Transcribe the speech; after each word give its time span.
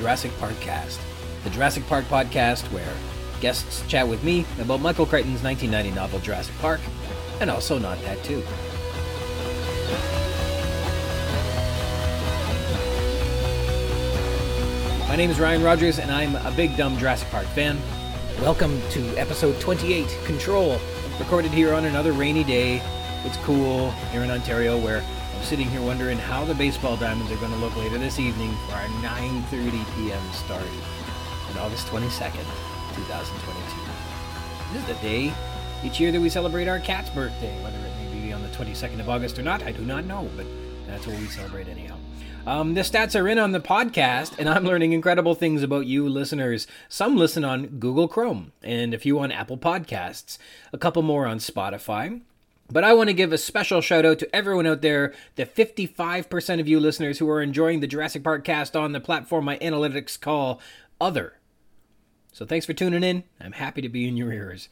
Jurassic 0.00 0.32
Park 0.38 0.58
Cast, 0.60 0.98
the 1.44 1.50
Jurassic 1.50 1.86
Park 1.86 2.06
podcast 2.06 2.62
where 2.72 2.90
guests 3.42 3.86
chat 3.86 4.08
with 4.08 4.24
me 4.24 4.46
about 4.58 4.80
Michael 4.80 5.04
Crichton's 5.04 5.42
1990 5.42 5.94
novel 5.94 6.18
Jurassic 6.20 6.54
Park, 6.58 6.80
and 7.38 7.50
also 7.50 7.78
not 7.78 8.00
that 8.00 8.24
too. 8.24 8.42
My 15.06 15.16
name 15.16 15.28
is 15.28 15.38
Ryan 15.38 15.62
Rogers, 15.62 15.98
and 15.98 16.10
I'm 16.10 16.34
a 16.34 16.50
big 16.56 16.78
dumb 16.78 16.96
Jurassic 16.96 17.28
Park 17.28 17.44
fan. 17.48 17.78
Welcome 18.40 18.80
to 18.92 19.06
episode 19.18 19.60
28, 19.60 20.08
Control, 20.24 20.78
recorded 21.18 21.50
here 21.50 21.74
on 21.74 21.84
another 21.84 22.12
rainy 22.12 22.42
day. 22.42 22.80
It's 23.26 23.36
cool 23.38 23.90
here 24.12 24.22
in 24.22 24.30
Ontario, 24.30 24.78
where 24.78 25.04
sitting 25.42 25.68
here 25.68 25.82
wondering 25.82 26.18
how 26.18 26.44
the 26.44 26.54
baseball 26.54 26.96
diamonds 26.96 27.32
are 27.32 27.36
going 27.36 27.52
to 27.52 27.58
look 27.58 27.76
later 27.76 27.98
this 27.98 28.18
evening 28.18 28.54
for 28.66 28.74
our 28.74 28.86
9:30 29.02 29.70
p.m. 29.96 30.32
start 30.32 30.62
on 31.50 31.58
August 31.58 31.86
22nd, 31.88 32.44
2022. 32.94 34.72
This 34.72 34.82
is 34.82 34.88
the 34.88 35.02
day 35.02 35.32
each 35.82 35.98
year 35.98 36.12
that 36.12 36.20
we 36.20 36.28
celebrate 36.28 36.68
our 36.68 36.78
cat's 36.78 37.10
birthday, 37.10 37.60
whether 37.62 37.78
it 37.78 38.12
may 38.12 38.20
be 38.20 38.32
on 38.32 38.42
the 38.42 38.48
22nd 38.50 39.00
of 39.00 39.08
August 39.08 39.38
or 39.38 39.42
not. 39.42 39.62
I 39.62 39.72
do 39.72 39.82
not 39.84 40.04
know, 40.04 40.28
but 40.36 40.46
that's 40.86 41.06
what 41.06 41.18
we 41.18 41.26
celebrate 41.26 41.68
anyhow. 41.68 41.96
Um, 42.46 42.74
the 42.74 42.80
stats 42.80 43.20
are 43.20 43.28
in 43.28 43.38
on 43.38 43.52
the 43.52 43.60
podcast, 43.60 44.38
and 44.38 44.48
I'm 44.48 44.64
learning 44.64 44.92
incredible 44.92 45.34
things 45.34 45.62
about 45.62 45.86
you 45.86 46.08
listeners. 46.08 46.66
Some 46.88 47.16
listen 47.16 47.44
on 47.44 47.66
Google 47.66 48.08
Chrome, 48.08 48.52
and 48.62 48.94
a 48.94 48.98
few 48.98 49.18
on 49.18 49.30
Apple 49.30 49.58
Podcasts, 49.58 50.38
a 50.72 50.78
couple 50.78 51.02
more 51.02 51.26
on 51.26 51.38
Spotify. 51.38 52.20
But 52.72 52.84
I 52.84 52.92
want 52.92 53.08
to 53.08 53.14
give 53.14 53.32
a 53.32 53.38
special 53.38 53.80
shout 53.80 54.06
out 54.06 54.20
to 54.20 54.34
everyone 54.34 54.66
out 54.66 54.80
there, 54.80 55.12
the 55.34 55.44
55% 55.44 56.60
of 56.60 56.68
you 56.68 56.78
listeners 56.78 57.18
who 57.18 57.28
are 57.28 57.42
enjoying 57.42 57.80
the 57.80 57.88
Jurassic 57.88 58.22
Park 58.22 58.44
cast 58.44 58.76
on 58.76 58.92
the 58.92 59.00
platform 59.00 59.44
my 59.44 59.58
analytics 59.58 60.20
call 60.20 60.60
Other. 61.00 61.34
So 62.32 62.46
thanks 62.46 62.66
for 62.66 62.72
tuning 62.72 63.02
in. 63.02 63.24
I'm 63.40 63.52
happy 63.52 63.82
to 63.82 63.88
be 63.88 64.06
in 64.06 64.16
your 64.16 64.32
ears. 64.32 64.68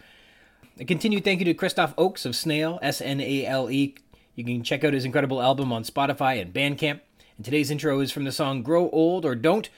A 0.79 0.85
continued 0.85 1.25
thank 1.25 1.41
you 1.41 1.45
to 1.47 1.55
Christoph 1.55 1.93
Oakes 1.99 2.25
of 2.25 2.37
Snale, 2.37 2.79
S 2.83 3.01
N 3.01 3.21
A 3.21 3.45
L 3.45 3.69
E. 3.69 3.97
You 4.37 4.45
can 4.45 4.63
check 4.63 4.85
out 4.85 4.93
his 4.93 5.05
incredible 5.05 5.43
album 5.43 5.73
on 5.73 5.83
Spotify 5.83 6.41
and 6.41 6.55
Bandcamp. 6.55 7.01
And 7.37 7.45
today's 7.45 7.73
intro 7.73 7.99
is 7.99 8.13
from 8.13 8.23
the 8.23 8.31
song 8.31 8.63
Grow 8.63 8.89
Old 8.91 9.25
or 9.25 9.35
Don't. 9.35 9.69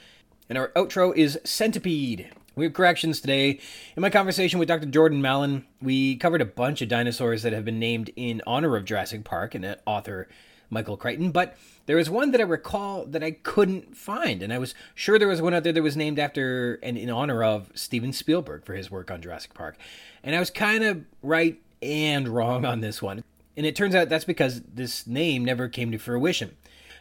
And 0.50 0.58
our 0.58 0.68
outro 0.76 1.16
is 1.16 1.38
Centipede. 1.44 2.30
We 2.56 2.64
have 2.64 2.72
corrections 2.72 3.20
today. 3.20 3.60
In 3.96 4.00
my 4.00 4.10
conversation 4.10 4.58
with 4.58 4.68
Dr. 4.68 4.86
Jordan 4.86 5.22
Mallon, 5.22 5.66
we 5.80 6.16
covered 6.16 6.40
a 6.40 6.46
bunch 6.46 6.82
of 6.82 6.88
dinosaurs 6.88 7.42
that 7.42 7.52
have 7.52 7.64
been 7.64 7.78
named 7.78 8.10
in 8.16 8.42
honor 8.46 8.76
of 8.76 8.84
Jurassic 8.84 9.22
Park 9.22 9.54
and 9.54 9.76
author 9.86 10.28
Michael 10.68 10.96
Crichton, 10.96 11.30
but 11.30 11.56
there 11.86 11.96
was 11.96 12.10
one 12.10 12.30
that 12.32 12.40
I 12.40 12.44
recall 12.44 13.04
that 13.06 13.22
I 13.22 13.32
couldn't 13.32 13.96
find, 13.96 14.42
and 14.42 14.52
I 14.52 14.58
was 14.58 14.74
sure 14.94 15.18
there 15.18 15.28
was 15.28 15.42
one 15.42 15.54
out 15.54 15.64
there 15.64 15.72
that 15.72 15.82
was 15.82 15.96
named 15.96 16.18
after 16.18 16.78
and 16.82 16.96
in 16.96 17.10
honor 17.10 17.42
of 17.42 17.70
Steven 17.74 18.12
Spielberg 18.12 18.64
for 18.64 18.74
his 18.74 18.90
work 18.90 19.10
on 19.10 19.20
Jurassic 19.22 19.54
Park. 19.54 19.76
And 20.22 20.34
I 20.34 20.38
was 20.38 20.50
kind 20.50 20.84
of 20.84 21.04
right 21.22 21.60
and 21.82 22.28
wrong 22.28 22.64
on 22.64 22.80
this 22.80 23.00
one. 23.00 23.24
And 23.56 23.66
it 23.66 23.74
turns 23.74 23.94
out 23.94 24.08
that's 24.08 24.24
because 24.24 24.62
this 24.62 25.06
name 25.06 25.44
never 25.44 25.68
came 25.68 25.90
to 25.92 25.98
fruition. 25.98 26.56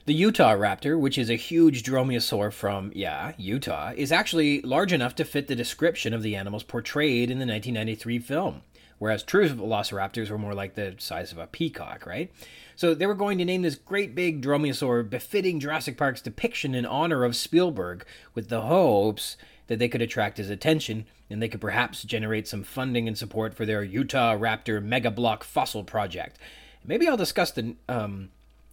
The 0.09 0.15
Utah 0.15 0.55
raptor, 0.55 0.99
which 0.99 1.19
is 1.19 1.29
a 1.29 1.35
huge 1.35 1.83
dromaeosaur 1.83 2.51
from, 2.51 2.91
yeah, 2.95 3.33
Utah, 3.37 3.93
is 3.95 4.11
actually 4.11 4.59
large 4.63 4.91
enough 4.91 5.13
to 5.13 5.23
fit 5.23 5.45
the 5.45 5.55
description 5.55 6.15
of 6.15 6.23
the 6.23 6.35
animals 6.35 6.63
portrayed 6.63 7.29
in 7.29 7.37
the 7.37 7.45
1993 7.45 8.17
film, 8.17 8.63
whereas 8.97 9.21
true 9.21 9.47
velociraptors 9.47 10.31
were 10.31 10.39
more 10.39 10.55
like 10.55 10.73
the 10.73 10.95
size 10.97 11.31
of 11.31 11.37
a 11.37 11.45
peacock, 11.45 12.07
right? 12.07 12.33
So 12.75 12.95
they 12.95 13.05
were 13.05 13.13
going 13.13 13.37
to 13.37 13.45
name 13.45 13.61
this 13.61 13.75
great 13.75 14.15
big 14.15 14.41
dromaeosaur 14.41 15.07
befitting 15.07 15.59
Jurassic 15.59 15.95
Park's 15.95 16.21
depiction 16.21 16.73
in 16.73 16.87
honor 16.87 17.23
of 17.23 17.35
Spielberg, 17.35 18.03
with 18.33 18.49
the 18.49 18.61
hopes 18.61 19.37
that 19.67 19.77
they 19.77 19.87
could 19.87 20.01
attract 20.01 20.39
his 20.39 20.49
attention 20.49 21.05
and 21.29 21.39
they 21.39 21.47
could 21.47 21.61
perhaps 21.61 22.01
generate 22.01 22.47
some 22.47 22.63
funding 22.63 23.07
and 23.07 23.15
support 23.15 23.53
for 23.53 23.63
their 23.63 23.83
Utah 23.83 24.35
Raptor 24.35 24.83
Mega 24.83 25.11
Block 25.11 25.43
Fossil 25.43 25.83
project. 25.83 26.39
Maybe 26.83 27.07
I'll 27.07 27.15
discuss 27.15 27.51
the 27.51 27.75
um, 27.87 28.29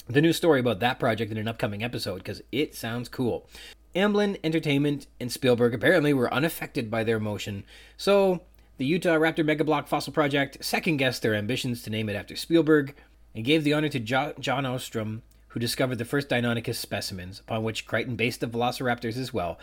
the 0.09 0.21
new 0.21 0.33
story 0.33 0.61
about 0.61 0.81
that 0.81 0.99
project 0.99 1.33
in 1.33 1.39
an 1.39 1.49
upcoming 1.49 1.83
episode 1.83 2.19
because 2.19 2.43
it 2.53 2.75
sounds 2.75 3.09
cool. 3.09 3.49
Amblin 3.95 4.39
Entertainment 4.45 5.07
and 5.19 5.33
Spielberg 5.33 5.75
apparently 5.75 6.13
were 6.13 6.33
unaffected 6.33 6.91
by 6.91 7.03
their 7.03 7.19
motion, 7.19 7.65
so 7.97 8.43
the 8.79 8.85
Utah 8.85 9.17
Raptor 9.17 9.45
Mega 9.45 9.65
Block 9.65 9.89
Fossil 9.89 10.13
Project 10.13 10.63
second 10.63 10.99
guessed 10.99 11.23
their 11.23 11.35
ambitions 11.35 11.83
to 11.83 11.91
name 11.91 12.09
it 12.09 12.15
after 12.15 12.37
Spielberg 12.37 12.95
and 13.35 13.45
gave 13.45 13.65
the 13.65 13.73
honor 13.73 13.89
to 13.89 13.99
jo- 13.99 14.35
John 14.39 14.67
Ostrom, 14.67 15.23
who 15.49 15.61
discovered 15.61 15.97
the 15.97 16.05
first 16.05 16.29
Deinonychus 16.29 16.77
specimens, 16.77 17.41
upon 17.41 17.63
which 17.63 17.87
Crichton 17.87 18.17
based 18.17 18.41
the 18.41 18.47
velociraptors 18.47 19.17
as 19.17 19.33
well, 19.33 19.59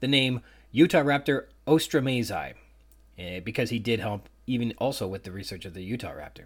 the 0.00 0.08
name 0.08 0.42
Utah 0.70 1.02
Raptor 1.02 1.44
ostrommaysi, 1.66 2.54
eh, 3.18 3.40
because 3.40 3.70
he 3.70 3.78
did 3.78 4.00
help 4.00 4.28
even 4.46 4.74
also 4.78 5.08
with 5.08 5.24
the 5.24 5.32
research 5.32 5.64
of 5.64 5.72
the 5.72 5.82
Utah 5.82 6.12
Raptor. 6.12 6.44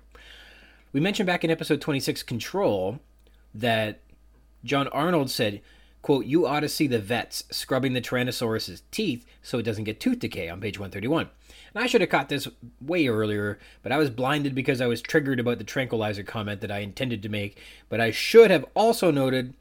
We 0.92 1.00
mentioned 1.00 1.26
back 1.26 1.42
in 1.42 1.50
episode 1.50 1.80
26, 1.80 2.22
Control, 2.22 3.00
that 3.54 4.00
John 4.64 4.88
Arnold 4.88 5.30
said, 5.30 5.60
quote, 6.02 6.26
you 6.26 6.46
ought 6.46 6.60
to 6.60 6.68
see 6.68 6.86
the 6.86 6.98
vets 6.98 7.44
scrubbing 7.50 7.92
the 7.92 8.00
Tyrannosaurus's 8.00 8.82
teeth 8.90 9.24
so 9.42 9.58
it 9.58 9.64
doesn't 9.64 9.84
get 9.84 10.00
tooth 10.00 10.18
decay 10.18 10.48
on 10.48 10.60
page 10.60 10.78
131. 10.78 11.28
And 11.74 11.82
I 11.82 11.86
should 11.86 12.00
have 12.00 12.10
caught 12.10 12.28
this 12.28 12.48
way 12.80 13.06
earlier, 13.08 13.58
but 13.82 13.92
I 13.92 13.98
was 13.98 14.10
blinded 14.10 14.54
because 14.54 14.80
I 14.80 14.86
was 14.86 15.00
triggered 15.00 15.40
about 15.40 15.58
the 15.58 15.64
tranquilizer 15.64 16.22
comment 16.22 16.60
that 16.60 16.70
I 16.70 16.78
intended 16.78 17.22
to 17.22 17.28
make. 17.28 17.58
But 17.88 18.00
I 18.00 18.10
should 18.10 18.50
have 18.50 18.66
also 18.74 19.10
noted 19.10 19.54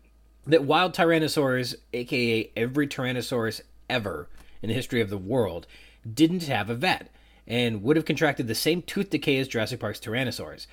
that 0.46 0.64
wild 0.64 0.94
Tyrannosaurus, 0.94 1.76
aka 1.94 2.52
every 2.56 2.88
Tyrannosaurus 2.88 3.62
ever 3.90 4.28
in 4.62 4.70
the 4.70 4.76
history 4.76 5.02
of 5.02 5.10
the 5.10 5.18
world, 5.18 5.68
didn't 6.12 6.44
have 6.44 6.70
a 6.70 6.76
vet 6.76 7.10
and 7.48 7.84
would 7.84 7.96
have 7.96 8.06
contracted 8.06 8.48
the 8.48 8.56
same 8.56 8.82
tooth 8.82 9.10
decay 9.10 9.38
as 9.38 9.48
Jurassic 9.48 9.80
Park's 9.80 10.00
Tyrannosaurs. 10.00 10.68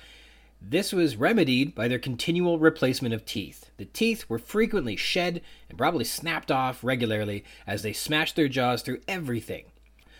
This 0.61 0.91
was 0.91 1.15
remedied 1.15 1.73
by 1.73 1.87
their 1.87 1.99
continual 1.99 2.59
replacement 2.59 3.13
of 3.13 3.25
teeth. 3.25 3.71
The 3.77 3.85
teeth 3.85 4.29
were 4.29 4.37
frequently 4.37 4.95
shed 4.95 5.41
and 5.69 5.77
probably 5.77 6.03
snapped 6.03 6.51
off 6.51 6.83
regularly 6.83 7.45
as 7.65 7.81
they 7.81 7.93
smashed 7.93 8.35
their 8.35 8.49
jaws 8.49 8.81
through 8.81 9.01
everything. 9.07 9.65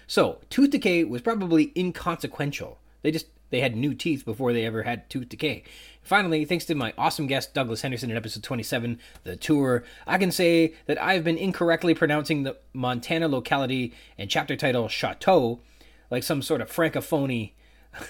So, 0.07 0.39
tooth 0.49 0.71
decay 0.71 1.03
was 1.03 1.21
probably 1.21 1.71
inconsequential. 1.75 2.79
They 3.01 3.11
just 3.11 3.27
they 3.49 3.61
had 3.61 3.75
new 3.75 3.93
teeth 3.93 4.25
before 4.25 4.53
they 4.53 4.65
ever 4.65 4.83
had 4.83 5.09
tooth 5.09 5.29
decay. 5.29 5.63
Finally, 6.01 6.45
thanks 6.45 6.65
to 6.65 6.75
my 6.75 6.93
awesome 6.97 7.27
guest 7.27 7.53
Douglas 7.53 7.81
Henderson 7.81 8.09
in 8.09 8.17
episode 8.17 8.43
27, 8.43 8.99
The 9.23 9.35
Tour, 9.35 9.83
I 10.07 10.17
can 10.17 10.31
say 10.31 10.73
that 10.85 11.01
I've 11.01 11.23
been 11.23 11.37
incorrectly 11.37 11.93
pronouncing 11.93 12.43
the 12.43 12.57
Montana 12.73 13.27
locality 13.27 13.93
and 14.17 14.29
chapter 14.29 14.55
title 14.55 14.87
Chateau 14.87 15.59
like 16.09 16.23
some 16.23 16.41
sort 16.41 16.61
of 16.61 16.71
francophony 16.71 17.53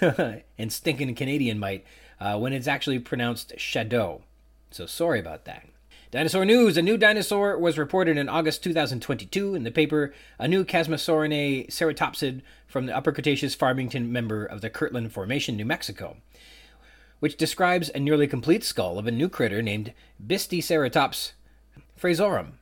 and 0.58 0.72
stinking 0.72 1.14
Canadian 1.14 1.58
might 1.58 1.84
uh, 2.20 2.38
when 2.38 2.52
it's 2.52 2.68
actually 2.68 2.98
pronounced 2.98 3.58
Shadow. 3.58 4.22
So 4.70 4.86
sorry 4.86 5.18
about 5.18 5.44
that. 5.46 5.66
Dinosaur 6.10 6.44
news. 6.44 6.76
A 6.76 6.82
new 6.82 6.96
dinosaur 6.96 7.56
was 7.56 7.78
reported 7.78 8.16
in 8.16 8.28
August 8.28 8.64
2022 8.64 9.54
in 9.54 9.62
the 9.62 9.70
paper 9.70 10.12
A 10.40 10.48
New 10.48 10.64
Chasmosaurinae 10.64 11.68
ceratopsid 11.68 12.42
from 12.66 12.86
the 12.86 12.96
Upper 12.96 13.12
Cretaceous 13.12 13.54
Farmington 13.54 14.10
member 14.10 14.44
of 14.44 14.60
the 14.60 14.70
Kirtland 14.70 15.12
Formation, 15.12 15.56
New 15.56 15.64
Mexico, 15.64 16.16
which 17.20 17.36
describes 17.36 17.90
a 17.90 18.00
nearly 18.00 18.26
complete 18.26 18.64
skull 18.64 18.98
of 18.98 19.06
a 19.06 19.12
new 19.12 19.28
critter 19.28 19.62
named 19.62 19.92
Bisticeratops 20.24 21.32
froeseorum. 22.00 22.54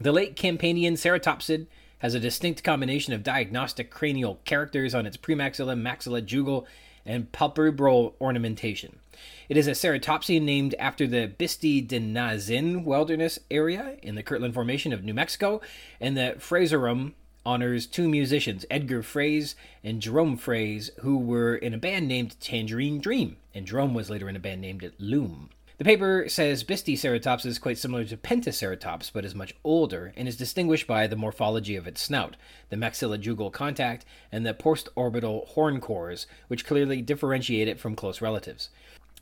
The 0.00 0.12
late 0.12 0.34
Campanian 0.34 0.94
ceratopsid 0.94 1.66
has 1.98 2.14
a 2.14 2.20
distinct 2.20 2.64
combination 2.64 3.12
of 3.12 3.22
diagnostic 3.22 3.90
cranial 3.90 4.40
characters 4.44 4.94
on 4.94 5.04
its 5.04 5.18
premaxilla, 5.18 5.78
maxilla, 5.78 6.24
jugal, 6.24 6.66
and 7.08 7.32
palpebral 7.32 8.12
ornamentation. 8.20 9.00
It 9.48 9.56
is 9.56 9.66
a 9.66 9.72
ceratopsian 9.72 10.42
named 10.42 10.74
after 10.78 11.06
the 11.06 11.32
Bisti 11.36 11.84
de 11.84 12.76
wilderness 12.84 13.40
area 13.50 13.96
in 14.02 14.14
the 14.14 14.22
Kirtland 14.22 14.54
Formation 14.54 14.92
of 14.92 15.02
New 15.02 15.14
Mexico, 15.14 15.60
and 16.00 16.16
the 16.16 16.36
Froeseorum 16.38 17.14
honors 17.46 17.86
two 17.86 18.08
musicians, 18.08 18.66
Edgar 18.70 19.02
Froese 19.02 19.54
and 19.82 20.02
Jerome 20.02 20.36
Froese, 20.36 20.90
who 21.00 21.16
were 21.16 21.56
in 21.56 21.72
a 21.72 21.78
band 21.78 22.06
named 22.06 22.38
Tangerine 22.40 23.00
Dream, 23.00 23.38
and 23.54 23.66
Jerome 23.66 23.94
was 23.94 24.10
later 24.10 24.28
in 24.28 24.36
a 24.36 24.40
band 24.40 24.60
named 24.60 24.92
Loom. 24.98 25.48
The 25.78 25.84
paper 25.84 26.28
says 26.28 26.64
Bisticeratops 26.64 27.46
is 27.46 27.60
quite 27.60 27.78
similar 27.78 28.04
to 28.06 28.16
Pentaceratops, 28.16 29.12
but 29.12 29.24
is 29.24 29.36
much 29.36 29.54
older 29.62 30.12
and 30.16 30.26
is 30.26 30.36
distinguished 30.36 30.88
by 30.88 31.06
the 31.06 31.14
morphology 31.14 31.76
of 31.76 31.86
its 31.86 32.02
snout, 32.02 32.34
the 32.68 32.74
maxilla-jugal 32.74 33.52
contact, 33.52 34.04
and 34.32 34.44
the 34.44 34.54
postorbital 34.54 35.46
horn 35.50 35.80
cores, 35.80 36.26
which 36.48 36.66
clearly 36.66 37.00
differentiate 37.00 37.68
it 37.68 37.78
from 37.78 37.94
close 37.94 38.20
relatives. 38.20 38.70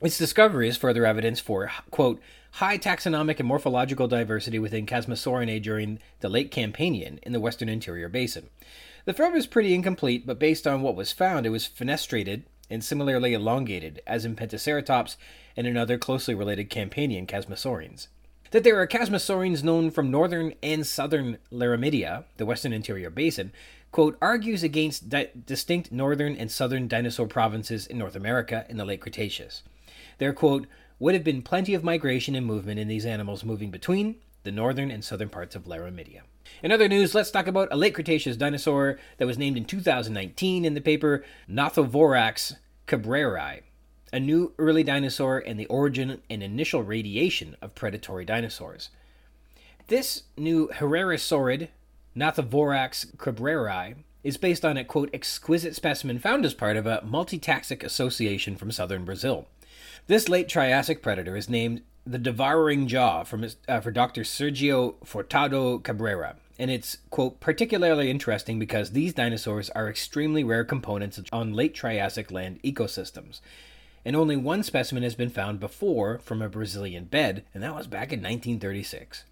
Its 0.01 0.17
discovery 0.17 0.67
is 0.67 0.79
further 0.79 1.05
evidence 1.05 1.41
for, 1.41 1.71
quote, 1.91 2.23
high 2.53 2.79
taxonomic 2.79 3.39
and 3.39 3.47
morphological 3.47 4.09
diversity 4.09 4.59
within 4.59 4.87
Chasmosaurinae 4.87 5.61
during 5.63 5.99
the 6.21 6.31
late 6.31 6.51
Campanian 6.51 7.19
in 7.23 7.35
the 7.35 7.41
western 7.41 7.69
interior 7.69 8.09
basin. 8.09 8.49
The 9.05 9.13
frill 9.13 9.35
is 9.35 9.47
pretty 9.47 9.75
incomplete, 9.75 10.27
but 10.27 10.39
based 10.39 10.67
on 10.67 10.81
what 10.81 10.97
was 10.97 11.13
found, 11.13 11.45
it 11.45 11.51
was 11.51 11.69
fenestrated 11.69 12.45
and 12.71 12.83
similarly 12.83 13.35
elongated, 13.35 14.01
as 14.07 14.25
in 14.25 14.37
Pentaceratops 14.37 15.17
and 15.57 15.67
in 15.67 15.77
other 15.77 15.99
closely 15.99 16.35
related 16.35 16.71
Campanian 16.71 17.27
chasmosaurians. 17.27 18.09
That 18.51 18.63
there 18.63 18.81
are 18.81 18.87
chasmosaurines 18.87 19.65
known 19.65 19.91
from 19.91 20.11
northern 20.11 20.55
and 20.63 20.87
southern 20.87 21.39
Laramidia, 21.51 22.25
the 22.37 22.47
western 22.47 22.73
interior 22.73 23.11
basin, 23.11 23.53
quote, 23.91 24.17
argues 24.21 24.63
against 24.63 25.09
di- 25.09 25.31
distinct 25.47 25.91
northern 25.91 26.37
and 26.37 26.51
southern 26.51 26.87
dinosaur 26.87 27.27
provinces 27.27 27.87
in 27.87 27.99
North 27.99 28.15
America 28.15 28.67
in 28.69 28.77
the 28.77 28.85
late 28.85 29.01
Cretaceous. 29.01 29.63
There, 30.19 30.33
quote, 30.33 30.67
would 30.99 31.15
have 31.15 31.25
been 31.25 31.43
plenty 31.43 31.75
of 31.75 31.85
migration 31.85 32.35
and 32.35 32.47
movement 32.47 32.79
in 32.79 32.89
these 32.89 33.07
animals 33.07 33.45
moving 33.45 33.71
between 33.71 34.17
the 34.45 34.53
northern 34.53 34.91
and 34.91 35.05
southern 35.05 35.29
parts 35.29 35.57
of 35.57 35.65
Laramidia. 35.65 36.21
In 36.63 36.73
other 36.73 36.89
news, 36.89 37.15
let's 37.15 37.31
talk 37.31 37.47
about 37.47 37.69
a 37.73 37.77
late 37.77 37.95
Cretaceous 37.95 38.37
dinosaur 38.37 38.99
that 39.19 39.27
was 39.27 39.37
named 39.37 39.57
in 39.57 39.65
2019 39.65 40.65
in 40.65 40.75
the 40.75 40.81
paper 40.81 41.25
Gnathovorax 41.51 42.57
cabreirai, 42.87 43.63
a 44.13 44.21
new 44.21 44.53
early 44.59 44.83
dinosaur 44.83 45.39
and 45.39 45.59
the 45.59 45.67
origin 45.67 46.23
and 46.31 46.43
initial 46.43 46.83
radiation 46.83 47.57
of 47.61 47.75
predatory 47.75 48.25
dinosaurs. 48.25 48.91
This 49.89 50.25
new 50.37 50.69
Herrerasaurid, 50.75 51.69
Gnathovorax 52.17 53.17
cabreirai, 53.17 53.97
is 54.25 54.37
based 54.37 54.65
on 54.65 54.77
a 54.77 54.85
quote 54.85 55.11
exquisite 55.15 55.77
specimen 55.77 56.19
found 56.19 56.45
as 56.45 56.55
part 56.55 56.77
of 56.77 56.87
a 56.87 57.05
multitaxic 57.07 57.85
association 57.85 58.57
from 58.57 58.73
southern 58.73 59.05
Brazil. 59.05 59.47
This 60.09 60.29
late 60.29 60.49
Triassic 60.49 61.03
predator 61.03 61.37
is 61.37 61.49
named 61.49 61.83
the 62.05 62.19
devouring 62.19 62.87
jaw 62.87 63.25
from 63.25 63.47
uh, 63.69 63.81
for 63.81 63.91
Dr. 63.91 64.23
Sergio 64.23 64.95
Furtado 65.05 65.81
Cabreira. 65.83 66.35
And 66.59 66.71
it's, 66.71 66.99
quote, 67.11 67.39
particularly 67.39 68.11
interesting 68.11 68.59
because 68.59 68.93
these 68.93 69.13
dinosaurs 69.13 69.69
are 69.71 69.89
extremely 69.89 70.43
rare 70.43 70.65
components 70.65 71.21
on 71.33 71.53
late 71.53 71.75
Triassic 71.75 72.31
land 72.31 72.61
ecosystems. 72.63 73.41
And 74.07 74.15
only 74.15 74.37
one 74.37 74.63
specimen 74.63 75.03
has 75.03 75.17
been 75.17 75.31
found 75.31 75.59
before 75.59 76.19
from 76.21 76.41
a 76.41 76.49
Brazilian 76.49 77.07
bed, 77.07 77.45
and 77.53 77.61
that 77.65 77.75
was 77.75 77.89
back 77.89 78.13
in 78.13 78.21
1936. 78.21 79.25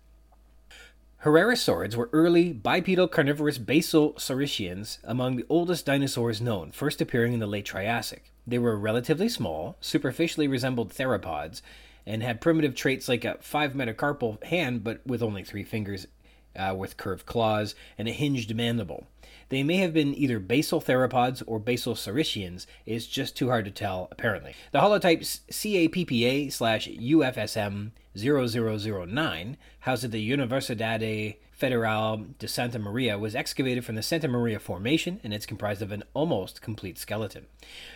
Herrerasaurids 1.23 1.95
were 1.95 2.11
early 2.13 2.53
bipedal 2.53 3.07
carnivorous 3.07 3.57
basal 3.57 4.15
saurischians 4.15 4.99
among 5.05 5.37
the 5.37 5.47
oldest 5.49 5.87
dinosaurs 5.87 6.41
known, 6.41 6.73
first 6.73 7.01
appearing 7.01 7.35
in 7.35 7.39
the 7.39 7.47
late 7.47 7.67
Triassic. 7.67 8.33
They 8.49 8.59
were 8.59 8.77
relatively 8.77 9.29
small, 9.29 9.77
superficially 9.81 10.49
resembled 10.49 10.91
theropods, 10.91 11.63
and 12.05 12.25
had 12.25 12.41
primitive 12.41 12.75
traits 12.75 13.09
like 13.09 13.25
a 13.25 13.39
five 13.41 13.75
metacarpal 13.75 14.43
hand, 14.43 14.83
but 14.83 15.07
with 15.07 15.23
only 15.23 15.45
three 15.45 15.63
fingers, 15.63 16.09
uh, 16.57 16.75
with 16.77 16.97
curved 16.97 17.27
claws 17.27 17.77
and 17.97 18.09
a 18.09 18.13
hinged 18.13 18.53
mandible. 18.57 19.07
They 19.55 19.63
may 19.63 19.77
have 19.77 19.93
been 19.93 20.17
either 20.17 20.41
basal 20.41 20.81
theropods 20.81 21.41
or 21.47 21.61
basal 21.61 21.95
saurischians. 21.95 22.67
It's 22.87 23.07
just 23.07 23.37
too 23.37 23.51
hard 23.51 23.65
to 23.67 23.71
tell, 23.71 24.09
apparently. 24.11 24.57
The 24.73 24.81
holotype 24.81 25.21
CAPPA 25.49 26.51
slash 26.51 26.89
UFSM 26.89 27.93
0009, 28.17 29.57
housed 29.79 30.05
at 30.05 30.11
the 30.11 30.29
Universidade 30.29 31.37
Federal 31.65 32.27
de 32.39 32.47
Santa 32.47 32.79
Maria, 32.79 33.19
was 33.19 33.35
excavated 33.35 33.87
from 33.87 33.95
the 33.95 34.03
Santa 34.03 34.29
Maria 34.29 34.59
Formation 34.59 35.19
and 35.25 35.33
it's 35.33 35.47
comprised 35.47 35.81
of 35.81 35.93
an 35.93 36.03
almost 36.13 36.61
complete 36.61 36.99
skeleton. 36.99 37.47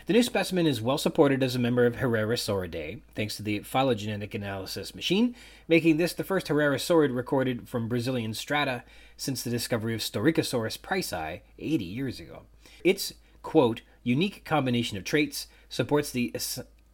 The 0.07 0.15
new 0.15 0.23
specimen 0.23 0.67
is 0.67 0.81
well 0.81 0.97
supported 0.97 1.43
as 1.43 1.55
a 1.55 1.59
member 1.59 1.85
of 1.85 1.97
Herrerasauridae, 1.97 3.03
thanks 3.15 3.37
to 3.37 3.43
the 3.43 3.59
phylogenetic 3.59 4.33
analysis 4.33 4.95
machine, 4.95 5.37
making 5.69 5.99
this 5.99 6.15
the 6.15 6.25
first 6.25 6.47
Herrerasaurid 6.47 7.15
recorded 7.15 7.69
from 7.69 7.91
Brazilian 7.91 8.33
strata 8.33 8.85
since 9.19 9.43
the 9.43 9.51
discovery 9.51 9.93
of 9.93 10.01
Staurikosaurus 10.01 10.79
pricei 10.79 11.43
80 11.59 11.85
years 11.85 12.19
ago. 12.19 12.45
Its, 12.83 13.13
quote, 13.43 13.83
unique 14.03 14.47
combination 14.47 14.97
of 14.97 15.05
traits 15.05 15.47
supports 15.69 16.11
the 16.11 16.35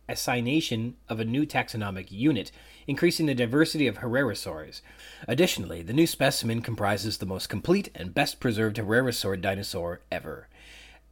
assignation 0.09 0.97
of 1.09 1.21
a 1.21 1.25
new 1.25 1.47
taxonomic 1.47 2.11
unit 2.11 2.51
increasing 2.87 3.27
the 3.27 3.35
diversity 3.35 3.87
of 3.87 3.99
Herrerasaurs. 3.99 4.81
Additionally, 5.27 5.83
the 5.83 5.93
new 5.93 6.06
specimen 6.06 6.61
comprises 6.61 7.19
the 7.19 7.27
most 7.27 7.49
complete 7.49 7.89
and 7.95 8.15
best 8.15 8.41
preserved 8.41 8.77
Herrerasaurid 8.77 9.41
dinosaur 9.41 10.01
ever. 10.12 10.49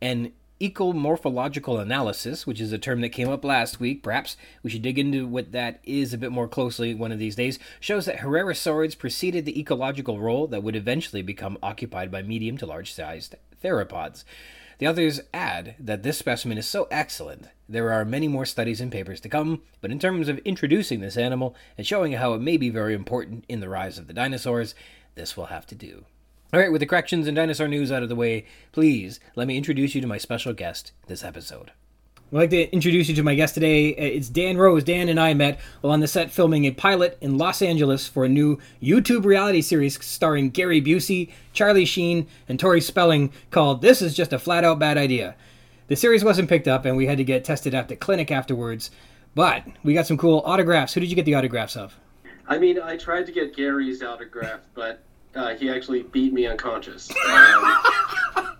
An 0.00 0.32
ecomorphological 0.60 1.80
analysis, 1.80 2.46
which 2.46 2.60
is 2.60 2.72
a 2.72 2.78
term 2.78 3.00
that 3.00 3.08
came 3.08 3.28
up 3.28 3.44
last 3.44 3.80
week, 3.80 4.02
perhaps 4.02 4.36
we 4.62 4.70
should 4.70 4.82
dig 4.82 4.98
into 4.98 5.26
what 5.26 5.50
that 5.50 5.80
is 5.82 6.14
a 6.14 6.18
bit 6.18 6.30
more 6.30 6.46
closely 6.46 6.94
one 6.94 7.10
of 7.10 7.18
these 7.18 7.34
days, 7.34 7.58
shows 7.80 8.06
that 8.06 8.18
Herrerasaurids 8.18 8.96
preceded 8.96 9.44
the 9.44 9.58
ecological 9.58 10.20
role 10.20 10.46
that 10.46 10.62
would 10.62 10.76
eventually 10.76 11.22
become 11.22 11.58
occupied 11.62 12.12
by 12.12 12.22
medium 12.22 12.56
to 12.58 12.66
large 12.66 12.92
sized 12.92 13.34
theropods. 13.62 14.22
The 14.78 14.88
authors 14.88 15.20
add 15.32 15.76
that 15.78 16.02
this 16.02 16.18
specimen 16.18 16.58
is 16.58 16.66
so 16.66 16.88
excellent, 16.90 17.48
there 17.68 17.92
are 17.92 18.04
many 18.04 18.28
more 18.28 18.44
studies 18.44 18.80
and 18.80 18.92
papers 18.92 19.20
to 19.20 19.28
come, 19.28 19.62
but 19.80 19.90
in 19.90 19.98
terms 19.98 20.28
of 20.28 20.38
introducing 20.38 21.00
this 21.00 21.16
animal 21.16 21.54
and 21.78 21.86
showing 21.86 22.12
how 22.12 22.34
it 22.34 22.40
may 22.40 22.56
be 22.56 22.68
very 22.68 22.94
important 22.94 23.44
in 23.48 23.60
the 23.60 23.68
rise 23.68 23.98
of 23.98 24.08
the 24.08 24.12
dinosaurs, 24.12 24.74
this 25.14 25.36
will 25.36 25.46
have 25.46 25.66
to 25.68 25.74
do. 25.74 26.04
Alright, 26.52 26.70
with 26.70 26.80
the 26.80 26.86
corrections 26.86 27.26
and 27.26 27.34
dinosaur 27.34 27.68
news 27.68 27.90
out 27.90 28.02
of 28.02 28.10
the 28.10 28.14
way, 28.14 28.44
please 28.72 29.20
let 29.34 29.48
me 29.48 29.56
introduce 29.56 29.94
you 29.94 30.00
to 30.02 30.06
my 30.06 30.18
special 30.18 30.52
guest 30.52 30.92
this 31.06 31.24
episode. 31.24 31.72
I'd 32.32 32.36
like 32.36 32.50
to 32.50 32.72
introduce 32.72 33.10
you 33.10 33.14
to 33.16 33.22
my 33.22 33.34
guest 33.34 33.52
today. 33.52 33.88
It's 33.88 34.30
Dan 34.30 34.56
Rose. 34.56 34.82
Dan 34.84 35.10
and 35.10 35.20
I 35.20 35.34
met 35.34 35.60
while 35.82 35.92
on 35.92 36.00
the 36.00 36.08
set 36.08 36.30
filming 36.30 36.64
a 36.64 36.70
pilot 36.70 37.18
in 37.20 37.36
Los 37.36 37.60
Angeles 37.60 38.08
for 38.08 38.24
a 38.24 38.28
new 38.28 38.58
YouTube 38.82 39.26
reality 39.26 39.60
series 39.60 40.02
starring 40.02 40.48
Gary 40.48 40.80
Busey, 40.80 41.30
Charlie 41.52 41.84
Sheen, 41.84 42.26
and 42.48 42.58
Tori 42.58 42.80
Spelling 42.80 43.34
called 43.50 43.82
This 43.82 44.00
Is 44.00 44.14
Just 44.14 44.32
a 44.32 44.38
Flat 44.38 44.64
Out 44.64 44.78
Bad 44.78 44.96
Idea. 44.96 45.34
The 45.88 45.94
series 45.94 46.24
wasn't 46.24 46.48
picked 46.48 46.66
up 46.66 46.86
and 46.86 46.96
we 46.96 47.04
had 47.04 47.18
to 47.18 47.24
get 47.24 47.44
tested 47.44 47.74
at 47.74 47.88
the 47.88 47.96
clinic 47.96 48.30
afterwards, 48.30 48.90
but 49.34 49.64
we 49.84 49.92
got 49.92 50.06
some 50.06 50.16
cool 50.16 50.42
autographs. 50.46 50.94
Who 50.94 51.00
did 51.00 51.10
you 51.10 51.16
get 51.16 51.26
the 51.26 51.34
autographs 51.34 51.76
of? 51.76 51.94
I 52.48 52.56
mean, 52.56 52.80
I 52.80 52.96
tried 52.96 53.26
to 53.26 53.32
get 53.32 53.54
Gary's 53.54 54.02
autograph, 54.02 54.60
but 54.72 55.02
uh, 55.34 55.54
he 55.56 55.68
actually 55.68 56.04
beat 56.04 56.32
me 56.32 56.46
unconscious. 56.46 57.12
Um, 58.34 58.56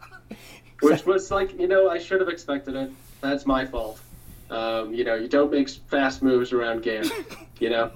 which 0.83 1.07
was 1.07 1.31
like, 1.31 1.59
you 1.61 1.69
know, 1.69 1.89
I 1.89 1.99
should 1.99 2.21
have 2.21 2.29
expected 2.29 2.75
it 2.75 2.91
that's 3.23 3.47
my 3.47 3.65
fault. 3.65 3.99
Um, 4.51 4.93
you 4.93 5.05
know, 5.05 5.15
you 5.15 5.29
don't 5.29 5.51
make 5.51 5.71
fast 5.71 6.23
moves 6.23 6.53
around 6.53 6.83
game. 6.83 7.05
You 7.61 7.71
know. 7.71 7.93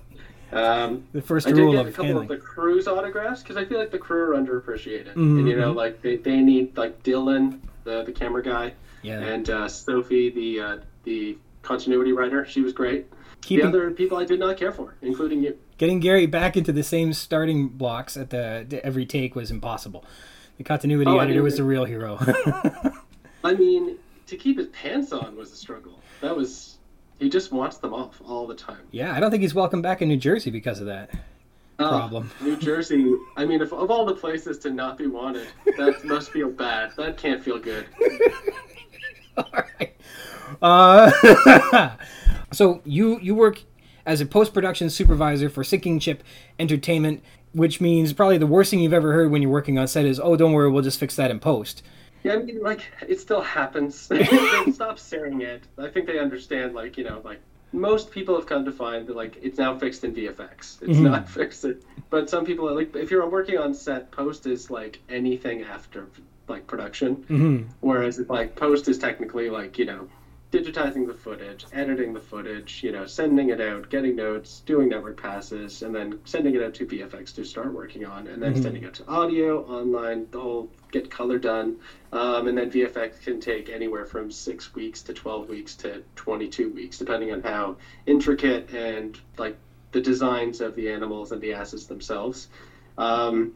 Um, 0.52 1.08
the 1.12 1.20
first 1.20 1.49
I 1.49 1.50
rule 1.50 1.73
did 1.73 1.78
get 1.78 1.81
of 1.81 1.87
a 1.88 1.90
couple 1.90 2.05
handling. 2.05 2.31
of 2.31 2.37
the 2.37 2.37
crew's 2.37 2.87
autographs 2.87 3.43
because 3.43 3.56
I 3.56 3.64
feel 3.64 3.81
like 3.81 3.90
the 3.90 3.99
crew 3.99 4.31
are 4.32 4.37
underappreciated, 4.40 5.14
Mhm, 5.14 5.40
and 5.40 5.49
you 5.49 5.56
know, 5.56 5.73
mhm. 5.73 5.76
like 5.76 6.00
they, 6.02 6.17
they 6.19 6.37
need 6.37 6.76
like 6.76 7.02
Dylan, 7.02 7.58
the 7.82 8.05
the 8.05 8.12
camera 8.12 8.44
guy, 8.44 8.75
Yeah, 9.02 9.19
and 9.19 9.50
uh, 9.50 9.67
Sophie, 9.69 10.31
the 10.31 10.61
uh, 10.61 10.78
the 11.02 11.37
continuity 11.62 12.12
writer. 12.12 12.47
She 12.47 12.61
was 12.61 12.73
great. 12.73 13.06
keeping 13.40 13.64
The 13.73 13.76
other 13.78 13.90
people 13.90 14.18
I 14.18 14.25
did 14.25 14.38
not 14.38 14.56
care 14.56 14.71
for, 14.71 14.95
including 15.02 15.42
you. 15.42 15.59
getting 15.78 15.99
Gary 15.99 16.26
back 16.26 16.56
into 16.56 16.71
the 16.73 16.85
same 16.85 17.12
starting 17.12 17.66
blocks 17.66 18.16
at 18.16 18.30
the, 18.30 18.64
the 18.68 18.87
every 18.87 19.04
take 19.04 19.35
was 19.35 19.50
impossible. 19.50 20.04
The 20.59 20.64
continuity 20.64 21.11
Oh, 21.11 21.18
I 21.18 21.25
editor 21.25 21.42
was 21.42 21.56
the 21.56 21.64
real 21.64 21.87
hero. 21.87 22.18
I 23.45 23.54
mean, 23.54 23.99
to 24.26 24.37
keep 24.37 24.59
his 24.59 24.66
pants 24.68 25.12
on 25.12 25.37
was 25.37 25.52
a 25.52 25.56
struggle. 25.56 26.00
That 26.21 26.37
was 26.37 26.78
he 27.18 27.28
just 27.30 27.50
wants 27.52 27.78
them 27.78 27.95
off 27.95 28.21
all 28.26 28.47
the 28.47 28.54
time. 28.54 28.83
yeah, 28.90 29.14
I 29.14 29.21
don't 29.21 29.30
think 29.30 29.42
he's 29.42 29.54
welcome 29.54 29.80
back 29.83 30.02
in 30.02 30.09
New 30.09 30.16
Jersey 30.18 30.50
because 30.50 30.80
of 30.80 30.87
that 30.87 31.11
Oh, 31.78 31.88
problem. 31.88 32.30
New 32.40 32.56
Jersey. 32.68 33.14
I 33.37 33.45
mean, 33.45 33.61
if, 33.61 33.73
of 33.73 33.90
all 33.90 34.04
the 34.06 34.14
places 34.14 34.59
to 34.61 34.71
not 34.71 34.97
be 34.99 35.06
wanted, 35.06 35.47
that 35.76 36.04
must 36.04 36.30
feel 36.30 36.50
bad. 36.50 36.92
That 36.97 37.16
can't 37.18 37.42
feel 37.42 37.59
good. 37.59 37.87
All 39.37 39.45
right. 39.52 39.95
Uh, 40.62 41.90
so 42.52 42.80
you 42.85 43.18
you 43.21 43.35
work 43.35 43.62
as 44.06 44.21
a 44.21 44.26
post 44.26 44.54
production 44.54 44.88
supervisor 44.88 45.50
for 45.50 45.62
Sinking 45.64 45.99
Ship 45.99 46.23
Entertainment, 46.59 47.23
which 47.52 47.80
means 47.80 48.12
probably 48.14 48.38
the 48.38 48.47
worst 48.47 48.71
thing 48.71 48.80
you've 48.80 48.95
ever 48.95 49.12
heard 49.12 49.30
when 49.30 49.42
you're 49.42 49.50
working 49.50 49.78
on 49.78 49.87
set 49.88 50.06
is, 50.06 50.18
"Oh, 50.18 50.37
don't 50.37 50.52
worry, 50.52 50.71
we'll 50.71 50.83
just 50.83 50.99
fix 50.99 51.16
that 51.16 51.30
in 51.30 51.40
post." 51.40 51.83
Yeah, 52.26 52.33
I 52.35 52.37
mean, 52.42 52.61
like 52.61 52.80
it 53.06 53.21
still 53.21 53.40
happens. 53.40 54.11
stop 54.73 54.99
staring 54.99 55.45
at. 55.45 55.61
I 55.78 55.88
think 55.88 56.06
they 56.06 56.18
understand. 56.18 56.75
Like 56.75 56.99
you 56.99 57.04
know, 57.04 57.21
like 57.25 57.40
most 57.73 58.11
people 58.11 58.35
have 58.35 58.47
come 58.47 58.64
to 58.64 58.73
find 58.73 59.06
that 59.06 59.14
like 59.14 59.38
it's 59.40 59.59
now 59.59 59.78
fixed 59.78 60.02
in 60.02 60.12
VFX. 60.12 60.83
It's 60.83 60.99
Mhm. 60.99 61.02
not 61.02 61.28
fixed. 61.38 61.64
In, 61.64 61.80
but 62.11 62.28
some 62.28 62.45
people 62.45 62.68
are 62.68 62.75
like, 62.75 62.95
if 62.97 63.11
you're 63.12 63.26
working 63.28 63.59
on 63.59 63.73
set, 63.75 64.11
post 64.11 64.47
is 64.47 64.71
like 64.71 64.99
anything 65.09 65.62
after 65.62 66.09
like 66.49 66.66
production. 66.66 67.14
hmm 67.28 67.62
Whereas 67.80 68.18
like 68.28 68.56
post 68.56 68.88
is 68.88 68.99
technically 68.99 69.49
like 69.49 69.78
you 69.78 69.85
know 69.85 70.09
digitizing 70.53 71.07
the 71.07 71.12
footage, 71.15 71.65
editing 71.73 72.12
the 72.12 72.21
footage, 72.21 72.81
you 72.83 72.93
know, 72.93 73.05
sending 73.05 73.49
it 73.49 73.61
out, 73.61 73.88
getting 73.88 74.15
notes, 74.15 74.62
doing 74.65 74.88
network 74.88 75.17
passes, 75.21 75.83
and 75.83 75.95
then 75.95 76.19
sending 76.25 76.55
it 76.55 76.62
out 76.62 76.73
to 76.75 76.85
VFX 76.87 77.35
to 77.35 77.45
start 77.45 77.73
working 77.73 78.05
on, 78.05 78.29
and 78.29 78.41
then 78.41 78.55
Mhm. 78.55 78.62
sending 78.62 78.83
it 78.85 78.95
to 78.95 79.07
audio, 79.09 79.62
online, 79.65 80.26
the 80.31 80.38
whole 80.41 80.71
get 80.93 81.11
color 81.11 81.37
done, 81.37 81.75
um, 82.12 82.47
and 82.47 82.57
then 82.57 82.71
VFX 82.71 83.19
can 83.19 83.41
take 83.41 83.69
anywhere 83.69 84.05
from 84.05 84.31
six 84.31 84.73
weeks 84.75 85.03
to 85.03 85.12
twelve 85.12 85.49
weeks 85.49 85.75
to 85.76 86.00
twenty-two 86.15 86.69
weeks, 86.71 86.97
depending 86.97 87.33
on 87.33 87.41
how 87.41 87.76
intricate 88.07 88.73
and 88.73 89.19
like 89.38 89.57
the 89.93 90.00
designs 90.00 90.61
of 90.61 90.75
the 90.76 90.88
animals 90.88 91.33
and 91.33 91.41
the 91.41 91.53
assets 91.53 91.87
themselves. 91.87 92.49
Um, 92.99 93.53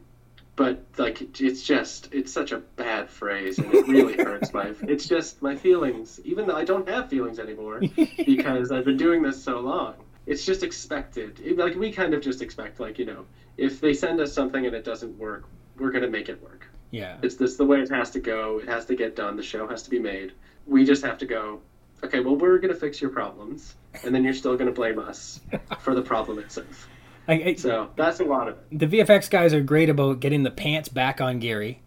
but 0.63 0.85
like 0.97 1.39
it's 1.41 1.63
just 1.63 2.09
it's 2.13 2.31
such 2.31 2.51
a 2.51 2.57
bad 2.57 3.09
phrase 3.09 3.57
and 3.59 3.73
it 3.73 3.87
really 3.87 4.15
hurts 4.15 4.53
my 4.53 4.73
it's 4.93 5.07
just 5.07 5.41
my 5.41 5.55
feelings 5.55 6.19
even 6.23 6.45
though 6.47 6.55
i 6.55 6.63
don't 6.63 6.87
have 6.87 7.09
feelings 7.09 7.39
anymore 7.39 7.81
because 8.25 8.71
i've 8.71 8.85
been 8.85 8.97
doing 8.97 9.21
this 9.21 9.41
so 9.43 9.59
long 9.59 9.95
it's 10.27 10.45
just 10.45 10.63
expected. 10.63 11.39
It- 11.43 11.57
like 11.57 11.75
we 11.75 11.91
kind 11.91 12.13
of 12.13 12.21
just 12.21 12.41
expect, 12.41 12.79
like 12.79 12.99
you 12.99 13.05
know, 13.05 13.25
if 13.57 13.81
they 13.81 13.93
send 13.93 14.19
us 14.21 14.31
something 14.31 14.65
and 14.65 14.75
it 14.75 14.85
doesn't 14.85 15.17
work, 15.17 15.45
we're 15.77 15.91
gonna 15.91 16.09
make 16.09 16.29
it 16.29 16.41
work. 16.41 16.67
Yeah. 16.91 17.17
It's 17.21 17.35
this 17.35 17.57
the 17.57 17.65
way 17.65 17.81
it 17.81 17.89
has 17.89 18.11
to 18.11 18.19
go. 18.19 18.59
It 18.59 18.67
has 18.69 18.85
to 18.85 18.95
get 18.95 19.15
done. 19.15 19.35
The 19.35 19.43
show 19.43 19.67
has 19.67 19.83
to 19.83 19.89
be 19.89 19.99
made. 19.99 20.33
We 20.67 20.85
just 20.85 21.03
have 21.03 21.17
to 21.19 21.25
go. 21.25 21.61
Okay, 22.03 22.19
well, 22.19 22.35
we're 22.35 22.57
gonna 22.59 22.75
fix 22.75 23.01
your 23.01 23.11
problems, 23.11 23.75
and 24.03 24.13
then 24.13 24.23
you're 24.23 24.33
still 24.33 24.55
gonna 24.57 24.71
blame 24.71 24.99
us 24.99 25.39
for 25.79 25.95
the 25.95 26.01
problem 26.01 26.39
itself. 26.39 26.87
I, 27.31 27.55
So 27.55 27.89
that's 27.95 28.19
a 28.19 28.25
lot 28.25 28.47
of 28.47 28.57
it. 28.57 28.79
the 28.79 28.87
VFX 28.87 29.29
guys 29.29 29.53
are 29.53 29.61
great 29.61 29.89
about 29.89 30.19
getting 30.19 30.43
the 30.43 30.51
pants 30.51 30.89
back 30.89 31.21
on 31.21 31.39
Gary. 31.39 31.81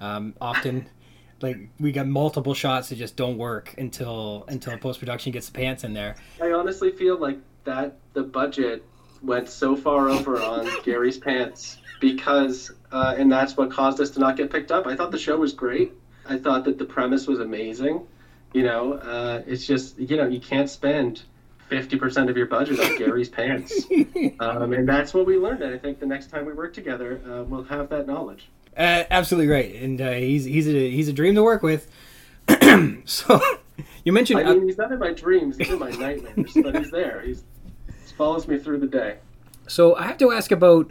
Um, 0.00 0.34
often, 0.40 0.88
like 1.40 1.56
we 1.78 1.92
got 1.92 2.06
multiple 2.06 2.54
shots 2.54 2.90
that 2.90 2.96
just 2.96 3.16
don't 3.16 3.38
work 3.38 3.74
until 3.78 4.44
until 4.48 4.76
post 4.78 5.00
production 5.00 5.32
gets 5.32 5.48
the 5.48 5.52
pants 5.52 5.84
in 5.84 5.94
there. 5.94 6.16
I 6.40 6.52
honestly 6.52 6.92
feel 6.92 7.18
like 7.18 7.38
that 7.64 7.96
the 8.12 8.22
budget 8.22 8.84
went 9.22 9.48
so 9.48 9.76
far 9.76 10.08
over 10.08 10.40
on 10.40 10.68
Gary's 10.84 11.18
pants 11.18 11.78
because, 12.00 12.72
uh, 12.90 13.14
and 13.18 13.30
that's 13.30 13.56
what 13.56 13.70
caused 13.70 14.00
us 14.00 14.10
to 14.10 14.20
not 14.20 14.36
get 14.36 14.50
picked 14.50 14.72
up. 14.72 14.86
I 14.86 14.96
thought 14.96 15.10
the 15.10 15.18
show 15.18 15.36
was 15.36 15.52
great. 15.52 15.92
I 16.28 16.38
thought 16.38 16.64
that 16.64 16.78
the 16.78 16.84
premise 16.84 17.26
was 17.26 17.40
amazing. 17.40 18.06
You 18.52 18.64
know, 18.64 18.94
uh, 18.94 19.42
it's 19.46 19.66
just 19.66 19.98
you 19.98 20.16
know 20.16 20.26
you 20.26 20.40
can't 20.40 20.68
spend 20.68 21.22
fifty 21.70 21.96
percent 21.96 22.28
of 22.28 22.36
your 22.36 22.46
budget 22.46 22.78
on 22.80 22.98
Gary's 22.98 23.28
pants, 23.38 23.86
um, 24.40 24.72
and 24.72 24.86
that's 24.86 25.14
what 25.14 25.24
we 25.24 25.38
learned. 25.38 25.62
And 25.62 25.74
I 25.74 25.78
think 25.78 26.00
the 26.00 26.06
next 26.06 26.26
time 26.28 26.44
we 26.44 26.52
work 26.52 26.74
together, 26.74 27.20
uh, 27.26 27.44
we'll 27.44 27.64
have 27.64 27.88
that 27.88 28.06
knowledge. 28.06 28.48
Uh, 28.76 29.04
absolutely 29.10 29.48
right, 29.48 29.74
and 29.76 30.00
uh, 30.00 30.12
he's 30.12 30.44
he's 30.44 30.68
a 30.68 30.90
he's 30.90 31.08
a 31.08 31.12
dream 31.12 31.34
to 31.36 31.42
work 31.42 31.62
with. 31.62 31.88
so 33.04 33.40
you 34.04 34.12
mentioned 34.12 34.40
I 34.40 34.54
mean, 34.54 34.66
he's 34.66 34.76
not 34.78 34.92
in 34.92 34.98
my 34.98 35.12
dreams; 35.12 35.56
he's 35.56 35.70
in 35.70 35.78
my 35.78 35.90
nightmares, 35.90 36.52
but 36.54 36.76
he's 36.76 36.90
there. 36.90 37.22
He's 37.24 37.44
he 38.06 38.14
follows 38.14 38.46
me 38.46 38.58
through 38.58 38.80
the 38.80 38.86
day. 38.86 39.18
So 39.66 39.94
I 39.94 40.02
have 40.02 40.18
to 40.18 40.32
ask 40.32 40.50
about 40.50 40.90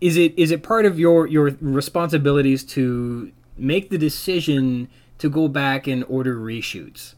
is 0.00 0.16
it 0.16 0.38
is 0.38 0.50
it 0.50 0.62
part 0.62 0.84
of 0.84 0.98
your 0.98 1.26
your 1.26 1.56
responsibilities 1.60 2.62
to 2.64 3.32
make 3.56 3.90
the 3.90 3.98
decision 3.98 4.88
to 5.18 5.30
go 5.30 5.48
back 5.48 5.86
and 5.86 6.04
order 6.08 6.36
reshoots? 6.36 7.14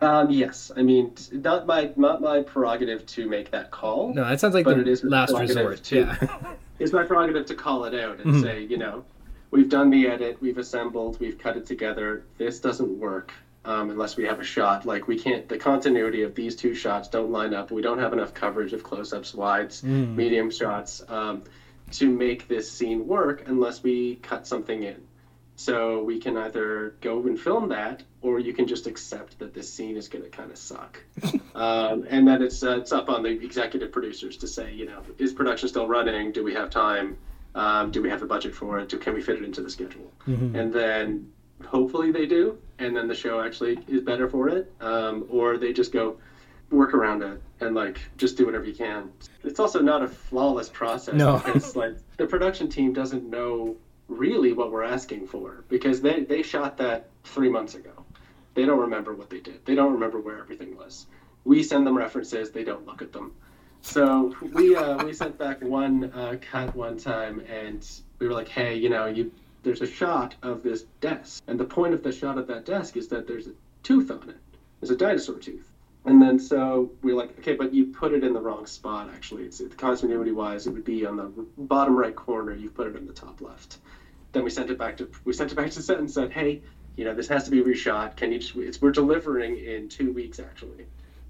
Um, 0.00 0.30
yes, 0.30 0.70
I 0.76 0.82
mean, 0.82 1.12
not 1.32 1.66
my 1.66 1.90
not 1.96 2.20
my 2.20 2.42
prerogative 2.42 3.04
to 3.06 3.28
make 3.28 3.50
that 3.50 3.70
call. 3.70 4.14
No, 4.14 4.24
that 4.24 4.40
sounds 4.40 4.54
like 4.54 4.64
But 4.64 4.76
the 4.76 4.82
it 4.82 4.88
is 4.88 5.04
last 5.04 5.36
resort. 5.38 5.82
to- 5.84 5.96
Yeah. 5.96 6.52
It's 6.78 6.94
my 6.94 7.02
prerogative 7.04 7.44
to 7.46 7.54
call 7.54 7.84
it 7.84 7.94
out 7.94 8.20
and 8.20 8.36
Mhm. 8.36 8.40
say, 8.42 8.62
you 8.64 8.78
know, 8.78 9.04
we've 9.50 9.68
done 9.68 9.90
the 9.90 10.06
edit, 10.06 10.38
we've 10.40 10.56
assembled, 10.56 11.20
we've 11.20 11.36
cut 11.36 11.58
it 11.58 11.66
together. 11.66 12.22
This 12.38 12.58
doesn't 12.58 12.98
work 12.98 13.32
um, 13.66 13.90
unless 13.90 14.16
we 14.16 14.24
have 14.24 14.40
a 14.40 14.44
shot. 14.44 14.86
Like 14.86 15.06
we 15.06 15.18
can't. 15.18 15.46
The 15.46 15.58
continuity 15.58 16.22
of 16.22 16.34
these 16.34 16.56
two 16.56 16.72
shots 16.74 17.08
don't 17.08 17.30
line 17.30 17.52
up. 17.52 17.70
We 17.70 17.82
don't 17.82 17.98
have 17.98 18.14
enough 18.14 18.32
coverage 18.32 18.72
of 18.72 18.82
close-ups, 18.82 19.34
wides, 19.34 19.82
Mm. 19.82 20.16
medium 20.16 20.50
shots 20.50 21.02
um, 21.10 21.42
to 21.92 22.08
make 22.08 22.48
this 22.48 22.72
scene 22.72 23.06
work 23.06 23.42
unless 23.46 23.82
we 23.82 24.14
cut 24.22 24.46
something 24.46 24.82
in. 24.82 24.96
So 25.60 26.02
we 26.02 26.18
can 26.18 26.38
either 26.38 26.94
go 27.02 27.20
and 27.26 27.38
film 27.38 27.68
that, 27.68 28.02
or 28.22 28.38
you 28.40 28.54
can 28.54 28.66
just 28.66 28.86
accept 28.86 29.38
that 29.40 29.52
this 29.52 29.70
scene 29.70 29.94
is 29.94 30.08
going 30.08 30.24
to 30.24 30.30
kind 30.30 30.50
of 30.50 30.56
suck, 30.56 30.98
um, 31.54 32.06
and 32.08 32.26
that 32.28 32.40
it's 32.40 32.62
uh, 32.62 32.78
it's 32.78 32.92
up 32.92 33.10
on 33.10 33.22
the 33.22 33.28
executive 33.28 33.92
producers 33.92 34.38
to 34.38 34.46
say, 34.48 34.72
you 34.72 34.86
know, 34.86 35.02
is 35.18 35.34
production 35.34 35.68
still 35.68 35.86
running? 35.86 36.32
Do 36.32 36.42
we 36.42 36.54
have 36.54 36.70
time? 36.70 37.18
Um, 37.54 37.90
do 37.90 38.00
we 38.00 38.08
have 38.08 38.20
the 38.20 38.26
budget 38.26 38.54
for 38.54 38.78
it? 38.78 38.88
Do, 38.88 38.96
can 38.96 39.12
we 39.12 39.20
fit 39.20 39.36
it 39.36 39.44
into 39.44 39.60
the 39.60 39.68
schedule? 39.68 40.10
Mhm. 40.26 40.54
And 40.58 40.72
then 40.72 41.30
hopefully 41.66 42.10
they 42.10 42.24
do, 42.24 42.56
and 42.78 42.96
then 42.96 43.06
the 43.06 43.14
show 43.14 43.42
actually 43.42 43.80
is 43.86 44.00
better 44.00 44.30
for 44.30 44.48
it, 44.48 44.72
um, 44.80 45.26
or 45.28 45.58
they 45.58 45.74
just 45.74 45.92
go 45.92 46.16
work 46.70 46.94
around 46.94 47.22
it 47.22 47.38
and 47.60 47.74
like 47.74 48.00
just 48.16 48.38
do 48.38 48.46
whatever 48.46 48.64
you 48.64 48.72
can. 48.74 49.10
It's 49.44 49.60
also 49.60 49.80
not 49.82 50.02
a 50.02 50.08
flawless 50.08 50.70
process 50.70 51.16
No. 51.16 51.36
because 51.44 51.76
like 51.76 51.96
the 52.16 52.26
production 52.26 52.70
team 52.70 52.94
doesn't 52.94 53.28
know 53.28 53.76
really 54.10 54.52
what 54.52 54.72
we're 54.72 54.82
asking 54.82 55.26
for 55.26 55.64
because 55.68 56.00
they 56.02 56.24
they 56.24 56.42
shot 56.42 56.76
that 56.76 57.08
three 57.24 57.48
months 57.48 57.74
ago. 57.74 58.04
They 58.54 58.66
don't 58.66 58.80
remember 58.80 59.14
what 59.14 59.30
they 59.30 59.40
did. 59.40 59.64
They 59.64 59.74
don't 59.74 59.92
remember 59.92 60.20
where 60.20 60.38
everything 60.38 60.76
was. 60.76 61.06
We 61.44 61.62
send 61.62 61.86
them 61.86 61.96
references. 61.96 62.50
They 62.50 62.64
don't 62.64 62.84
look 62.86 63.00
at 63.00 63.12
them. 63.12 63.32
So 63.80 64.34
we 64.52 64.76
uh, 64.76 65.02
we 65.04 65.12
sent 65.12 65.38
back 65.38 65.62
one 65.62 66.12
uh, 66.12 66.36
cut 66.40 66.74
one 66.74 66.98
time, 66.98 67.40
and 67.48 67.88
we 68.18 68.26
were 68.26 68.34
like, 68.34 68.48
hey, 68.48 68.74
you 68.74 68.90
know, 68.90 69.06
you 69.06 69.32
there's 69.62 69.80
a 69.80 69.86
shot 69.86 70.34
of 70.42 70.62
this 70.62 70.82
desk, 71.00 71.42
and 71.46 71.58
the 71.58 71.64
point 71.64 71.94
of 71.94 72.02
the 72.02 72.12
shot 72.12 72.36
of 72.36 72.46
that 72.48 72.66
desk 72.66 72.96
is 72.96 73.08
that 73.08 73.26
there's 73.26 73.46
a 73.46 73.52
tooth 73.82 74.10
on 74.10 74.28
it. 74.28 74.36
There's 74.80 74.90
a 74.90 74.96
dinosaur 74.96 75.38
tooth. 75.38 75.70
And 76.06 76.20
then 76.20 76.38
so 76.38 76.90
we 77.02 77.12
are 77.12 77.16
like, 77.16 77.38
okay, 77.40 77.54
but 77.54 77.74
you 77.74 77.86
put 77.86 78.12
it 78.12 78.24
in 78.24 78.32
the 78.32 78.40
wrong 78.40 78.64
spot. 78.66 79.10
Actually, 79.14 79.44
it's 79.44 79.60
continuity 79.76 80.32
wise, 80.32 80.66
it 80.66 80.70
would 80.70 80.84
be 80.84 81.04
on 81.04 81.16
the 81.16 81.30
bottom 81.58 81.94
right 81.94 82.16
corner. 82.16 82.54
You 82.54 82.70
put 82.70 82.86
it 82.86 82.96
in 82.96 83.06
the 83.06 83.12
top 83.12 83.40
left. 83.40 83.78
Then 84.32 84.44
we 84.44 84.50
sent 84.50 84.70
it 84.70 84.78
back 84.78 84.96
to 84.98 85.10
we 85.24 85.32
sent 85.32 85.52
it 85.52 85.54
back 85.54 85.70
to 85.72 85.82
set 85.82 85.98
and 85.98 86.10
said, 86.10 86.32
hey, 86.32 86.62
you 86.96 87.04
know, 87.04 87.14
this 87.14 87.28
has 87.28 87.44
to 87.44 87.50
be 87.50 87.62
reshot. 87.62 88.16
Can 88.16 88.32
you 88.32 88.38
just? 88.38 88.54
It's, 88.56 88.80
we're 88.80 88.92
delivering 88.92 89.56
in 89.58 89.88
two 89.88 90.12
weeks 90.12 90.38
actually, 90.38 90.86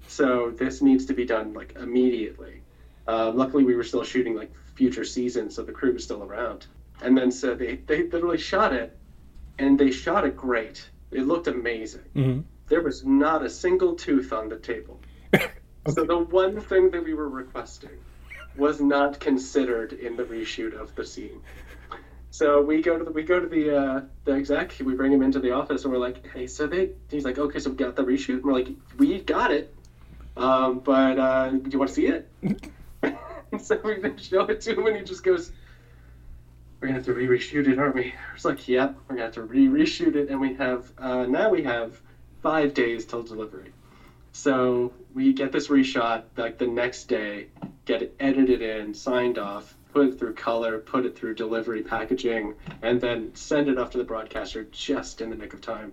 so 0.07 0.51
this 0.51 0.81
needs 0.81 1.05
to 1.07 1.13
be 1.13 1.25
done 1.25 1.53
like 1.53 1.75
immediately. 1.79 2.61
Uh, 3.07 3.31
luckily, 3.31 3.63
we 3.63 3.75
were 3.75 3.83
still 3.83 4.03
shooting 4.03 4.35
like 4.35 4.51
future 4.75 5.03
seasons, 5.03 5.55
so 5.55 5.63
the 5.63 5.71
crew 5.71 5.93
was 5.93 6.03
still 6.03 6.23
around. 6.23 6.67
And 7.01 7.17
then 7.17 7.31
so 7.31 7.55
they 7.55 7.75
they 7.77 8.03
literally 8.07 8.37
shot 8.37 8.73
it, 8.73 8.97
and 9.57 9.79
they 9.79 9.91
shot 9.91 10.25
it 10.25 10.35
great. 10.35 10.87
It 11.11 11.23
looked 11.27 11.47
amazing. 11.47 12.05
Mhm. 12.15 12.43
There 12.67 12.81
was 12.81 13.03
not 13.03 13.43
a 13.43 13.49
single 13.49 13.95
tooth 13.95 14.31
on 14.31 14.49
the 14.49 14.57
table. 14.57 15.01
So 15.87 16.05
the 16.05 16.19
one 16.19 16.61
thing 16.61 16.91
that 16.91 17.03
we 17.03 17.15
were 17.15 17.27
requesting 17.27 17.97
was 18.55 18.79
not 18.79 19.19
considered 19.19 19.93
in 19.93 20.15
the 20.15 20.23
reshoot 20.23 20.79
of 20.79 20.93
the 20.93 21.03
scene. 21.03 21.41
So 22.31 22.61
we 22.61 22.81
go 22.81 22.97
to 22.97 23.03
the 23.03 23.11
we 23.11 23.23
go 23.23 23.41
to 23.41 23.45
the 23.45 23.77
uh, 23.77 24.01
the 24.23 24.31
exec. 24.31 24.73
We 24.83 24.95
bring 24.95 25.11
him 25.11 25.21
into 25.21 25.39
the 25.39 25.51
office, 25.51 25.83
and 25.83 25.91
we're 25.91 25.99
like, 25.99 26.25
"Hey, 26.31 26.47
so 26.47 26.65
they?" 26.65 26.91
He's 27.09 27.25
like, 27.25 27.37
"Okay, 27.37 27.59
so 27.59 27.69
we 27.69 27.75
got 27.75 27.97
the 27.97 28.05
reshoot." 28.05 28.35
And 28.35 28.45
we're 28.45 28.53
like, 28.53 28.69
"We 28.97 29.19
got 29.19 29.51
it, 29.51 29.75
um, 30.37 30.79
but 30.79 31.19
uh, 31.19 31.49
do 31.49 31.69
you 31.69 31.77
want 31.77 31.89
to 31.89 31.93
see 31.93 32.07
it?" 32.07 32.31
so 33.61 33.79
we 33.83 34.01
show 34.17 34.45
it 34.45 34.61
to 34.61 34.73
him, 34.73 34.87
and 34.87 34.95
he 34.95 35.03
just 35.03 35.25
goes, 35.25 35.51
"We're 36.79 36.87
gonna 36.87 36.99
have 36.99 37.05
to 37.05 37.13
re-reshoot 37.13 37.67
it, 37.67 37.77
aren't 37.77 37.95
we?" 37.95 38.13
It's 38.33 38.45
like, 38.45 38.65
"Yep, 38.65 38.95
we're 39.09 39.15
gonna 39.15 39.25
have 39.25 39.33
to 39.33 39.43
re-reshoot 39.43 40.15
it," 40.15 40.29
and 40.29 40.39
we 40.39 40.53
have 40.53 40.89
uh, 40.97 41.25
now 41.25 41.49
we 41.49 41.63
have 41.63 41.99
five 42.41 42.73
days 42.73 43.03
till 43.03 43.23
delivery. 43.23 43.73
So 44.31 44.93
we 45.13 45.33
get 45.33 45.51
this 45.51 45.67
reshot 45.67 46.23
like 46.37 46.57
the 46.57 46.65
next 46.65 47.09
day, 47.09 47.47
get 47.83 48.01
it 48.01 48.15
edited 48.21 48.61
in, 48.61 48.93
signed 48.93 49.37
off, 49.37 49.75
put 49.93 50.07
it 50.07 50.19
through 50.19 50.33
color, 50.33 50.79
put 50.79 51.05
it 51.05 51.17
through 51.17 51.35
delivery 51.35 51.81
packaging, 51.83 52.53
and 52.81 52.99
then 52.99 53.33
send 53.35 53.67
it 53.69 53.77
off 53.77 53.91
to 53.91 53.97
the 53.97 54.03
broadcaster 54.03 54.63
just 54.71 55.21
in 55.21 55.29
the 55.29 55.35
nick 55.35 55.53
of 55.53 55.61
time. 55.61 55.91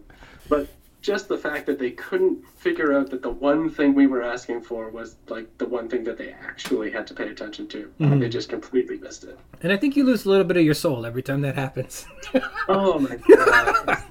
But 0.48 0.68
just 1.00 1.28
the 1.28 1.38
fact 1.38 1.66
that 1.66 1.78
they 1.78 1.92
couldn't 1.92 2.44
figure 2.48 2.92
out 2.98 3.08
that 3.10 3.22
the 3.22 3.30
one 3.30 3.70
thing 3.70 3.94
we 3.94 4.06
were 4.08 4.22
asking 4.22 4.62
for 4.62 4.88
was 4.90 5.16
like 5.28 5.56
the 5.58 5.66
one 5.66 5.88
thing 5.88 6.02
that 6.04 6.18
they 6.18 6.30
actually 6.32 6.90
had 6.90 7.06
to 7.06 7.14
pay 7.14 7.28
attention 7.28 7.68
to. 7.68 7.92
Mhm. 8.00 8.20
They 8.20 8.28
just 8.28 8.48
completely 8.48 8.98
missed 8.98 9.24
it. 9.24 9.38
And 9.62 9.72
I 9.72 9.76
think 9.76 9.96
you 9.96 10.04
lose 10.04 10.24
a 10.26 10.30
little 10.30 10.44
bit 10.44 10.56
of 10.56 10.64
your 10.64 10.74
soul 10.74 11.06
every 11.06 11.22
time 11.22 11.40
that 11.42 11.54
happens. 11.54 12.06
Oh 12.68 12.98
my 12.98 13.16
god. 13.28 14.02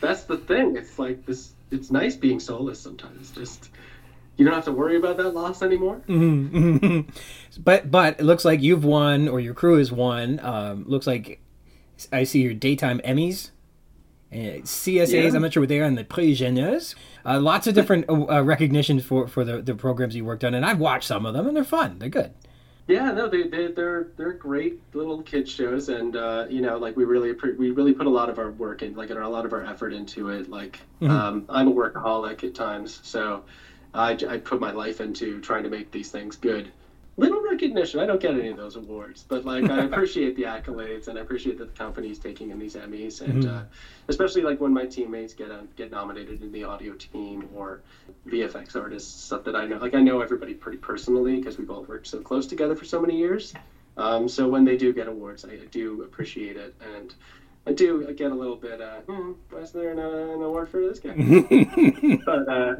That's 0.00 0.22
the 0.24 0.38
thing. 0.38 0.76
It's 0.76 0.98
like 0.98 1.26
this 1.26 1.52
it's 1.70 1.90
nice 1.90 2.16
being 2.16 2.40
soulless 2.40 2.80
sometimes. 2.80 3.30
Just 3.32 3.70
you 4.38 4.44
don't 4.46 4.54
have 4.54 4.64
to 4.64 4.72
worry 4.72 4.96
about 4.96 5.16
that 5.18 5.30
loss 5.34 5.60
anymore. 5.62 6.00
Mhm, 6.08 6.50
mhm. 6.50 7.08
but 7.64 7.90
but 7.90 8.18
it 8.20 8.24
looks 8.24 8.44
like 8.44 8.62
you've 8.62 8.84
won, 8.84 9.28
or 9.28 9.40
your 9.40 9.52
crew 9.52 9.76
has 9.78 9.92
won. 9.92 10.40
Um, 10.42 10.84
looks 10.86 11.06
like 11.06 11.40
I 12.12 12.24
see 12.24 12.40
your 12.40 12.54
daytime 12.54 13.00
Emmys, 13.04 13.50
uh, 14.32 14.62
CSAs. 14.62 15.12
Yeah. 15.12 15.34
I'm 15.36 15.42
not 15.42 15.52
sure 15.52 15.60
what 15.62 15.68
they 15.68 15.80
are, 15.80 15.84
and 15.84 15.98
the 15.98 16.04
Prix 16.04 16.34
Jeunesse. 16.34 16.94
Uh, 17.26 17.40
lots 17.40 17.66
of 17.66 17.74
different 17.74 18.08
uh, 18.08 18.26
uh, 18.36 18.42
recognitions 18.42 19.04
for 19.04 19.26
for 19.26 19.44
the, 19.44 19.60
the 19.60 19.74
programs 19.74 20.14
you 20.16 20.24
worked 20.24 20.44
on, 20.44 20.54
and 20.54 20.64
I've 20.64 20.78
watched 20.78 21.08
some 21.08 21.26
of 21.26 21.34
them, 21.34 21.46
and 21.46 21.56
they're 21.56 21.64
fun. 21.64 21.98
They're 21.98 22.08
good. 22.08 22.32
Yeah, 22.86 23.10
no, 23.12 23.28
they, 23.28 23.42
they 23.42 23.66
they're 23.66 24.08
they're 24.16 24.32
great 24.32 24.80
little 24.94 25.20
kid 25.22 25.46
shows, 25.46 25.90
and 25.90 26.16
uh, 26.16 26.46
you 26.48 26.62
know, 26.62 26.78
like 26.78 26.96
we 26.96 27.04
really 27.04 27.32
we 27.58 27.70
really 27.72 27.92
put 27.92 28.06
a 28.06 28.10
lot 28.10 28.30
of 28.30 28.38
our 28.38 28.50
work 28.52 28.82
in, 28.82 28.94
like 28.94 29.10
a 29.10 29.14
lot 29.14 29.44
of 29.44 29.52
our 29.52 29.62
effort 29.64 29.92
into 29.92 30.30
it. 30.30 30.48
Like, 30.48 30.78
Mhm. 31.02 31.10
um, 31.10 31.44
I'm 31.50 31.68
a 31.68 31.72
workaholic 31.72 32.44
at 32.44 32.54
times, 32.54 33.00
so 33.02 33.42
I, 33.94 34.12
I 34.28 34.38
put 34.38 34.60
my 34.60 34.70
life 34.72 35.00
into 35.00 35.40
trying 35.40 35.62
to 35.64 35.70
make 35.70 35.90
these 35.90 36.10
things 36.10 36.36
good. 36.36 36.70
Little 37.16 37.42
recognition. 37.42 37.98
I 37.98 38.06
don't 38.06 38.20
get 38.20 38.34
any 38.34 38.48
of 38.48 38.56
those 38.56 38.76
awards, 38.76 39.24
but 39.26 39.44
like 39.44 39.68
I 39.68 39.78
appreciate 39.90 40.36
the 40.36 40.44
accolades, 40.44 41.08
and 41.08 41.18
I 41.18 41.22
appreciate 41.22 41.58
that 41.58 41.72
the 41.74 41.76
company's 41.76 42.18
taking 42.18 42.50
in 42.50 42.60
these 42.60 42.76
Emmys, 42.76 43.20
and 43.22 43.42
Mhm. 43.42 43.58
uh, 43.58 43.62
especially 44.06 44.42
like 44.42 44.60
when 44.60 44.72
my 44.72 44.86
teammates 44.86 45.34
get 45.34 45.50
uh, 45.50 45.62
get 45.74 45.90
nominated 45.90 46.42
in 46.42 46.52
the 46.52 46.62
audio 46.62 46.92
team 46.94 47.48
or 47.52 47.80
VFX 48.28 48.76
artists, 48.76 49.24
stuff 49.24 49.42
that 49.44 49.56
I 49.56 49.66
know. 49.66 49.78
Like 49.78 49.96
I 49.96 50.00
know 50.00 50.20
everybody 50.20 50.54
pretty 50.54 50.78
personally 50.78 51.36
because 51.36 51.58
we've 51.58 51.70
all 51.70 51.82
worked 51.88 52.06
so 52.06 52.20
close 52.20 52.46
together 52.46 52.76
for 52.76 52.84
so 52.84 53.00
many 53.00 53.16
years. 53.16 53.52
Um, 53.96 54.28
so 54.28 54.48
when 54.48 54.64
they 54.64 54.76
do 54.76 54.92
get 54.92 55.08
awards, 55.08 55.44
I, 55.44 55.54
I 55.54 55.66
do 55.72 56.02
appreciate 56.02 56.56
it, 56.56 56.72
and 56.94 57.12
I 57.66 57.72
do 57.72 58.06
get 58.12 58.30
a 58.30 58.34
little 58.34 58.54
bit. 58.54 58.80
Uh, 58.80 59.00
hmm, 59.00 59.32
why 59.50 59.58
is 59.58 59.72
there 59.72 59.90
an, 59.90 59.98
uh, 59.98 60.34
an 60.36 60.42
award 60.42 60.68
for 60.68 60.80
this 60.86 61.00
guy? 61.00 61.16
but 62.24 62.48
uh, 62.48 62.76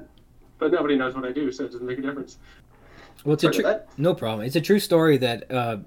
but 0.58 0.72
nobody 0.72 0.96
knows 0.96 1.14
what 1.14 1.24
I 1.24 1.32
do, 1.32 1.50
so 1.52 1.64
it 1.64 1.72
doesn't 1.72 1.86
make 1.86 1.98
a 1.98 2.02
difference. 2.02 2.38
Well, 3.24 3.34
it's 3.34 3.44
a 3.44 3.50
true, 3.50 3.80
no 3.96 4.14
problem. 4.14 4.46
It's 4.46 4.54
a 4.54 4.60
true 4.60 4.78
story 4.78 5.16
that 5.18 5.50
uh, 5.50 5.78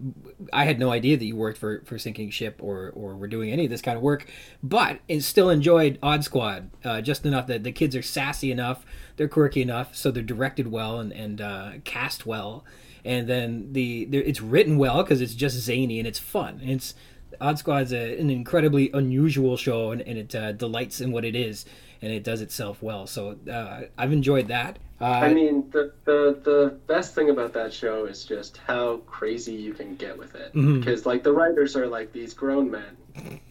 I 0.51 0.65
had 0.65 0.79
no 0.79 0.91
idea 0.91 1.17
that 1.17 1.23
you 1.23 1.35
worked 1.35 1.57
for, 1.57 1.81
for 1.85 1.97
Sinking 1.97 2.29
Ship 2.29 2.59
or, 2.61 2.91
or 2.93 3.15
were 3.15 3.27
doing 3.27 3.51
any 3.51 3.65
of 3.65 3.71
this 3.71 3.81
kind 3.81 3.95
of 3.95 4.03
work, 4.03 4.29
but 4.61 4.99
it 5.07 5.21
still 5.21 5.49
enjoyed 5.49 5.97
Odd 6.03 6.25
Squad 6.25 6.69
uh, 6.83 6.99
just 6.99 7.25
enough 7.25 7.47
that 7.47 7.63
the 7.63 7.71
kids 7.71 7.95
are 7.95 8.01
sassy 8.01 8.51
enough, 8.51 8.85
they're 9.15 9.29
quirky 9.29 9.61
enough, 9.61 9.95
so 9.95 10.11
they're 10.11 10.23
directed 10.23 10.71
well 10.71 10.99
and, 10.99 11.13
and 11.13 11.39
uh, 11.39 11.71
cast 11.85 12.25
well, 12.25 12.65
and 13.05 13.27
then 13.27 13.71
the 13.71 14.03
it's 14.11 14.41
written 14.41 14.77
well 14.77 15.01
because 15.01 15.21
it's 15.21 15.33
just 15.33 15.57
zany 15.57 15.99
and 15.99 16.07
it's 16.07 16.19
fun. 16.19 16.59
And 16.61 16.71
it's 16.71 16.93
Odd 17.39 17.57
Squad's 17.57 17.93
a, 17.93 18.19
an 18.19 18.29
incredibly 18.29 18.91
unusual 18.93 19.57
show 19.57 19.91
and, 19.91 20.01
and 20.01 20.17
it 20.17 20.35
uh, 20.35 20.51
delights 20.51 20.99
in 20.99 21.11
what 21.11 21.23
it 21.23 21.35
is 21.35 21.65
and 22.01 22.12
it 22.12 22.24
does 22.24 22.41
itself 22.41 22.81
well. 22.81 23.05
So 23.08 23.38
uh, 23.51 23.81
I've 23.98 24.12
enjoyed 24.12 24.48
that. 24.48 24.79
Uh, 25.00 25.05
I 25.05 25.34
mean, 25.34 25.70
the, 25.72 25.93
the 26.05 26.39
the 26.43 26.77
best 26.88 27.15
thing 27.15 27.29
about 27.29 27.53
that 27.53 27.74
show 27.74 28.05
is 28.05 28.24
just 28.24 28.58
how 28.58 28.98
crazy 29.08 29.53
you 29.53 29.74
can 29.74 29.96
get 29.96 30.17
with 30.17 30.36
it. 30.36 30.53
Mhm. 30.53 30.79
Because 30.79 31.05
like 31.05 31.24
the 31.24 31.31
writers 31.34 31.75
are 31.75 31.88
like 31.88 32.12
these 32.12 32.34
grown 32.34 32.70
men 32.70 32.98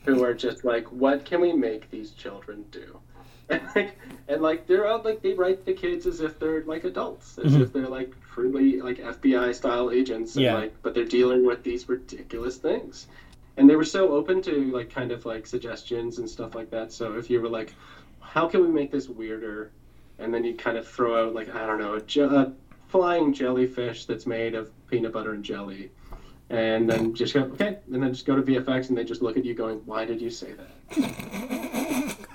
who 0.04 0.24
are 0.24 0.32
just 0.34 0.64
like, 0.64 0.86
what 0.92 1.24
can 1.24 1.40
we 1.40 1.52
make 1.52 1.90
these 1.90 2.12
children 2.12 2.64
do? 2.70 2.98
And 3.48 3.60
like, 3.74 3.98
and 4.28 4.40
like 4.42 4.66
they're 4.68 4.86
out 4.86 5.04
like 5.04 5.22
they 5.22 5.34
write 5.34 5.64
the 5.64 5.72
kids 5.72 6.06
as 6.06 6.20
if 6.20 6.38
they're 6.38 6.62
like 6.64 6.84
adults, 6.84 7.36
as 7.38 7.54
Mhm. 7.56 7.62
if 7.62 7.72
they're 7.72 7.88
like 7.88 8.12
truly 8.32 8.80
like 8.80 8.98
FBI 8.98 9.52
style 9.54 9.90
agents. 9.90 10.36
And, 10.36 10.44
Yeah. 10.44 10.54
Like, 10.54 10.74
but 10.82 10.94
they're 10.94 11.04
dealing 11.04 11.44
with 11.44 11.64
these 11.64 11.88
ridiculous 11.88 12.58
things. 12.58 13.08
And 13.56 13.68
they 13.68 13.74
were 13.74 13.84
so 13.84 14.12
open 14.12 14.40
to 14.42 14.70
like 14.72 14.88
kind 14.88 15.10
of 15.10 15.26
like 15.26 15.46
suggestions 15.48 16.18
and 16.18 16.30
stuff 16.30 16.54
like 16.54 16.70
that. 16.70 16.92
So 16.92 17.14
if 17.18 17.28
you 17.28 17.40
were 17.42 17.48
like, 17.48 17.74
how 18.32 18.46
can 18.48 18.60
we 18.62 18.68
make 18.68 18.90
this 18.92 19.08
weirder? 19.08 19.72
and 20.18 20.34
then 20.34 20.44
you 20.44 20.52
kind 20.54 20.76
of 20.76 20.86
throw 20.86 21.26
out 21.26 21.34
like 21.34 21.48
I 21.54 21.66
don't 21.66 21.78
know 21.78 21.94
a, 21.94 22.00
je- 22.02 22.20
a 22.20 22.52
flying 22.88 23.32
jellyfish 23.32 24.04
that's 24.04 24.26
made 24.26 24.54
of 24.54 24.70
peanut 24.88 25.12
butter 25.14 25.32
and 25.32 25.42
jelly, 25.42 25.90
and 26.50 26.88
then 26.90 27.14
just 27.14 27.32
go 27.32 27.40
okay, 27.54 27.78
and 27.90 28.02
then 28.02 28.12
just 28.12 28.26
go 28.26 28.36
to 28.36 28.42
VFX 28.42 28.90
and 28.90 28.98
they 28.98 29.04
just 29.04 29.22
look 29.22 29.38
at 29.38 29.46
you 29.46 29.54
going, 29.54 29.78
why 29.86 30.04
did 30.04 30.20
you 30.20 30.28
say 30.30 30.52
that? 30.52 32.16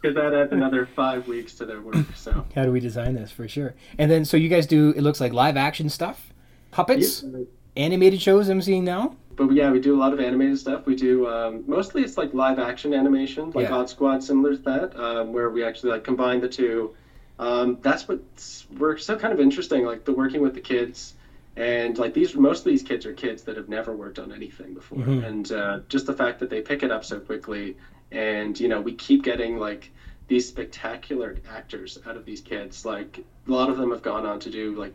Because 0.00 0.14
that 0.14 0.34
adds 0.34 0.52
another 0.52 0.86
five 0.86 1.26
weeks 1.26 1.54
to 1.54 1.64
their 1.66 1.80
work. 1.80 1.96
So 2.14 2.44
how 2.54 2.62
do 2.64 2.70
we 2.70 2.78
design 2.78 3.14
this 3.14 3.32
for 3.32 3.48
sure? 3.48 3.74
And 3.98 4.08
then 4.08 4.24
so 4.24 4.36
you 4.36 4.48
guys 4.48 4.66
do 4.66 4.90
it 4.96 5.00
looks 5.00 5.20
like 5.20 5.32
live 5.32 5.56
action 5.56 5.88
stuff, 5.88 6.32
puppets, 6.70 7.24
Yeah. 7.26 7.40
animated 7.76 8.20
shows. 8.22 8.48
I'm 8.48 8.62
seeing 8.62 8.84
now. 8.84 9.16
But 9.36 9.52
yeah, 9.54 9.70
we 9.70 9.78
do 9.78 9.94
a 9.94 9.98
lot 9.98 10.12
of 10.12 10.18
animated 10.20 10.58
stuff. 10.58 10.86
We 10.86 10.94
do 10.94 11.26
um, 11.28 11.62
mostly 11.66 12.02
it's 12.02 12.16
like 12.16 12.32
live 12.32 12.58
action 12.58 12.94
animation, 12.94 13.50
like 13.54 13.68
Yeah. 13.68 13.74
Odd 13.76 13.88
Squad, 13.88 14.22
similar 14.22 14.54
to 14.54 14.62
that, 14.62 14.98
um, 14.98 15.32
where 15.32 15.50
we 15.50 15.62
actually 15.62 15.90
like 15.90 16.04
combine 16.04 16.40
the 16.40 16.48
two. 16.48 16.94
Um, 17.38 17.78
that's 17.82 18.08
what's 18.08 18.66
we're 18.78 18.96
so 18.96 19.14
kind 19.16 19.32
of 19.32 19.38
interesting, 19.40 19.84
like 19.84 20.04
the 20.04 20.12
working 20.12 20.40
with 20.40 20.54
the 20.54 20.60
kids, 20.60 21.14
and 21.54 21.96
like 21.98 22.14
these 22.14 22.34
most 22.34 22.60
of 22.60 22.64
these 22.64 22.82
kids 22.82 23.04
are 23.04 23.12
kids 23.12 23.42
that 23.44 23.56
have 23.56 23.68
never 23.68 23.94
worked 23.94 24.18
on 24.18 24.32
anything 24.32 24.72
before, 24.72 25.04
Mhm. 25.04 25.26
and 25.26 25.52
uh, 25.52 25.78
just 25.88 26.06
the 26.06 26.14
fact 26.14 26.38
that 26.38 26.48
they 26.48 26.60
pick 26.60 26.82
it 26.82 26.90
up 26.90 27.04
so 27.04 27.18
quickly, 27.20 27.76
and 28.10 28.58
you 28.58 28.68
know 28.68 28.80
we 28.80 28.92
keep 28.92 29.22
getting 29.22 29.58
like 29.58 29.90
these 30.28 30.46
spectacular 30.46 31.36
actors 31.46 31.98
out 32.06 32.16
of 32.16 32.24
these 32.24 32.40
kids. 32.40 32.84
Like 32.86 33.22
a 33.46 33.50
lot 33.50 33.68
of 33.68 33.76
them 33.76 33.90
have 33.90 34.02
gone 34.02 34.24
on 34.24 34.38
to 34.40 34.50
do 34.50 34.72
like 34.74 34.92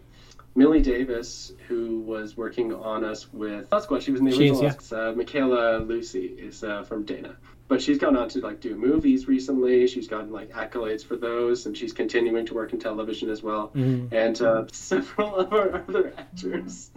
Millie 0.56 0.82
Davis, 0.82 1.54
who 1.68 2.00
was 2.02 2.36
working 2.36 2.74
on 2.74 3.04
us 3.06 3.32
with 3.32 3.68
Squad, 3.82 4.04
she 4.04 4.12
was 4.12 4.20
in 4.20 4.26
the 4.26 4.32
She 4.36 4.48
is, 4.50 4.62
original. 4.62 5.10
uh, 5.10 5.12
Michela 5.14 5.82
Luci 5.82 6.38
is 6.38 6.64
uh, 6.64 6.84
from 6.84 7.04
Dana, 7.06 7.38
but 7.70 7.82
she's 7.82 7.98
gone 7.98 8.18
on 8.18 8.28
to 8.30 8.40
like 8.42 8.60
do 8.60 8.76
movies 8.76 9.28
recently. 9.30 9.88
She's 9.88 10.08
gotten 10.10 10.30
like 10.32 10.50
accolades 10.52 11.06
for 11.06 11.16
those, 11.16 11.66
and 11.68 11.78
she's 11.78 11.94
continuing 11.94 12.46
to 12.48 12.54
work 12.54 12.74
in 12.74 12.80
television 12.80 13.30
as 13.30 13.42
well. 13.42 13.72
Mhm. 13.76 14.12
And 14.12 14.42
uh, 14.42 14.66
several 14.74 15.36
of 15.38 15.54
our 15.54 15.76
other 15.88 16.14
actors 16.18 16.92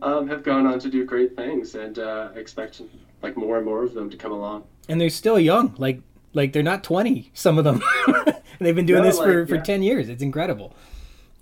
um, 0.00 0.26
have 0.28 0.42
gone 0.42 0.66
on 0.66 0.78
to 0.78 0.88
do 0.88 1.04
great 1.04 1.36
things, 1.36 1.74
and 1.74 1.98
uh, 1.98 2.30
expect 2.36 2.80
like 3.22 3.36
more 3.36 3.56
and 3.58 3.66
more 3.66 3.82
of 3.84 3.92
them 3.92 4.08
to 4.08 4.16
come 4.16 4.32
along. 4.32 4.64
And 4.88 4.98
they're 4.98 5.10
still 5.10 5.38
young. 5.38 5.74
Like 5.76 6.00
like 6.32 6.54
they're 6.54 6.62
not 6.62 6.82
20. 6.84 7.30
Some 7.34 7.58
of 7.58 7.64
them. 7.64 7.82
they've 8.60 8.74
been 8.74 8.86
doing 8.86 9.02
No, 9.02 9.08
this 9.08 9.18
for 9.18 9.46
for 9.46 9.56
yeah. 9.56 9.62
10 9.62 9.82
years. 9.82 10.08
It's 10.08 10.22
incredible. 10.22 10.74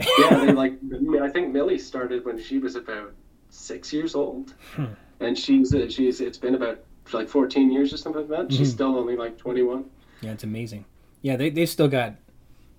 Yeah, 0.00 0.44
they 0.44 0.52
like. 0.52 0.74
I 1.22 1.28
think 1.28 1.52
Millie 1.52 1.78
started 1.78 2.24
when 2.24 2.38
she 2.38 2.59
was 2.59 2.76
about 2.76 3.12
six 3.50 3.92
years 3.92 4.14
old, 4.14 4.54
Hmm. 4.74 4.85
and 5.20 5.38
she's 5.38 5.74
uh, 5.74 5.88
she's 5.88 6.20
it's 6.20 6.38
been 6.38 6.54
about 6.54 6.80
like 7.12 7.28
14 7.28 7.70
years 7.70 7.92
or 7.92 7.96
something 7.96 8.28
like 8.28 8.30
that. 8.48 8.52
She's 8.52 8.70
Mhm. 8.70 8.74
still 8.74 8.96
only 8.96 9.16
like 9.16 9.38
21. 9.38 9.85
Yeah, 10.20 10.32
it's 10.32 10.44
amazing. 10.44 10.85
Yeah, 11.22 11.37
they 11.37 11.50
they've 11.50 11.68
still 11.68 11.88
got 11.88 12.14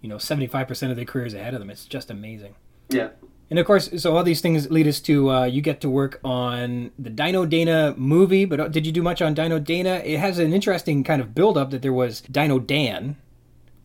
you 0.01 0.09
know 0.09 0.17
75% 0.17 0.89
of 0.91 0.95
their 0.95 1.05
careers 1.05 1.33
ahead 1.33 1.53
of 1.53 1.59
them. 1.59 1.69
It's 1.69 1.85
just 1.85 2.11
amazing. 2.11 2.53
Yeah, 2.89 3.09
And 3.49 3.57
of 3.59 3.65
course, 3.65 3.89
so 4.01 4.15
all 4.15 4.23
these 4.23 4.39
things 4.41 4.69
lead 4.71 4.87
us 4.87 4.99
to 5.01 5.29
uh, 5.31 5.43
you 5.45 5.61
get 5.61 5.81
to 5.81 5.89
work 5.89 6.19
on 6.23 6.91
the 6.99 7.09
Dino 7.09 7.45
Dana 7.45 7.95
movie. 7.97 8.45
But 8.45 8.59
uh, 8.59 8.67
did 8.69 8.85
you 8.85 8.91
do 8.93 9.01
much 9.01 9.21
on 9.21 9.33
Dino 9.33 9.59
Dana? 9.59 10.01
It 10.05 10.19
has 10.19 10.37
an 10.39 10.53
interesting 10.53 11.03
kind 11.03 11.21
of 11.21 11.33
build 11.35 11.57
up 11.57 11.71
that 11.71 11.81
there 11.81 11.91
was 11.93 12.21
Dino 12.21 12.59
Dan, 12.59 13.15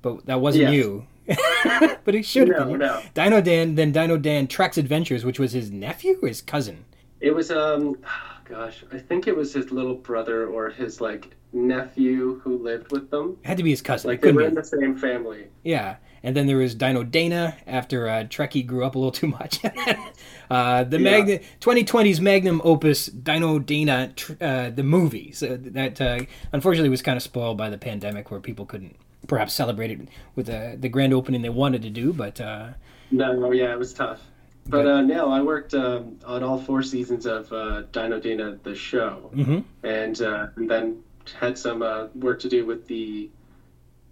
but 0.02 0.26
that 0.26 0.40
wasn't 0.40 0.64
Yes. 0.64 0.74
you. 0.74 1.06
but 2.04 2.14
it 2.14 2.24
should 2.24 2.48
have 2.48 2.66
no, 2.68 2.72
been. 2.72 2.78
no. 2.80 3.02
Dino 3.14 3.40
Dan, 3.40 3.74
then 3.74 3.92
Dino 3.92 4.16
Dan 4.16 4.46
Trek's 4.46 4.76
Adventures, 4.78 5.24
which 5.24 5.38
was 5.38 5.52
his 5.52 5.70
nephew 5.70 6.18
or 6.22 6.28
his 6.28 6.42
cousin. 6.42 6.84
It 7.20 7.34
was 7.34 7.50
um, 7.50 7.96
gosh, 8.44 8.84
I 8.92 8.98
think 8.98 9.26
it 9.26 9.36
was 9.36 9.52
his 9.54 9.70
little 9.70 9.94
brother 9.94 10.46
or 10.48 10.70
his 10.70 11.00
like 11.00 11.34
nephew 11.52 12.40
who 12.40 12.58
lived 12.58 12.90
with 12.92 13.10
them. 13.10 13.36
It 13.44 13.46
had 13.46 13.56
to 13.58 13.62
be 13.62 13.70
his 13.70 13.82
cousin. 13.82 14.10
Like 14.10 14.20
they 14.20 14.32
were 14.32 14.40
be. 14.42 14.46
in 14.46 14.54
the 14.54 14.64
same 14.64 14.96
family. 14.96 15.46
Yeah, 15.62 15.96
and 16.24 16.34
then 16.36 16.46
there 16.46 16.56
was 16.56 16.74
Dino 16.74 17.04
Dana 17.04 17.56
after 17.66 18.08
uh, 18.08 18.24
Trekkie 18.24 18.66
grew 18.66 18.84
up 18.84 18.94
a 18.94 18.98
little 18.98 19.12
too 19.12 19.28
much. 19.28 19.60
uh, 20.50 20.84
the 20.84 20.98
Yeah. 20.98 21.10
Magna 21.10 21.38
2020's 21.60 22.20
magnum 22.20 22.60
opus 22.64 23.06
Dino 23.06 23.58
Dana, 23.58 24.12
tr- 24.16 24.32
uh, 24.40 24.70
the 24.70 24.82
movie. 24.82 25.30
So 25.32 25.56
that 25.56 26.00
uh, 26.00 26.20
unfortunately 26.52 26.88
was 26.88 27.02
kind 27.02 27.16
of 27.16 27.22
spoiled 27.22 27.56
by 27.58 27.70
the 27.70 27.78
pandemic, 27.78 28.30
where 28.30 28.40
people 28.40 28.66
couldn't 28.66 28.96
perhaps 29.26 29.52
celebrated 29.54 30.08
with 30.36 30.46
the 30.46 30.76
the 30.78 30.88
grand 30.88 31.12
opening 31.14 31.42
they 31.42 31.48
wanted 31.48 31.82
to 31.82 31.90
do. 31.90 32.12
But 32.12 32.40
uh, 32.40 32.70
No, 33.10 33.52
yeah, 33.52 33.72
it 33.72 33.78
was 33.78 33.92
tough. 33.92 34.20
But 34.66 34.86
uh, 34.86 35.02
no, 35.02 35.30
I 35.30 35.40
worked 35.42 35.74
um, 35.74 36.18
on 36.24 36.42
all 36.44 36.58
four 36.58 36.82
seasons 36.82 37.26
of 37.26 37.52
uh, 37.52 37.82
Dino 37.92 38.20
Dana 38.20 38.58
the 38.62 38.74
show. 38.74 39.30
mhm. 39.34 39.64
and, 39.82 40.22
uh, 40.22 40.46
and 40.56 40.70
then 40.70 41.02
had 41.38 41.58
some 41.58 41.82
uh, 41.82 42.06
work 42.14 42.40
to 42.40 42.48
do 42.48 42.64
with 42.64 42.86
the 42.86 43.28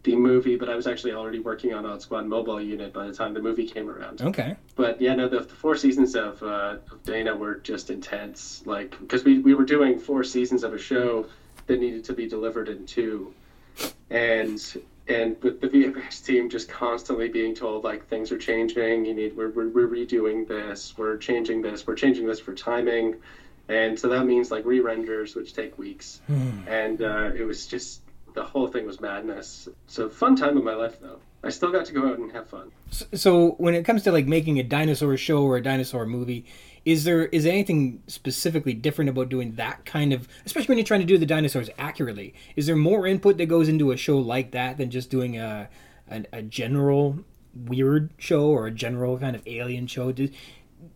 the 0.03 0.17
movie. 0.17 0.57
But 0.57 0.69
I 0.69 0.75
was 0.75 0.87
actually 0.87 1.13
already 1.13 1.39
working 1.39 1.73
on 1.75 1.85
Odd 1.87 2.03
Squad 2.03 2.27
mobile 2.27 2.61
unit 2.61 2.93
by 2.93 3.07
the 3.07 3.13
time 3.15 3.35
the 3.35 3.43
movie 3.43 3.67
came 3.67 3.89
around. 3.89 4.23
okay, 4.23 4.57
But 4.75 5.01
yeah, 5.01 5.15
no, 5.15 5.29
the, 5.29 5.41
the 5.41 5.55
four 5.55 5.77
seasons 5.77 6.17
of, 6.17 6.43
uh, 6.43 6.79
of 6.91 7.03
Dana 7.05 7.37
were 7.37 7.57
just 7.57 7.91
intense. 7.91 8.63
Like 8.67 8.99
because 8.99 9.25
we 9.25 9.39
we 9.41 9.55
were 9.55 9.65
doing 9.65 9.99
four 9.99 10.25
seasons 10.25 10.65
of 10.65 10.73
a 10.75 10.79
show 10.79 11.27
that 11.67 11.79
needed 11.79 12.05
to 12.05 12.13
be 12.13 12.29
delivered 12.29 12.69
in 12.69 12.87
two, 12.87 13.33
and 14.11 14.61
and 15.11 15.37
with 15.43 15.61
the 15.61 15.69
VFX 15.69 16.25
team 16.25 16.49
just 16.49 16.69
constantly 16.69 17.29
being 17.29 17.55
told 17.55 17.85
like 17.85 18.07
things 18.09 18.31
are 18.33 18.39
changing. 18.39 19.05
You 19.05 19.15
need 19.15 19.37
we're 19.37 19.51
we're, 19.51 19.69
we're 19.69 19.89
redoing 19.89 20.47
this. 20.47 20.95
We're 20.97 21.17
changing 21.17 21.63
this. 21.63 21.87
We're 21.87 21.95
changing 21.97 22.27
this 22.27 22.41
for 22.41 22.55
timing. 22.55 23.17
And 23.69 23.99
so 23.99 24.09
that 24.09 24.27
means 24.27 24.51
like 24.51 24.65
re-renders, 24.65 25.35
which 25.37 25.53
take 25.55 25.79
weeks, 25.79 26.21
Hmm. 26.27 26.67
and 26.67 27.01
uh, 27.03 27.31
it 27.37 27.45
was 27.45 27.67
just 27.67 28.03
the 28.35 28.43
whole 28.45 28.67
thing 28.69 28.87
was 28.87 29.01
madness. 29.01 29.69
So 29.87 30.09
fun 30.09 30.35
time 30.37 30.57
of 30.57 30.65
my 30.65 30.75
life 30.75 31.01
though. 31.01 31.19
I 31.43 31.49
still 31.51 31.73
got 31.73 31.87
to 31.87 31.93
go 31.93 32.07
out 32.09 32.19
and 32.19 32.31
have 32.33 32.49
fun. 32.49 32.71
So, 32.91 33.05
so 33.15 33.51
when 33.53 33.75
it 33.75 33.85
comes 33.85 34.03
to 34.05 34.13
like 34.13 34.27
making 34.27 34.59
a 34.59 34.63
dinosaur 34.63 35.17
show 35.17 35.43
or 35.43 35.57
a 35.57 35.63
dinosaur 35.63 36.05
movie, 36.05 36.45
is 36.85 37.05
there 37.05 37.27
is 37.27 37.47
anything 37.47 38.03
specifically 38.07 38.73
different 38.73 39.09
about 39.09 39.29
doing 39.29 39.55
that 39.57 39.85
kind 39.85 40.13
of, 40.13 40.29
especially 40.47 40.69
when 40.69 40.79
you're 40.79 40.87
trying 40.87 41.01
to 41.01 41.07
do 41.07 41.19
the 41.19 41.27
dinosaurs 41.27 41.71
accurately? 41.79 42.35
Is 42.57 42.67
there 42.67 42.77
more 42.77 43.07
input 43.07 43.37
that 43.39 43.47
goes 43.47 43.69
into 43.69 43.91
a 43.91 43.97
show 43.97 44.19
like 44.19 44.53
that 44.53 44.79
than 44.79 44.91
just 44.91 45.11
doing 45.11 45.37
a 45.39 45.69
a, 46.11 46.25
a 46.33 46.43
general 46.43 47.19
weird 47.55 48.11
show 48.19 48.47
or 48.47 48.67
a 48.67 48.71
general 48.71 49.19
kind 49.19 49.37
of 49.37 49.43
alien 49.47 49.87
show? 49.87 50.13
Do, 50.13 50.29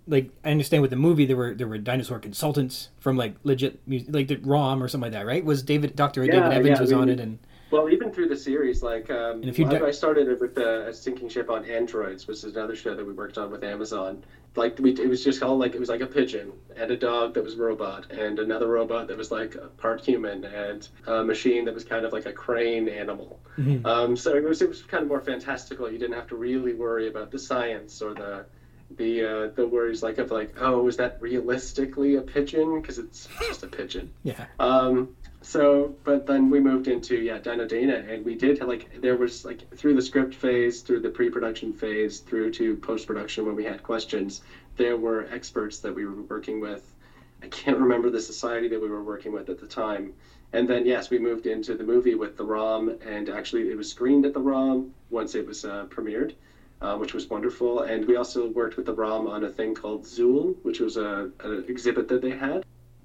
like 0.07 0.31
I 0.44 0.51
understand 0.51 0.83
with 0.83 0.90
the 0.90 0.97
movie 0.97 1.27
there 1.27 1.37
were 1.37 1.55
there 1.55 1.68
were 1.68 1.79
dinosaur 1.79 2.18
consultants 2.18 2.88
from 2.99 3.16
like 3.16 3.35
legit 3.42 3.87
music, 3.87 4.14
like 4.14 4.29
the 4.29 4.37
ROM 4.37 4.83
or 4.83 4.88
something 4.88 5.12
like 5.12 5.18
that, 5.18 5.27
right? 5.27 5.44
Was 5.44 5.62
David 5.62 5.97
Doctor 5.97 6.25
Yeah, 6.25 6.33
David 6.33 6.53
Evans 6.53 6.79
yeah, 6.79 6.81
was 6.81 6.92
on 6.92 7.09
it 7.09 7.20
and 7.20 7.38
Well, 7.70 7.88
even 7.90 8.04
through 8.14 8.29
the 8.29 8.37
series, 8.37 8.83
like 8.83 9.11
um, 9.11 9.37
And 9.42 9.46
if 9.46 9.59
you 9.59 9.66
I, 9.66 9.88
I 9.88 9.90
started 9.90 10.29
it 10.29 10.40
with 10.40 10.57
uh, 10.57 10.87
a 10.87 10.94
sinking 10.94 11.29
ship 11.29 11.50
on 11.50 11.64
Annedroids, 11.64 12.27
which 12.27 12.38
is 12.38 12.44
another 12.44 12.77
show 12.77 12.94
that 12.94 13.05
we 13.05 13.12
worked 13.12 13.38
on 13.38 13.50
with 13.50 13.64
Amazon. 13.64 14.24
Like 14.57 14.79
we, 14.79 14.92
it 14.92 15.09
was 15.09 15.24
just 15.24 15.40
called 15.40 15.59
like 15.59 15.74
it 15.74 15.81
was 15.81 15.88
like 15.88 16.00
a 16.00 16.07
pigeon 16.07 16.53
and 16.77 16.90
a 16.90 16.96
dog 16.96 17.35
that 17.35 17.42
was 17.42 17.55
a 17.55 17.62
robot 17.62 18.12
and 18.12 18.38
another 18.38 18.68
robot 18.68 19.09
that 19.09 19.16
was 19.16 19.33
like 19.33 19.57
a 19.57 19.66
part 19.66 20.00
human 20.05 20.44
and 20.44 20.88
a 21.07 21.24
machine 21.24 21.64
that 21.64 21.74
was 21.74 21.85
kind 21.85 22.07
of 22.07 22.12
like 22.12 22.27
a 22.27 22.33
crane 22.33 22.88
animal. 22.88 23.40
Mhm. 23.59 23.85
Um, 23.85 24.16
so 24.16 24.35
it 24.37 24.44
was 24.44 24.62
it 24.62 24.68
was 24.68 24.83
kind 24.83 25.03
of 25.03 25.09
more 25.09 25.20
fantastical. 25.20 25.90
You 25.90 25.98
didn't 25.98 26.14
have 26.14 26.29
to 26.29 26.37
really 26.37 26.72
worry 26.74 27.09
about 27.09 27.33
the 27.33 27.38
science 27.38 28.00
or 28.00 28.14
the 28.14 28.46
the 28.96 29.24
uh, 29.24 29.48
the 29.57 29.66
worries 29.66 30.05
like 30.05 30.18
of 30.18 30.31
like 30.31 30.55
oh 30.61 30.87
is 30.87 30.96
that 30.98 31.20
realistically 31.20 32.14
a 32.14 32.20
pigeon 32.20 32.81
because 32.81 32.98
it's 32.98 33.29
just 33.40 33.64
a 33.64 33.66
pigeon. 33.66 34.12
yeah. 34.22 34.46
Um, 34.61 35.16
so 35.44 35.94
but 36.04 36.26
then 36.26 36.48
we 36.48 36.59
moved 36.59 36.88
into 36.88 37.16
yeah 37.16 37.38
Dino 37.38 37.66
Dana 37.66 38.02
and 38.09 38.24
we 38.24 38.35
did 38.35 38.62
like 38.62 39.02
there 39.02 39.16
was 39.16 39.44
like 39.44 39.70
through 39.76 39.94
the 39.94 40.00
script 40.00 40.35
phase 40.35 40.80
through 40.80 41.00
the 41.00 41.11
pre-production 41.11 41.70
phase 41.70 42.20
through 42.20 42.50
to 42.52 42.76
post-production 42.76 43.44
when 43.44 43.54
we 43.54 43.62
had 43.62 43.83
questions 43.83 44.40
there 44.78 44.96
were 44.96 45.28
experts 45.30 45.78
that 45.80 45.94
we 45.94 46.07
were 46.07 46.22
working 46.22 46.61
with. 46.61 46.94
I 47.42 47.48
can't 47.48 47.78
remember 47.78 48.09
the 48.09 48.22
society 48.22 48.68
that 48.68 48.80
we 48.80 48.88
were 48.88 49.04
working 49.04 49.33
with 49.33 49.50
at 49.50 49.61
the 49.61 49.66
time. 49.66 50.14
And 50.54 50.66
then 50.66 50.87
yes 50.87 51.11
we 51.11 51.18
moved 51.18 51.46
into 51.46 51.74
the 51.74 51.85
movie 51.85 52.14
with 52.14 52.38
the 52.38 52.44
ROM 52.44 52.98
and 53.04 53.28
actually 53.28 53.70
it 53.70 53.76
was 53.76 53.90
screened 53.90 54.24
at 54.24 54.33
the 54.33 54.40
ROM 54.40 54.94
once 55.11 55.35
it 55.35 55.46
was 55.46 55.66
uh, 55.66 55.85
premiered 55.90 56.33
uh, 56.80 56.96
which 56.96 57.12
was 57.12 57.28
wonderful. 57.28 57.83
And 57.83 58.07
we 58.07 58.16
also 58.16 58.48
worked 58.48 58.78
with 58.78 58.87
the 58.87 58.94
ROM 58.94 59.26
on 59.26 59.44
a 59.44 59.50
thing 59.50 59.74
called 59.74 60.04
Zool 60.04 60.57
which 60.62 60.80
was 60.80 60.96
a, 60.96 61.30
an 61.40 61.66
exhibit 61.68 62.09
that 62.09 62.22
they 62.22 62.30
had 62.30 62.64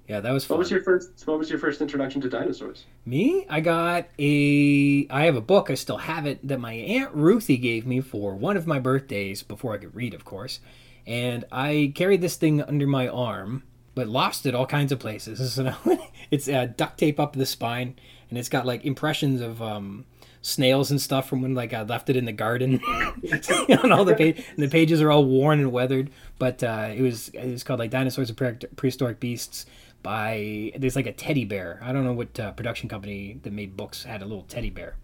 yeah, 0.10 0.22
that 0.22 0.32
was 0.32 0.44
fun. 0.44 0.58
What 0.58 0.60
was 0.62 0.72
your 0.72 0.82
first? 0.82 1.28
What 1.28 1.38
was 1.38 1.52
your 1.52 1.60
first 1.60 1.82
introduction 1.82 2.20
to 2.22 2.30
dinosaurs? 2.30 2.86
Me? 3.06 3.46
I 3.48 3.60
got 3.60 4.08
a. 4.18 5.08
I 5.12 5.26
have 5.26 5.36
a 5.36 5.42
book. 5.42 5.70
I 5.70 5.76
still 5.76 6.00
have 6.00 6.26
it 6.26 6.46
that 6.48 6.60
my 6.60 6.74
aunt 6.74 7.14
Ruthie 7.14 7.58
gave 7.58 7.86
me 7.86 8.02
for 8.02 8.34
one 8.34 8.58
of 8.58 8.66
my 8.66 8.80
birthdays 8.80 9.44
before 9.44 9.76
I 9.76 9.78
could 9.78 9.94
read, 9.94 10.16
of 10.16 10.26
course. 10.26 10.62
And 11.06 11.46
I 11.52 11.92
carried 11.94 12.22
this 12.22 12.38
thing 12.38 12.60
under 12.60 12.88
my 12.88 13.08
arm, 13.08 13.62
but 13.94 14.08
lost 14.08 14.48
it 14.48 14.56
all 14.56 14.66
kinds 14.66 14.92
of 14.92 14.98
places. 14.98 15.40
So 15.54 16.00
it's 16.32 16.50
uh, 16.50 16.70
duct 16.76 16.98
tape 16.98 17.20
up 17.20 17.34
the 17.34 17.46
spine, 17.46 17.96
and 18.32 18.40
it's 18.40 18.50
got 18.50 18.66
like 18.66 18.86
impressions 18.86 19.42
of 19.42 19.62
um, 19.62 20.06
snails 20.42 20.90
and 20.90 21.00
stuff 21.00 21.30
from 21.30 21.44
when 21.44 21.54
like 21.54 21.72
I 21.72 21.84
left 21.84 22.10
it 22.10 22.16
in 22.16 22.26
the 22.26 22.32
garden. 22.32 22.82
on 23.84 23.92
all 23.92 24.06
the 24.06 24.16
page, 24.16 24.44
the 24.58 24.70
pages 24.70 25.04
are 25.04 25.12
all 25.12 25.26
worn 25.26 25.60
and 25.60 25.72
weathered. 25.72 26.10
But 26.40 26.64
uh, 26.64 26.90
it 26.96 27.02
was 27.04 27.30
it 27.30 27.52
was 27.52 27.64
called 27.64 27.80
like 27.80 27.92
Dinosaurs 27.92 28.32
and 28.32 28.66
Prehistoric 28.76 29.20
Beasts 29.20 29.68
by 30.04 30.72
there's 30.78 30.96
like 30.96 31.08
a 31.08 31.14
teddy 31.14 31.46
bear. 31.46 31.80
I 31.84 31.92
don't 31.92 32.04
know 32.04 32.14
what 32.14 32.40
uh, 32.40 32.52
production 32.52 32.90
company 32.90 33.40
that 33.44 33.54
made 33.54 33.76
books 33.76 34.04
had 34.04 34.22
a 34.22 34.26
little 34.26 34.44
teddy 34.44 34.70
bear. 34.70 34.96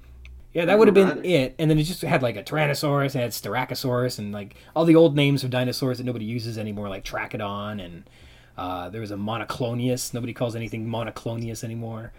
Yeah, 0.54 0.64
that 0.66 0.80
would 0.80 0.88
have 0.88 0.96
been 0.96 1.26
it. 1.26 1.54
And 1.60 1.70
then 1.70 1.78
it 1.78 1.84
just 1.84 2.02
had 2.02 2.24
like 2.24 2.38
a 2.38 2.44
Tyrannosaurus, 2.44 3.14
and 3.14 3.22
had 3.22 3.32
Styracosaurus, 3.32 4.20
and 4.20 4.32
like 4.32 4.56
all 4.74 4.86
the 4.86 4.96
old 4.96 5.16
names 5.16 5.44
of 5.44 5.50
dinosaurs 5.50 5.98
that 5.98 6.06
nobody 6.06 6.24
uses 6.24 6.58
anymore, 6.58 6.88
like 6.88 7.04
Trachodon, 7.04 7.84
and 7.84 8.10
uh, 8.58 8.90
there 8.90 9.02
was 9.02 9.12
a 9.12 9.18
Monoclonius. 9.18 10.14
Nobody 10.14 10.34
calls 10.34 10.56
anything 10.56 10.88
Monoclonius 10.88 11.64
anymore. 11.66 12.14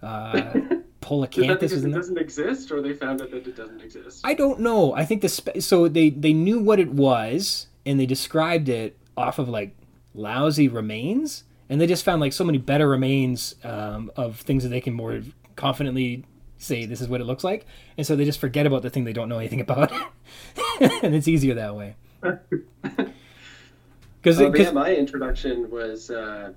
Uh, 0.00 0.52
Polacanthus 1.00 1.72
is 1.72 1.84
it 1.84 1.90
doesn't 1.90 2.18
exist, 2.18 2.70
or 2.70 2.80
they 2.80 2.92
found 2.92 3.22
out 3.22 3.32
that 3.32 3.46
it 3.48 3.56
doesn't 3.56 3.80
exist. 3.80 4.20
I 4.22 4.34
don't 4.34 4.60
know. 4.60 4.94
I 4.94 5.04
think 5.04 5.22
the 5.22 5.28
spe- 5.28 5.58
so 5.58 5.88
they 5.88 6.10
they 6.10 6.32
knew 6.32 6.60
what 6.60 6.78
it 6.78 6.90
was, 6.90 7.66
and 7.84 7.98
they 7.98 8.06
described 8.06 8.68
it 8.68 8.96
off 9.16 9.40
of 9.40 9.48
like 9.48 9.74
lousy 10.14 10.68
remains 10.68 11.42
and 11.70 11.80
they 11.80 11.86
just 11.86 12.04
found 12.04 12.20
like 12.20 12.34
so 12.34 12.44
many 12.44 12.58
better 12.58 12.86
remains 12.86 13.54
um, 13.64 14.10
of 14.16 14.38
things 14.40 14.64
that 14.64 14.68
they 14.68 14.80
can 14.82 14.92
more 14.92 15.22
confidently 15.56 16.26
say 16.58 16.84
this 16.84 17.00
is 17.00 17.08
what 17.08 17.22
it 17.22 17.24
looks 17.24 17.44
like, 17.44 17.64
and 17.96 18.06
so 18.06 18.14
they 18.14 18.26
just 18.26 18.40
forget 18.40 18.66
about 18.66 18.82
the 18.82 18.90
thing 18.90 19.04
they 19.04 19.14
don't 19.14 19.30
know 19.30 19.38
anything 19.38 19.62
about, 19.62 19.90
and 20.80 21.14
it's 21.14 21.28
easier 21.28 21.54
that 21.54 21.74
way. 21.74 21.94
Because 24.22 24.38
uh, 24.40 24.52
yeah, 24.52 24.70
my 24.70 24.94
introduction 24.94 25.70
was 25.70 26.10
uh, 26.10 26.52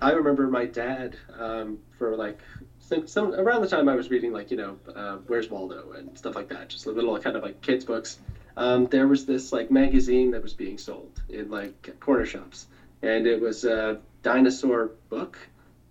I 0.00 0.12
remember 0.12 0.46
my 0.46 0.64
dad 0.64 1.16
um, 1.38 1.78
for 1.98 2.16
like 2.16 2.38
some, 2.78 3.06
some, 3.06 3.34
around 3.34 3.62
the 3.62 3.68
time 3.68 3.88
I 3.88 3.94
was 3.94 4.10
reading 4.10 4.32
like 4.32 4.50
you 4.50 4.56
know 4.56 4.78
uh, 4.94 5.16
Where's 5.26 5.50
Waldo 5.50 5.92
and 5.92 6.16
stuff 6.16 6.36
like 6.36 6.48
that, 6.50 6.68
just 6.68 6.86
little 6.86 7.18
kind 7.18 7.36
of 7.36 7.42
like 7.42 7.60
kids 7.62 7.84
books. 7.84 8.20
Um, 8.56 8.86
there 8.86 9.08
was 9.08 9.26
this 9.26 9.52
like 9.52 9.70
magazine 9.70 10.30
that 10.32 10.42
was 10.42 10.54
being 10.54 10.78
sold 10.78 11.20
in 11.28 11.50
like 11.50 11.98
corner 11.98 12.26
shops, 12.26 12.68
and 13.02 13.26
it 13.26 13.40
was 13.40 13.64
uh, 13.64 13.96
dinosaur 14.22 14.92
book, 15.08 15.38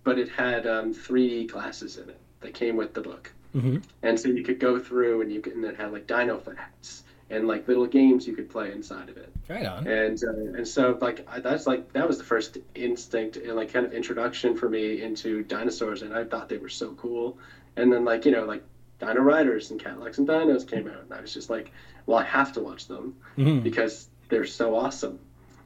but 0.04 0.18
it 0.18 0.28
had 0.28 0.66
um, 0.66 0.92
three 0.92 1.46
glasses 1.46 1.96
in 1.96 2.08
it 2.08 2.18
that 2.40 2.54
came 2.54 2.76
with 2.76 2.94
the 2.94 3.00
book. 3.00 3.32
Mm-hmm. 3.54 3.78
And 4.02 4.18
so 4.18 4.28
you 4.28 4.44
could 4.44 4.60
go 4.60 4.78
through 4.78 5.22
and 5.22 5.32
you 5.32 5.40
could, 5.40 5.54
and 5.54 5.64
it 5.64 5.76
had 5.76 5.92
like 5.92 6.06
dino 6.06 6.38
facts 6.38 7.02
and 7.30 7.46
like 7.46 7.66
little 7.68 7.86
games 7.86 8.26
you 8.26 8.34
could 8.34 8.50
play 8.50 8.72
inside 8.72 9.08
of 9.08 9.16
it. 9.16 9.32
Right 9.48 9.66
on. 9.66 9.86
And 9.86 10.22
uh, 10.22 10.58
and 10.58 10.66
so 10.66 10.98
like 11.00 11.26
I, 11.28 11.40
that's 11.40 11.66
like 11.66 11.92
that 11.92 12.06
was 12.06 12.18
the 12.18 12.24
first 12.24 12.58
instinct 12.74 13.36
and 13.36 13.54
like 13.54 13.72
kind 13.72 13.86
of 13.86 13.92
introduction 13.92 14.56
for 14.56 14.68
me 14.68 15.02
into 15.02 15.42
dinosaurs, 15.44 16.02
and 16.02 16.14
I 16.14 16.24
thought 16.24 16.48
they 16.48 16.58
were 16.58 16.68
so 16.68 16.92
cool. 16.94 17.38
And 17.76 17.92
then 17.92 18.04
like 18.04 18.24
you 18.24 18.32
know 18.32 18.44
like 18.44 18.64
Dino 18.98 19.20
Riders 19.20 19.70
and 19.70 19.82
Cadillacs 19.82 20.18
and 20.18 20.28
Dinos 20.28 20.68
came 20.68 20.88
out, 20.88 21.02
and 21.02 21.12
I 21.12 21.20
was 21.20 21.32
just 21.32 21.50
like, 21.50 21.72
well, 22.06 22.18
I 22.18 22.24
have 22.24 22.52
to 22.54 22.60
watch 22.60 22.86
them 22.86 23.16
mm-hmm. 23.36 23.60
because 23.60 24.08
they're 24.28 24.46
so 24.46 24.76
awesome 24.76 25.18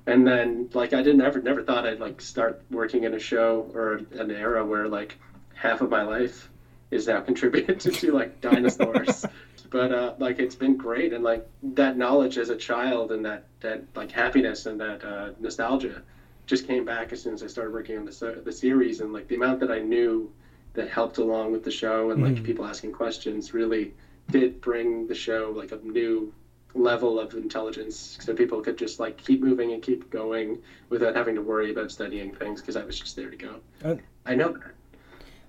and 0.06 0.26
then 0.26 0.68
like 0.74 0.92
I 0.92 1.02
didn't 1.02 1.22
ever 1.22 1.40
never 1.40 1.62
thought 1.62 1.86
I'd 1.86 2.00
like 2.00 2.20
start 2.20 2.62
working 2.70 3.04
in 3.04 3.14
a 3.14 3.18
show 3.18 3.70
or 3.74 4.00
an 4.18 4.30
era 4.30 4.64
where 4.64 4.88
like 4.88 5.18
half 5.54 5.80
of 5.80 5.90
my 5.90 6.02
life 6.02 6.50
is 6.90 7.06
now 7.06 7.20
contributed 7.30 7.80
to, 7.80 7.90
to 7.90 8.12
like 8.12 8.40
dinosaurs. 8.40 9.24
but 9.70 9.92
uh, 9.92 10.14
like 10.18 10.38
it's 10.38 10.54
been 10.54 10.76
great 10.76 11.12
and 11.12 11.24
like 11.24 11.48
that 11.62 11.96
knowledge 11.96 12.38
as 12.38 12.48
a 12.48 12.56
child 12.56 13.10
and 13.10 13.24
that 13.24 13.44
that 13.60 13.82
like 13.96 14.10
happiness 14.10 14.66
and 14.66 14.80
that 14.80 15.04
uh, 15.04 15.30
nostalgia 15.40 16.02
just 16.46 16.66
came 16.66 16.84
back 16.84 17.12
as 17.12 17.22
soon 17.22 17.34
as 17.34 17.42
I 17.42 17.46
started 17.46 17.72
working 17.72 17.98
on 17.98 18.04
the 18.04 18.42
the 18.44 18.52
series 18.52 19.00
and 19.00 19.12
like 19.12 19.26
the 19.28 19.34
amount 19.34 19.60
that 19.60 19.72
I 19.72 19.80
knew 19.80 20.30
that 20.74 20.88
helped 20.90 21.18
along 21.18 21.52
with 21.52 21.64
the 21.64 21.70
show 21.70 22.10
and 22.10 22.22
like 22.22 22.34
mm. 22.34 22.44
people 22.44 22.64
asking 22.64 22.92
questions 22.92 23.54
really 23.54 23.94
did 24.30 24.60
bring 24.60 25.06
the 25.06 25.14
show 25.14 25.52
like 25.56 25.72
a 25.72 25.76
new 25.76 26.32
level 26.74 27.20
of 27.20 27.34
intelligence 27.34 28.18
so 28.20 28.34
people 28.34 28.60
could 28.60 28.76
just 28.76 28.98
like 28.98 29.16
keep 29.16 29.40
moving 29.40 29.72
and 29.72 29.82
keep 29.82 30.10
going 30.10 30.58
without 30.88 31.14
having 31.14 31.34
to 31.34 31.42
worry 31.42 31.70
about 31.70 31.90
studying 31.90 32.34
things 32.34 32.60
because 32.60 32.76
I 32.76 32.84
was 32.84 32.98
just 32.98 33.14
there 33.16 33.30
to 33.30 33.36
go. 33.36 33.60
Uh, 33.84 33.94
I 34.26 34.34
know 34.34 34.52
that. 34.52 34.72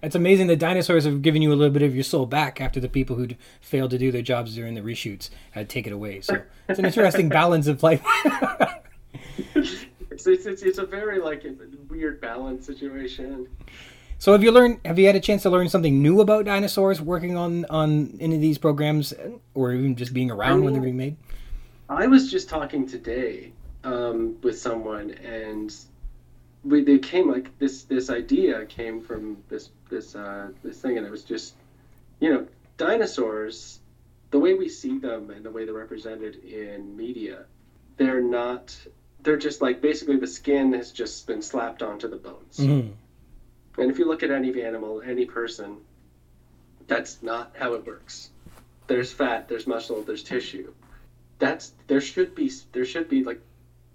It's 0.03 0.15
amazing 0.15 0.47
that 0.47 0.59
dinosaurs 0.59 1.05
have 1.05 1.23
given 1.23 1.41
you 1.41 1.51
a 1.51 1.55
little 1.55 1.73
bit 1.73 1.81
of 1.81 1.95
your 1.95 2.03
soul 2.03 2.27
back 2.27 2.61
after 2.61 2.79
the 2.79 2.89
people 2.89 3.15
who'd 3.15 3.37
failed 3.59 3.89
to 3.91 3.97
do 3.97 4.11
their 4.11 4.21
jobs 4.21 4.53
during 4.53 4.75
the 4.75 4.81
reshoots 4.81 5.31
had 5.51 5.67
taken 5.67 5.93
it 5.93 5.95
away. 5.95 6.21
So 6.21 6.41
it's 6.69 6.77
an 6.77 6.85
interesting 6.85 7.27
balance 7.27 7.65
of 7.65 7.81
life. 7.81 8.03
it's, 9.55 9.85
it's, 10.11 10.27
it's, 10.27 10.61
it's 10.61 10.77
a 10.77 10.85
very 10.85 11.19
like 11.19 11.43
weird 11.89 12.21
balance 12.21 12.67
situation. 12.67 13.47
So 14.25 14.31
have 14.31 14.43
you 14.43 14.51
learned? 14.51 14.79
Have 14.85 14.97
you 14.97 15.05
had 15.05 15.15
a 15.15 15.19
chance 15.19 15.43
to 15.43 15.51
learn 15.51 15.69
something 15.69 16.01
new 16.01 16.19
about 16.19 16.45
dinosaurs 16.45 16.99
working 16.99 17.37
on 17.37 17.63
on 17.65 18.17
any 18.19 18.33
of 18.33 18.41
these 18.41 18.57
programs, 18.57 19.13
or 19.53 19.71
even 19.71 19.95
just 19.95 20.15
being 20.15 20.31
around 20.31 20.49
I 20.49 20.55
mean, 20.55 20.63
when 20.63 20.73
they're 20.73 20.81
being 20.81 20.97
made? 20.97 21.17
I 21.89 22.07
was 22.07 22.31
just 22.31 22.49
talking 22.49 22.87
today 22.87 23.51
um, 23.83 24.37
with 24.41 24.57
someone, 24.57 25.11
and 25.11 25.71
we 26.63 26.83
they 26.83 26.97
came 26.97 27.29
like 27.29 27.55
this 27.59 27.83
this 27.83 28.09
idea 28.09 28.65
came 28.65 28.99
from 28.99 29.37
this 29.47 29.69
this 29.91 30.15
uh, 30.15 30.47
this 30.63 30.81
thing, 30.81 30.97
and 30.97 31.05
it 31.05 31.11
was 31.11 31.23
just 31.23 31.53
you 32.19 32.33
know 32.33 32.47
dinosaurs, 32.77 33.79
the 34.31 34.39
way 34.39 34.55
we 34.55 34.69
see 34.69 34.97
them 34.97 35.29
and 35.29 35.45
the 35.45 35.51
way 35.51 35.65
they're 35.65 35.75
represented 35.75 36.43
in 36.43 36.97
media, 36.97 37.45
they're 37.97 38.23
not. 38.23 38.75
They're 39.21 39.37
just 39.37 39.61
like 39.61 39.81
basically 39.81 40.17
the 40.17 40.25
skin 40.25 40.73
has 40.73 40.91
just 40.91 41.27
been 41.27 41.43
slapped 41.43 41.83
onto 41.83 42.07
the 42.07 42.17
bones. 42.17 42.57
Mm-hmm 42.57 42.93
and 43.77 43.91
if 43.91 43.99
you 43.99 44.05
look 44.05 44.23
at 44.23 44.31
any 44.31 44.61
animal, 44.61 45.01
any 45.01 45.25
person, 45.25 45.77
that's 46.87 47.21
not 47.21 47.55
how 47.57 47.73
it 47.73 47.85
works. 47.85 48.29
There's 48.87 49.11
fat, 49.11 49.47
there's 49.47 49.67
muscle, 49.67 50.01
there's 50.03 50.23
tissue. 50.23 50.73
That's 51.39 51.73
there 51.87 52.01
should 52.01 52.35
be 52.35 52.51
there 52.71 52.85
should 52.85 53.09
be 53.09 53.23
like 53.23 53.41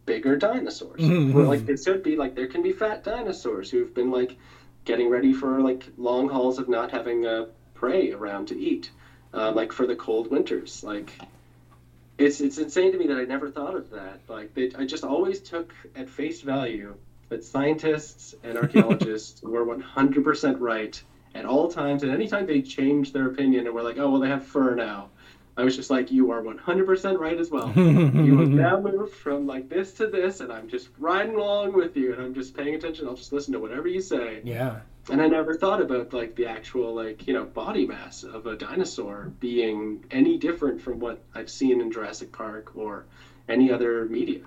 bigger 0.04 0.36
dinosaurs. 0.36 1.00
Mm-hmm. 1.00 1.38
like 1.38 1.68
it 1.68 1.82
should 1.82 2.02
be 2.02 2.16
like 2.16 2.34
there 2.34 2.48
can 2.48 2.62
be 2.62 2.72
fat 2.72 3.04
dinosaurs 3.04 3.70
who've 3.70 3.94
been 3.94 4.10
like 4.10 4.36
getting 4.84 5.08
ready 5.08 5.32
for 5.32 5.60
like 5.60 5.86
long 5.96 6.28
hauls 6.28 6.58
of 6.58 6.68
not 6.68 6.90
having 6.90 7.26
a 7.26 7.48
prey 7.74 8.12
around 8.12 8.46
to 8.48 8.58
eat, 8.58 8.90
uh, 9.32 9.52
like 9.52 9.72
for 9.72 9.86
the 9.86 9.96
cold 9.96 10.30
winters. 10.30 10.82
Like 10.84 11.12
it's 12.18 12.40
it's 12.40 12.58
insane 12.58 12.92
to 12.92 12.98
me 12.98 13.06
that 13.06 13.16
I 13.16 13.24
never 13.24 13.50
thought 13.50 13.74
of 13.74 13.88
that. 13.90 14.20
Like 14.28 14.52
they, 14.54 14.72
I 14.76 14.84
just 14.84 15.04
always 15.04 15.40
took 15.40 15.72
at 15.96 16.10
face 16.10 16.42
value 16.42 16.94
that 17.30 17.42
scientists 17.44 18.34
and 18.44 18.58
archaeologists 18.58 19.42
were 19.42 19.64
100% 19.64 20.56
right 20.60 21.02
at 21.34 21.46
all 21.46 21.70
times. 21.70 22.02
And 22.02 22.12
anytime 22.12 22.46
they 22.46 22.60
changed 22.60 23.14
their 23.14 23.28
opinion 23.28 23.66
and 23.66 23.74
were 23.74 23.82
like, 23.82 23.98
oh, 23.98 24.10
well, 24.10 24.20
they 24.20 24.28
have 24.28 24.44
fur 24.44 24.74
now. 24.74 25.08
I 25.56 25.64
was 25.64 25.76
just 25.76 25.90
like, 25.90 26.10
you 26.10 26.30
are 26.30 26.42
100% 26.42 27.18
right 27.18 27.38
as 27.38 27.50
well. 27.50 27.72
you 27.76 28.38
have 28.38 28.48
now 28.48 28.80
moved 28.80 29.14
from 29.14 29.46
like 29.46 29.68
this 29.68 29.92
to 29.94 30.06
this, 30.06 30.40
and 30.40 30.52
I'm 30.52 30.68
just 30.68 30.88
riding 30.98 31.34
along 31.34 31.74
with 31.74 31.96
you, 31.96 32.12
and 32.14 32.22
I'm 32.22 32.34
just 32.34 32.56
paying 32.56 32.74
attention. 32.74 33.06
I'll 33.06 33.16
just 33.16 33.32
listen 33.32 33.52
to 33.52 33.60
whatever 33.60 33.86
you 33.86 34.00
say. 34.00 34.40
Yeah. 34.42 34.80
And 35.10 35.20
I 35.20 35.26
never 35.26 35.54
thought 35.54 35.82
about 35.82 36.12
like 36.14 36.34
the 36.36 36.46
actual 36.46 36.94
like 36.94 37.26
you 37.26 37.34
know 37.34 37.44
body 37.44 37.86
mass 37.86 38.22
of 38.22 38.46
a 38.46 38.56
dinosaur 38.56 39.32
being 39.40 40.04
any 40.10 40.38
different 40.38 40.80
from 40.80 41.00
what 41.00 41.20
I've 41.34 41.50
seen 41.50 41.80
in 41.80 41.90
Jurassic 41.90 42.32
Park 42.32 42.76
or 42.76 43.06
any 43.48 43.72
other 43.72 44.06
media. 44.06 44.42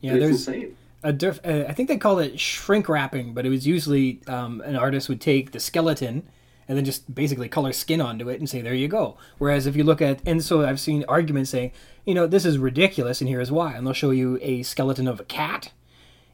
Yeah, 0.00 0.14
it's 0.14 0.20
there's 0.20 0.48
insane 0.48 0.76
a 1.02 1.12
diff, 1.12 1.40
uh, 1.44 1.64
I 1.68 1.72
think 1.72 1.88
they 1.88 1.96
called 1.96 2.20
it 2.20 2.38
shrink 2.38 2.88
wrapping, 2.88 3.34
but 3.34 3.46
it 3.46 3.50
was 3.50 3.66
usually 3.66 4.20
um, 4.26 4.60
an 4.62 4.76
artist 4.76 5.08
would 5.08 5.20
take 5.20 5.52
the 5.52 5.60
skeleton 5.60 6.28
and 6.68 6.76
then 6.76 6.84
just 6.84 7.12
basically 7.12 7.48
color 7.48 7.72
skin 7.72 8.00
onto 8.00 8.28
it 8.28 8.38
and 8.38 8.48
say, 8.48 8.60
there 8.60 8.74
you 8.74 8.86
go. 8.86 9.16
Whereas 9.38 9.66
if 9.66 9.74
you 9.74 9.82
look 9.82 10.00
at, 10.00 10.20
and 10.24 10.42
so 10.44 10.64
I've 10.64 10.78
seen 10.78 11.04
arguments 11.08 11.50
saying, 11.50 11.72
you 12.04 12.14
know, 12.14 12.26
this 12.26 12.44
is 12.44 12.58
ridiculous 12.58 13.20
and 13.20 13.28
here's 13.28 13.50
why. 13.50 13.72
And 13.72 13.86
they'll 13.86 13.94
show 13.94 14.10
you 14.10 14.38
a 14.40 14.62
skeleton 14.62 15.08
of 15.08 15.18
a 15.18 15.24
cat. 15.24 15.72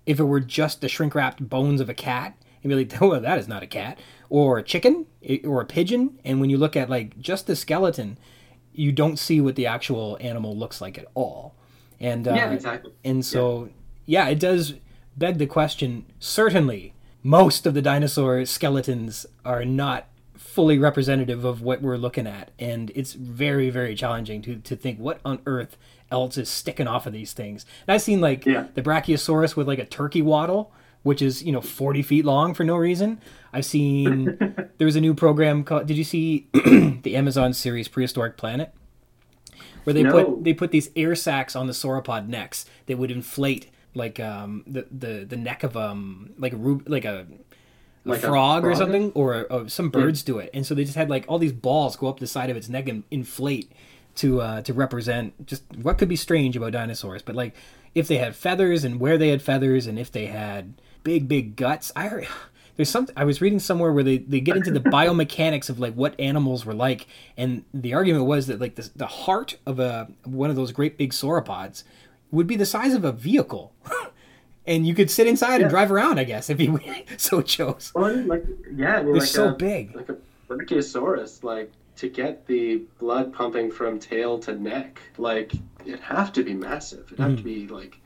If 0.04 0.20
it 0.20 0.24
were 0.24 0.40
just 0.40 0.80
the 0.80 0.88
shrink 0.88 1.14
wrapped 1.14 1.48
bones 1.48 1.80
of 1.80 1.88
a 1.88 1.94
cat, 1.94 2.36
and 2.62 2.70
be 2.70 2.74
like, 2.84 3.02
oh, 3.02 3.18
that 3.18 3.38
is 3.38 3.48
not 3.48 3.62
a 3.62 3.66
cat. 3.66 3.98
or 4.28 4.58
a 4.58 4.62
chicken 4.62 5.06
or 5.44 5.60
a 5.60 5.64
pigeon, 5.66 6.18
and 6.24 6.40
when 6.40 6.50
you 6.50 6.58
look 6.58 6.76
at 6.76 6.90
like 6.90 7.18
just 7.18 7.46
the 7.46 7.56
skeleton, 7.56 8.18
you 8.72 8.92
don't 8.92 9.18
see 9.18 9.40
what 9.40 9.56
the 9.56 9.66
actual 9.66 10.18
animal 10.20 10.56
looks 10.56 10.80
like 10.80 10.98
at 10.98 11.06
all. 11.14 11.54
And 11.98 12.28
uh, 12.28 12.34
yeah, 12.34 12.50
exactly. 12.50 12.92
and 13.04 13.24
so, 13.24 13.64
yeah. 13.64 13.72
It 14.06 14.38
does 14.38 14.74
beg 15.16 15.38
the 15.38 15.46
question. 15.46 16.04
Certainly, 16.20 16.92
most 17.22 17.66
of 17.66 17.74
the 17.74 17.82
dinosaur 17.82 18.44
skeletons 18.44 19.26
are 19.44 19.64
not 19.64 20.06
fully 20.36 20.78
representative 20.78 21.44
of 21.44 21.60
what 21.62 21.82
we're 21.82 21.96
looking 21.96 22.26
at, 22.26 22.50
and 22.58 22.90
it's 22.94 23.12
very, 23.14 23.68
very 23.70 23.94
challenging 23.94 24.42
to 24.42 24.56
to 24.56 24.76
think 24.76 24.98
what 24.98 25.20
on 25.24 25.40
earth 25.46 25.76
else 26.10 26.38
is 26.38 26.48
sticking 26.48 26.86
off 26.86 27.06
of 27.06 27.12
these 27.12 27.32
things. 27.32 27.66
And 27.86 27.94
I've 27.94 28.02
seen 28.02 28.20
like 28.20 28.46
Yeah. 28.46 28.66
the 28.74 28.82
Brachiosaurus 28.82 29.56
with 29.56 29.66
like 29.66 29.80
a 29.80 29.84
turkey 29.84 30.22
waddle, 30.22 30.72
which 31.02 31.20
is 31.20 31.42
you 31.42 31.52
know 31.52 31.60
forty 31.60 32.02
feet 32.02 32.24
long 32.24 32.54
for 32.54 32.64
no 32.64 32.76
reason. 32.76 33.20
I've 33.52 33.64
seen 33.64 34.36
there 34.78 34.84
was 34.86 34.96
a 34.96 35.00
new 35.00 35.14
program 35.14 35.64
called. 35.64 35.86
Did 35.86 35.96
you 35.96 36.04
see 36.04 36.46
the 36.52 37.16
Amazon 37.16 37.52
series 37.52 37.88
Prehistoric 37.88 38.36
Planet? 38.36 38.72
where 39.84 39.94
they 39.94 40.02
No. 40.02 40.12
put 40.24 40.44
they 40.44 40.52
put 40.52 40.70
these 40.72 40.90
air 40.96 41.14
sacs 41.14 41.54
on 41.54 41.66
the 41.68 41.72
sauropod 41.72 42.26
necks 42.28 42.66
that 42.86 42.98
would 42.98 43.10
inflate 43.10 43.68
like 43.96 44.20
um 44.20 44.62
the 44.66 44.86
the, 44.90 45.24
the 45.24 45.36
neck 45.36 45.62
of 45.64 45.76
um 45.76 46.30
like 46.38 46.52
a 46.52 46.56
rub- 46.56 46.88
like 46.88 47.04
a, 47.04 47.26
a 48.04 48.08
Like 48.08 48.22
a 48.22 48.28
frog 48.28 48.64
or 48.64 48.74
something 48.74 49.10
or, 49.12 49.46
or 49.50 49.68
some 49.68 49.90
birds 49.90 50.22
do 50.22 50.38
it. 50.38 50.50
And 50.54 50.64
so 50.66 50.74
they 50.74 50.84
just 50.84 50.96
had 50.96 51.10
like 51.10 51.24
all 51.28 51.38
these 51.38 51.52
balls 51.52 51.96
go 51.96 52.06
up 52.08 52.20
the 52.20 52.26
side 52.26 52.50
of 52.50 52.56
its 52.56 52.68
neck 52.68 52.88
and 52.88 53.02
inflate 53.10 53.72
to 54.16 54.40
uh 54.40 54.62
to 54.62 54.72
represent 54.72 55.46
just 55.46 55.64
what 55.82 55.98
could 55.98 56.08
be 56.08 56.16
strange 56.16 56.56
about 56.56 56.72
dinosaurs. 56.72 57.22
But 57.22 57.34
like 57.34 57.54
if 57.94 58.06
they 58.08 58.18
had 58.18 58.36
feathers 58.36 58.84
and 58.84 59.00
where 59.00 59.16
they 59.18 59.28
had 59.28 59.40
feathers 59.42 59.86
and 59.86 59.98
if 59.98 60.12
they 60.12 60.26
had 60.26 60.74
big 61.02 61.28
big 61.28 61.56
guts 61.56 61.90
i 61.96 62.08
heard 62.08 62.26
there's 62.76 62.90
some 62.90 63.08
i 63.16 63.24
was 63.24 63.40
reading 63.40 63.58
somewhere 63.58 63.92
where 63.92 64.04
they, 64.04 64.18
they 64.18 64.40
get 64.40 64.56
into 64.56 64.70
the 64.70 64.80
biomechanics 64.96 65.70
of 65.70 65.78
like 65.78 65.94
what 65.94 66.18
animals 66.20 66.66
were 66.66 66.74
like. 66.74 67.06
And 67.36 67.64
the 67.72 67.94
argument 67.94 68.26
was 68.26 68.48
that 68.48 68.60
like 68.60 68.74
the, 68.74 68.90
the 68.94 69.06
heart 69.06 69.56
of 69.66 69.78
a 69.80 70.08
one 70.24 70.50
of 70.50 70.56
those 70.56 70.72
great 70.72 70.98
big 70.98 71.12
sauropods 71.12 71.84
would 72.30 72.46
be 72.46 72.56
the 72.56 72.66
size 72.66 72.94
of 72.94 73.04
a 73.04 73.12
vehicle 73.12 73.72
and 74.66 74.86
you 74.86 74.94
could 74.94 75.10
sit 75.10 75.26
inside 75.26 75.56
Yeah. 75.56 75.62
and 75.62 75.70
drive 75.70 75.92
around 75.92 76.18
i 76.18 76.24
guess 76.24 76.50
if 76.50 76.60
you 76.60 76.80
so 77.16 77.42
chose 77.42 77.92
Well, 77.94 78.16
like, 78.24 78.44
yeah, 78.74 78.96
I 78.98 79.02
mean, 79.02 79.12
they're 79.12 79.20
like 79.20 79.28
so 79.28 79.48
a, 79.48 79.52
big 79.54 79.94
Like 79.94 80.08
a 80.08 80.16
Brachiosaurus, 80.48 81.42
like 81.42 81.72
to 81.96 82.08
get 82.08 82.46
the 82.46 82.82
blood 82.98 83.32
pumping 83.32 83.70
from 83.70 83.98
tail 83.98 84.38
to 84.40 84.54
neck, 84.54 85.00
like 85.18 85.52
it'd 85.84 86.00
have 86.00 86.32
to 86.34 86.44
be 86.44 86.54
massive. 86.54 87.04
It'd 87.06 87.18
have 87.18 87.36
to 87.36 87.42
hmm. 87.42 87.48
be 87.48 87.66
like 87.66 87.98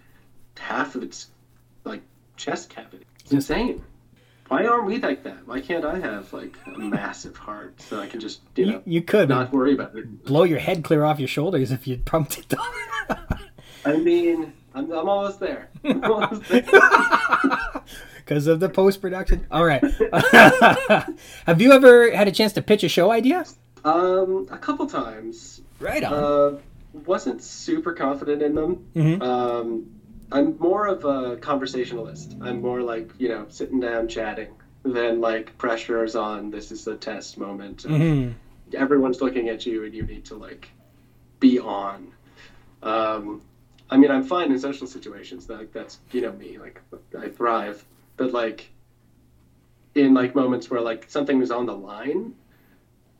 half 0.56 0.94
of 0.94 1.02
its 1.02 1.28
like 1.84 2.02
chest 2.36 2.70
cavity. 2.70 3.04
It's 3.20 3.32
insane. 3.32 3.82
Why 4.48 4.66
aren't 4.66 4.86
we 4.86 4.98
like 4.98 5.22
that? 5.24 5.46
Why 5.46 5.60
can't 5.60 5.84
I 5.84 5.98
have 5.98 6.32
like 6.32 6.56
a 6.66 6.78
massive 6.78 7.36
heart 7.36 7.80
so 7.80 8.00
I 8.00 8.06
can 8.06 8.20
just 8.20 8.40
you 8.56 8.64
you, 8.64 8.72
know 8.72 8.82
you 8.84 9.02
could 9.02 9.28
not 9.28 9.52
worry 9.52 9.74
about 9.74 9.96
it? 9.96 10.24
blow 10.24 10.44
your 10.44 10.58
head 10.58 10.82
clear 10.82 11.04
off 11.04 11.18
your 11.18 11.28
shoulders 11.28 11.70
if 11.70 11.86
you 11.86 11.98
pumped 11.98 12.38
it. 12.38 12.54
I 13.84 13.96
mean, 13.96 14.52
I'm, 14.74 14.90
I'm 14.92 15.08
almost 15.08 15.40
there. 15.40 15.68
I'm 15.84 16.04
almost 16.04 16.42
there. 16.48 16.62
because 18.16 18.46
of 18.46 18.60
the 18.60 18.68
post 18.68 19.00
production. 19.00 19.46
All 19.50 19.64
right. 19.64 19.82
Have 21.46 21.60
you 21.60 21.72
ever 21.72 22.14
had 22.14 22.28
a 22.28 22.32
chance 22.32 22.52
to 22.54 22.62
pitch 22.62 22.84
a 22.84 22.88
show 22.88 23.10
idea? 23.10 23.44
Um, 23.84 24.46
a 24.50 24.58
couple 24.58 24.86
times. 24.86 25.60
Right 25.80 26.04
on. 26.04 26.12
Uh, 26.12 26.58
wasn't 27.06 27.42
super 27.42 27.92
confident 27.92 28.42
in 28.42 28.54
them. 28.54 28.84
Mhm. 28.94 29.22
Um, 29.22 29.86
I'm 30.32 30.56
more 30.58 30.86
of 30.86 31.04
a 31.04 31.36
conversationalist. 31.38 32.36
I'm 32.40 32.60
more 32.60 32.82
like 32.82 33.10
you 33.18 33.28
know 33.28 33.46
sitting 33.48 33.80
down 33.80 34.06
chatting 34.08 34.48
than 34.84 35.20
like 35.20 35.56
pressures 35.58 36.14
on. 36.14 36.50
This 36.50 36.70
is 36.70 36.86
a 36.86 36.96
test 36.96 37.38
moment. 37.38 37.84
Mhm. 37.84 38.34
Everyone's 38.74 39.20
looking 39.20 39.48
at 39.48 39.66
you 39.66 39.84
and 39.84 39.94
you 39.94 40.02
need 40.04 40.24
to 40.26 40.36
like 40.36 40.68
be 41.40 41.58
on. 41.58 42.12
Um, 42.82 43.42
I 43.90 43.96
mean, 43.96 44.10
I'm 44.10 44.22
fine 44.22 44.50
in 44.52 44.58
social 44.58 44.86
situations. 44.86 45.48
Like 45.48 45.72
that's 45.72 45.98
you 46.12 46.20
know 46.20 46.32
me. 46.32 46.58
Like 46.58 46.80
I 47.18 47.28
thrive. 47.28 47.84
But 48.16 48.32
like 48.32 48.70
in 49.94 50.14
like 50.14 50.34
moments 50.34 50.70
where 50.70 50.80
like 50.80 51.06
something 51.08 51.42
is 51.42 51.50
on 51.50 51.66
the 51.66 51.74
line, 51.74 52.34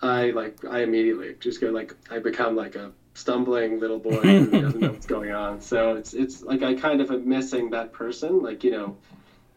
I 0.00 0.30
like 0.30 0.64
I 0.64 0.82
immediately 0.82 1.34
just 1.40 1.60
go 1.60 1.70
like 1.70 1.94
I 2.10 2.18
become 2.18 2.54
like 2.54 2.76
a 2.76 2.92
stumbling 3.14 3.80
little 3.80 3.98
boy 3.98 4.20
who 4.20 4.50
doesn't 4.60 4.80
know 4.80 4.90
what's 4.92 5.06
going 5.06 5.32
on. 5.32 5.60
So 5.60 5.96
it's 5.96 6.14
it's 6.14 6.42
like 6.42 6.62
I 6.62 6.74
kind 6.74 7.00
of 7.00 7.10
am 7.10 7.28
missing 7.28 7.70
that 7.70 7.92
person, 7.92 8.40
like 8.42 8.62
you 8.62 8.70
know, 8.70 8.96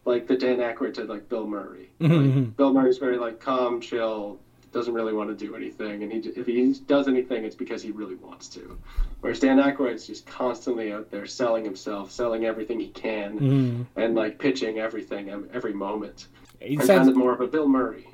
like 0.06 0.28
the 0.28 0.36
Dan 0.36 0.58
Aykroyd 0.58 0.96
to 0.96 1.04
like 1.04 1.30
Bill 1.30 1.46
Murray. 1.46 1.92
Mhm. 2.02 2.36
Like, 2.36 2.58
Bill 2.58 2.74
Murray's 2.74 2.98
very 2.98 3.18
like 3.18 3.40
calm, 3.40 3.80
chill, 3.80 4.40
doesn't 4.74 4.94
really 4.94 5.14
want 5.14 5.30
to 5.30 5.46
do 5.46 5.56
anything, 5.56 6.04
and 6.04 6.12
he 6.12 6.20
if 6.20 6.46
he 6.48 6.74
does 6.88 7.08
anything, 7.08 7.46
it's 7.46 7.56
because 7.56 7.82
he 7.82 7.92
really 7.92 8.16
wants 8.16 8.48
to. 8.50 8.78
Whereas 9.22 9.40
Dan 9.40 9.58
Aykroyd's 9.58 10.08
just 10.08 10.26
constantly 10.26 10.92
out 10.92 11.10
there 11.12 11.26
selling 11.26 11.64
himself, 11.64 12.12
selling 12.12 12.46
everything 12.46 12.80
he 12.80 12.90
can, 12.90 13.40
Mhm. 13.40 13.86
and 13.96 14.16
like 14.16 14.40
pitching 14.40 14.80
everything 14.80 15.30
every 15.54 15.74
moment. 15.74 16.28
He 16.60 16.76
sounds- 16.78 16.90
kind 16.90 17.10
of 17.10 17.16
more 17.16 17.34
of 17.34 17.42
a 17.42 17.48
Bill 17.48 17.68
Murray. 17.70 18.08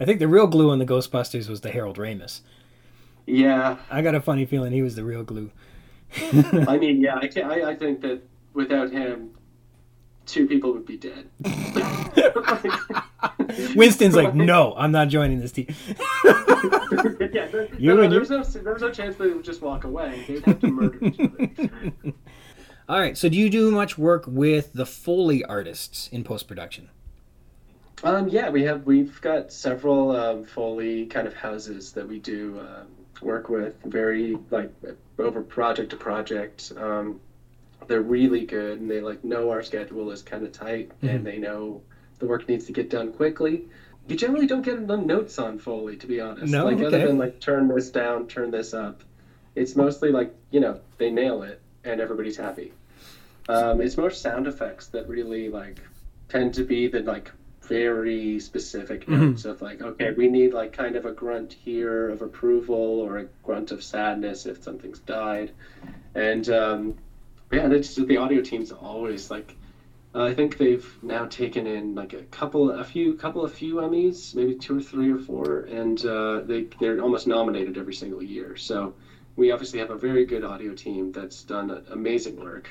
I 0.00 0.04
think 0.04 0.18
the 0.18 0.28
real 0.28 0.46
glue 0.46 0.72
in 0.72 0.78
the 0.78 0.86
Ghostbusters 0.86 1.48
was 1.48 1.60
the 1.60 1.70
Harold 1.70 1.96
Ramis. 1.98 2.40
Yeah, 3.26 3.76
I 3.90 4.02
got 4.02 4.14
a 4.14 4.20
funny 4.20 4.44
feeling 4.46 4.72
he 4.72 4.82
was 4.82 4.94
the 4.96 5.04
real 5.04 5.22
glue. 5.24 5.50
I 6.68 6.78
mean, 6.78 7.00
yeah, 7.00 7.16
I, 7.16 7.30
I, 7.42 7.70
I 7.70 7.74
think 7.74 8.00
that 8.02 8.20
without 8.54 8.90
him, 8.90 9.30
two 10.26 10.46
people 10.46 10.72
would 10.72 10.84
be 10.84 10.98
dead. 10.98 11.30
Winston's 13.76 14.14
like, 14.14 14.34
no, 14.34 14.74
I'm 14.76 14.92
not 14.92 15.08
joining 15.08 15.40
this 15.40 15.52
team. 15.52 15.68
yeah, 16.24 17.46
there, 17.46 17.68
You 17.78 17.94
no, 17.94 18.02
no, 18.02 18.08
there, 18.08 18.20
was 18.20 18.30
no, 18.30 18.42
there 18.42 18.72
was 18.72 18.82
no 18.82 18.90
chance 18.90 19.16
they 19.16 19.28
would 19.28 19.44
just 19.44 19.62
walk 19.62 19.84
away. 19.84 20.24
They'd 20.26 20.44
have 20.44 20.60
to 20.60 20.66
murder 20.66 21.04
each 21.04 21.20
other. 21.20 21.48
All 22.88 23.00
right. 23.00 23.16
So, 23.16 23.28
do 23.28 23.36
you 23.36 23.50
do 23.50 23.70
much 23.70 23.98
work 23.98 24.24
with 24.26 24.72
the 24.72 24.86
Foley 24.86 25.44
artists 25.44 26.08
in 26.08 26.22
post 26.22 26.46
production? 26.46 26.90
Um, 28.04 28.28
yeah, 28.28 28.50
we 28.50 28.62
have 28.64 28.84
we've 28.84 29.20
got 29.22 29.50
several 29.50 30.14
um, 30.14 30.44
Foley 30.44 31.06
kind 31.06 31.26
of 31.26 31.34
houses 31.34 31.92
that 31.92 32.06
we 32.06 32.18
do 32.18 32.60
um, 32.60 32.86
work 33.22 33.48
with. 33.48 33.74
Very 33.84 34.36
like 34.50 34.70
over 35.18 35.42
project 35.42 35.90
to 35.90 35.96
project. 35.96 36.72
Um, 36.76 37.20
they're 37.86 38.02
really 38.02 38.44
good, 38.44 38.80
and 38.80 38.90
they 38.90 39.00
like 39.00 39.24
know 39.24 39.50
our 39.50 39.62
schedule 39.62 40.10
is 40.10 40.22
kind 40.22 40.42
of 40.44 40.52
tight, 40.52 40.90
Mhm. 41.02 41.08
and 41.16 41.26
they 41.26 41.38
know 41.38 41.82
the 42.18 42.26
work 42.26 42.48
needs 42.48 42.66
to 42.66 42.72
get 42.72 42.90
done 42.90 43.12
quickly. 43.12 43.68
You 44.08 44.16
generally 44.16 44.46
don't 44.46 44.62
get 44.64 44.76
enough 44.76 45.04
notes 45.04 45.38
on 45.38 45.58
Foley, 45.58 45.96
to 45.96 46.06
be 46.06 46.20
honest. 46.20 46.52
No? 46.52 46.64
like 46.64 46.76
Okay. 46.76 46.86
other 46.86 47.06
than 47.06 47.18
like 47.18 47.40
turn 47.40 47.68
this 47.68 47.90
down, 47.90 48.26
turn 48.28 48.50
this 48.50 48.72
up. 48.74 49.02
It's 49.54 49.74
mostly 49.76 50.10
like 50.12 50.34
you 50.50 50.60
know 50.60 50.80
they 50.98 51.10
nail 51.10 51.42
it, 51.42 51.60
and 51.84 52.00
everybody's 52.00 52.36
happy. 52.36 52.72
Um, 53.48 53.80
it's 53.80 53.96
more 53.96 54.10
sound 54.10 54.46
effects 54.46 54.88
that 54.88 55.08
really 55.08 55.48
like 55.48 55.80
tend 56.28 56.54
to 56.54 56.64
be 56.64 56.88
the 56.88 57.00
like 57.02 57.30
very 57.62 58.38
specific 58.38 59.06
Mhm. 59.06 59.30
notes 59.30 59.44
of 59.44 59.60
like 59.60 59.82
okay 59.82 60.12
we 60.12 60.28
need 60.28 60.52
like 60.54 60.72
kind 60.72 60.94
of 60.94 61.04
a 61.04 61.10
grunt 61.10 61.52
here 61.52 62.08
of 62.10 62.22
approval 62.22 62.76
or 62.76 63.18
a 63.18 63.24
grunt 63.42 63.72
of 63.72 63.82
sadness 63.82 64.46
if 64.46 64.62
something's 64.62 65.00
died 65.00 65.50
and 66.14 66.48
um, 66.48 66.94
yeah 67.52 67.68
that's 67.68 67.94
the 67.94 68.16
audio 68.16 68.40
team's 68.40 68.72
always 68.72 69.30
like 69.30 69.56
uh, 70.16 70.24
I 70.24 70.34
think 70.34 70.56
they've 70.56 70.96
now 71.02 71.26
taken 71.26 71.66
in 71.66 71.94
like 71.94 72.14
a 72.14 72.22
couple, 72.22 72.70
a 72.70 72.84
few, 72.84 73.14
couple 73.14 73.44
a 73.44 73.48
few 73.48 73.74
Emmys, 73.76 74.34
maybe 74.34 74.54
two 74.54 74.78
or 74.78 74.80
three 74.80 75.12
or 75.12 75.18
four, 75.18 75.68
and 75.70 76.04
uh, 76.06 76.40
they 76.40 76.68
they're 76.80 77.02
almost 77.02 77.26
nominated 77.26 77.76
every 77.76 77.92
single 77.92 78.22
year. 78.22 78.56
So 78.56 78.94
we 79.36 79.52
obviously 79.52 79.78
have 79.78 79.90
a 79.90 79.96
very 79.96 80.24
good 80.24 80.42
audio 80.42 80.74
team 80.74 81.12
that's 81.12 81.42
done 81.42 81.84
amazing 81.90 82.42
work. 82.42 82.70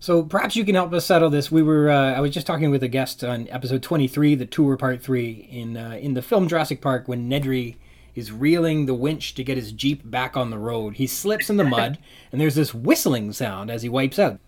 So 0.00 0.22
perhaps 0.22 0.54
you 0.54 0.66
can 0.66 0.74
help 0.74 0.92
us 0.92 1.06
settle 1.06 1.30
this. 1.30 1.50
We 1.50 1.62
were 1.62 1.88
uh, 1.88 2.12
I 2.12 2.20
was 2.20 2.32
just 2.32 2.46
talking 2.46 2.70
with 2.70 2.82
a 2.82 2.88
guest 2.88 3.24
on 3.24 3.48
episode 3.48 3.82
23, 3.82 4.34
the 4.34 4.44
tour 4.44 4.76
part 4.76 5.02
3 5.02 5.48
in 5.50 5.78
uh, 5.78 5.98
in 5.98 6.12
the 6.12 6.20
film 6.20 6.46
Jurassic 6.46 6.82
Park 6.82 7.08
when 7.08 7.30
Nedry 7.30 7.76
is 8.14 8.30
reeling 8.32 8.86
the 8.86 8.94
winch 8.94 9.34
to 9.34 9.44
get 9.44 9.56
his 9.56 9.72
Jeep 9.72 10.08
back 10.08 10.36
on 10.36 10.50
the 10.50 10.58
road. 10.58 10.96
He 10.96 11.06
slips 11.06 11.48
in 11.48 11.56
the 11.56 11.64
mud 11.64 11.98
and 12.30 12.40
there's 12.40 12.54
this 12.54 12.74
whistling 12.74 13.32
sound 13.32 13.70
as 13.70 13.82
he 13.82 13.88
wipes 13.88 14.18
out. 14.18 14.38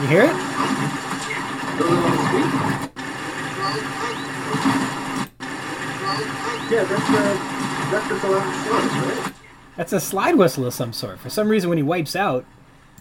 You 0.00 0.08
hear 0.08 0.22
it? 0.22 0.36
Yeah, 6.72 6.84
that's 6.84 7.06
the 7.06 7.22
that's 7.90 8.08
the 8.08 8.16
Galactic 8.18 8.72
right? 8.72 9.41
That's 9.76 9.92
a 9.92 10.00
slide 10.00 10.36
whistle 10.36 10.66
of 10.66 10.74
some 10.74 10.92
sort. 10.92 11.18
For 11.18 11.30
some 11.30 11.48
reason 11.48 11.68
when 11.70 11.78
he 11.78 11.82
wipes 11.82 12.14
out, 12.14 12.44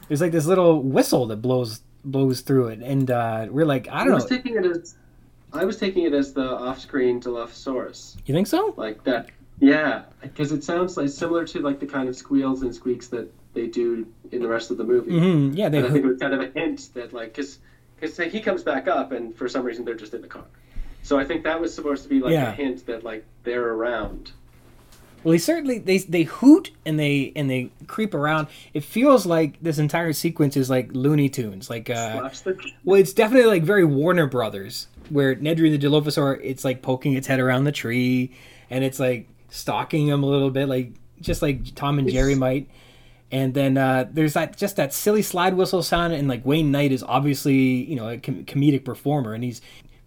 there's 0.07 0.21
like 0.21 0.31
this 0.31 0.45
little 0.45 0.81
whistle 0.81 1.27
that 1.27 1.37
blows 1.37 1.81
blows 2.03 2.41
through 2.41 2.67
it 2.69 2.79
and 2.81 3.11
uh, 3.11 3.45
we're 3.51 3.65
like, 3.65 3.87
I 3.89 4.01
I 4.01 4.03
don't 4.05 4.13
was 4.15 4.23
know. 4.29 4.35
taking 4.37 4.55
it 4.55 4.65
as 4.65 4.95
I 5.53 5.65
was 5.65 5.77
taking 5.77 6.05
it 6.05 6.13
as 6.13 6.33
the 6.33 6.43
off-screen 6.49 7.21
Dilophosaurus, 7.21 8.15
You 8.25 8.33
think 8.33 8.47
so? 8.47 8.73
like 8.77 9.03
that. 9.03 9.29
Yeah, 9.59 10.03
because 10.21 10.51
it 10.51 10.63
sounds 10.63 10.97
like 10.97 11.09
similar 11.09 11.45
to 11.45 11.59
like 11.59 11.79
the 11.79 11.85
kind 11.85 12.09
of 12.09 12.15
squeals 12.15 12.63
and 12.63 12.73
squeaks 12.73 13.07
that 13.09 13.31
they 13.53 13.67
do 13.67 14.07
in 14.31 14.41
the 14.41 14.47
rest 14.47 14.71
of 14.71 14.77
the 14.77 14.83
movie. 14.83 15.11
hmm 15.19 15.51
Yeah, 15.53 15.69
they. 15.69 15.77
And 15.79 15.87
I 15.87 15.89
think 15.91 16.05
it 16.05 16.07
was 16.07 16.19
kind 16.19 16.33
of 16.33 16.39
a 16.41 16.47
hint 16.59 16.89
that 16.95 17.13
like 17.13 17.33
because 17.35 17.59
because 17.99 18.17
he 18.17 18.39
comes 18.39 18.63
back 18.63 18.87
up 18.87 19.11
and 19.11 19.35
for 19.35 19.47
some 19.47 19.63
reason 19.63 19.85
they're 19.85 19.93
just 19.93 20.13
in 20.15 20.21
the 20.21 20.27
car. 20.27 20.45
So 21.03 21.19
I 21.19 21.25
think 21.25 21.43
that 21.43 21.59
was 21.61 21.73
supposed 21.73 22.01
to 22.03 22.09
be 22.09 22.19
like 22.19 22.31
Yeah. 22.33 22.49
a 22.49 22.53
hint 22.53 22.85
that 22.87 23.03
like 23.03 23.23
they're 23.43 23.69
around. 23.73 24.31
Well, 25.23 25.33
he 25.33 25.39
certainly 25.39 25.77
they 25.77 25.99
they 25.99 26.23
hoot 26.23 26.71
and 26.85 26.99
they 26.99 27.31
and 27.35 27.49
they 27.49 27.69
creep 27.87 28.13
around. 28.13 28.47
It 28.73 28.83
feels 28.83 29.25
like 29.25 29.61
this 29.61 29.77
entire 29.77 30.13
sequence 30.13 30.57
is 30.57 30.69
like 30.69 30.89
Looney 30.93 31.29
Tunes. 31.29 31.69
Like, 31.69 31.89
uh, 31.89 32.29
well, 32.83 32.99
it's 32.99 33.13
definitely 33.13 33.47
like 33.47 33.63
very 33.63 33.85
Warner 33.85 34.25
Brothers, 34.25 34.87
where 35.09 35.35
Nedry 35.35 35.77
the 35.77 35.77
Dilophosaur, 35.77 36.39
it's 36.41 36.65
like 36.65 36.81
poking 36.81 37.13
its 37.13 37.27
head 37.27 37.39
around 37.39 37.65
the 37.65 37.71
tree, 37.71 38.31
and 38.69 38.83
it's 38.83 38.99
like 38.99 39.27
stalking 39.49 40.07
him 40.07 40.23
a 40.23 40.27
little 40.27 40.49
bit, 40.49 40.67
like 40.67 40.93
just 41.19 41.41
like 41.41 41.75
Tom 41.75 41.99
and 41.99 42.09
Jerry 42.09 42.35
might. 42.35 42.67
And 43.31 43.53
then 43.53 43.77
uh, 43.77 44.09
there's 44.11 44.33
that 44.33 44.57
just 44.57 44.75
that 44.75 44.93
silly 44.93 45.21
slide 45.21 45.53
whistle 45.53 45.83
sound, 45.83 46.13
and 46.13 46.27
like 46.27 46.45
Wayne 46.45 46.71
Knight 46.71 46.91
is 46.91 47.03
obviously 47.03 47.55
you 47.55 47.95
know 47.95 48.09
a 48.09 48.17
com- 48.17 48.43
comedic 48.45 48.83
performer, 48.83 49.33
and 49.33 49.43
he's 49.43 49.61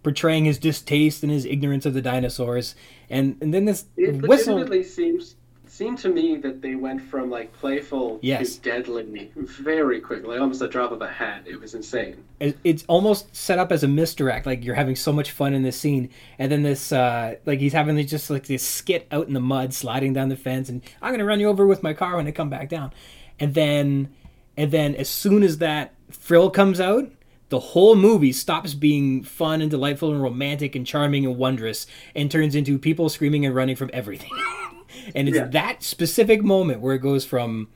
portraying 0.05 0.45
his 0.45 0.59
distaste 0.59 1.23
and 1.23 1.31
his 1.31 1.45
ignorance 1.45 1.83
of 1.85 1.93
the 1.95 2.01
dinosaurs. 2.01 2.75
And 3.09 3.35
and 3.41 3.51
then 3.53 3.65
this 3.65 3.85
It 3.97 4.21
whistle. 4.21 4.53
legitimately 4.55 4.83
seems 4.83 5.35
seemed 5.67 5.97
to 5.97 6.09
me 6.09 6.37
that 6.37 6.61
they 6.61 6.75
went 6.75 7.01
from 7.01 7.29
like 7.29 7.51
playful 7.51 8.19
Yes. 8.21 8.55
to 8.55 8.61
deadly 8.61 9.31
very 9.35 9.99
quickly, 9.99 10.37
almost 10.37 10.61
a 10.61 10.67
drop 10.69 10.91
of 10.93 11.01
a 11.01 11.07
hat. 11.07 11.41
It 11.45 11.59
was 11.59 11.73
insane. 11.73 12.23
it's 12.39 12.85
almost 12.87 13.35
set 13.35 13.57
up 13.57 13.71
as 13.71 13.83
a 13.83 13.87
misdirect 13.87 14.45
like 14.45 14.63
you're 14.63 14.75
having 14.75 14.95
so 14.95 15.11
much 15.11 15.31
fun 15.31 15.53
in 15.55 15.63
this 15.63 15.75
scene 15.75 16.09
and 16.37 16.51
then 16.51 16.61
this 16.63 16.91
uh 16.91 17.35
like 17.47 17.59
he's 17.59 17.73
having 17.73 17.95
this, 17.95 18.09
just 18.11 18.29
like 18.29 18.45
this 18.45 18.61
skit 18.63 19.07
out 19.11 19.27
in 19.27 19.33
the 19.33 19.39
mud 19.39 19.73
sliding 19.73 20.13
down 20.13 20.29
the 20.29 20.35
fence 20.35 20.69
and 20.69 20.81
i'm 21.01 21.11
gonna 21.11 21.25
run 21.25 21.39
you 21.39 21.47
over 21.47 21.65
with 21.65 21.81
my 21.81 21.93
car 21.93 22.15
when 22.17 22.27
i 22.27 22.31
come 22.31 22.49
back 22.49 22.67
down 22.69 22.91
and 23.39 23.53
then 23.55 24.09
and 24.57 24.69
then 24.71 24.93
as 24.95 25.09
soon 25.09 25.41
as 25.43 25.57
that 25.59 25.93
frill 26.11 26.49
comes 26.49 26.79
out 26.79 27.09
the 27.49 27.59
whole 27.59 27.95
movie 27.95 28.31
stops 28.33 28.73
being 28.73 29.23
fun 29.23 29.61
and 29.61 29.69
delightful 29.69 30.11
and 30.11 30.21
romantic 30.21 30.75
and 30.75 30.85
charming 30.85 31.25
and 31.25 31.37
wondrous 31.37 31.85
and 32.15 32.29
turns 32.31 32.55
into 32.55 32.77
people 32.79 33.07
screaming 33.09 33.45
and 33.45 33.53
running 33.55 33.75
from 33.75 33.89
everything 33.93 34.31
and 35.15 35.27
it's 35.27 35.37
Yeah. 35.37 35.47
that 35.47 35.83
specific 35.83 36.43
moment 36.43 36.81
where 36.81 36.95
it 36.95 36.99
goes 36.99 37.25
from 37.25 37.67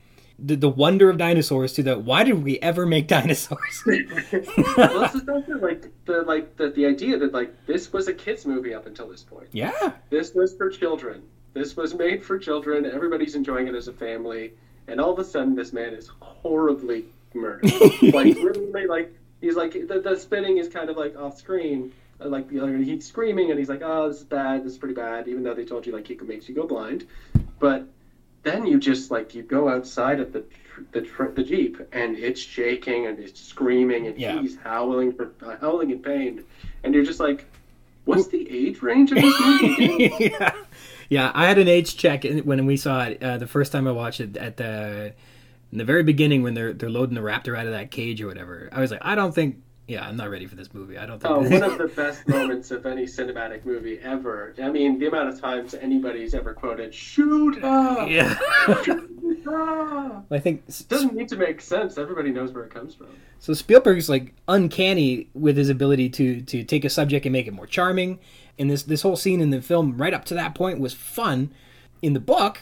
the, 0.42 0.56
the 0.56 0.70
wonder 0.70 1.10
of 1.10 1.18
dinosaurs 1.18 1.74
to 1.74 1.82
the 1.82 1.98
why 1.98 2.24
did 2.24 2.42
we 2.42 2.58
ever 2.60 2.86
make 2.86 3.06
dinosaurs 3.16 3.82
well, 3.86 5.02
just 5.12 5.28
also 5.28 5.58
like 5.60 5.86
the 6.06 6.22
like 6.26 6.56
the, 6.56 6.70
the 6.70 6.86
idea 6.86 7.18
that 7.18 7.32
like 7.32 7.54
this 7.66 7.92
was 7.92 8.08
a 8.08 8.12
kids 8.14 8.46
movie 8.46 8.74
up 8.74 8.86
until 8.86 9.08
this 9.08 9.22
point. 9.22 9.48
Yeah. 9.52 9.92
This 10.08 10.34
was 10.34 10.54
for 10.56 10.70
children. 10.70 11.22
This 11.52 11.76
was 11.76 11.94
made 11.94 12.24
for 12.24 12.38
children. 12.38 12.86
Everybody's 12.86 13.34
enjoying 13.34 13.66
it 13.68 13.74
as 13.74 13.88
a 13.88 13.92
family, 13.92 14.52
and 14.88 15.00
all 15.00 15.12
of 15.12 15.18
a 15.18 15.24
sudden, 15.24 15.54
this 15.54 15.72
man 15.72 15.92
is 15.92 16.08
horribly 16.20 17.04
murdered. 17.34 17.64
like 18.02 18.36
literally, 18.36 18.86
like 18.86 19.12
he's 19.40 19.56
like 19.56 19.72
the, 19.72 20.00
the 20.00 20.16
spinning 20.16 20.58
is 20.58 20.68
kind 20.68 20.90
of 20.90 20.96
like 20.96 21.16
off 21.18 21.38
screen. 21.38 21.92
uh, 22.20 22.28
Like 22.28 22.48
the 22.48 22.60
other, 22.60 22.76
he's 22.76 23.06
screaming 23.06 23.50
and 23.50 23.58
he's 23.58 23.68
like, 23.68 23.82
"Oh, 23.82 24.08
this 24.08 24.18
is 24.18 24.24
bad. 24.24 24.64
This 24.64 24.72
is 24.72 24.78
pretty 24.78 24.94
bad." 24.94 25.28
Even 25.28 25.42
though 25.42 25.54
they 25.54 25.64
told 25.64 25.86
you 25.86 25.92
like 25.92 26.06
he 26.06 26.16
makes 26.16 26.48
you 26.48 26.54
go 26.54 26.66
blind, 26.66 27.06
but 27.58 27.84
then 28.42 28.66
you 28.66 28.78
just 28.78 29.10
like 29.10 29.34
you 29.34 29.42
go 29.42 29.68
outside 29.68 30.20
of 30.20 30.32
the 30.32 30.44
the, 30.92 31.02
the 31.34 31.42
jeep 31.42 31.76
and 31.92 32.16
it's 32.16 32.40
shaking 32.40 33.06
and 33.06 33.18
it's 33.18 33.38
screaming 33.38 34.06
and 34.06 34.18
Yeah. 34.18 34.40
he's 34.40 34.56
howling 34.56 35.12
for 35.12 35.32
uh, 35.42 35.56
howling 35.60 35.90
in 35.90 35.98
pain, 36.00 36.44
and 36.84 36.94
you're 36.94 37.04
just 37.04 37.20
like, 37.20 37.44
"What's 38.06 38.28
the 38.28 38.48
age 38.50 38.80
range 38.82 39.12
of 39.12 39.18
this 39.18 39.40
movie?" 39.60 40.10
yeah. 40.40 40.52
Yeah, 41.10 41.32
I 41.34 41.46
had 41.48 41.58
an 41.58 41.66
age 41.66 41.96
check 41.96 42.24
when 42.44 42.66
we 42.66 42.76
saw 42.76 43.04
it 43.06 43.20
uh, 43.22 43.36
the 43.36 43.46
first 43.48 43.72
time 43.72 43.88
I 43.88 43.92
watched 43.92 44.20
it 44.20 44.36
at 44.36 44.56
the 44.56 45.12
in 45.72 45.78
the 45.78 45.84
very 45.84 46.02
beginning 46.02 46.42
when 46.42 46.54
they're 46.54 46.72
they're 46.72 46.90
loading 46.90 47.14
the 47.14 47.20
raptor 47.20 47.56
out 47.58 47.66
of 47.66 47.72
that 47.72 47.90
cage 47.90 48.20
or 48.20 48.26
whatever. 48.26 48.68
I 48.72 48.80
was 48.80 48.90
like, 48.90 49.00
I 49.02 49.14
don't 49.14 49.34
think. 49.34 49.62
Yeah, 49.88 50.06
I'm 50.06 50.16
not 50.16 50.30
ready 50.30 50.46
for 50.46 50.54
this 50.54 50.72
movie. 50.72 50.96
I 50.98 51.04
don't 51.04 51.18
think. 51.20 51.34
Oh, 51.34 51.40
one 51.40 51.62
of 51.64 51.76
the 51.78 51.88
best 51.88 52.28
moments 52.28 52.70
of 52.70 52.86
any 52.86 53.06
cinematic 53.06 53.64
movie 53.64 53.98
ever. 53.98 54.54
I 54.62 54.70
mean, 54.70 55.00
the 55.00 55.06
amount 55.08 55.30
of 55.30 55.40
times 55.40 55.74
anybody's 55.74 56.32
ever 56.32 56.54
quoted 56.54 56.94
"shoot 56.94 57.60
up," 57.64 58.08
yeah. 58.08 58.38
shoot 58.84 59.46
up. 59.48 60.26
I 60.30 60.38
think 60.38 60.62
s- 60.68 60.80
doesn't 60.82 61.14
need 61.14 61.28
to 61.30 61.36
make 61.36 61.60
sense. 61.60 61.98
Everybody 61.98 62.30
knows 62.30 62.52
where 62.52 62.62
it 62.62 62.70
comes 62.72 62.94
from. 62.94 63.08
So 63.40 63.52
Spielberg's 63.52 64.08
like 64.08 64.32
uncanny 64.46 65.28
with 65.34 65.56
his 65.56 65.68
ability 65.70 66.08
to 66.10 66.40
to 66.42 66.62
take 66.62 66.84
a 66.84 66.90
subject 66.90 67.26
and 67.26 67.32
make 67.32 67.48
it 67.48 67.52
more 67.52 67.66
charming. 67.66 68.20
And 68.60 68.70
this 68.70 68.84
this 68.84 69.02
whole 69.02 69.16
scene 69.16 69.40
in 69.40 69.50
the 69.50 69.60
film 69.60 69.96
right 69.96 70.14
up 70.14 70.24
to 70.26 70.34
that 70.34 70.54
point 70.54 70.78
was 70.78 70.94
fun. 70.94 71.52
In 72.00 72.12
the 72.12 72.20
book, 72.20 72.60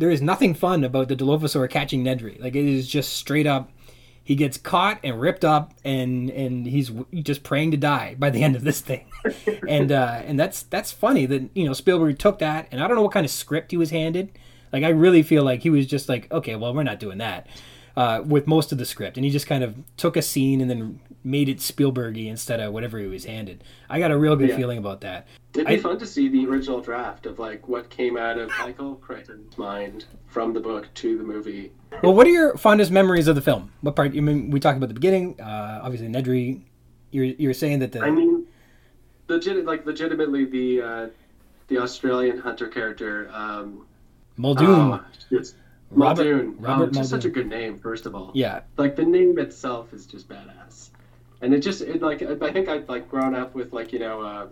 there 0.00 0.10
is 0.10 0.22
nothing 0.22 0.54
fun 0.54 0.82
about 0.82 1.08
the 1.08 1.14
Dilophosaur 1.14 1.68
catching 1.68 2.02
Nedry. 2.02 2.40
Like 2.40 2.56
it 2.56 2.64
is 2.64 2.88
just 2.88 3.12
straight 3.12 3.46
up. 3.46 3.70
He 4.24 4.34
gets 4.34 4.56
caught 4.56 4.98
and 5.04 5.20
ripped 5.20 5.44
up, 5.44 5.74
and 5.84 6.30
and 6.30 6.66
he's 6.66 6.90
just 7.12 7.42
praying 7.42 7.72
to 7.72 7.76
die 7.76 8.16
by 8.18 8.30
the 8.30 8.42
end 8.42 8.56
of 8.56 8.64
this 8.64 8.80
thing. 8.80 9.06
and 9.68 9.92
uh, 9.92 10.22
and 10.24 10.40
that's 10.40 10.62
that's 10.62 10.90
funny 10.90 11.26
that 11.26 11.50
you 11.54 11.66
know 11.66 11.74
Spielberg 11.74 12.18
took 12.18 12.38
that, 12.38 12.66
and 12.72 12.82
I 12.82 12.88
don't 12.88 12.96
know 12.96 13.02
what 13.02 13.12
kind 13.12 13.26
of 13.26 13.30
script 13.30 13.72
he 13.72 13.76
was 13.76 13.90
handed. 13.90 14.30
Like 14.72 14.84
I 14.84 14.88
really 14.88 15.22
feel 15.22 15.44
like 15.44 15.62
he 15.62 15.70
was 15.70 15.86
just 15.86 16.08
like, 16.08 16.32
okay, 16.32 16.56
well 16.56 16.72
we're 16.72 16.82
not 16.82 16.98
doing 16.98 17.18
that 17.18 17.46
uh, 18.00 18.22
with 18.22 18.46
most 18.46 18.72
of 18.72 18.78
the 18.78 18.86
script, 18.86 19.18
and 19.18 19.24
he 19.26 19.30
just 19.30 19.46
kind 19.46 19.62
of 19.62 19.74
took 19.98 20.16
a 20.16 20.22
scene 20.22 20.60
and 20.62 20.70
then 20.70 21.00
made 21.22 21.50
it 21.50 21.58
Spielbergy 21.58 22.28
instead 22.28 22.58
of 22.58 22.72
whatever 22.72 22.98
he 22.98 23.06
was 23.06 23.26
handed. 23.26 23.62
I 23.90 23.98
got 23.98 24.10
a 24.10 24.16
real 24.16 24.36
good 24.36 24.48
Yeah. 24.48 24.56
feeling 24.56 24.78
about 24.78 25.02
that. 25.02 25.26
It'd 25.52 25.66
be 25.66 25.74
I- 25.74 25.78
fun 25.78 25.98
to 25.98 26.06
see 26.06 26.28
the 26.28 26.46
original 26.46 26.80
draft 26.80 27.26
of 27.26 27.38
like 27.38 27.68
what 27.68 27.90
came 27.90 28.16
out 28.16 28.38
of 28.38 28.48
Michael 28.60 28.94
Crichton's 28.94 29.58
mind 29.58 30.06
from 30.28 30.54
the 30.54 30.60
book 30.60 30.88
to 30.94 31.18
the 31.18 31.24
movie. 31.24 31.72
Well, 32.02 32.14
what 32.14 32.26
are 32.26 32.30
your 32.30 32.56
fondest 32.56 32.90
memories 32.90 33.28
of 33.28 33.34
the 33.34 33.42
film? 33.42 33.70
What 33.82 33.96
part? 33.96 34.16
I 34.16 34.20
mean, 34.20 34.50
we 34.50 34.60
talked 34.60 34.78
about 34.78 34.88
the 34.88 34.94
beginning. 34.94 35.38
Uh, 35.38 35.80
obviously, 35.82 36.08
Nedry. 36.08 36.62
You're 37.10 37.24
you're 37.26 37.52
saying 37.54 37.80
that 37.80 37.92
the 37.92 38.00
I 38.00 38.10
mean, 38.10 38.46
legit, 39.28 39.66
like 39.66 39.84
legitimately 39.84 40.46
the 40.46 40.80
uh, 40.80 41.06
the 41.68 41.78
Australian 41.78 42.38
hunter 42.38 42.68
character. 42.68 43.28
Um, 43.32 43.84
Muldoon. 44.38 44.68
oh, 44.70 45.00
it's 45.30 45.54
Robert- 45.90 46.56
oh, 46.64 46.86
just 46.86 47.10
such 47.10 47.24
a 47.24 47.28
good 47.30 47.48
name. 47.48 47.78
First 47.78 48.06
of 48.06 48.14
all, 48.14 48.30
yeah, 48.34 48.60
like 48.76 48.96
the 48.96 49.04
name 49.04 49.38
itself 49.38 49.92
is 49.92 50.06
just 50.06 50.28
badass, 50.28 50.90
and 51.40 51.52
it 51.52 51.60
just 51.60 51.80
it 51.82 52.00
like 52.02 52.22
I 52.22 52.52
think 52.52 52.68
I'd 52.68 52.88
like 52.88 53.08
grown 53.08 53.34
up 53.34 53.54
with 53.54 53.72
like 53.72 53.92
you 53.92 53.98
know 53.98 54.20
uh, 54.20 54.46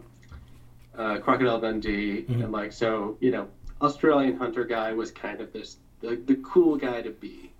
uh, 0.97 1.19
Crocodile 1.19 1.61
Dundee 1.61 2.23
Mhm. 2.23 2.45
and 2.45 2.53
like 2.53 2.73
so 2.73 3.17
you 3.21 3.31
know 3.31 3.49
Australian 3.81 4.37
hunter 4.37 4.65
guy 4.65 4.93
was 4.93 5.11
kind 5.13 5.41
of 5.41 5.53
this 5.53 5.77
the, 6.01 6.17
the 6.27 6.35
cool 6.37 6.77
guy 6.77 7.03
to 7.03 7.11
be, 7.11 7.53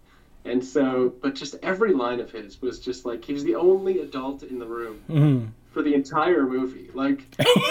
and 0.45 0.65
so 0.65 1.15
but 1.23 1.35
just 1.35 1.55
every 1.63 1.93
line 1.93 2.19
of 2.21 2.31
his 2.33 2.61
was 2.61 2.81
just 2.81 3.05
like 3.07 3.25
he 3.25 3.33
was 3.33 3.45
the 3.45 3.55
only 3.55 4.01
adult 4.01 4.43
in 4.43 4.59
the 4.59 4.67
room. 4.67 4.99
Hmm 5.07 5.45
for 5.71 5.83
the 5.83 5.95
entire 5.95 6.47
movie. 6.47 6.91
Like 6.95 7.25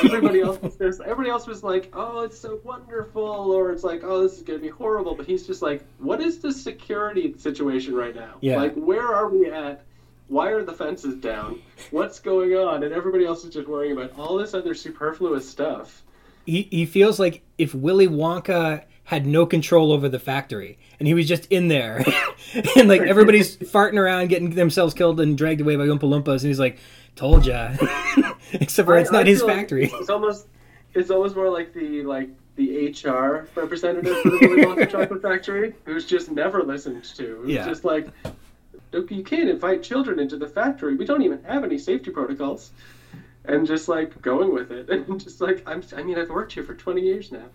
everybody 0.04 0.42
else 0.42 0.62
was 0.62 0.76
just, 0.76 1.02
everybody 1.02 1.30
else 1.30 1.48
was 1.48 1.64
like, 1.64 1.90
"Oh, 1.94 2.22
it's 2.22 2.38
so 2.40 2.60
wonderful," 2.64 3.24
or 3.52 3.72
it's 3.72 3.84
like, 3.84 4.02
"Oh, 4.04 4.22
this 4.24 4.38
is 4.38 4.44
gonna 4.44 4.60
be 4.60 4.70
horrible." 4.70 5.16
But 5.16 5.26
he's 5.26 5.46
just 5.48 5.62
like, 5.62 5.84
"What 5.98 6.22
is 6.22 6.40
the 6.40 6.52
security 6.52 7.34
situation 7.38 7.96
right 7.96 8.16
now? 8.16 8.36
Yeah. 8.42 8.58
Like, 8.58 8.76
where 8.76 9.08
are 9.08 9.30
we 9.30 9.50
at? 9.50 9.84
Why 10.28 10.50
are 10.50 10.64
the 10.64 10.74
fences 10.74 11.16
down? 11.16 11.62
What's 11.92 12.20
going 12.20 12.54
on?" 12.54 12.84
And 12.84 12.94
everybody 12.94 13.26
else 13.26 13.44
is 13.44 13.54
just 13.54 13.68
worrying 13.68 13.94
about 13.94 14.18
all 14.18 14.38
this 14.38 14.54
other 14.54 14.74
superfluous 14.74 15.50
stuff. 15.50 16.04
he 16.46 16.68
he 16.72 16.86
feels 16.86 17.20
like 17.20 17.42
if 17.58 17.74
Willy 17.74 18.08
Wonka 18.08 18.84
had 19.06 19.26
no 19.26 19.46
control 19.46 19.94
over 19.94 20.10
the 20.10 20.20
factory 20.20 20.78
and 21.00 21.08
he 21.08 21.14
was 21.14 21.26
just 21.26 21.46
in 21.46 21.70
there 21.70 22.04
and 22.76 22.90
like 22.90 23.00
everybody's 23.00 23.56
farting 23.58 23.98
around 23.98 24.28
getting 24.28 24.50
themselves 24.50 24.94
killed 24.94 25.22
and 25.22 25.38
dragged 25.38 25.62
away 25.62 25.78
by 25.78 25.86
Oompa 25.86 26.02
Loompas 26.02 26.42
and 26.42 26.48
he's 26.48 26.60
like 26.60 26.78
told 27.18 27.46
ya 27.46 27.72
except 28.54 28.86
for 28.88 28.98
it's 28.98 29.12
I- 29.12 29.16
I 29.16 29.18
not 29.20 29.28
his 29.28 29.40
feel 29.40 29.48
like 29.48 29.58
factory 29.58 29.86
It's 29.94 30.10
almost, 30.10 30.48
it's 30.94 31.10
almost 31.12 31.36
more 31.36 31.50
like 31.50 31.74
the 31.74 32.04
like 32.04 32.30
the 32.56 32.88
HR 32.90 33.48
representative 33.56 34.18
for 34.22 34.30
the 34.32 34.38
Willy 34.48 34.64
Wonka 34.64 34.90
Chocolate 34.96 35.22
Factory, 35.22 35.74
who's 35.86 36.06
just 36.08 36.32
never 36.32 36.64
listened 36.64 37.04
to. 37.16 37.42
Who's 37.42 37.50
Yeah. 37.52 37.68
just 37.68 37.84
like, 37.86 38.08
you 38.94 39.24
can't 39.24 39.48
invite 39.48 39.84
children 39.84 40.18
into 40.20 40.38
the 40.38 40.48
factory. 40.48 40.96
We 40.96 41.06
don't 41.06 41.22
even 41.22 41.44
have 41.44 41.64
any 41.64 41.78
safety 41.78 42.10
protocols. 42.10 42.72
And 43.46 43.68
just 43.68 43.88
like 43.88 44.20
going 44.24 44.52
with 44.54 44.72
it, 44.72 44.90
and 44.94 45.20
just 45.24 45.40
like 45.40 45.62
I'm. 45.68 45.84
I 45.96 46.02
mean, 46.02 46.18
I've 46.18 46.30
worked 46.32 46.52
here 46.54 46.64
for 46.64 46.74
20 46.74 47.00
years 47.02 47.32
now. 47.32 47.46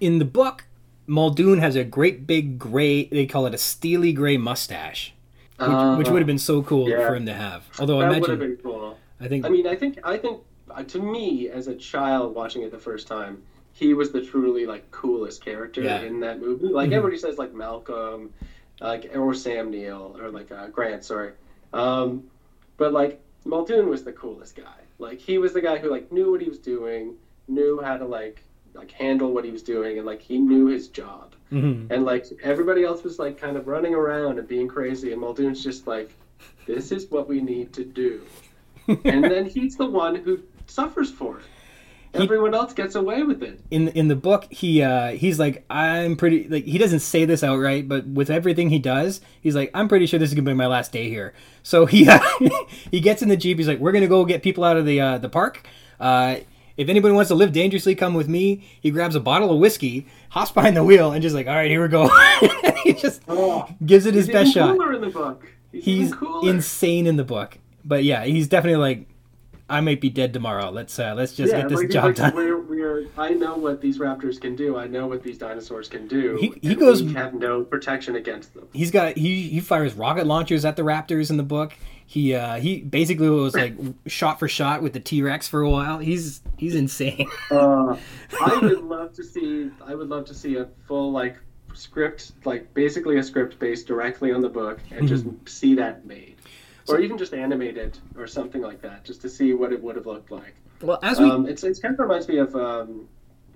in 0.00 0.18
the 0.20 0.24
book 0.24 0.64
Muldoon 1.08 1.58
has 1.58 1.74
a 1.74 1.82
great 1.82 2.24
big 2.26 2.56
gray 2.58 3.04
they 3.06 3.26
call 3.26 3.46
it 3.46 3.52
a 3.54 3.58
steely 3.58 4.12
gray 4.12 4.36
mustache 4.36 5.12
which, 5.60 5.98
which 5.98 6.08
would 6.08 6.18
have 6.20 6.26
been 6.26 6.38
so 6.38 6.62
cool 6.62 6.88
yeah. 6.88 7.06
for 7.06 7.14
him 7.14 7.26
to 7.26 7.34
have 7.34 7.68
although 7.78 8.00
I 8.00 8.08
That 8.12 8.20
would 8.20 8.30
have 8.30 8.40
imagine 8.40 8.56
been 8.56 8.64
cool. 8.64 8.98
I 9.20 9.28
think 9.28 9.44
I 9.44 9.48
mean, 9.48 9.66
I 9.66 9.76
think 9.76 9.98
I 10.04 10.16
think 10.16 10.40
uh, 10.70 10.82
to 10.84 10.98
me 10.98 11.48
as 11.48 11.66
a 11.66 11.74
child 11.74 12.34
watching 12.34 12.62
it 12.62 12.70
the 12.70 12.78
first 12.78 13.06
time, 13.06 13.42
he 13.72 13.92
was 13.94 14.12
the 14.12 14.24
truly 14.24 14.66
like 14.66 14.90
coolest 14.90 15.44
character 15.44 15.82
Yeah. 15.82 16.00
in 16.02 16.20
that 16.20 16.40
movie. 16.40 16.68
Like 16.68 16.90
Mhm. 16.90 16.94
everybody 16.94 17.18
says, 17.18 17.36
like 17.38 17.52
Malcolm, 17.52 18.32
like 18.80 19.10
or 19.14 19.34
Sam 19.34 19.70
Neill 19.70 20.16
or 20.20 20.30
like 20.30 20.50
uh, 20.50 20.68
Grant, 20.68 21.04
sorry. 21.04 21.32
Um, 21.72 22.24
but 22.76 22.92
like 22.92 23.20
Muldoon 23.44 23.88
was 23.88 24.04
the 24.04 24.12
coolest 24.12 24.56
guy. 24.56 24.80
Like 24.98 25.18
he 25.18 25.38
was 25.38 25.52
the 25.52 25.60
guy 25.60 25.78
who 25.78 25.90
like 25.90 26.10
knew 26.12 26.30
what 26.30 26.40
he 26.40 26.48
was 26.48 26.58
doing, 26.58 27.14
knew 27.48 27.80
how 27.82 27.96
to 27.96 28.04
like 28.06 28.42
like 28.80 28.90
handle 28.90 29.32
what 29.32 29.44
he 29.44 29.50
was 29.50 29.62
doing 29.62 29.98
and 29.98 30.06
like 30.06 30.22
he 30.22 30.38
knew 30.38 30.66
his 30.66 30.88
job. 30.88 31.34
Mm-hmm. 31.52 31.92
And 31.92 32.04
like 32.04 32.26
everybody 32.42 32.82
else 32.84 33.02
was 33.02 33.18
like 33.18 33.38
kind 33.38 33.56
of 33.56 33.66
running 33.66 33.94
around 33.94 34.38
and 34.38 34.48
being 34.48 34.68
crazy, 34.68 35.12
and 35.12 35.20
Muldoon's 35.20 35.62
just 35.62 35.86
like, 35.86 36.10
"This 36.66 36.92
is 36.92 37.10
what 37.10 37.28
we 37.28 37.40
need 37.40 37.72
to 37.74 37.84
do." 37.84 38.22
and 39.04 39.24
then 39.24 39.46
he's 39.46 39.76
the 39.76 39.86
one 39.86 40.14
who 40.14 40.40
suffers 40.66 41.10
for 41.10 41.38
it. 41.38 41.44
Everyone 42.12 42.54
else 42.54 42.72
gets 42.72 42.96
away 42.96 43.22
with 43.22 43.42
it. 43.42 43.60
in 43.70 43.88
in 43.88 44.08
the 44.08 44.16
book 44.16 44.46
he 44.50 44.82
uh 44.82 45.10
he's 45.12 45.38
like 45.38 45.64
i'm 45.70 46.16
pretty 46.16 46.48
like 46.48 46.64
he 46.64 46.76
doesn't 46.76 46.98
say 46.98 47.24
this 47.24 47.44
outright 47.44 47.86
but 47.86 48.04
with 48.04 48.30
everything 48.30 48.68
he 48.68 48.80
does 48.80 49.20
he's 49.40 49.54
like 49.54 49.70
i'm 49.74 49.86
pretty 49.86 50.06
sure 50.06 50.18
this 50.18 50.30
is 50.30 50.34
gonna 50.34 50.50
be 50.50 50.52
my 50.52 50.66
last 50.66 50.90
day 50.90 51.08
here 51.08 51.32
so 51.62 51.86
he 51.86 52.08
uh, 52.08 52.18
he 52.90 52.98
gets 52.98 53.22
in 53.22 53.28
the 53.28 53.36
jeep 53.36 53.58
he's 53.58 53.68
like 53.68 53.78
we're 53.78 53.92
gonna 53.92 54.08
go 54.08 54.24
get 54.24 54.42
people 54.42 54.64
out 54.64 54.76
of 54.76 54.86
the 54.86 55.00
uh 55.00 55.18
the 55.18 55.28
park 55.28 55.64
uh 56.00 56.34
if 56.80 56.88
anybody 56.88 57.12
wants 57.14 57.28
to 57.28 57.34
live 57.34 57.52
dangerously 57.52 57.94
come 57.94 58.14
with 58.14 58.28
me. 58.28 58.64
He 58.80 58.90
grabs 58.90 59.14
a 59.14 59.20
bottle 59.20 59.52
of 59.52 59.58
whiskey 59.58 60.06
hops 60.30 60.50
behind 60.50 60.76
the 60.76 60.82
wheel 60.84 61.12
and 61.12 61.20
just 61.22 61.34
like 61.34 61.46
all 61.46 61.54
right 61.54 61.70
here 61.70 61.82
we 61.82 61.88
go. 61.88 62.08
He 62.84 62.94
just 62.94 63.20
Oh, 63.28 63.68
gives 63.84 64.06
it 64.06 64.14
his 64.14 64.26
best 64.28 64.54
shot. 64.54 64.74
in 64.94 65.00
the 65.02 65.10
book. 65.10 65.46
He's, 65.70 65.82
he's 65.82 66.14
insane 66.42 67.06
in 67.06 67.16
the 67.16 67.24
book. 67.24 67.58
But 67.84 68.04
yeah 68.04 68.24
he's 68.24 68.48
definitely 68.48 68.80
like 68.80 69.06
i 69.70 69.80
might 69.80 70.00
be 70.00 70.10
dead 70.10 70.32
tomorrow 70.32 70.70
let's 70.70 70.98
uh 70.98 71.14
let's 71.16 71.34
just 71.34 71.52
yeah, 71.52 71.60
get 71.60 71.68
this 71.70 71.78
like, 71.78 71.90
job 71.90 72.04
like, 72.04 72.16
done 72.16 72.34
We're, 72.34 72.58
we're, 72.60 73.06
I 73.16 73.30
know 73.30 73.56
what 73.56 73.80
these 73.80 73.98
raptors 73.98 74.40
can 74.40 74.56
do. 74.56 74.76
I 74.76 74.86
know 74.86 75.06
what 75.06 75.22
these 75.22 75.38
dinosaurs 75.38 75.88
can 75.88 76.06
do. 76.08 76.36
He- 76.40 76.68
he 76.68 76.74
goes- 76.74 77.02
We 77.02 77.12
have 77.14 77.34
no 77.34 77.62
protection 77.64 78.16
against 78.16 78.54
them. 78.54 78.68
he's 78.72 78.90
got 78.90 79.16
he 79.16 79.48
he 79.48 79.60
fires 79.60 79.94
rocket 79.94 80.26
launchers 80.26 80.64
at 80.64 80.76
the 80.76 80.82
raptors 80.82 81.30
in 81.30 81.36
the 81.36 81.42
book 81.42 81.72
he 82.06 82.34
uh 82.34 82.56
he 82.56 82.80
basically 82.80 83.28
was 83.30 83.54
like 83.54 83.74
shot 84.06 84.38
for 84.40 84.48
shot 84.48 84.82
with 84.82 84.92
the 84.92 85.00
t-rex 85.00 85.46
for 85.48 85.60
a 85.62 85.70
while 85.70 85.98
he's 85.98 86.40
he's 86.58 86.74
insane 86.74 87.28
Uh, 87.50 87.96
I 88.40 88.58
would 88.62 88.82
love 88.82 89.12
to 89.14 89.22
see. 89.24 89.70
I 89.86 89.94
would 89.94 90.08
love 90.08 90.24
to 90.26 90.34
see 90.34 90.56
a 90.56 90.68
full 90.88 91.12
like 91.12 91.36
script, 91.74 92.32
like 92.44 92.72
basically 92.74 93.18
a 93.18 93.22
script 93.22 93.58
based 93.60 93.86
directly 93.86 94.32
on 94.32 94.40
the 94.40 94.48
book, 94.48 94.80
and 94.90 95.06
just 95.06 95.24
Mm-hmm. 95.24 95.46
see 95.46 95.74
that 95.76 96.04
made, 96.04 96.34
or 96.88 97.00
even 97.00 97.18
just 97.18 97.34
animated 97.34 97.98
or 98.16 98.26
something 98.26 98.62
like 98.62 98.80
that, 98.82 99.04
just 99.04 99.20
to 99.22 99.28
see 99.28 99.52
what 99.54 99.72
it 99.72 99.82
would 99.82 99.96
have 99.96 100.06
looked 100.06 100.30
like. 100.30 100.54
well 100.82 100.98
as 101.02 101.18
we 101.20 101.30
Um, 101.30 101.46
it's, 101.46 101.62
it's 101.64 101.78
kind 101.78 101.94
of 101.94 102.00
reminds 102.00 102.28
me 102.28 102.38
of 102.38 102.54
um, 102.56 103.08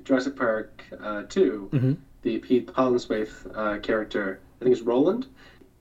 Jurassic 0.05 0.37
Park 0.37 0.83
uh, 1.01 1.23
2, 1.29 1.71
Mhm. 1.73 1.97
the 2.23 2.39
Pete 2.39 2.67
Collinswaith 2.67 3.51
uh, 3.55 3.79
character. 3.81 4.41
I 4.61 4.65
think 4.65 4.77
it's 4.77 4.85
Roland. 4.85 5.27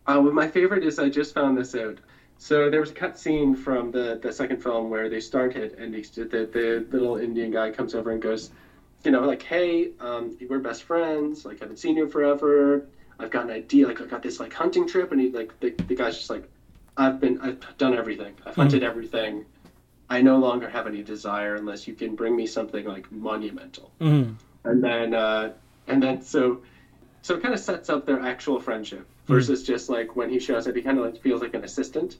Uh, 0.07 0.21
my 0.21 0.47
favorite 0.47 0.83
is 0.83 0.99
I 0.99 1.09
just 1.09 1.33
found 1.33 1.57
this 1.57 1.75
out. 1.75 1.97
So 2.37 2.69
there 2.69 2.79
was 2.81 2.91
a 2.91 2.93
cut 2.93 3.17
scene 3.17 3.55
from 3.55 3.91
the, 3.91 4.19
the 4.21 4.31
second 4.33 4.61
film 4.61 4.89
where 4.89 5.07
they 5.07 5.19
started, 5.21 5.73
and 5.73 5.93
he, 5.95 6.01
the, 6.01 6.25
the 6.51 6.85
little 6.91 7.17
Indian 7.17 7.51
guy 7.51 7.71
comes 7.71 7.93
over 7.95 8.11
and 8.11 8.21
goes, 8.21 8.49
you 9.05 9.11
know, 9.11 9.21
like, 9.21 9.41
hey, 9.43 9.91
um, 9.99 10.35
we're 10.49 10.59
best 10.59 10.83
friends. 10.83 11.45
Like, 11.45 11.57
I 11.61 11.65
haven't 11.65 11.77
seen 11.77 11.95
you 11.95 12.09
forever. 12.09 12.85
I've 13.19 13.29
got 13.29 13.45
an 13.45 13.51
idea. 13.51 13.87
Like, 13.87 14.01
I 14.01 14.05
got 14.05 14.23
this 14.23 14.39
like 14.39 14.51
hunting 14.53 14.87
trip, 14.87 15.11
and 15.11 15.21
he 15.21 15.29
like 15.29 15.57
the, 15.61 15.69
the 15.87 15.95
guy's 15.95 16.17
just 16.17 16.29
like, 16.29 16.49
I've 16.97 17.19
been, 17.19 17.39
I've 17.41 17.77
done 17.77 17.95
everything. 17.95 18.33
I've 18.45 18.55
hunted 18.55 18.83
everything. 18.83 19.45
I 20.09 20.21
no 20.21 20.37
longer 20.37 20.69
have 20.69 20.85
any 20.85 21.01
desire 21.01 21.55
unless 21.55 21.87
you 21.87 21.93
can 21.95 22.15
bring 22.15 22.35
me 22.35 22.45
something 22.45 22.85
like 22.85 23.11
monumental. 23.11 23.91
Mhm. 23.99 24.35
And 24.63 24.83
then, 24.83 25.13
uh, 25.13 25.53
and 25.87 26.01
then 26.03 26.21
so, 26.21 26.61
so 27.21 27.35
it 27.35 27.41
kind 27.41 27.53
of 27.53 27.59
sets 27.59 27.89
up 27.89 28.05
their 28.05 28.19
actual 28.19 28.59
friendship 28.59 29.07
versus 29.25 29.63
just 29.63 29.89
like 29.89 30.15
when 30.15 30.29
he 30.29 30.39
shows 30.39 30.67
up, 30.67 30.75
he 30.75 30.81
kind 30.81 30.97
of 30.99 31.05
like 31.05 31.21
feels 31.21 31.41
like 31.41 31.53
an 31.53 31.63
assistant. 31.63 32.17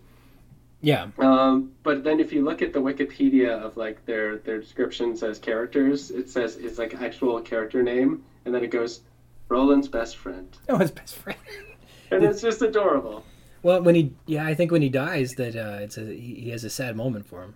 yeah 0.82 1.08
Um, 1.20 1.72
but 1.84 2.04
then 2.04 2.20
if 2.20 2.34
you 2.34 2.44
look 2.44 2.62
at 2.62 2.74
the 2.74 2.80
Wikipedia 2.80 3.50
of 3.62 3.78
like 3.78 4.04
their 4.06 4.38
their 4.38 4.60
descriptions 4.60 5.22
as 5.22 5.38
characters, 5.40 6.10
it 6.12 6.30
says 6.30 6.58
it's 6.58 6.78
like 6.80 7.00
actual 7.02 7.40
character 7.42 7.84
name, 7.84 8.24
and 8.46 8.56
then 8.56 8.64
it 8.64 8.72
goes 8.72 9.02
Roland's 9.50 9.88
best 9.88 10.18
friend, 10.18 10.48
oh 10.70 10.78
his 10.78 10.92
best 10.92 11.16
friend 11.16 11.38
and 12.12 12.24
it's 12.24 12.42
just 12.42 12.62
adorable. 12.62 13.24
Well 13.64 13.82
when 13.82 13.96
he 13.96 14.14
yeah 14.26 14.46
i 14.46 14.54
think 14.54 14.72
when 14.72 14.82
he 14.82 14.90
dies 14.90 15.32
that 15.34 15.56
uh 15.56 15.80
it's 15.82 15.98
a 15.98 16.06
he, 16.14 16.50
has 16.52 16.64
a 16.64 16.70
sad 16.70 16.96
moment 16.96 17.26
for 17.26 17.44
him. 17.44 17.56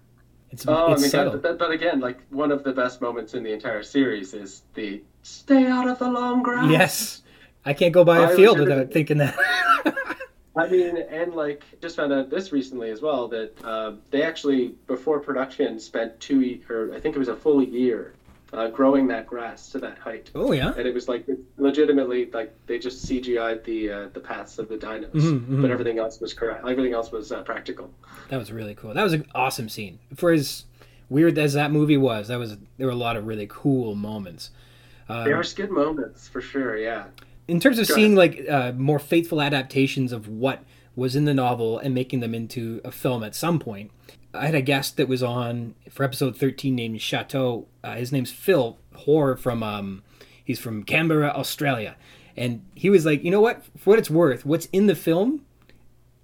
It's 0.49 0.65
Oh, 0.65 0.93
it's 0.93 1.13
I 1.13 1.25
mean, 1.25 1.41
but, 1.41 1.59
but, 1.59 1.71
again, 1.71 1.99
like 1.99 2.19
one 2.29 2.51
of 2.51 2.63
the 2.63 2.71
best 2.71 3.01
moments 3.01 3.33
in 3.33 3.43
the 3.43 3.51
entire 3.51 3.83
series 3.83 4.33
is 4.33 4.61
the 4.75 5.03
"Stay 5.21 5.67
out 5.67 5.89
of 5.89 5.99
the 5.99 6.09
long 6.09 6.41
grass." 6.41 6.71
yes. 6.71 7.21
I 7.65 7.73
can't 7.73 7.93
go 7.93 8.05
by 8.05 8.19
I 8.19 8.31
a 8.31 8.35
field 8.35 8.59
without 8.59 8.91
thinking 8.91 9.17
that. 9.17 9.35
I 10.57 10.67
mean, 10.69 10.97
and 10.97 11.33
like 11.33 11.63
just 11.81 11.97
found 11.97 12.13
out 12.13 12.29
this 12.29 12.53
recently 12.53 12.89
as 12.89 13.01
well 13.01 13.27
that 13.27 13.51
uh, 13.63 13.93
they 14.09 14.23
actually 14.23 14.69
before 14.87 15.19
production 15.19 15.79
spent 15.79 16.17
two 16.19 16.61
or 16.69 16.93
I 16.95 16.99
think 16.99 17.15
it 17.15 17.19
was 17.19 17.27
a 17.27 17.35
full 17.35 17.61
year 17.61 18.13
uh, 18.53 18.67
growing 18.69 19.07
that 19.07 19.27
grass 19.27 19.69
to 19.69 19.79
that 19.79 19.97
height, 19.97 20.31
oh 20.35 20.51
yeah 20.53 20.73
and 20.77 20.87
it 20.87 20.93
was 20.93 21.07
like 21.09 21.25
legitimately 21.57 22.29
like 22.31 22.53
they 22.67 22.79
just 22.79 23.05
CGI'd 23.05 23.63
the 23.65 23.91
uh, 23.91 24.07
the 24.13 24.19
paths 24.19 24.57
of 24.59 24.69
the 24.69 24.77
dinos, 24.77 25.11
Mhm, 25.11 25.47
mhm. 25.47 25.61
but 25.61 25.71
everything 25.71 25.99
else 25.99 26.19
was 26.19 26.33
correct. 26.33 26.61
Everything 26.67 26.93
else 26.93 27.11
was 27.11 27.31
uh, 27.31 27.41
practical. 27.43 27.89
That 28.29 28.37
was 28.37 28.51
really 28.51 28.75
cool. 28.75 28.93
That 28.93 29.03
was 29.03 29.13
an 29.13 29.25
awesome 29.35 29.69
scene. 29.69 29.99
For 30.15 30.31
as 30.31 30.65
weird 31.09 31.37
as 31.37 31.53
that 31.53 31.71
movie 31.71 31.97
was, 31.97 32.27
that 32.29 32.37
was 32.39 32.57
there 32.77 32.87
were 32.87 32.93
a 32.93 32.95
lot 32.95 33.15
of 33.17 33.25
really 33.27 33.47
cool 33.49 33.95
moments. 33.95 34.51
Um, 35.09 35.23
There 35.25 35.37
are 35.39 35.43
good 35.55 35.71
moments 35.71 36.27
for 36.27 36.41
sure. 36.41 36.77
Yeah. 36.77 37.05
in 37.47 37.59
terms 37.59 37.79
of 37.79 37.87
Go 37.87 37.95
seeing 37.95 38.15
like 38.15 38.45
uh, 38.49 38.73
more 38.77 38.99
faithful 38.99 39.41
adaptations 39.41 40.11
of 40.11 40.27
what 40.27 40.63
was 40.97 41.15
in 41.15 41.25
the 41.25 41.33
novel 41.33 41.79
and 41.79 41.93
making 41.93 42.19
them 42.21 42.33
into 42.35 42.81
a 42.83 42.91
film 42.91 43.23
at 43.23 43.33
some 43.35 43.57
point, 43.59 43.91
I 44.33 44.45
had 44.45 44.55
a 44.55 44.61
guest 44.61 44.97
that 44.97 45.07
was 45.07 45.23
on 45.23 45.75
for 45.89 46.03
episode 46.03 46.35
thirteen 46.35 46.75
named 46.75 47.01
Chateau. 47.01 47.67
Uh, 47.83 47.95
his 47.95 48.11
name's 48.11 48.31
Phil 48.31 48.77
Hoare 48.95 49.35
from 49.35 49.63
um, 49.63 50.03
he's 50.43 50.59
from 50.59 50.83
Canberra, 50.83 51.29
Australia, 51.29 51.95
and 52.35 52.63
he 52.75 52.89
was 52.89 53.05
like, 53.05 53.23
you 53.23 53.31
know 53.31 53.41
what? 53.41 53.63
For 53.77 53.91
what 53.91 53.99
it's 53.99 54.09
worth, 54.09 54.45
what's 54.45 54.67
in 54.67 54.87
the 54.87 54.95
film 54.95 55.41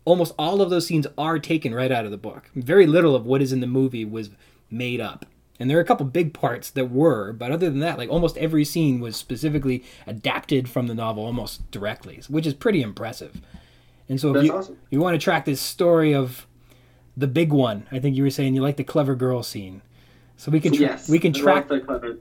almost 0.05 0.33
all 0.37 0.61
of 0.61 0.69
those 0.69 0.87
scenes 0.87 1.07
are 1.17 1.39
taken 1.39 1.73
right 1.73 1.91
out 1.91 2.05
of 2.05 2.11
the 2.11 2.17
book. 2.17 2.49
Very 2.55 2.85
little 2.85 3.15
of 3.15 3.25
what 3.25 3.41
is 3.41 3.53
in 3.53 3.61
the 3.61 3.67
movie 3.67 4.05
was 4.05 4.29
made 4.69 4.99
up. 4.99 5.25
And 5.59 5.69
there 5.69 5.77
are 5.77 5.81
a 5.81 5.85
couple 5.85 6.05
big 6.05 6.33
parts 6.33 6.69
that 6.71 6.91
were, 6.91 7.31
but 7.31 7.51
other 7.51 7.69
than 7.69 7.79
that, 7.79 7.97
like 7.97 8.09
almost 8.09 8.37
every 8.37 8.65
scene 8.65 8.99
was 8.99 9.15
specifically 9.15 9.83
adapted 10.07 10.67
from 10.67 10.87
the 10.87 10.95
novel 10.95 11.25
almost 11.25 11.69
directly, 11.71 12.21
which 12.27 12.47
is 12.47 12.53
pretty 12.53 12.81
impressive. 12.81 13.41
And 14.09 14.19
so 14.19 14.29
if 14.29 14.33
That's 14.33 14.45
you, 14.45 14.53
awesome. 14.53 14.77
you 14.89 14.99
want 14.99 15.13
to 15.13 15.23
track 15.23 15.45
this 15.45 15.61
story 15.61 16.13
of 16.13 16.47
the 17.15 17.27
big 17.27 17.51
one, 17.53 17.85
I 17.91 17.99
think 17.99 18.15
you 18.15 18.23
were 18.23 18.29
saying 18.29 18.55
you 18.55 18.61
like 18.61 18.77
the 18.77 18.83
clever 18.83 19.15
girl 19.15 19.43
scene. 19.43 19.81
So 20.37 20.51
we 20.51 20.59
can 20.59 20.73
tra- 20.73 20.81
yes. 20.81 21.09
we 21.09 21.19
can 21.19 21.31
track 21.33 21.67
the 21.67 21.79
clever. 21.79 22.17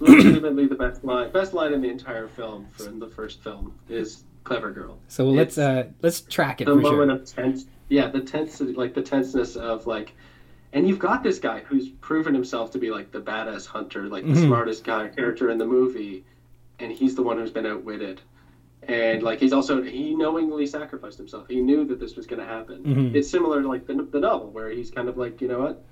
Legitimately, 0.00 0.66
the 0.66 0.74
best 0.74 1.04
line, 1.04 1.30
best 1.30 1.52
line 1.54 1.72
in 1.72 1.80
the 1.80 1.88
entire 1.88 2.26
film 2.26 2.66
from 2.72 2.98
the 2.98 3.06
first 3.08 3.42
film 3.42 3.72
is 3.88 4.24
"clever 4.42 4.72
girl." 4.72 4.98
so 5.06 5.26
let's 5.26 5.58
uh 5.58 5.84
let's 6.02 6.22
track 6.22 6.60
it 6.60 6.64
the 6.64 6.74
moment 6.74 7.10
sure. 7.10 7.10
of 7.12 7.24
tense 7.24 7.66
yeah 7.88 8.08
the 8.08 8.20
tense 8.20 8.60
like 8.60 8.94
the 8.94 9.02
tenseness 9.02 9.54
of 9.54 9.86
like 9.86 10.12
and 10.72 10.88
you've 10.88 10.98
got 10.98 11.22
this 11.22 11.38
guy 11.38 11.60
who's 11.60 11.90
proven 12.00 12.34
himself 12.34 12.72
to 12.72 12.78
be 12.78 12.90
like 12.90 13.12
the 13.12 13.20
badass 13.20 13.64
hunter 13.66 14.08
like 14.08 14.24
the 14.24 14.32
Mhm. 14.32 14.46
smartest 14.46 14.82
guy 14.82 15.06
character 15.08 15.50
in 15.50 15.58
the 15.58 15.66
movie 15.66 16.24
and 16.80 16.90
he's 16.90 17.14
the 17.14 17.22
one 17.22 17.38
who's 17.38 17.52
been 17.52 17.66
outwitted 17.66 18.20
and 18.88 19.22
like 19.22 19.38
he's 19.38 19.52
also 19.52 19.82
he 19.82 20.14
knowingly 20.14 20.66
sacrificed 20.66 21.16
himself 21.18 21.46
he 21.48 21.60
knew 21.60 21.84
that 21.84 22.00
this 22.00 22.16
was 22.16 22.26
going 22.26 22.40
to 22.40 22.46
happen 22.46 22.82
Mhm. 22.82 23.14
it's 23.14 23.30
similar 23.30 23.62
to 23.62 23.68
like 23.68 23.86
the, 23.86 23.94
the 24.10 24.18
novel 24.20 24.50
where 24.50 24.70
he's 24.70 24.90
kind 24.90 25.08
of 25.08 25.16
like 25.16 25.40
you 25.40 25.48
know 25.48 25.60
what 25.60 25.84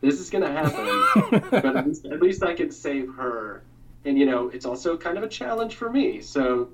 this 0.00 0.18
is 0.20 0.30
going 0.30 0.42
to 0.42 0.50
happen 0.50 1.42
but 1.50 1.76
at 1.76 1.86
least, 1.86 2.04
at 2.06 2.20
least 2.20 2.42
i 2.42 2.52
can 2.52 2.70
save 2.70 3.08
her 3.14 3.62
and 4.04 4.18
you 4.18 4.26
know 4.26 4.48
it's 4.48 4.66
also 4.66 4.96
kind 4.96 5.16
of 5.16 5.22
a 5.22 5.28
challenge 5.28 5.76
for 5.76 5.90
me 5.90 6.20
so 6.20 6.68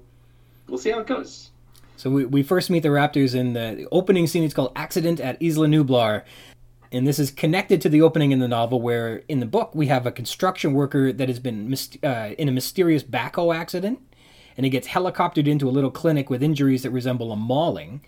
we'll 0.69 0.79
see 0.79 0.91
how 0.91 1.01
it 1.01 1.07
goes 1.07 1.51
So 1.97 2.09
we, 2.11 2.25
we 2.25 2.43
first 2.43 2.71
meet 2.71 2.83
the 2.83 2.89
Raptors 2.89 3.35
in 3.35 3.53
the, 3.53 3.87
opening 3.93 4.27
scene. 4.27 4.43
It's 4.43 4.55
called 4.55 4.73
Accident 4.75 5.21
at 5.21 5.37
Isla 5.43 5.67
Nublar. 5.69 6.23
And 6.91 7.07
this 7.07 7.19
is 7.19 7.31
connected 7.31 7.83
to 7.83 7.91
the 7.91 8.01
opening 8.01 8.31
in 8.33 8.39
the 8.39 8.49
novel, 8.49 8.81
where 8.81 9.21
in 9.29 9.39
the 9.41 9.47
book 9.47 9.75
we 9.75 9.89
have 9.89 10.07
a 10.07 10.11
construction 10.11 10.73
worker 10.73 11.13
that 11.13 11.29
has 11.29 11.39
been 11.39 11.75
uh, 12.03 12.31
in 12.39 12.49
a 12.49 12.53
mysterious 12.53 13.03
backhoe 13.05 13.55
accident. 13.55 13.99
And 14.61 14.67
he 14.67 14.69
gets 14.69 14.89
helicoptered 14.89 15.47
into 15.47 15.67
a 15.67 15.73
little 15.73 15.91
clinic 15.91 16.29
with 16.29 16.43
injuries 16.43 16.83
that 16.83 16.91
resemble 16.91 17.33
a 17.33 17.37
mauling. 17.37 18.03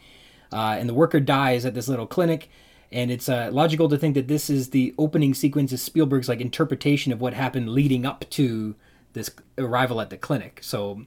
Uh, 0.52 0.76
and 0.78 0.86
the 0.86 0.92
worker 0.92 1.18
dies 1.18 1.64
at 1.64 1.72
this 1.72 1.88
little 1.88 2.06
clinic. 2.06 2.50
And 2.92 3.10
it's 3.10 3.26
uh, 3.26 3.48
logical 3.50 3.88
to 3.88 3.96
think 3.96 4.12
that 4.16 4.28
this 4.28 4.50
is 4.50 4.68
the 4.68 4.94
opening 4.98 5.32
sequence 5.32 5.72
of 5.72 5.80
Spielberg's 5.80 6.28
like 6.28 6.42
interpretation 6.42 7.10
of 7.10 7.22
what 7.22 7.32
happened 7.32 7.70
leading 7.70 8.04
up 8.04 8.28
to 8.32 8.74
this 9.14 9.30
arrival 9.56 9.98
at 9.98 10.10
the 10.10 10.18
clinic. 10.18 10.60
So 10.62 11.06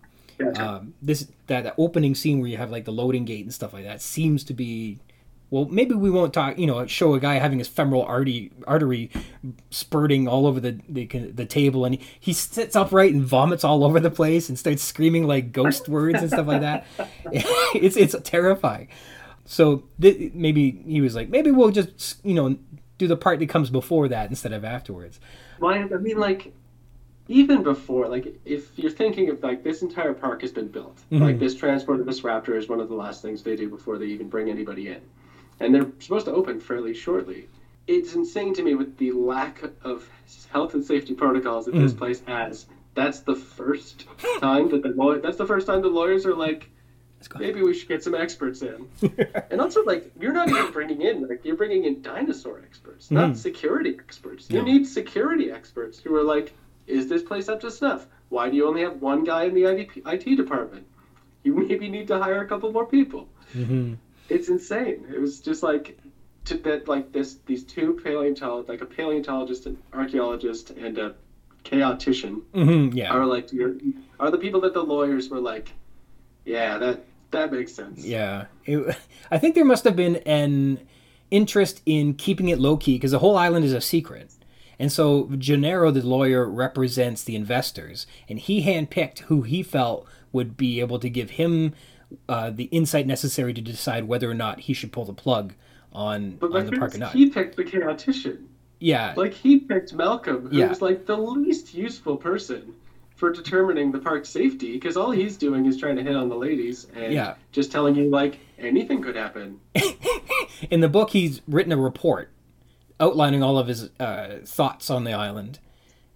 um, 0.56 0.96
this 1.00 1.28
that, 1.46 1.64
that 1.64 1.76
opening 1.78 2.16
scene 2.16 2.40
where 2.40 2.50
you 2.50 2.58
have 2.58 2.72
like 2.72 2.86
the 2.86 2.92
loading 2.92 3.24
gate 3.24 3.46
and 3.46 3.54
stuff 3.54 3.72
like 3.72 3.84
that 3.84 4.02
seems 4.02 4.44
to 4.46 4.56
be 4.56 4.98
well 5.52 5.66
maybe 5.66 5.94
we 5.94 6.10
won't 6.10 6.34
talk 6.34 6.58
you 6.58 6.66
know 6.68 6.86
show 6.88 7.14
a 7.14 7.20
guy 7.20 7.36
having 7.36 7.60
his 7.60 7.68
femoral 7.68 8.04
artery 8.04 8.52
artery 8.68 9.10
spurting 9.70 10.28
all 10.28 10.48
over 10.48 10.60
the 10.60 10.80
the, 10.90 11.06
the 11.06 11.46
table 11.46 11.86
and 11.86 11.96
he, 11.96 12.06
he 12.20 12.34
sits 12.34 12.76
upright 12.76 13.14
and 13.14 13.24
vomits 13.24 13.64
all 13.64 13.84
over 13.84 14.00
the 14.00 14.12
place 14.12 14.50
and 14.50 14.58
starts 14.58 14.82
screaming 14.82 15.28
like 15.28 15.52
ghost 15.52 15.88
words 15.96 16.20
and 16.22 16.30
stuff 16.30 16.48
like 16.48 16.62
that 16.62 16.86
it's 17.74 17.96
it's 17.98 18.16
terrifying 18.24 18.88
so 19.46 19.84
th- 20.02 20.32
maybe 20.34 20.72
he 20.88 21.02
was 21.02 21.16
like 21.16 21.30
maybe 21.30 21.52
we'll 21.52 21.72
just 21.72 22.24
you 22.26 22.34
know 22.34 22.56
do 22.98 23.08
the 23.08 23.18
part 23.18 23.40
that 23.40 23.50
comes 23.50 23.70
before 23.70 24.08
that 24.08 24.30
instead 24.30 24.54
of 24.54 24.64
afterwards 24.64 25.20
Why? 25.60 25.80
I 25.80 25.84
mean, 25.86 26.18
like, 26.18 26.54
even 27.28 27.64
before, 27.64 28.08
like 28.08 28.40
if 28.46 28.78
you're 28.78 28.92
thinking 28.92 29.30
of 29.30 29.42
like 29.44 29.64
this 29.64 29.82
entire 29.82 30.14
park 30.14 30.42
has 30.42 30.52
been 30.52 30.68
built, 30.70 30.98
Mhm. 31.12 31.22
like 31.22 31.40
this 31.40 31.56
transport 31.56 32.00
of 32.00 32.06
this 32.06 32.22
raptor 32.22 32.56
is 32.58 32.70
one 32.70 32.80
of 32.80 32.88
the 32.88 32.96
last 32.96 33.22
things 33.22 33.42
they 33.44 33.56
do 33.56 33.68
before 33.70 33.98
they 33.98 34.06
even 34.06 34.30
bring 34.30 34.50
anybody 34.50 34.88
in, 34.90 35.02
and 35.60 35.74
they're 35.74 35.88
supposed 36.00 36.26
to 36.26 36.34
open 36.34 36.60
fairly 36.60 36.94
shortly. 36.94 37.48
It's 37.88 38.16
insane 38.16 38.54
to 38.56 38.64
me 38.64 38.76
with 38.76 38.98
the 38.98 39.12
lack 39.12 39.64
of 39.84 40.10
health 40.50 40.74
and 40.74 40.84
safety 40.84 41.14
protocols 41.14 41.66
that 41.66 41.76
this 41.76 41.94
Mm. 41.94 41.98
place 41.98 42.22
has. 42.26 42.66
That's 42.96 43.20
the 43.20 43.36
first 43.36 44.06
time 44.40 44.70
that 44.70 44.82
the 44.84 44.90
law- 44.90 45.18
that's 45.20 45.38
the 45.38 45.46
first 45.46 45.68
time 45.68 45.82
the 45.82 45.90
lawyers 45.90 46.26
are 46.26 46.36
like, 46.36 46.70
maybe 47.40 47.62
we 47.62 47.74
should 47.74 47.88
get 47.88 48.04
some 48.04 48.16
experts 48.16 48.62
in. 48.62 48.88
and 49.52 49.62
also, 49.62 49.84
like, 49.84 50.12
you're 50.20 50.34
not 50.34 50.50
even 50.50 50.72
bringing 50.72 51.02
in, 51.02 51.28
like, 51.28 51.44
you're 51.46 51.56
bringing 51.56 51.86
in 51.86 52.02
dinosaur 52.02 52.60
experts, 52.64 53.12
not 53.12 53.32
Mhm. 53.32 53.38
security 53.38 53.96
experts. 54.00 54.50
You 54.50 54.62
need 54.62 54.88
security 54.88 55.52
experts 55.52 56.00
who 56.00 56.16
are 56.16 56.24
like, 56.24 56.54
is 56.88 57.08
this 57.08 57.24
place 57.24 57.50
up 57.50 57.60
to 57.62 57.72
snuff? 57.72 58.08
Why 58.30 58.50
do 58.50 58.56
you 58.56 58.68
only 58.68 58.82
have 58.82 59.02
one 59.02 59.24
guy 59.24 59.44
in 59.46 59.54
the 59.54 59.64
IDP, 59.64 60.02
IT 60.06 60.36
department? 60.36 60.86
You 61.44 61.54
maybe 61.68 61.88
need 61.90 62.08
to 62.08 62.18
hire 62.20 62.42
a 62.42 62.48
couple 62.48 62.72
more 62.72 62.86
people. 62.86 63.28
Mhm. 63.54 63.98
It's 64.30 64.50
insane. 64.50 65.06
It 65.14 65.20
was 65.20 65.40
just 65.40 65.62
like, 65.64 65.98
to 66.46 66.58
that, 66.60 66.88
like, 66.88 67.12
this, 67.12 67.38
these 67.46 67.64
two 67.64 68.00
paleontologists, 68.04 68.70
like 68.70 68.82
a 68.82 68.86
paleontologist, 68.86 69.66
an 69.66 69.78
archaeologist, 69.94 70.72
and 70.72 70.98
a 70.98 71.16
chaotician 71.64 72.42
Mhm, 72.54 72.94
Yeah. 72.96 73.12
are 73.14 73.26
like, 73.26 73.52
you're, 73.52 73.76
are 74.20 74.30
the 74.32 74.38
people 74.38 74.62
that 74.62 74.74
the 74.74 74.84
lawyers 74.84 75.30
were 75.30 75.40
like, 75.40 75.72
yeah, 76.46 76.78
that, 76.78 77.04
that 77.32 77.52
makes 77.52 77.74
sense. 77.74 78.06
Yeah, 78.06 78.46
It- 78.66 78.96
I 79.32 79.38
think 79.40 79.56
there 79.56 79.66
must 79.66 79.84
have 79.84 79.96
been 79.96 80.18
an 80.18 80.80
interest 81.32 81.82
in 81.86 82.14
keeping 82.14 82.50
it 82.50 82.60
low 82.60 82.78
key 82.78 82.96
because 82.96 83.12
the 83.12 83.20
whole 83.20 83.36
island 83.38 83.66
is 83.66 83.74
a 83.74 83.82
secret, 83.82 84.32
and 84.78 84.92
so 84.92 85.30
Gennaro, 85.38 85.90
the 85.90 86.06
lawyer, 86.06 86.48
represents 86.48 87.24
the 87.24 87.36
investors, 87.36 88.06
and 88.30 88.38
he 88.38 88.62
handpicked 88.64 89.20
who 89.22 89.42
he 89.42 89.64
felt 89.64 90.06
would 90.32 90.56
be 90.58 90.80
able 90.82 91.00
to 91.00 91.10
give 91.10 91.32
him 91.32 91.74
uh, 92.30 92.50
the 92.50 92.66
insight 92.66 93.08
necessary 93.08 93.54
to 93.54 93.62
decide 93.62 94.08
whether 94.08 94.30
or 94.30 94.34
not 94.34 94.62
he 94.62 94.74
should 94.74 94.92
pull 94.92 95.06
the 95.06 95.14
plug 95.14 95.54
on 95.94 96.32
But 96.38 96.52
on 96.54 96.66
the 96.66 96.78
park 96.78 96.96
or 96.96 96.98
not. 97.00 97.14
he 97.14 97.30
picked 97.30 97.56
the 97.56 97.64
chaotician. 97.64 98.46
yeah, 98.80 99.14
Like 99.16 99.34
he 99.34 99.60
picked 99.60 99.94
Malcolm, 99.94 100.48
who 100.50 100.58
Yeah. 100.58 100.68
was 100.70 100.82
like 100.82 101.06
the 101.06 101.18
least 101.18 101.74
useful 101.74 102.18
person 102.18 102.74
for 103.16 103.32
determining 103.32 103.94
the 103.94 104.00
park's 104.00 104.28
safety, 104.28 104.74
because 104.74 104.98
all 104.98 105.12
he's 105.12 105.38
doing 105.38 105.66
is 105.66 105.78
trying 105.78 105.96
to 105.96 106.04
hit 106.04 106.16
on 106.18 106.28
the 106.28 106.36
ladies 106.36 106.88
and 106.96 107.14
Yeah. 107.14 107.36
just 107.54 107.72
telling 107.72 107.96
you 107.96 108.10
like 108.10 108.40
anything 108.60 109.02
could 109.02 109.16
happen. 109.16 109.60
in 110.70 110.82
the 110.82 110.90
book, 110.90 111.12
he's 111.12 111.42
written 111.48 111.72
a 111.72 111.78
report 111.78 112.30
outlining 113.00 113.42
all 113.44 113.58
of 113.58 113.68
his 113.68 113.90
uh, 114.00 114.40
thoughts 114.46 114.90
on 114.90 115.04
the 115.06 115.14
island 115.14 115.60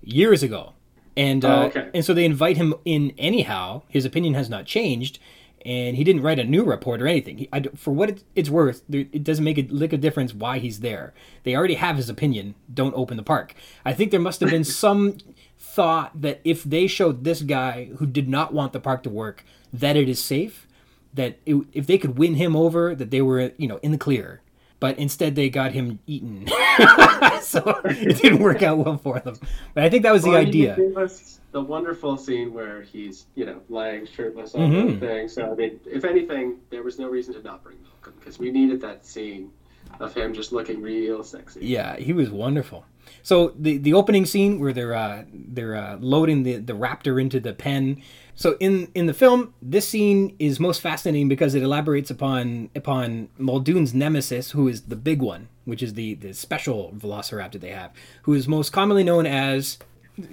years 0.01 0.43
ago, 0.43 0.73
and 1.17 1.43
uh, 1.43 1.47
Oh, 1.47 1.65
okay. 1.67 1.89
and 1.93 2.03
so 2.05 2.13
they 2.13 2.25
invite 2.25 2.57
him 2.57 2.73
in 2.85 3.13
anyhow. 3.17 3.81
His 3.89 4.05
opinion 4.05 4.33
has 4.33 4.49
not 4.49 4.65
changed, 4.65 5.19
and 5.65 5.97
he 5.97 6.03
didn't 6.03 6.21
write 6.21 6.39
a 6.39 6.43
new 6.43 6.63
report 6.63 7.01
or 7.01 7.07
anything. 7.07 7.37
He, 7.39 7.49
I 7.51 7.61
for 7.75 7.91
what 7.91 8.09
it, 8.09 8.23
it's 8.35 8.49
worth, 8.49 8.83
it 8.91 9.23
doesn't 9.23 9.43
make 9.43 9.57
a 9.57 9.63
lick 9.69 9.93
of 9.93 10.01
difference 10.01 10.33
why 10.33 10.59
he's 10.59 10.79
there. 10.79 11.13
They 11.43 11.55
already 11.55 11.75
have 11.75 11.97
his 11.97 12.09
opinion. 12.09 12.55
Don't 12.73 12.95
open 12.95 13.17
the 13.17 13.23
park. 13.23 13.55
I 13.85 13.93
think 13.93 14.11
there 14.11 14.19
must 14.19 14.39
have 14.41 14.49
been 14.49 14.63
some 14.83 15.17
thought 15.57 16.21
that 16.21 16.39
if 16.43 16.63
they 16.63 16.87
showed 16.87 17.23
this 17.23 17.41
guy 17.41 17.85
who 17.97 18.05
did 18.05 18.29
not 18.29 18.53
want 18.53 18.73
the 18.73 18.79
park 18.79 19.03
to 19.03 19.09
work 19.09 19.43
that 19.73 19.95
it 19.95 20.09
is 20.09 20.23
safe 20.23 20.65
that 21.13 21.37
it, 21.45 21.55
if 21.73 21.87
they 21.87 21.97
could 21.97 22.17
win 22.17 22.35
him 22.35 22.55
over, 22.55 22.95
that 22.95 23.11
they 23.11 23.21
were 23.21 23.51
you 23.57 23.67
know 23.67 23.79
in 23.81 23.91
the 23.91 23.97
clear. 23.97 24.41
But 24.79 24.97
instead, 24.97 25.35
they 25.35 25.49
got 25.49 25.73
him 25.73 25.99
eaten, 26.07 26.47
so 27.41 27.81
it 27.83 28.21
didn't 28.21 28.39
work 28.39 28.63
out 28.63 28.77
well 28.77 28.97
for 28.97 29.19
them. 29.19 29.35
But 29.73 29.83
I 29.83 29.89
think 29.89 30.03
that 30.03 30.13
was 30.13 30.23
the 30.23 30.29
Well, 30.29 30.39
idea. 30.39 30.77
us 30.95 31.38
the 31.51 31.61
wonderful 31.61 32.15
scene 32.17 32.53
where 32.53 32.81
he's 32.81 33.25
you 33.35 33.45
know 33.45 33.59
lying 33.69 34.05
shirtless 34.05 34.53
on 34.55 34.71
Mhm. 34.71 34.99
the 34.99 35.05
thing. 35.07 35.27
So 35.27 35.51
I 35.51 35.55
mean, 35.55 35.79
if 35.85 36.05
anything, 36.05 36.57
there 36.69 36.83
was 36.83 36.99
no 36.99 37.09
reason 37.09 37.33
to 37.35 37.41
not 37.41 37.63
bring 37.63 37.77
Malcolm 37.83 38.13
because 38.19 38.37
we 38.39 38.51
needed 38.51 38.81
that 38.81 39.05
scene 39.05 39.51
of 39.99 40.13
him 40.13 40.33
just 40.33 40.51
looking 40.51 40.81
real 40.81 41.23
sexy. 41.23 41.65
Yeah, 41.65 41.95
he 41.97 42.13
was 42.13 42.29
wonderful. 42.29 42.85
So 43.23 43.53
the 43.57 43.77
the 43.77 43.93
opening 43.93 44.25
scene 44.25 44.59
where 44.59 44.71
they're 44.73 44.93
uh, 44.93 45.23
they're 45.33 45.75
uh, 45.75 45.97
loading 45.99 46.43
the, 46.43 46.57
the 46.57 46.73
raptor 46.73 47.19
into 47.19 47.39
the 47.39 47.53
pen. 47.53 48.01
So 48.35 48.55
in 48.59 48.89
in 48.93 49.07
the 49.07 49.13
film, 49.13 49.53
this 49.61 49.87
scene 49.87 50.35
is 50.37 50.59
most 50.59 50.79
fascinating 50.81 51.27
because 51.27 51.55
it 51.55 51.63
elaborates 51.63 52.11
upon 52.11 52.69
upon 52.75 53.29
Muldoon's 53.39 53.93
nemesis, 53.95 54.51
who 54.51 54.67
is 54.67 54.83
the 54.83 54.95
big 54.95 55.21
one, 55.23 55.47
which 55.65 55.81
is 55.81 55.95
the 55.95 56.13
the 56.13 56.33
special 56.33 56.93
Velociraptor 56.95 57.59
they 57.59 57.71
have, 57.71 57.91
who 58.23 58.33
is 58.35 58.47
most 58.47 58.71
commonly 58.71 59.03
known 59.03 59.25
as 59.25 59.79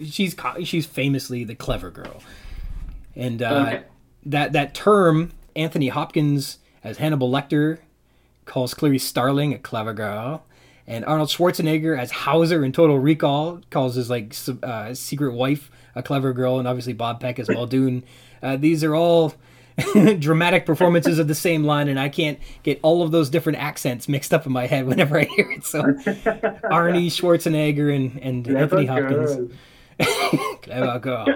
she's 0.04 0.36
she's 0.64 0.86
famously 0.86 1.44
the 1.44 1.54
clever 1.54 1.90
girl, 1.90 2.22
and 3.14 3.42
uh, 3.42 3.64
Okay. 3.68 3.82
that 4.26 4.52
that 4.52 4.74
term 4.74 5.32
Anthony 5.54 5.88
Hopkins 5.88 6.58
as 6.84 6.98
Hannibal 6.98 7.30
Lecter 7.30 7.78
calls 8.44 8.74
Clarice 8.74 9.04
Starling 9.04 9.52
a 9.52 9.58
clever 9.58 9.92
girl, 9.92 10.44
and 10.86 11.04
Arnold 11.04 11.28
Schwarzenegger 11.30 11.98
as 11.98 12.10
Hauser 12.10 12.64
in 12.64 12.72
Total 12.72 12.98
Recall 12.98 13.60
calls 13.70 13.94
his 13.96 14.08
like 14.10 14.34
uh, 14.62 14.94
secret 14.94 15.32
wife 15.32 15.70
a 15.94 16.02
clever 16.02 16.32
girl, 16.32 16.58
and 16.58 16.68
obviously 16.68 16.92
Bob 16.92 17.20
Peck 17.20 17.38
as 17.38 17.48
Muldoon. 17.48 18.04
Uh, 18.42 18.56
these 18.56 18.84
are 18.84 18.94
all 18.94 19.32
dramatic 20.18 20.64
performances 20.66 21.18
of 21.18 21.26
the 21.26 21.34
same 21.34 21.64
line, 21.64 21.88
and 21.88 21.98
I 21.98 22.08
can't 22.08 22.38
get 22.62 22.78
all 22.82 23.02
of 23.02 23.10
those 23.10 23.28
different 23.30 23.58
accents 23.58 24.08
mixed 24.08 24.32
up 24.32 24.46
in 24.46 24.52
my 24.52 24.66
head 24.66 24.86
whenever 24.86 25.18
I 25.18 25.24
hear 25.24 25.50
it. 25.50 25.64
So 25.64 25.82
Arnie 26.70 27.08
Schwarzenegger 27.10 27.94
and, 27.94 28.18
and 28.22 28.46
Anthony 28.56 28.86
Hopkins. 28.86 29.52
Clever 30.62 30.98
girl. 30.98 31.26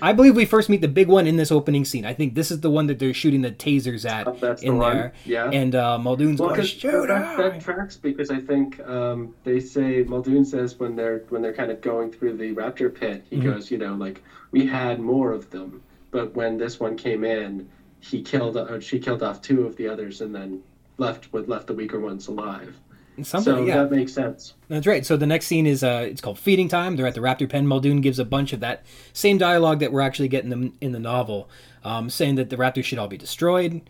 I 0.00 0.12
believe 0.12 0.36
we 0.36 0.44
first 0.44 0.68
meet 0.68 0.80
the 0.80 0.86
big 0.88 1.08
one 1.08 1.26
in 1.26 1.36
this 1.36 1.50
opening 1.50 1.84
scene. 1.84 2.04
I 2.06 2.14
think 2.14 2.34
this 2.36 2.52
is 2.52 2.60
the 2.60 2.70
one 2.70 2.86
that 2.86 3.00
they're 3.00 3.12
shooting 3.14 3.42
the 3.42 3.50
tasers 3.50 4.08
at 4.08 4.28
Oh, 4.28 4.56
in 4.62 4.78
one. 4.78 4.96
there. 4.96 5.12
Yeah. 5.24 5.50
And 5.50 5.74
uh, 5.74 5.98
Muldoon's 5.98 6.40
Well, 6.40 6.50
going, 6.50 6.64
shoot 6.64 7.08
that, 7.08 7.36
that 7.36 7.60
tracks 7.60 7.96
because 7.96 8.30
I 8.30 8.38
think 8.38 8.78
um, 8.86 9.34
they 9.42 9.58
say 9.58 10.04
Muldoon 10.04 10.44
says 10.44 10.78
when 10.78 10.94
they're 10.94 11.24
when 11.30 11.42
they're 11.42 11.52
kind 11.52 11.72
of 11.72 11.80
going 11.80 12.12
through 12.12 12.36
the 12.36 12.54
raptor 12.54 12.94
pit, 12.94 13.24
he 13.28 13.36
Mm-hmm. 13.38 13.50
goes, 13.50 13.70
you 13.72 13.78
know, 13.78 13.94
like 13.94 14.22
we 14.52 14.66
had 14.66 15.00
more 15.00 15.32
of 15.32 15.50
them, 15.50 15.82
but 16.12 16.32
when 16.36 16.58
this 16.58 16.78
one 16.78 16.96
came 16.96 17.24
in, 17.24 17.68
he 18.00 18.22
killed 18.22 18.56
or 18.56 18.80
she 18.80 19.00
killed 19.00 19.24
off 19.24 19.42
two 19.42 19.66
of 19.66 19.74
the 19.74 19.88
others 19.88 20.20
and 20.20 20.32
then 20.32 20.62
left 20.98 21.32
with 21.32 21.48
left 21.48 21.66
the 21.66 21.74
weaker 21.74 21.98
ones 21.98 22.28
alive. 22.28 22.76
Something, 23.24 23.54
so 23.54 23.64
yeah. 23.64 23.82
that 23.82 23.90
makes 23.90 24.12
sense. 24.12 24.54
That's 24.68 24.86
right. 24.86 25.04
So 25.04 25.16
the 25.16 25.26
next 25.26 25.46
scene 25.46 25.66
is 25.66 25.82
uh, 25.82 26.06
it's 26.08 26.20
called 26.20 26.38
feeding 26.38 26.68
time. 26.68 26.96
They're 26.96 27.06
at 27.06 27.14
the 27.14 27.20
raptor 27.20 27.48
pen. 27.48 27.66
Muldoon 27.66 28.00
gives 28.00 28.18
a 28.18 28.24
bunch 28.24 28.52
of 28.52 28.60
that 28.60 28.84
same 29.12 29.38
dialogue 29.38 29.80
that 29.80 29.92
we're 29.92 30.00
actually 30.00 30.28
getting 30.28 30.50
them 30.50 30.74
in 30.80 30.92
the 30.92 30.98
novel, 30.98 31.48
um, 31.84 32.10
saying 32.10 32.36
that 32.36 32.50
the 32.50 32.56
raptors 32.56 32.84
should 32.84 32.98
all 32.98 33.08
be 33.08 33.16
destroyed, 33.16 33.82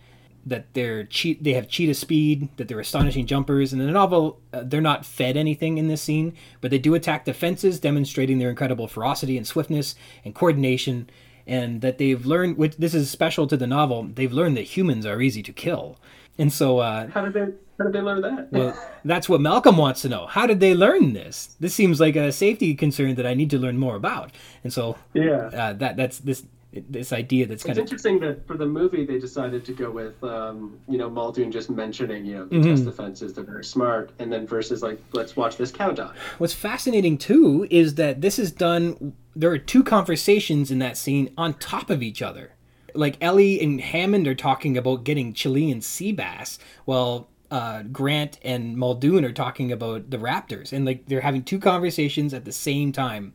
that 0.46 0.72
they're 0.74 1.04
cheat, 1.04 1.42
they 1.44 1.52
have 1.52 1.68
cheetah 1.68 1.94
speed, 1.94 2.48
that 2.56 2.68
they're 2.68 2.80
astonishing 2.80 3.26
jumpers. 3.26 3.72
And 3.72 3.82
in 3.82 3.86
the 3.86 3.92
novel, 3.92 4.40
uh, 4.52 4.62
they're 4.64 4.80
not 4.80 5.04
fed 5.04 5.36
anything 5.36 5.78
in 5.78 5.88
this 5.88 6.02
scene, 6.02 6.34
but 6.60 6.70
they 6.70 6.78
do 6.78 6.94
attack 6.94 7.24
defenses, 7.24 7.80
demonstrating 7.80 8.38
their 8.38 8.50
incredible 8.50 8.88
ferocity 8.88 9.36
and 9.36 9.46
swiftness 9.46 9.94
and 10.24 10.34
coordination. 10.34 11.10
And 11.46 11.80
that 11.80 11.96
they've 11.96 12.26
learned, 12.26 12.58
which 12.58 12.76
this 12.76 12.94
is 12.94 13.10
special 13.10 13.46
to 13.46 13.56
the 13.56 13.66
novel, 13.66 14.08
they've 14.14 14.32
learned 14.32 14.56
that 14.58 14.76
humans 14.76 15.06
are 15.06 15.22
easy 15.22 15.42
to 15.42 15.52
kill. 15.52 15.98
And 16.38 16.52
so 16.52 16.78
uh, 16.78 17.08
How 17.08 17.22
did 17.24 17.32
they 17.34 17.46
how 17.78 17.84
did 17.84 17.92
they 17.92 18.00
learn 18.00 18.22
that? 18.22 18.48
well, 18.52 18.76
that's 19.04 19.28
what 19.28 19.40
Malcolm 19.40 19.76
wants 19.76 20.02
to 20.02 20.08
know. 20.08 20.26
How 20.26 20.46
did 20.46 20.58
they 20.60 20.74
learn 20.74 21.12
this? 21.12 21.56
This 21.60 21.74
seems 21.74 22.00
like 22.00 22.16
a 22.16 22.32
safety 22.32 22.74
concern 22.74 23.14
that 23.16 23.26
I 23.26 23.34
need 23.34 23.50
to 23.50 23.58
learn 23.58 23.78
more 23.78 23.94
about. 23.96 24.32
And 24.64 24.72
so 24.72 24.96
yeah. 25.14 25.50
uh, 25.52 25.72
that 25.74 25.96
that's 25.96 26.18
this 26.18 26.44
this 26.72 27.12
idea 27.14 27.46
that's 27.46 27.62
It's 27.62 27.66
kind 27.66 27.78
of 27.78 27.82
interesting 27.82 28.20
that 28.20 28.46
for 28.46 28.56
the 28.56 28.66
movie 28.66 29.06
they 29.06 29.18
decided 29.18 29.64
to 29.64 29.72
go 29.72 29.90
with, 29.90 30.22
um, 30.22 30.78
you 30.86 30.98
know, 30.98 31.08
Muldoon 31.08 31.50
just 31.50 31.70
mentioning, 31.70 32.26
you 32.26 32.34
know, 32.36 32.44
the 32.44 32.56
Mhm. 32.56 32.62
test 32.64 32.84
defenses, 32.84 33.32
they're 33.32 33.42
very 33.42 33.64
smart, 33.64 34.10
and 34.18 34.30
then 34.30 34.46
versus 34.46 34.82
like, 34.82 35.00
let's 35.12 35.34
watch 35.34 35.56
this 35.56 35.70
cow 35.72 35.92
die. 35.92 36.12
what's 36.36 36.52
fascinating 36.52 37.16
too 37.16 37.66
is 37.70 37.94
that 37.94 38.20
this 38.20 38.38
is 38.38 38.52
done. 38.52 39.14
There 39.34 39.50
are 39.50 39.56
two 39.58 39.82
conversations 39.82 40.70
in 40.70 40.78
that 40.80 40.96
scene 40.98 41.30
on 41.38 41.54
top 41.54 41.88
of 41.90 42.02
each 42.02 42.20
other. 42.22 42.50
Like 42.98 43.16
Ellie 43.20 43.60
and 43.60 43.80
Hammond 43.80 44.26
are 44.26 44.34
talking 44.34 44.76
about 44.76 45.04
getting 45.04 45.32
Chilean 45.32 45.80
sea 45.80 46.12
bass, 46.12 46.58
while 46.84 47.28
uh, 47.50 47.82
Grant 47.84 48.38
and 48.42 48.76
Muldoon 48.76 49.24
are 49.24 49.32
talking 49.32 49.72
about 49.72 50.10
the 50.10 50.18
raptors, 50.18 50.72
and 50.72 50.84
like 50.84 51.06
they're 51.06 51.20
having 51.20 51.42
two 51.42 51.58
conversations 51.58 52.34
at 52.34 52.44
the 52.44 52.52
same 52.52 52.92
time 52.92 53.32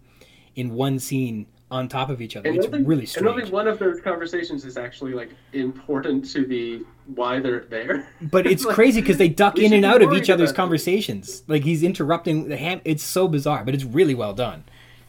in 0.55 0.73
one 0.73 0.99
scene 0.99 1.47
on 1.71 1.87
top 1.87 2.09
of 2.11 2.21
each 2.21 2.35
other. 2.35 2.47
And 2.47 2.57
it's 2.57 2.67
really 2.67 3.01
and 3.01 3.09
strange. 3.09 3.27
only 3.27 3.49
one 3.49 3.67
of 3.67 3.79
those 3.79 3.99
conversations 3.99 4.63
is 4.63 4.77
actually 4.77 5.13
like 5.13 5.31
important 5.53 6.29
to 6.31 6.45
the 6.45 6.85
why 7.15 7.39
they're 7.39 7.65
there. 7.65 8.07
But 8.21 8.45
it's 8.45 8.63
Like, 8.65 8.75
crazy 8.75 9.01
because 9.01 9.17
they 9.17 9.29
duck 9.29 9.57
in 9.57 9.73
and 9.73 9.83
out 9.83 10.03
of 10.03 10.13
each 10.13 10.29
other's 10.29 10.51
conversations. 10.51 11.43
Like 11.47 11.63
he's 11.63 11.81
interrupting 11.81 12.47
the 12.47 12.57
ham. 12.57 12.81
It's 12.85 13.03
so 13.03 13.27
bizarre, 13.27 13.65
but 13.65 13.73
it's 13.73 13.83
really 13.83 14.13
well 14.13 14.33
done. 14.33 14.65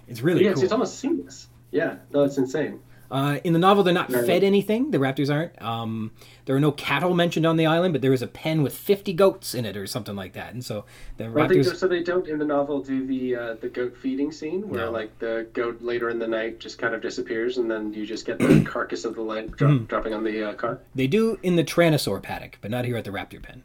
It's 0.09 0.23
really 0.23 0.45
yeah, 0.45 0.53
it's, 0.53 0.63
it's 0.63 0.73
almost 0.73 0.99
seamless. 0.99 1.49
Yeah, 1.71 1.97
no, 2.13 2.25
it's 2.25 2.39
insane. 2.39 2.81
Uh, 3.11 3.39
in 3.45 3.53
the 3.53 3.59
novel, 3.59 3.85
they're 3.85 3.95
not 3.95 4.11
Right. 4.11 4.25
fed 4.27 4.43
anything. 4.43 4.91
The 4.91 4.99
raptors 4.99 5.33
aren't. 5.33 5.61
Um, 5.63 6.11
there 6.47 6.57
are 6.57 6.61
no 6.61 6.73
cattle 6.73 7.15
mentioned 7.15 7.47
on 7.47 7.57
the 7.57 7.67
island, 7.67 7.93
but 7.95 8.03
there 8.03 8.13
is 8.13 8.23
a 8.23 8.27
pen 8.27 8.63
with 8.63 8.75
50 8.75 9.13
goats 9.13 9.55
in 9.55 9.65
it 9.65 9.77
or 9.77 9.87
something 9.87 10.17
like 10.17 10.33
that. 10.33 10.53
And 10.53 10.65
so 10.65 10.85
the 11.19 11.31
Well, 11.31 11.47
they, 11.47 11.57
raptors. 11.59 11.77
so 11.77 11.87
they 11.87 12.03
don't 12.03 12.27
in 12.27 12.39
the 12.39 12.45
novel 12.45 12.81
do 12.83 13.07
the 13.07 13.37
uh, 13.37 13.55
the 13.61 13.69
goat 13.69 13.97
feeding 13.97 14.33
scene 14.33 14.69
where 14.69 14.87
No. 14.87 14.91
like 14.91 15.17
the 15.19 15.47
goat 15.53 15.81
later 15.83 16.09
in 16.11 16.19
the 16.19 16.27
night 16.27 16.59
just 16.61 16.79
kind 16.79 16.95
of 16.95 17.03
disappears 17.03 17.59
and 17.59 17.71
then 17.71 17.93
you 17.93 18.05
just 18.07 18.27
get 18.27 18.39
the 18.39 18.63
carcass 18.67 19.05
of 19.05 19.15
the 19.15 19.23
lamb 19.23 19.49
drop, 19.49 19.71
Mm-hmm. 19.73 19.85
dropping 19.85 20.15
on 20.15 20.25
the 20.25 20.51
uh, 20.51 20.55
car. 20.55 20.81
They 20.95 21.07
do 21.07 21.39
in 21.43 21.57
the 21.57 21.65
Tyrannosaur 21.65 22.23
paddock, 22.23 22.59
but 22.61 22.71
not 22.71 22.85
here 22.85 22.97
at 22.97 23.05
the 23.05 23.11
raptor 23.11 23.43
pen. 23.43 23.63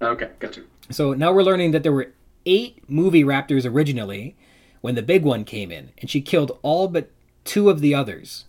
Okay, 0.00 0.30
gotcha. 0.38 0.62
So 0.90 1.12
now 1.14 1.32
we're 1.32 1.42
learning 1.42 1.72
that 1.72 1.82
there 1.82 1.92
were 1.92 2.12
eight 2.46 2.78
movie 2.88 3.24
raptors 3.24 3.64
originally 3.70 4.36
when 4.80 4.94
the 4.96 5.02
big 5.02 5.22
one 5.24 5.44
came 5.44 5.72
in, 5.72 5.90
and 5.98 6.10
she 6.10 6.20
killed 6.20 6.58
all 6.62 6.88
but 6.88 7.10
two 7.44 7.70
of 7.70 7.80
the 7.80 7.94
others. 7.94 8.44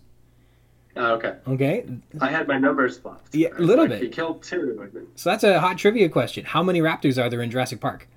Uh, 0.96 1.12
okay, 1.12 1.34
Okay, 1.46 1.84
I 2.22 2.28
had 2.30 2.48
my 2.48 2.56
numbers 2.58 2.96
flopped. 2.96 3.34
Yeah, 3.34 3.48
a 3.58 3.60
little 3.60 3.84
like, 3.84 3.90
bit. 3.90 4.02
He 4.02 4.08
killed 4.08 4.42
two, 4.42 4.90
so 5.14 5.28
that's 5.30 5.44
a 5.44 5.60
hot 5.60 5.76
trivia 5.76 6.08
question. 6.08 6.44
How 6.46 6.62
many 6.62 6.80
raptors 6.80 7.22
are 7.22 7.28
there 7.28 7.42
in 7.42 7.50
Jurassic 7.50 7.80
Park? 7.80 8.08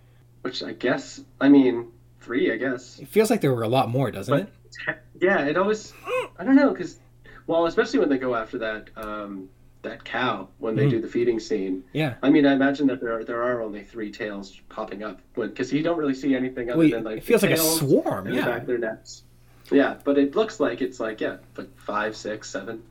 which 0.44 0.64
I 0.64 0.72
guess 0.72 1.20
I 1.42 1.50
mean 1.50 1.88
three, 2.22 2.54
I 2.54 2.56
guess. 2.56 2.98
It 3.00 3.10
feels 3.10 3.30
like 3.30 3.42
there 3.42 3.54
were 3.54 3.64
a 3.64 3.68
lot 3.68 3.90
more, 3.90 4.10
doesn't 4.10 4.34
But 4.34 4.94
it? 4.94 5.00
yeah, 5.22 5.46
it 5.46 5.58
always 5.58 5.92
I 6.40 6.46
don't 6.46 6.56
know 6.56 6.70
because 6.72 7.00
well, 7.48 7.66
especially 7.66 8.00
when 8.00 8.08
they 8.08 8.18
go 8.18 8.34
after 8.36 8.58
that 8.60 8.90
um, 8.96 9.50
that 9.82 10.06
cow 10.06 10.48
when 10.60 10.78
they 10.78 10.86
Mhm. 10.86 10.90
do 10.92 11.02
the 11.02 11.08
feeding 11.10 11.40
scene. 11.42 11.84
Yeah. 11.92 12.16
I 12.24 12.30
mean, 12.30 12.46
I 12.46 12.54
imagine 12.54 12.88
that 12.88 13.02
there 13.02 13.18
are 13.18 13.26
there 13.26 13.44
are 13.44 13.62
only 13.62 13.84
three 13.84 14.10
tails 14.12 14.58
popping 14.70 15.04
up 15.04 15.20
because 15.36 15.74
you 15.74 15.84
don't 15.84 15.98
really 15.98 16.14
see 16.16 16.34
anything 16.34 16.70
other 16.70 16.80
Well, 16.80 16.90
than 16.90 17.04
like 17.04 17.18
it 17.18 17.24
feels 17.26 17.42
like 17.44 17.52
a 17.52 17.58
swarm. 17.58 18.28
and 18.28 18.38
the 18.38 18.42
back 18.42 18.48
Yeah, 18.48 18.58
of 18.62 18.66
their 18.68 18.78
necks. 18.78 19.24
Yeah, 19.72 19.96
but 20.04 20.18
it 20.18 20.36
looks 20.36 20.60
like 20.60 20.82
it's 20.82 21.00
like 21.00 21.22
yeah, 21.22 21.38
like 21.58 21.70
five, 21.80 22.16
six, 22.16 22.50
seven. 22.50 22.84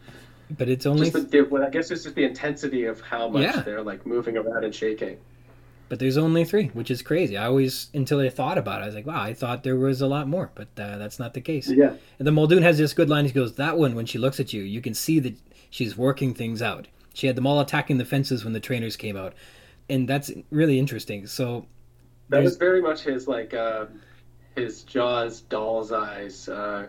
but 0.57 0.69
it's 0.69 0.87
only. 0.87 1.11
Just 1.11 1.31
the, 1.31 1.43
well, 1.43 1.63
I 1.65 1.71
guess 1.71 1.91
it's 1.91 2.05
just 2.05 2.15
the 2.15 2.25
intensity 2.25 2.85
of 2.85 3.01
how 3.01 3.29
much 3.29 3.43
Yeah. 3.43 3.61
they're 3.63 3.83
like 3.83 4.07
moving 4.07 4.37
around 4.37 4.65
and 4.65 4.75
shaking. 4.75 5.19
But 5.89 5.99
there's 5.99 6.19
only 6.19 6.45
three, 6.45 6.67
which 6.75 6.91
is 6.91 7.01
crazy. 7.01 7.39
I 7.39 7.47
always, 7.47 7.89
until 7.95 8.21
I 8.21 8.29
thought 8.29 8.59
about 8.59 8.83
it, 8.83 8.85
I 8.85 8.87
was 8.89 8.95
like, 8.95 9.07
wow, 9.07 9.23
I 9.23 9.33
thought 9.33 9.63
there 9.63 9.77
was 9.77 10.03
a 10.03 10.07
lot 10.07 10.29
more, 10.29 10.51
but 10.55 10.69
uh, 10.79 10.99
that's 10.99 11.19
not 11.19 11.33
the 11.33 11.41
case. 11.41 11.67
Yeah, 11.71 11.95
And 12.19 12.27
the 12.29 12.33
Muldoon 12.33 12.63
has 12.63 12.77
this 12.77 12.93
good 12.93 13.09
line. 13.09 13.25
He 13.25 13.31
goes, 13.33 13.55
"That 13.55 13.79
one, 13.79 13.95
when 13.95 14.05
she 14.05 14.19
looks 14.19 14.39
at 14.39 14.53
you, 14.53 14.63
you 14.63 14.83
can 14.83 14.93
see 14.93 15.19
that 15.21 15.35
she's 15.71 15.97
working 15.97 16.35
things 16.35 16.61
out. 16.61 16.89
She 17.15 17.27
had 17.27 17.37
them 17.37 17.47
all 17.47 17.59
attacking 17.61 17.97
the 17.97 18.05
fences 18.05 18.45
when 18.45 18.53
the 18.53 18.61
trainers 18.61 18.97
came 18.97 19.17
out, 19.17 19.33
and 19.89 20.07
that's 20.07 20.31
really 20.51 20.79
interesting." 20.79 21.27
So, 21.27 21.65
that 22.29 22.43
was 22.43 22.59
very 22.59 22.83
much 22.83 23.01
his 23.05 23.27
like 23.27 23.55
uh, 23.55 23.87
his 24.59 24.83
Jaws 24.83 25.43
doll's 25.43 25.93
eyes 25.93 26.49
uh, 26.49 26.87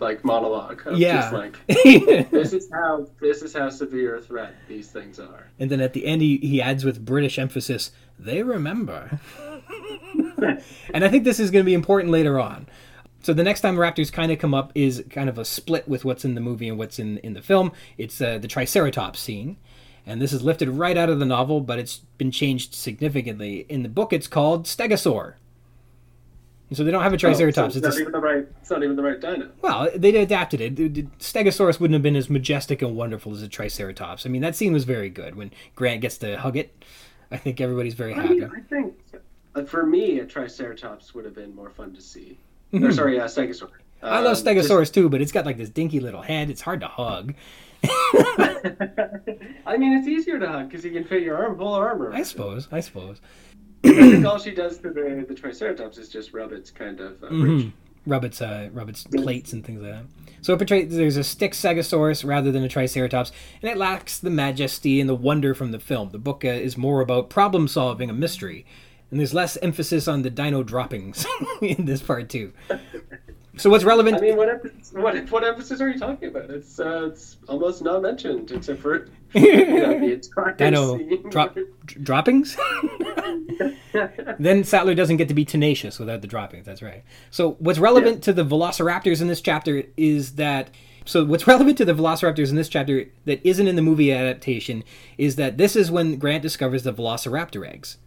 like 0.00 0.24
monologue. 0.24 0.86
Of 0.86 0.98
Yeah. 0.98 1.20
just 1.20 1.32
like 1.32 1.66
this 1.66 2.52
is 2.52 2.68
how 2.72 3.06
this 3.20 3.42
is 3.42 3.52
how 3.54 3.70
severe 3.70 4.16
a 4.16 4.20
threat 4.20 4.54
these 4.68 4.90
things 4.90 5.18
are. 5.18 5.50
And 5.58 5.70
then 5.70 5.80
at 5.80 5.92
the 5.92 6.06
end, 6.06 6.22
he, 6.22 6.38
he 6.38 6.62
adds 6.62 6.84
with 6.84 7.04
British 7.04 7.38
emphasis, 7.38 7.90
"They 8.18 8.42
remember." 8.42 9.20
and 10.94 11.04
I 11.04 11.08
think 11.08 11.24
this 11.24 11.40
is 11.40 11.50
going 11.50 11.64
to 11.64 11.66
be 11.68 11.74
important 11.74 12.10
later 12.12 12.38
on. 12.38 12.66
So 13.20 13.34
the 13.34 13.42
next 13.42 13.60
time 13.62 13.76
Raptors 13.76 14.12
kind 14.12 14.30
of 14.30 14.38
come 14.38 14.54
up 14.54 14.70
is 14.74 15.04
kind 15.10 15.28
of 15.28 15.38
a 15.38 15.44
split 15.44 15.88
with 15.88 16.04
what's 16.04 16.24
in 16.24 16.34
the 16.34 16.40
movie 16.40 16.68
and 16.68 16.78
what's 16.78 16.98
in 16.98 17.18
in 17.18 17.34
the 17.34 17.42
film. 17.42 17.72
It's 17.96 18.20
uh, 18.20 18.38
the 18.38 18.48
Triceratops 18.48 19.18
scene, 19.18 19.56
and 20.06 20.22
this 20.22 20.32
is 20.32 20.42
lifted 20.42 20.68
right 20.68 20.96
out 20.96 21.10
of 21.10 21.18
the 21.18 21.26
novel, 21.26 21.60
but 21.60 21.78
it's 21.78 21.98
been 22.16 22.30
changed 22.30 22.74
significantly. 22.74 23.66
In 23.68 23.82
the 23.82 23.88
book, 23.88 24.12
it's 24.12 24.28
called 24.28 24.66
Stegosaur. 24.66 25.34
So 26.72 26.84
they 26.84 26.90
don't 26.90 27.02
have 27.02 27.14
a 27.14 27.16
Triceratops. 27.16 27.76
Oh, 27.76 27.80
so 27.80 27.86
it's 27.86 27.86
it's 27.86 27.96
a, 27.96 27.98
not 27.98 28.00
even 28.00 28.12
the 28.12 28.20
right. 28.20 28.46
It's 28.60 28.70
not 28.70 28.82
even 28.82 28.94
the 28.96 29.02
right 29.02 29.18
dino. 29.20 29.50
well, 29.62 29.88
they 29.96 30.14
adapted 30.16 30.60
it. 30.60 30.74
Stegosaurus 31.18 31.80
wouldn't 31.80 31.94
have 31.94 32.02
been 32.02 32.14
as 32.16 32.28
majestic 32.28 32.82
and 32.82 32.94
wonderful 32.94 33.32
as 33.32 33.42
a 33.42 33.48
Triceratops. 33.48 34.26
I 34.26 34.28
mean, 34.28 34.42
that 34.42 34.54
scene 34.54 34.72
was 34.74 34.84
very 34.84 35.08
good 35.08 35.34
when 35.34 35.50
Grant 35.74 36.02
gets 36.02 36.18
to 36.18 36.38
hug 36.38 36.56
it. 36.58 36.84
I 37.30 37.36
think 37.38 37.60
everybody's 37.60 37.94
very 37.94 38.12
I 38.14 38.20
happy. 38.20 38.34
mean, 38.40 38.50
I 38.54 38.60
think 38.60 38.94
uh, 39.54 39.64
for 39.64 39.86
me, 39.86 40.18
a 40.20 40.26
Triceratops 40.26 41.14
would 41.14 41.24
have 41.24 41.34
been 41.34 41.54
more 41.54 41.70
fun 41.70 41.94
to 41.94 42.00
see. 42.02 42.36
Or 42.74 42.80
Mhm. 42.80 42.94
sorry, 42.94 43.18
uh, 43.18 43.24
Stegosaur. 43.24 43.70
I 44.02 44.20
love 44.20 44.36
Um, 44.36 44.44
Stegosaurus 44.44 44.92
too, 44.92 45.08
but 45.08 45.20
it's 45.22 45.32
got 45.32 45.46
like 45.46 45.56
this 45.56 45.70
dinky 45.70 46.00
little 46.00 46.22
head. 46.22 46.50
It's 46.50 46.60
hard 46.60 46.80
to 46.80 46.86
hug. 46.88 47.34
I 49.66 49.76
mean, 49.76 49.92
it's 49.98 50.06
easier 50.08 50.38
to 50.38 50.46
hug 50.48 50.68
because 50.68 50.84
you 50.84 50.90
can 50.90 51.04
fit 51.04 51.22
your 51.22 51.36
arm, 51.36 51.58
whole 51.58 51.74
arm 51.74 52.02
around. 52.02 52.14
I 52.14 52.22
suppose. 52.22 52.68
I 52.70 52.80
suppose. 52.80 53.20
I 53.84 53.92
think 53.92 54.26
all 54.26 54.38
she 54.38 54.50
does 54.52 54.78
to 54.78 54.90
the, 54.90 55.24
the 55.28 55.34
Triceratops 55.34 55.98
is 55.98 56.08
just 56.08 56.32
rub 56.32 56.52
its 56.52 56.70
kind 56.70 57.00
of 57.00 57.22
uh. 57.22 57.28
Mhm. 57.28 57.72
Rub 58.06 58.24
its 58.24 58.40
uh, 58.40 58.70
rub 58.72 58.88
its 58.88 59.04
plates 59.04 59.52
and 59.52 59.64
things 59.64 59.82
like 59.82 59.92
that. 59.92 60.04
So 60.40 60.54
it 60.54 60.58
portrays 60.58 60.94
there's 60.96 61.16
a 61.16 61.24
stick 61.24 61.52
Stegosaurus 61.52 62.24
rather 62.26 62.50
than 62.50 62.62
a 62.62 62.68
Triceratops, 62.68 63.32
and 63.60 63.70
it 63.70 63.76
lacks 63.76 64.18
the 64.18 64.30
majesty 64.30 65.00
and 65.00 65.08
the 65.08 65.14
wonder 65.14 65.52
from 65.54 65.72
the 65.72 65.78
film. 65.80 66.10
The 66.10 66.18
book 66.18 66.44
uh, 66.44 66.48
is 66.48 66.76
more 66.78 67.00
about 67.00 67.28
problem 67.28 67.68
solving, 67.68 68.08
a 68.08 68.14
mystery, 68.14 68.64
and 69.10 69.20
there's 69.20 69.34
less 69.34 69.56
emphasis 69.58 70.08
on 70.08 70.22
the 70.22 70.30
dino 70.30 70.62
droppings 70.62 71.26
in 71.60 71.84
this 71.84 72.00
part 72.00 72.30
too. 72.30 72.52
So 73.58 73.70
what's 73.70 73.84
relevant? 73.84 74.18
I 74.18 74.20
mean, 74.20 74.36
what, 74.36 74.48
emphasis, 74.48 74.92
what 74.92 75.30
what 75.30 75.44
emphasis 75.44 75.80
are 75.80 75.88
you 75.88 75.98
talking 75.98 76.28
about? 76.28 76.50
It's 76.50 76.78
uh, 76.78 77.08
it's 77.10 77.36
almost 77.48 77.82
not 77.82 78.02
mentioned 78.02 78.50
except 78.52 78.80
for 78.80 79.08
you 79.34 79.66
know, 79.66 79.98
the 79.98 80.12
entire 80.12 80.52
Dino 80.56 80.96
scene. 80.96 81.28
drop 81.30 81.54
dr- 81.54 82.04
droppings. 82.04 82.56
then 84.38 84.62
Sattler 84.64 84.94
doesn't 84.94 85.16
get 85.16 85.28
to 85.28 85.34
be 85.34 85.44
tenacious 85.44 85.98
without 85.98 86.20
the 86.22 86.28
droppings. 86.28 86.66
That's 86.66 86.82
right. 86.82 87.02
So 87.30 87.52
what's 87.58 87.80
relevant 87.80 88.22
to 88.24 88.32
the 88.32 88.44
Velociraptors 88.44 89.20
in 89.20 89.26
this 89.26 89.40
chapter 89.40 89.82
is 89.96 90.36
that. 90.36 90.70
So 91.04 91.24
what's 91.24 91.46
relevant 91.48 91.78
to 91.78 91.84
the 91.84 91.94
Velociraptors 91.94 92.50
in 92.50 92.56
this 92.56 92.68
chapter 92.68 93.06
that 93.24 93.44
isn't 93.44 93.66
in 93.66 93.76
the 93.76 93.82
movie 93.82 94.12
adaptation 94.12 94.84
is 95.16 95.36
that 95.36 95.58
this 95.58 95.74
is 95.74 95.90
when 95.90 96.16
Grant 96.16 96.42
discovers 96.42 96.84
the 96.84 96.92
Velociraptor 96.92 97.68
eggs. 97.68 97.98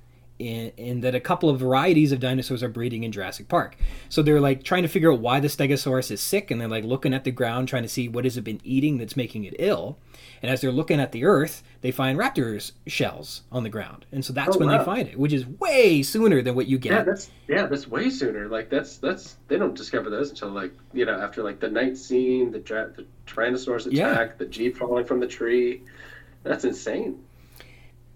And, 0.42 0.72
and 0.78 1.04
that 1.04 1.14
a 1.14 1.20
couple 1.20 1.50
of 1.50 1.60
varieties 1.60 2.12
of 2.12 2.20
dinosaurs 2.20 2.64
are 2.64 2.70
breeding 2.70 3.04
in 3.04 3.12
Jurassic 3.12 3.48
Park. 3.48 3.76
So 4.10 4.22
they're 4.24 4.42
like 4.42 4.64
trying 4.64 4.82
to 4.82 4.88
figure 4.89 5.12
out 5.12 5.20
why 5.20 5.39
the 5.39 5.48
Stegosaurus 5.48 6.10
is 6.12 6.20
sick, 6.22 6.50
and 6.52 6.60
they're 6.60 6.68
like 6.68 6.84
looking 6.84 7.14
at 7.14 7.24
the 7.24 7.32
ground 7.32 7.68
trying 7.68 7.84
to 7.84 7.89
see 7.89 8.08
what 8.10 8.24
has 8.24 8.38
it 8.38 8.44
been 8.44 8.60
eating 8.64 8.98
that's 8.98 9.16
making 9.16 9.44
it 9.44 9.56
ill. 9.60 9.98
And 10.42 10.50
as 10.52 10.62
they're 10.62 10.72
looking 10.72 11.00
at 11.00 11.12
the 11.12 11.24
Earth, 11.26 11.62
they 11.82 11.92
find 11.92 12.18
raptors 12.18 12.72
shells 12.88 13.44
on 13.52 13.62
the 13.64 13.70
ground, 13.70 14.06
and 14.12 14.26
so 14.26 14.34
that's 14.34 14.56
Oh, 14.56 14.60
when 14.60 14.70
wow. 14.70 14.80
they 14.80 14.84
find 14.84 15.08
it, 15.08 15.18
which 15.20 15.34
is 15.34 15.46
way 15.46 16.02
sooner 16.02 16.42
than 16.42 16.56
what 16.56 16.66
you 16.68 16.80
get. 16.80 16.92
Yeah, 16.94 17.04
that's 17.04 17.30
yeah, 17.48 17.66
that's 17.68 17.88
way 17.88 18.10
sooner. 18.10 18.48
Like 18.50 18.70
that's 18.70 18.98
that's 18.98 19.38
they 19.48 19.58
don't 19.58 19.76
discover 19.76 20.10
those 20.10 20.32
until 20.32 20.50
like 20.50 20.74
you 20.94 21.06
know 21.06 21.20
after 21.20 21.44
like 21.44 21.60
the 21.60 21.70
night 21.70 21.96
scene, 21.98 22.52
the 22.52 22.60
the 22.60 23.06
Tyrannosaurus 23.28 23.88
Yeah. 23.92 24.12
attack, 24.12 24.38
the 24.39 24.46
jeep 24.46 24.78
falling 24.78 25.06
from 25.06 25.20
the 25.20 25.28
tree. 25.28 25.84
That's 26.44 26.66
insane. 26.66 27.20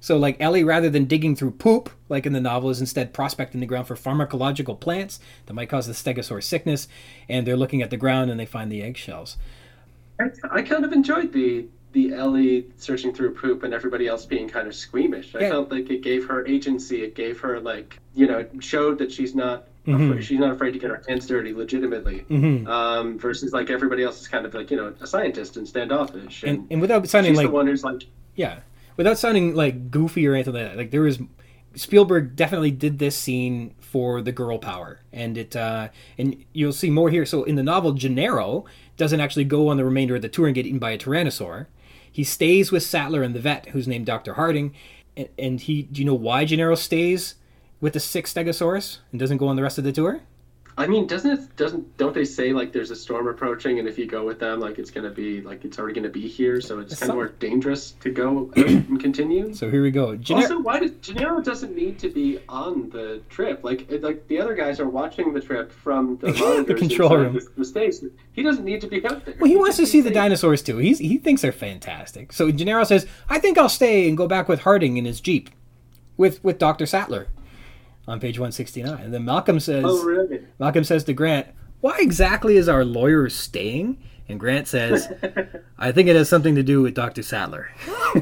So 0.06 0.18
like 0.18 0.38
Ellie, 0.40 0.64
rather 0.64 0.88
than 0.88 1.06
digging 1.06 1.36
through 1.36 1.50
poop 1.50 1.90
like 2.10 2.28
in 2.28 2.34
the 2.34 2.40
novel, 2.40 2.70
is 2.70 2.80
instead 2.80 3.12
prospecting 3.12 3.60
the 3.60 3.66
ground 3.66 3.88
for 3.88 3.96
pharmacological 3.96 4.80
plants 4.80 5.20
that 5.48 5.56
might 5.56 5.68
cause 5.68 5.88
the 5.88 5.94
Stegosaurus 5.94 6.44
sickness, 6.44 6.88
and 7.28 7.48
they're 7.48 7.58
looking 7.58 7.82
at 7.82 7.90
the 7.90 7.98
ground 7.98 8.30
and 8.30 8.40
they 8.40 8.46
find 8.46 8.72
the 8.72 8.84
eggshells. 8.84 9.36
I, 10.20 10.26
I 10.52 10.62
kind 10.62 10.86
of 10.86 10.94
enjoyed 10.94 11.34
the 11.34 11.66
the 11.94 12.14
Ellie 12.14 12.68
searching 12.78 13.16
through 13.16 13.34
poop 13.34 13.64
and 13.64 13.74
everybody 13.74 14.06
else 14.06 14.28
being 14.28 14.48
kind 14.48 14.68
of 14.68 14.76
squeamish. 14.76 15.34
I 15.34 15.40
Yeah. 15.40 15.50
felt 15.50 15.72
like 15.72 15.90
it 15.90 16.04
gave 16.04 16.28
her 16.28 16.46
agency. 16.46 17.02
It 17.02 17.16
gave 17.16 17.40
her 17.40 17.60
like 17.60 18.00
you 18.14 18.28
know 18.28 18.38
it 18.38 18.52
showed 18.60 19.00
that 19.00 19.12
she's 19.12 19.34
not 19.34 19.68
Mhm. 19.88 20.10
afraid, 20.12 20.24
she's 20.24 20.40
not 20.40 20.52
afraid 20.52 20.74
to 20.74 20.78
get 20.80 20.92
her 20.92 21.02
hands 21.08 21.26
dirty 21.26 21.52
legitimately. 21.52 22.20
hmm 22.28 22.68
Um, 22.68 23.18
versus 23.18 23.54
like 23.54 23.72
everybody 23.72 24.04
else 24.04 24.22
is 24.22 24.28
kind 24.28 24.46
of 24.46 24.54
like 24.54 24.70
you 24.70 24.78
know 24.78 24.94
a 25.02 25.08
scientist 25.08 25.58
and 25.58 25.68
standoffish. 25.68 26.44
And, 26.44 26.60
And, 26.60 26.68
and 26.74 26.82
without 26.82 27.08
sounding 27.08 27.32
she's 27.32 27.38
like 27.38 27.48
the 27.48 27.52
one 27.54 27.66
who's 27.66 27.84
like 27.84 28.04
Yeah, 28.36 28.60
without 28.98 29.18
sounding 29.18 29.56
like 29.56 29.92
goofy 29.92 30.28
or 30.28 30.34
anything 30.34 30.54
like 30.54 30.64
that. 30.64 30.78
Like 30.78 30.92
there 30.92 31.02
was 31.02 31.20
Spielberg 31.76 32.36
definitely 32.36 32.72
did 32.72 33.00
this 33.00 33.18
scene 33.18 33.76
for 33.80 34.22
the 34.22 34.32
girl 34.32 34.58
power, 34.58 35.02
and 35.12 35.38
it 35.38 35.56
uh, 35.56 35.90
and 36.18 36.44
you'll 36.54 36.74
see 36.74 36.90
more 36.90 37.10
here. 37.10 37.26
So 37.26 37.44
in 37.44 37.56
the 37.56 37.64
novel, 37.64 37.94
Gennaro 37.94 38.66
doesn't 38.98 39.20
actually 39.20 39.44
go 39.44 39.68
on 39.68 39.78
the 39.78 39.86
remainder 39.86 40.16
of 40.16 40.22
the 40.22 40.30
tour 40.30 40.48
and 40.48 40.56
get 40.56 40.66
eaten 40.66 40.80
by 40.80 40.92
a 40.92 40.98
tyrannosaur. 40.98 41.68
He 42.10 42.24
stays 42.24 42.72
with 42.72 42.84
Sattler 42.84 43.24
and 43.24 43.36
the 43.36 43.42
vet, 43.42 43.68
who's 43.70 43.88
named 43.88 44.06
Doctor 44.06 44.36
Harding, 44.36 44.74
and, 45.18 45.30
and 45.38 45.60
he. 45.62 45.84
Do 45.84 46.02
you 46.02 46.06
know 46.06 46.16
why 46.16 46.46
Gennaro 46.46 46.76
stays 46.76 47.36
with 47.82 47.94
the 47.94 48.00
six 48.00 48.34
Stegosaurus 48.34 49.00
and 49.12 49.20
doesn't 49.20 49.38
go 49.38 49.48
on 49.48 49.58
the 49.58 49.64
rest 49.64 49.78
of 49.78 49.84
the 49.84 49.92
tour? 49.92 50.22
I 50.78 50.88
mean, 50.88 51.08
doesn't 51.08 51.32
it? 51.32 51.56
Doesn't 51.56 51.96
don't 51.96 52.14
they 52.14 52.26
say 52.26 52.52
like 52.52 52.74
there's 52.74 52.92
a 52.92 52.98
storm 52.98 53.28
approaching, 53.30 53.80
and 53.80 53.88
if 53.88 53.98
you 53.98 54.06
go 54.06 54.26
with 54.26 54.40
them, 54.40 54.60
like 54.60 54.78
it's 54.78 54.92
gonna 54.92 55.10
be 55.10 55.40
like 55.40 55.64
it's 55.64 55.80
already 55.80 55.94
gonna 55.94 56.10
be 56.10 56.28
here, 56.28 56.60
so 56.60 56.80
it's 56.80 56.96
kind 56.96 57.08
Some- 57.08 57.10
of 57.12 57.16
more 57.16 57.30
dangerous 57.30 57.92
to 58.02 58.12
go 58.12 58.52
and 58.58 59.00
continue. 59.00 59.54
So 59.54 59.72
here 59.72 59.82
we 59.82 59.92
go. 59.92 60.18
Gennaro, 60.18 60.44
Also, 60.44 60.60
why 60.60 60.80
does 60.80 60.92
Gennaro 61.02 61.40
doesn't 61.42 61.74
need 61.74 61.98
to 62.00 62.10
be 62.10 62.40
on 62.50 62.90
the 62.90 63.22
trip? 63.30 63.64
Like, 63.64 63.90
it, 63.90 64.04
like 64.04 64.28
the 64.28 64.42
other 64.42 64.54
guys 64.54 64.82
are 64.82 64.90
watching 64.90 65.34
the 65.34 65.40
trip 65.40 65.72
from 65.72 66.18
the, 66.18 66.34
monitors 66.40 66.78
control 66.80 67.18
room. 67.18 67.34
The, 67.36 67.64
the. 67.64 68.12
He 68.34 68.44
doesn't 68.44 68.66
need 68.66 68.82
to 68.82 68.88
be 68.88 69.06
out 69.06 69.24
there. 69.24 69.36
Well, 69.40 69.50
he 69.50 69.56
wants 69.56 69.78
to 69.78 69.86
see 69.86 70.02
the 70.02 70.12
dinosaurs 70.12 70.62
too. 70.62 70.78
He's 70.78 71.00
he 71.00 71.18
thinks 71.18 71.42
they're 71.42 71.54
fantastic. 71.54 72.34
So 72.34 72.52
Gennaro 72.52 72.84
says, 72.84 73.08
"I 73.30 73.40
think 73.40 73.58
I'll 73.58 73.70
stay 73.70 74.10
and 74.10 74.18
go 74.18 74.28
back 74.28 74.50
with 74.50 74.62
Harding 74.62 74.98
in 74.98 75.06
his 75.06 75.22
jeep, 75.22 75.50
with 76.18 76.44
with 76.44 76.58
Doctor 76.58 76.86
Sattler." 76.86 77.28
On 78.08 78.20
page 78.20 78.38
one 78.38 78.52
sixty 78.52 78.84
nine, 78.84 79.04
and 79.04 79.14
then 79.14 79.26
Malcolm 79.26 79.60
says, 79.60 79.84
Oh, 79.86 80.04
really? 80.04 80.42
Malcolm 80.60 80.84
says 80.84 81.04
to 81.06 81.14
Grant, 81.14 81.48
"Why 81.82 81.98
exactly 82.00 82.56
is 82.58 82.70
our 82.70 82.86
lawyer 82.86 83.30
staying? 83.30 83.98
And 84.30 84.40
Grant 84.40 84.68
says, 84.68 85.12
I 85.78 85.92
think 85.92 86.08
it 86.08 86.16
has 86.16 86.30
something 86.30 86.56
to 86.56 86.64
do 86.64 86.82
with 86.82 86.94
Dr. 86.96 87.22
Sattler. 87.24 87.70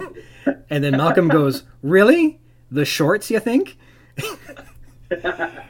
and 0.70 0.84
then 0.84 0.98
Malcolm 0.98 1.28
goes, 1.30 1.64
Really? 1.82 2.40
The 2.72 2.84
shorts, 2.86 3.30
you 3.32 3.40
think? 3.40 3.78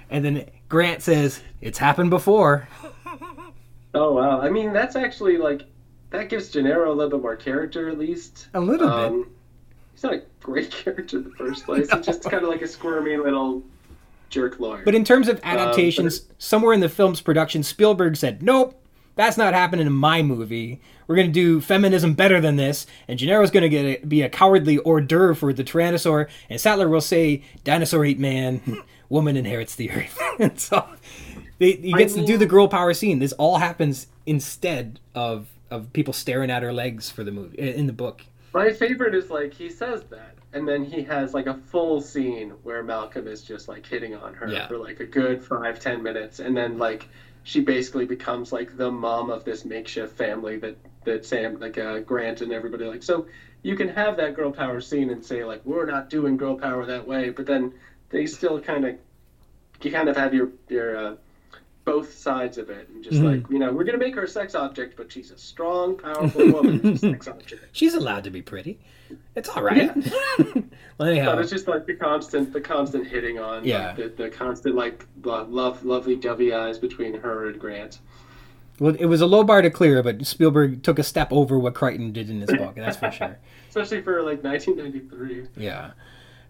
and 0.10 0.24
then 0.26 0.50
Grant 0.70 1.02
says, 1.02 1.42
It's 1.62 1.78
happened 1.78 2.10
before. 2.10 2.68
Oh 3.96 4.14
wow! 4.14 4.42
I 4.42 4.50
mean, 4.50 4.74
that's 4.74 4.96
actually 4.96 5.38
like 5.38 5.64
that 6.10 6.30
gives 6.30 6.50
Gennaro 6.50 6.92
a 6.92 6.96
little 6.96 7.12
bit 7.12 7.22
more 7.22 7.36
character, 7.36 7.90
at 7.90 8.00
least. 8.00 8.48
A 8.56 8.60
little 8.60 8.90
Um, 8.90 9.22
bit. 9.24 9.32
He's 9.94 10.04
not 10.04 10.14
a 10.14 10.24
great 10.40 10.72
character 10.72 11.18
in 11.18 11.26
the 11.26 11.30
first 11.32 11.66
place. 11.66 11.92
He's 11.92 12.04
just 12.06 12.24
kind 12.24 12.44
of 12.44 12.50
like 12.50 12.64
a 12.64 12.68
squirmy 12.68 13.18
little 13.18 13.62
jerk 14.34 14.60
lawyer. 14.60 14.82
But 14.84 14.96
in 14.96 15.04
terms 15.04 15.28
of 15.28 15.38
um, 15.38 15.42
adaptations, 15.44 16.26
somewhere 16.38 16.74
in 16.74 16.80
the 16.80 16.90
film's 16.90 17.22
production, 17.22 17.64
Spielberg 17.64 18.18
said, 18.18 18.42
Nope, 18.42 18.80
that's 19.16 19.38
not 19.38 19.54
happening 19.54 19.86
in 19.86 19.94
my 19.94 20.22
movie. 20.22 20.82
We're 21.08 21.16
going 21.16 21.28
to 21.28 21.34
do 21.34 21.62
feminism 21.62 22.14
better 22.14 22.42
than 22.42 22.56
this, 22.56 22.88
and 23.08 23.20
Gennaro's 23.20 23.52
going 23.52 23.64
to 23.64 23.70
get 23.70 23.86
a, 23.86 24.06
be 24.06 24.22
a 24.22 24.30
cowardly 24.30 24.80
hors 24.80 25.02
d'oeuvre 25.02 25.36
for 25.36 25.54
the 25.54 25.64
Tyrannosaur, 25.64 26.28
and 26.50 26.60
Sattler 26.60 26.90
will 26.90 27.02
say, 27.02 27.44
Dinosaur 27.64 28.06
eat 28.06 28.20
man, 28.20 28.82
woman 29.10 29.38
inherits 29.38 29.76
the 29.76 29.92
earth. 29.92 30.18
and 30.40 30.60
so 30.60 30.88
they, 31.60 31.74
he 31.74 31.94
gets 31.94 32.14
to 32.16 32.26
do 32.26 32.38
the 32.38 32.46
girl 32.46 32.68
power 32.68 32.94
scene. 32.94 33.20
This 33.20 33.34
all 33.34 33.58
happens 33.58 34.08
instead 34.26 35.00
of, 35.14 35.48
of 35.70 35.92
people 35.94 36.14
staring 36.14 36.50
at 36.50 36.64
her 36.64 36.74
legs 36.74 37.10
for 37.10 37.24
the 37.24 37.32
movie, 37.32 37.60
in 37.60 37.86
the 37.86 37.94
book. 37.94 38.24
My 38.54 38.72
favorite 38.72 39.14
is 39.14 39.30
like 39.30 39.54
he 39.54 39.70
says 39.70 40.04
that, 40.10 40.36
and 40.54 40.68
then 40.68 40.84
he 40.86 41.04
has 41.04 41.34
like 41.34 41.48
a 41.48 41.56
full 41.56 42.02
scene 42.02 42.52
where 42.64 42.84
Malcolm 42.84 43.28
is 43.28 43.42
just 43.44 43.68
like 43.68 43.86
hitting 43.86 44.16
on 44.16 44.34
her 44.36 44.48
Yeah. 44.48 44.68
for 44.68 44.78
like 44.78 45.00
a 45.00 45.06
good 45.06 45.44
five 45.44 45.80
ten 45.80 46.02
minutes, 46.04 46.40
and 46.40 46.56
then 46.56 46.78
like 46.78 47.08
she 47.44 47.60
basically 47.62 48.06
becomes 48.06 48.52
like 48.54 48.78
the 48.78 48.90
mom 48.90 49.30
of 49.30 49.44
this 49.44 49.66
makeshift 49.66 50.16
family 50.18 50.58
that 50.58 50.78
that 51.06 51.26
Sam 51.26 51.60
like 51.60 51.78
uh, 51.78 52.00
Grant 52.00 52.42
and 52.42 52.52
everybody 52.54 52.86
like. 52.86 53.04
So 53.04 53.28
you 53.64 53.76
can 53.76 53.88
have 53.90 54.16
that 54.18 54.36
girl 54.36 54.52
power 54.52 54.80
scene 54.82 55.10
and 55.10 55.24
say 55.24 55.44
like 55.44 55.62
we're 55.66 55.86
not 55.86 56.10
doing 56.10 56.38
girl 56.38 56.56
power 56.56 56.86
that 56.86 57.06
way, 57.08 57.30
but 57.30 57.46
then 57.46 57.74
they 58.10 58.26
still 58.26 58.60
kind 58.60 58.86
of 58.86 58.96
you 59.82 59.92
kind 59.92 60.08
of 60.08 60.16
have 60.16 60.34
your 60.34 60.50
your 60.70 60.96
uh, 60.98 61.16
both 61.86 62.14
sides 62.14 62.58
of 62.58 62.70
it 62.70 62.88
and 62.88 63.04
just 63.04 63.20
Mhm. 63.20 63.26
like 63.42 63.50
you 63.50 63.60
know 63.60 63.74
we're 63.74 63.84
gonna 63.84 63.98
make 63.98 64.16
her 64.16 64.24
a 64.24 64.28
sex 64.28 64.56
object, 64.56 64.96
but 64.96 65.12
she's 65.12 65.32
a 65.32 65.38
strong, 65.38 65.98
powerful 65.98 66.50
woman, 66.54 66.96
sex 66.98 67.28
object. 67.28 67.66
She's 67.74 67.94
allowed 67.94 68.24
to 68.24 68.30
be 68.30 68.42
pretty. 68.42 68.80
It's 69.36 69.50
all 69.50 69.64
right. 69.64 69.96
well, 70.98 71.10
anyhow. 71.10 71.34
But 71.36 71.40
it's 71.40 71.52
just 71.52 71.68
like 71.68 71.86
the 71.86 71.96
constant, 71.96 72.54
the 72.54 72.62
constant 72.62 73.08
hitting 73.08 73.40
on, 73.40 73.64
Yeah. 73.66 73.88
like, 73.88 73.96
the, 74.18 74.24
the 74.24 74.30
constant 74.30 74.76
like 74.76 75.06
love, 75.24 75.84
lovely 75.84 76.16
dovey 76.16 76.54
eyes 76.54 76.78
between 76.80 77.20
her 77.20 77.48
and 77.50 77.60
Grant. 77.60 78.00
Well, 78.80 78.96
it 79.00 79.06
was 79.06 79.22
a 79.22 79.28
low 79.28 79.44
bar 79.44 79.62
to 79.62 79.70
clear, 79.70 80.02
but 80.02 80.26
Spielberg 80.26 80.82
took 80.84 80.98
a 80.98 81.04
step 81.04 81.32
over 81.32 81.60
what 81.60 81.76
Crichton 81.76 82.12
did 82.12 82.30
in 82.30 82.42
his 82.42 82.50
book. 82.58 82.76
That's 82.76 82.98
for 82.98 83.12
sure. 83.12 83.38
Especially 83.70 84.02
for 84.02 84.22
like 84.24 84.44
1993. 84.44 85.48
Yeah. 85.64 85.92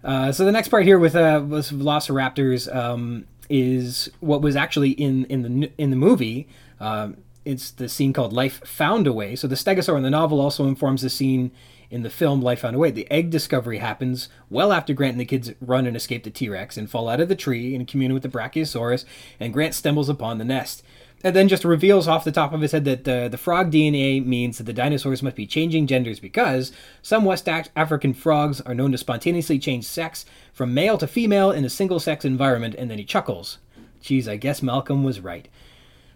Uh, 0.04 0.32
so 0.32 0.44
the 0.46 0.52
next 0.52 0.68
part 0.70 0.84
here 0.86 1.00
with 1.00 1.16
uh, 1.16 1.44
with 1.48 1.70
Velociraptors 1.70 2.74
um, 2.76 3.26
is 3.50 4.10
what 4.20 4.42
was 4.42 4.56
actually 4.56 4.92
in 4.92 5.26
in 5.26 5.42
the 5.60 5.72
in 5.78 5.90
the 5.90 5.96
movie. 5.96 6.48
Um, 6.80 7.18
it's 7.46 7.72
the 7.72 7.88
scene 7.90 8.12
called 8.14 8.34
"Life 8.34 8.66
Found 8.68 9.08
a 9.08 9.14
Way." 9.14 9.36
So 9.36 9.48
the 9.48 9.56
Stegosaur 9.56 9.96
in 9.98 10.04
the 10.04 10.10
novel 10.10 10.42
also 10.42 10.66
informs 10.68 11.02
the 11.02 11.10
scene 11.10 11.52
in 11.90 12.04
the 12.04 12.10
film 12.10 12.42
"Life 12.42 12.60
Found 12.60 12.76
a 12.76 12.80
Way." 12.80 12.92
The 12.92 13.10
egg 13.12 13.30
discovery 13.30 13.80
happens 13.80 14.30
well 14.50 14.72
after 14.72 14.94
Grant 14.94 15.14
and 15.14 15.22
the 15.22 15.26
kids 15.26 15.52
run 15.62 15.86
and 15.86 15.96
escape 15.96 16.24
the 16.24 16.30
T 16.30 16.50
Rex 16.50 16.78
and 16.78 16.90
fall 16.90 17.10
out 17.10 17.20
of 17.20 17.30
the 17.30 17.36
tree 17.36 17.76
and 17.76 17.88
commune 17.88 18.14
with 18.14 18.24
the 18.24 18.30
Brachiosaurus. 18.30 19.06
And 19.40 19.54
Grant 19.54 19.74
stumbles 19.74 20.10
upon 20.10 20.38
the 20.38 20.46
nest. 20.46 20.84
And 21.26 21.34
then 21.34 21.48
just 21.48 21.64
reveals 21.64 22.08
off 22.08 22.26
the 22.26 22.34
top 22.34 22.52
of 22.52 22.60
his 22.60 22.74
head 22.74 22.84
that 22.84 23.08
uh, 23.08 23.30
the 23.30 23.38
frog 23.38 23.72
DNA 23.72 24.24
means 24.26 24.58
that 24.58 24.66
the 24.66 24.74
dinosaurs 24.74 25.24
must 25.24 25.38
be 25.38 25.48
changing 25.48 25.88
genders 25.88 26.20
because 26.20 26.74
some 27.02 27.24
West 27.24 27.48
African 27.48 28.14
frogs 28.14 28.60
are 28.62 28.76
known 28.76 28.92
to 28.92 28.98
spontaneously 28.98 29.58
change 29.58 29.86
sex 29.86 30.26
from 30.52 30.74
male 30.74 30.98
to 30.98 31.08
female 31.08 31.50
in 31.50 31.64
a 31.64 31.70
single 31.70 32.02
sex 32.02 32.26
environment. 32.26 32.76
And 32.78 32.92
then 32.92 32.98
he 32.98 33.06
chuckles. 33.06 33.60
Geez, 34.02 34.28
I 34.28 34.36
guess 34.36 34.62
Malcolm 34.62 35.06
was 35.06 35.22
right. 35.22 35.48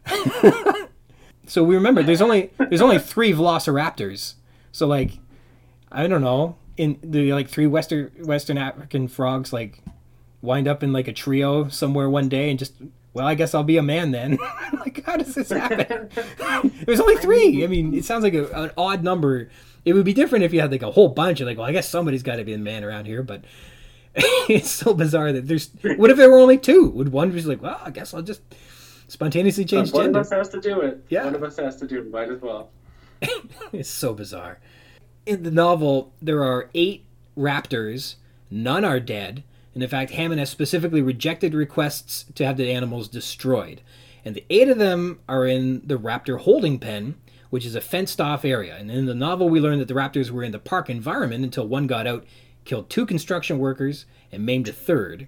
so 1.47 1.63
we 1.63 1.75
remember 1.75 2.03
there's 2.03 2.21
only 2.21 2.51
there's 2.57 2.81
only 2.81 2.99
three 2.99 3.31
Velociraptors. 3.31 4.33
So 4.73 4.87
like, 4.87 5.19
I 5.91 6.07
don't 6.07 6.21
know, 6.21 6.57
in 6.77 6.99
the 7.03 7.33
like 7.33 7.49
three 7.49 7.67
Western 7.67 8.11
Western 8.23 8.57
African 8.57 9.07
frogs 9.07 9.51
like 9.51 9.79
wind 10.41 10.67
up 10.67 10.83
in 10.83 10.93
like 10.93 11.07
a 11.07 11.13
trio 11.13 11.67
somewhere 11.67 12.09
one 12.09 12.29
day 12.29 12.49
and 12.49 12.59
just 12.59 12.73
well, 13.13 13.25
I 13.25 13.33
guess 13.33 13.55
I'll 13.55 13.63
be 13.63 13.77
a 13.77 13.83
man 13.83 14.11
then. 14.11 14.37
like, 14.73 15.03
how 15.03 15.17
does 15.17 15.33
this 15.33 15.49
happen? 15.49 16.09
There's 16.85 16.99
only 16.99 17.17
three. 17.17 17.63
I 17.63 17.67
mean, 17.67 17.95
it 17.95 18.05
sounds 18.05 18.23
like 18.23 18.35
a, 18.35 18.47
an 18.51 18.71
odd 18.77 19.03
number. 19.03 19.49
It 19.85 19.93
would 19.93 20.05
be 20.05 20.13
different 20.13 20.45
if 20.45 20.53
you 20.53 20.61
had 20.61 20.71
like 20.71 20.83
a 20.83 20.91
whole 20.91 21.07
bunch. 21.07 21.41
Of 21.41 21.47
like, 21.47 21.57
well, 21.57 21.65
I 21.65 21.71
guess 21.71 21.89
somebody's 21.89 22.21
got 22.21 22.35
to 22.35 22.43
be 22.43 22.53
a 22.53 22.59
man 22.59 22.83
around 22.83 23.05
here, 23.05 23.23
but 23.23 23.43
it's 24.15 24.69
so 24.69 24.93
bizarre 24.93 25.31
that 25.31 25.47
there's. 25.47 25.71
What 25.81 26.11
if 26.11 26.17
there 26.17 26.29
were 26.29 26.37
only 26.37 26.59
two? 26.59 26.89
Would 26.89 27.11
one 27.11 27.31
be 27.31 27.41
like, 27.41 27.61
well, 27.61 27.81
I 27.83 27.89
guess 27.89 28.13
I'll 28.13 28.21
just 28.21 28.41
spontaneously 29.07 29.65
change 29.65 29.91
One 29.91 30.09
of 30.09 30.15
us 30.15 30.29
has 30.29 30.49
to 30.49 30.61
do 30.61 30.81
it. 30.81 31.03
Yeah. 31.09 31.25
One 31.25 31.33
of 31.33 31.41
us 31.41 31.57
has 31.57 31.77
to 31.77 31.87
do 31.87 32.01
it. 32.01 32.11
Might 32.11 32.29
as 32.29 32.41
well. 32.41 32.69
It's 33.71 33.89
so 33.89 34.13
bizarre. 34.13 34.59
In 35.27 35.43
the 35.43 35.51
novel, 35.51 36.13
there 36.21 36.41
are 36.41 36.69
eight 36.73 37.03
raptors. 37.37 38.15
None 38.49 38.85
are 38.85 39.01
dead. 39.01 39.43
And 39.73 39.83
in 39.83 39.89
fact, 39.89 40.11
Hammond 40.11 40.39
has 40.39 40.49
specifically 40.49 41.01
rejected 41.01 41.53
requests 41.53 42.23
to 42.35 42.45
have 42.45 42.55
the 42.55 42.71
animals 42.71 43.09
destroyed. 43.09 43.81
And 44.23 44.35
the 44.35 44.45
eight 44.49 44.69
of 44.69 44.77
them 44.77 45.19
are 45.27 45.45
in 45.45 45.85
the 45.85 45.99
raptor 45.99 46.39
holding 46.39 46.79
pen, 46.79 47.15
which 47.49 47.65
is 47.65 47.75
a 47.75 47.81
fenced 47.81 48.21
off 48.21 48.45
area. 48.45 48.77
And 48.77 48.89
in 48.89 49.05
the 49.05 49.13
novel, 49.13 49.49
we 49.49 49.59
learn 49.59 49.79
that 49.79 49.89
the 49.89 49.93
raptors 49.93 50.31
were 50.31 50.45
in 50.45 50.53
the 50.53 50.59
park 50.59 50.89
environment 50.89 51.43
until 51.43 51.67
one 51.67 51.87
got 51.87 52.07
out, 52.07 52.25
killed 52.63 52.89
two 52.89 53.05
construction 53.05 53.59
workers, 53.59 54.05
and 54.31 54.45
maimed 54.45 54.69
a 54.69 54.73
third. 54.73 55.27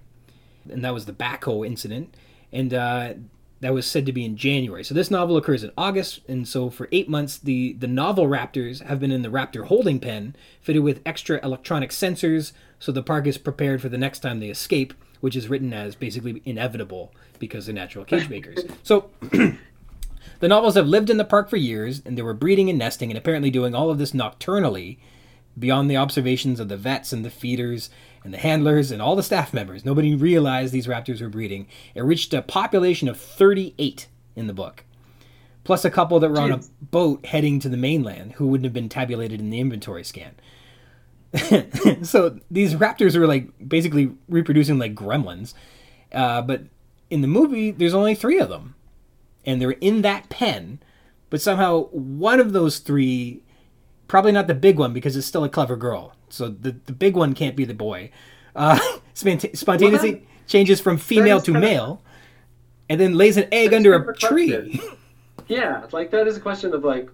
And 0.70 0.82
that 0.82 0.94
was 0.94 1.04
the 1.04 1.12
backhoe 1.12 1.66
incident. 1.66 2.16
And 2.50 2.72
uh, 2.72 3.14
that 3.60 3.74
was 3.74 3.86
said 3.86 4.06
to 4.06 4.12
be 4.12 4.24
in 4.24 4.36
January. 4.36 4.82
So 4.82 4.94
this 4.94 5.10
novel 5.10 5.36
occurs 5.36 5.62
in 5.62 5.70
August, 5.76 6.20
and 6.28 6.48
so 6.48 6.70
for 6.70 6.88
eight 6.92 7.08
months, 7.08 7.38
the 7.38 7.74
the 7.74 7.86
novel 7.86 8.26
raptors 8.26 8.82
have 8.82 9.00
been 9.00 9.12
in 9.12 9.22
the 9.22 9.28
raptor 9.28 9.66
holding 9.66 10.00
pen, 10.00 10.34
fitted 10.60 10.82
with 10.82 11.02
extra 11.04 11.44
electronic 11.44 11.90
sensors, 11.90 12.52
so 12.78 12.90
the 12.92 13.02
park 13.02 13.26
is 13.26 13.38
prepared 13.38 13.82
for 13.82 13.88
the 13.88 13.98
next 13.98 14.20
time 14.20 14.40
they 14.40 14.48
escape, 14.48 14.94
which 15.20 15.36
is 15.36 15.48
written 15.48 15.72
as 15.72 15.94
basically 15.94 16.42
inevitable 16.44 17.12
because 17.38 17.66
they're 17.66 17.74
natural 17.74 18.04
cage 18.04 18.28
makers. 18.28 18.64
So. 18.82 19.10
The 20.40 20.48
novels 20.48 20.74
have 20.74 20.86
lived 20.86 21.10
in 21.10 21.18
the 21.18 21.24
park 21.26 21.50
for 21.50 21.58
years, 21.58 22.00
and 22.04 22.16
they 22.16 22.22
were 22.22 22.32
breeding 22.32 22.70
and 22.70 22.78
nesting, 22.78 23.10
and 23.10 23.18
apparently 23.18 23.50
doing 23.50 23.74
all 23.74 23.90
of 23.90 23.98
this 23.98 24.12
nocturnally, 24.12 24.96
beyond 25.58 25.90
the 25.90 25.98
observations 25.98 26.60
of 26.60 26.68
the 26.68 26.78
vets 26.78 27.12
and 27.12 27.24
the 27.24 27.30
feeders 27.30 27.90
and 28.24 28.34
the 28.34 28.38
handlers 28.38 28.90
and 28.90 29.00
all 29.00 29.16
the 29.16 29.22
staff 29.22 29.54
members. 29.54 29.84
Nobody 29.84 30.14
realized 30.14 30.72
these 30.72 30.86
raptors 30.86 31.20
were 31.20 31.28
breeding. 31.28 31.66
It 31.94 32.02
reached 32.02 32.34
a 32.34 32.42
population 32.42 33.08
of 33.08 33.18
38 33.18 34.08
in 34.36 34.46
the 34.46 34.52
book, 34.52 34.84
plus 35.64 35.84
a 35.84 35.90
couple 35.90 36.20
that 36.20 36.30
were 36.30 36.40
on 36.40 36.52
a 36.52 36.60
boat 36.82 37.24
heading 37.26 37.60
to 37.60 37.68
the 37.68 37.76
mainland 37.76 38.32
who 38.32 38.46
wouldn't 38.46 38.64
have 38.64 38.72
been 38.72 38.88
tabulated 38.88 39.40
in 39.40 39.50
the 39.50 39.60
inventory 39.60 40.04
scan. 40.04 40.34
so 42.02 42.38
these 42.50 42.74
raptors 42.74 43.18
were 43.18 43.26
like 43.26 43.50
basically 43.66 44.12
reproducing 44.28 44.78
like 44.78 44.94
gremlins, 44.94 45.54
uh, 46.12 46.42
but 46.42 46.64
in 47.08 47.20
the 47.20 47.28
movie 47.28 47.70
there's 47.70 47.94
only 47.94 48.14
three 48.14 48.38
of 48.38 48.48
them, 48.48 48.74
and 49.46 49.62
they're 49.62 49.70
in 49.72 50.02
that 50.02 50.28
pen, 50.28 50.80
but 51.30 51.40
somehow 51.40 51.84
one 51.90 52.40
of 52.40 52.52
those 52.52 52.78
three 52.78 53.42
probably 54.08 54.32
not 54.32 54.48
the 54.48 54.54
big 54.54 54.76
one 54.76 54.92
because 54.92 55.16
it's 55.16 55.26
still 55.26 55.44
a 55.44 55.48
clever 55.48 55.76
girl. 55.76 56.16
So 56.32 56.48
the 56.48 56.76
the 56.86 56.92
big 56.92 57.16
one 57.16 57.34
can't 57.34 57.56
be 57.56 57.64
the 57.64 57.74
boy. 57.74 58.10
Uh, 58.56 58.78
spont- 59.14 59.56
spontaneously 59.56 60.12
Well, 60.14 60.20
changes 60.46 60.80
from 60.80 60.96
female 60.98 61.40
to 61.42 61.52
male, 61.52 62.02
and 62.88 63.00
then 63.00 63.14
lays 63.16 63.36
an 63.36 63.46
egg 63.52 63.74
under 63.74 63.94
a 63.94 64.16
tree. 64.16 64.50
question. 64.52 64.80
Yeah, 65.48 65.86
like 65.92 66.10
that 66.12 66.26
is 66.26 66.36
a 66.36 66.40
question 66.40 66.72
of 66.74 66.84
like, 66.84 67.08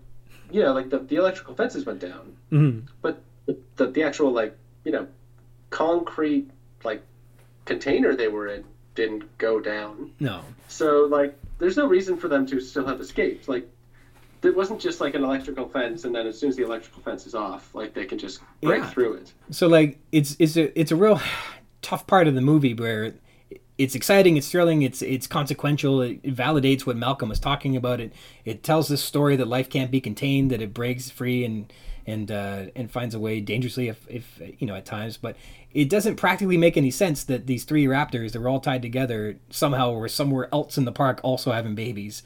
you 0.51 0.63
know, 0.63 0.73
like 0.75 0.91
the, 0.91 0.99
the 0.99 1.17
electrical 1.17 1.55
fences 1.55 1.85
went 1.87 2.01
down, 2.01 2.37
Mhm. 2.53 2.83
but 3.03 3.21
the, 3.47 3.57
the 3.77 3.87
the 3.89 4.03
actual 4.03 4.31
like 4.33 4.57
you 4.85 4.93
know, 4.93 5.07
concrete 5.71 6.49
like 6.85 7.03
container 7.65 8.15
they 8.15 8.29
were 8.29 8.47
in 8.49 8.65
didn't 8.95 9.25
go 9.39 9.59
down. 9.61 10.11
No, 10.21 10.41
So 10.69 11.07
like, 11.11 11.37
there's 11.59 11.77
no 11.77 11.87
reason 11.87 12.17
for 12.17 12.29
them 12.29 12.47
to 12.47 12.61
still 12.61 12.87
have 12.87 12.99
escaped. 13.01 13.47
Like, 13.49 13.69
it 14.43 14.55
wasn't 14.57 14.81
just 14.81 15.01
like 15.01 15.15
an 15.15 15.25
electrical 15.25 15.69
fence, 15.69 16.05
and 16.05 16.15
then 16.15 16.27
as 16.27 16.39
soon 16.39 16.51
as 16.51 16.57
the 16.57 16.65
electrical 16.65 17.03
fence 17.03 17.27
is 17.27 17.35
off, 17.35 17.75
like 17.75 17.95
they 17.95 18.05
can 18.05 18.19
just 18.19 18.41
break 18.63 18.83
Yeah. 18.83 18.91
through 18.91 19.15
it. 19.15 19.33
so 19.51 19.67
like 19.67 19.99
it's 20.13 20.37
it's 20.39 20.57
a 20.57 20.79
it's 20.79 20.93
a 20.93 20.97
real 20.97 21.21
tough 21.83 22.07
part 22.07 22.27
of 22.29 22.35
the 22.35 22.41
movie 22.41 22.75
where 22.75 23.15
it's 23.79 23.95
exciting, 23.95 24.37
it's 24.37 24.51
thrilling, 24.51 24.83
it's 24.83 25.03
it's 25.03 25.27
consequential. 25.27 26.01
It, 26.01 26.21
it 26.23 26.35
validates 26.35 26.87
what 26.87 26.97
Malcolm 26.97 27.29
was 27.29 27.39
talking 27.41 27.77
about. 27.77 28.01
It 28.01 28.13
it 28.45 28.63
tells 28.63 28.89
this 28.89 29.03
story 29.05 29.37
that 29.37 29.47
life 29.49 29.69
can't 29.69 29.91
be 29.91 30.01
contained, 30.01 30.51
that 30.51 30.63
it 30.63 30.73
breaks 30.73 31.11
free 31.11 31.45
and 31.45 31.71
and 32.07 32.31
uh, 32.31 32.67
and 32.75 32.91
finds 32.91 33.15
a 33.15 33.19
way 33.19 33.41
dangerously 33.41 33.89
if, 33.89 34.07
if 34.09 34.41
you 34.59 34.67
know 34.67 34.75
at 34.75 34.87
times. 34.87 35.17
But 35.19 35.37
it 35.75 35.91
doesn't 35.91 36.17
practically 36.17 36.57
make 36.57 36.77
any 36.79 36.91
sense 36.91 37.23
that 37.25 37.47
these 37.47 37.65
three 37.65 37.85
raptors 37.85 38.33
that 38.33 38.41
were 38.41 38.49
all 38.49 38.61
tied 38.61 38.81
together 38.81 39.37
somehow 39.51 39.93
were 39.93 40.09
somewhere 40.09 40.49
else 40.55 40.79
in 40.79 40.87
the 40.87 40.93
park 40.93 41.21
also 41.23 41.53
having 41.53 41.75
babies. 41.75 42.23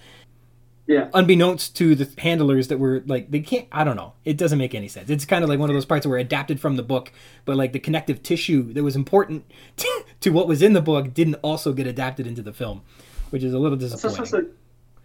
Yeah. 0.90 1.08
unbeknownst 1.14 1.76
to 1.76 1.94
the 1.94 2.08
handlers 2.20 2.66
that 2.68 2.78
were 2.78 3.04
like 3.06 3.30
they 3.30 3.38
can't 3.40 3.68
i 3.70 3.84
don't 3.84 3.94
know 3.94 4.14
it 4.24 4.36
doesn't 4.36 4.58
make 4.58 4.74
any 4.74 4.88
sense 4.88 5.08
it's 5.08 5.24
kind 5.24 5.44
of 5.44 5.48
like 5.48 5.60
one 5.60 5.70
of 5.70 5.74
those 5.74 5.84
parts 5.84 6.04
where 6.04 6.18
adapted 6.18 6.58
from 6.58 6.74
the 6.74 6.82
book 6.82 7.12
but 7.44 7.56
like 7.56 7.72
the 7.72 7.78
connective 7.78 8.22
tissue 8.24 8.72
that 8.72 8.82
was 8.82 8.96
important 8.96 9.44
to 10.20 10.30
what 10.30 10.48
was 10.48 10.62
in 10.62 10.72
the 10.72 10.82
book 10.82 11.14
didn't 11.14 11.36
also 11.42 11.72
get 11.72 11.86
adapted 11.86 12.26
into 12.26 12.42
the 12.42 12.52
film 12.52 12.82
which 13.30 13.44
is 13.44 13.54
a 13.54 13.58
little 13.58 13.78
So, 13.78 13.86
disappointing 13.94 14.26
so, 14.26 14.40
so 14.40 14.46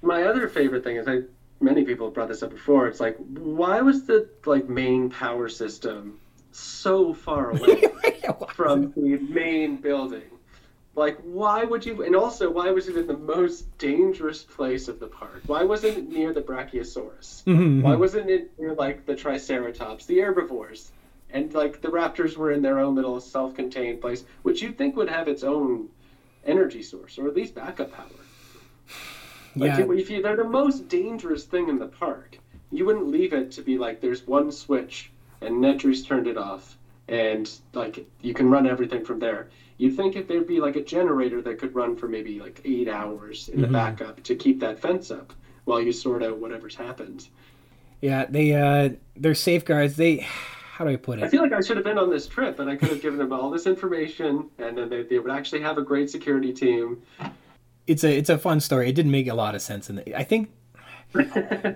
my 0.02 0.24
other 0.24 0.48
favorite 0.48 0.84
thing 0.84 0.98
is 0.98 1.08
I 1.08 1.22
many 1.62 1.84
people 1.84 2.08
have 2.08 2.14
brought 2.14 2.28
this 2.28 2.44
up 2.44 2.52
before. 2.52 2.88
It's 2.88 3.00
like 3.00 3.18
why 3.18 3.82
was 3.82 4.06
the 4.06 4.30
like 4.46 4.68
main 4.70 5.10
power 5.10 5.50
system 5.50 6.20
so 6.52 7.14
far 7.14 7.52
away 7.56 7.84
from 8.54 8.92
the 8.96 9.18
main 9.18 9.78
building? 9.78 10.24
Like 10.96 11.18
why 11.24 11.64
would 11.66 11.86
you? 11.86 12.04
And 12.04 12.16
also 12.16 12.50
why 12.50 12.72
was 12.72 12.88
it 12.88 12.96
in 12.96 13.06
the 13.08 13.18
most 13.18 13.78
dangerous 13.78 14.44
place 14.44 14.88
of 14.88 15.00
the 15.00 15.08
park? 15.08 15.42
Why 15.46 15.64
wasn't 15.64 15.98
it 15.98 16.10
near 16.10 16.34
the 16.34 16.42
Brachiosaurus? 16.42 17.44
Mhm. 17.44 17.82
Why 17.82 17.96
wasn't 17.96 18.30
it 18.30 18.52
near 18.58 18.74
like 18.74 19.06
the 19.06 19.16
Triceratops, 19.16 20.06
the 20.06 20.20
herbivores? 20.22 20.92
And 21.32 21.54
like 21.54 21.82
the 21.82 21.90
raptors 21.90 22.38
were 22.38 22.52
in 22.52 22.62
their 22.62 22.80
own 22.80 22.96
little 22.96 23.20
self-contained 23.20 24.00
place, 24.00 24.24
which 24.44 24.62
you'd 24.62 24.78
think 24.78 24.96
would 24.96 25.10
have 25.10 25.28
its 25.28 25.44
own 25.44 25.90
energy 26.46 26.82
source 26.82 27.18
or 27.18 27.28
at 27.28 27.36
least 27.36 27.56
backup 27.56 27.92
power. 27.92 28.08
Like 29.58 29.78
yeah 29.80 29.92
if 29.92 30.10
you, 30.10 30.22
they're 30.22 30.36
the 30.38 30.44
most 30.44 30.88
dangerous 30.88 31.44
thing 31.44 31.70
in 31.70 31.78
the 31.78 31.88
park, 31.88 32.38
you 32.72 32.86
wouldn't 32.86 33.08
leave 33.08 33.34
it 33.34 33.52
to 33.52 33.62
be 33.62 33.78
like 33.78 34.00
there's 34.00 34.26
one 34.28 34.52
switch 34.52 35.12
and 35.42 35.56
Nedry's 35.56 36.04
turned 36.04 36.28
it 36.28 36.38
off 36.38 36.78
and 37.08 37.50
like 37.74 38.06
you 38.22 38.34
can 38.34 38.50
run 38.50 38.66
everything 38.66 39.04
from 39.04 39.20
there. 39.20 39.50
You'd 39.78 39.96
think 39.98 40.16
if 40.16 40.28
there'd 40.28 40.48
be 40.48 40.60
like 40.60 40.76
a 40.78 40.84
generator 40.84 41.42
that 41.42 41.60
could 41.60 41.76
run 41.76 41.96
for 41.96 42.08
maybe 42.08 42.40
like 42.40 42.62
eight 42.66 42.88
hours 42.88 43.50
in 43.50 43.62
the 43.62 43.68
Mhm. 43.68 43.74
backup 43.74 44.24
to 44.24 44.36
keep 44.36 44.60
that 44.62 44.80
fence 44.80 45.12
up 45.12 45.34
while 45.66 45.82
you 45.82 45.92
sort 45.92 46.24
out 46.24 46.38
whatever's 46.38 46.76
happened. 46.76 47.28
yeah 48.02 48.26
they 48.30 48.54
uh 48.54 48.90
their 49.16 49.34
safeguards 49.34 49.96
they 49.96 50.18
how 50.18 50.84
do 50.86 50.92
i 50.92 50.96
put 50.98 51.18
it? 51.20 51.24
I 51.24 51.30
feel 51.30 51.42
like 51.42 51.54
I 51.54 51.62
should 51.62 51.78
have 51.78 51.86
been 51.86 51.98
on 51.98 52.10
this 52.10 52.28
trip 52.28 52.60
and 52.60 52.70
I 52.70 52.76
could 52.76 52.90
have 52.90 53.02
given 53.02 53.18
them 53.18 53.32
all 53.34 53.50
this 53.50 53.66
information 53.66 54.50
and 54.60 54.78
then 54.78 54.90
they, 54.90 55.04
they 55.04 55.18
would 55.20 55.32
actually 55.32 55.62
have 55.62 55.78
a 55.78 55.82
great 55.82 56.10
security 56.10 56.52
team. 56.54 57.02
it's 57.88 58.04
a 58.04 58.16
it's 58.18 58.30
a 58.30 58.38
fun 58.38 58.60
story. 58.60 58.90
It 58.90 58.94
didn't 58.96 59.12
make 59.12 59.28
a 59.28 59.34
lot 59.34 59.56
of 59.56 59.62
sense, 59.62 59.90
and 59.90 60.04
I 60.16 60.24
think 60.24 60.50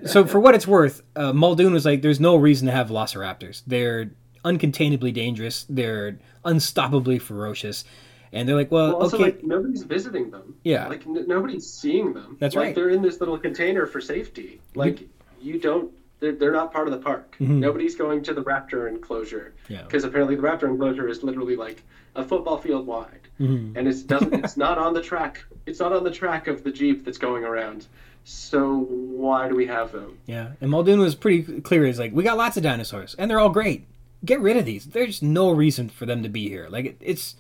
so. 0.06 0.26
For 0.26 0.40
what 0.40 0.56
it's 0.56 0.68
worth, 0.68 1.02
uh, 1.16 1.32
Muldoon 1.34 1.72
was 1.74 1.86
like, 1.86 2.02
"There's 2.02 2.20
no 2.20 2.36
reason 2.36 2.66
to 2.68 2.72
have 2.74 2.90
Velociraptors. 2.90 3.62
They're 3.66 4.12
uncontainably 4.46 5.14
dangerous. 5.14 5.66
They're 5.70 6.18
unstoppably 6.46 7.22
ferocious." 7.22 7.86
And 8.32 8.48
they're 8.48 8.56
like, 8.56 8.72
"Well, 8.72 8.90
Well, 8.90 8.96
also, 9.04 9.16
okay, 9.18 9.24
like 9.26 9.44
nobody's 9.44 9.84
visiting 9.84 10.30
them. 10.30 10.56
Yeah. 10.64 10.88
like 10.88 11.06
n- 11.08 11.26
nobody's 11.28 11.68
seeing 11.68 12.14
them. 12.14 12.38
That's 12.40 12.56
like, 12.56 12.66
right. 12.68 12.76
They're 12.76 12.90
in 12.90 13.02
this 13.02 13.20
little 13.20 13.38
container 13.40 13.86
for 13.88 14.00
safety. 14.02 14.62
Like 14.76 15.08
you 15.42 15.60
don't. 15.60 15.92
They're, 16.20 16.34
they're 16.34 16.52
not 16.52 16.74
part 16.74 16.88
of 16.88 16.92
the 16.94 17.00
park. 17.00 17.38
Mhm. 17.40 17.60
Nobody's 17.60 17.96
going 17.96 18.22
to 18.24 18.34
the 18.34 18.44
raptor 18.44 18.90
enclosure 18.90 19.54
Yeah. 19.70 19.84
because 19.84 20.04
apparently 20.04 20.36
the 20.36 20.42
raptor 20.42 20.64
enclosure 20.64 21.08
is 21.08 21.24
literally 21.24 21.56
like 21.56 21.82
a 22.16 22.24
football 22.26 22.58
field 22.58 22.86
wide, 22.86 23.30
Mhm. 23.40 23.72
and 23.78 23.88
it's 23.88 24.02
doesn't. 24.04 24.34
it's 24.44 24.58
not 24.58 24.78
on 24.78 24.94
the 24.94 25.02
track. 25.02 25.44
It's 25.66 25.80
not 25.80 25.94
on 25.94 26.04
the 26.04 26.12
track 26.12 26.48
of 26.48 26.64
the 26.64 26.72
jeep 26.72 27.06
that's 27.06 27.18
going 27.18 27.44
around. 27.46 27.88
So 28.26 28.80
why 28.80 29.48
do 29.50 29.56
we 29.56 29.66
have 29.68 29.92
them? 29.92 30.18
yeah." 30.28 30.52
And 30.62 30.70
Muldoon 30.70 31.00
was 31.00 31.16
pretty 31.16 31.62
clear. 31.62 31.86
He's 31.86 31.98
like, 32.00 32.14
"We 32.14 32.24
got 32.24 32.38
lots 32.38 32.58
of 32.58 32.64
dinosaurs, 32.64 33.16
and 33.18 33.32
they're 33.32 33.40
all 33.40 33.50
great. 33.50 33.86
Get 34.26 34.40
rid 34.42 34.58
of 34.58 34.66
these. 34.66 34.86
There's 34.86 35.22
no 35.22 35.52
reason 35.52 35.90
for 35.90 36.06
them 36.06 36.24
to 36.24 36.30
be 36.30 36.50
here. 36.50 36.68
Like, 36.70 36.86
it, 36.86 36.98
it's 37.00 37.36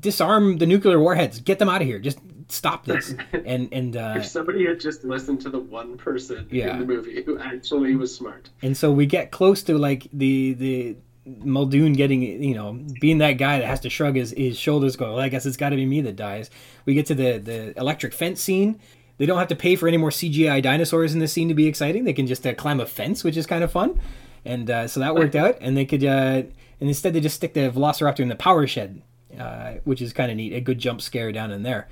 disarm 0.00 0.58
the 0.58 0.66
nuclear 0.66 0.98
warheads. 1.00 1.40
Get 1.40 1.58
them 1.58 1.68
out 1.68 1.80
of 1.82 1.86
here. 1.86 1.98
Just 1.98 2.18
stop 2.48 2.84
this." 2.84 3.14
And 3.44 3.68
and 3.72 3.96
uh, 3.96 4.14
If 4.18 4.26
somebody 4.26 4.66
had 4.66 4.80
just 4.80 5.04
listened 5.04 5.40
to 5.42 5.50
the 5.50 5.58
one 5.60 5.96
person 5.96 6.48
Yeah. 6.50 6.72
in 6.72 6.80
the 6.80 6.84
movie 6.86 7.22
who 7.22 7.38
actually 7.38 7.94
was 7.94 8.14
smart. 8.14 8.50
And 8.62 8.76
so 8.76 8.90
we 8.90 9.06
get 9.06 9.30
close 9.30 9.62
to 9.64 9.78
like 9.78 10.08
the 10.12 10.54
the 10.54 10.96
Muldoon 11.26 11.92
getting 11.92 12.22
you 12.22 12.54
know 12.54 12.78
being 13.00 13.18
that 13.18 13.32
guy 13.32 13.58
that 13.58 13.66
has 13.66 13.80
to 13.80 13.90
shrug 13.90 14.16
his, 14.16 14.30
his 14.36 14.56
shoulders, 14.58 14.96
go. 14.96 15.14
Well, 15.14 15.20
I 15.20 15.28
guess 15.28 15.46
it's 15.46 15.56
got 15.56 15.70
to 15.70 15.76
be 15.76 15.86
me 15.86 16.00
that 16.02 16.16
dies. 16.16 16.50
We 16.84 16.94
get 16.94 17.06
to 17.06 17.14
the 17.14 17.38
the 17.38 17.78
electric 17.78 18.12
fence 18.12 18.40
scene. 18.40 18.80
They 19.18 19.26
don't 19.26 19.38
have 19.38 19.48
to 19.48 19.56
pay 19.56 19.76
for 19.76 19.88
any 19.88 19.96
more 19.96 20.10
CGI 20.10 20.60
dinosaurs 20.62 21.14
in 21.14 21.20
this 21.20 21.32
scene 21.32 21.48
to 21.48 21.54
be 21.54 21.66
exciting. 21.66 22.04
They 22.04 22.12
can 22.12 22.26
just 22.26 22.46
uh, 22.46 22.52
climb 22.54 22.80
a 22.80 22.86
fence, 22.86 23.24
which 23.24 23.36
is 23.36 23.46
kind 23.46 23.64
of 23.64 23.72
fun. 23.72 23.98
And 24.46 24.70
uh, 24.70 24.88
so 24.88 25.00
that 25.00 25.14
worked 25.14 25.34
out. 25.34 25.58
And 25.60 25.76
they 25.76 25.84
could 25.84 26.04
uh, 26.04 26.42
and 26.80 26.88
instead 26.88 27.12
they 27.12 27.20
just 27.20 27.36
stick 27.36 27.54
the 27.54 27.70
Velociraptor 27.70 28.20
in 28.20 28.28
the 28.28 28.36
power 28.36 28.66
shed, 28.66 29.02
uh, 29.38 29.74
which 29.84 30.00
is 30.00 30.12
kind 30.12 30.30
of 30.30 30.36
neat. 30.36 30.52
A 30.52 30.60
good 30.60 30.78
jump 30.78 31.00
scare 31.00 31.32
down 31.32 31.50
in 31.50 31.62
there. 31.62 31.88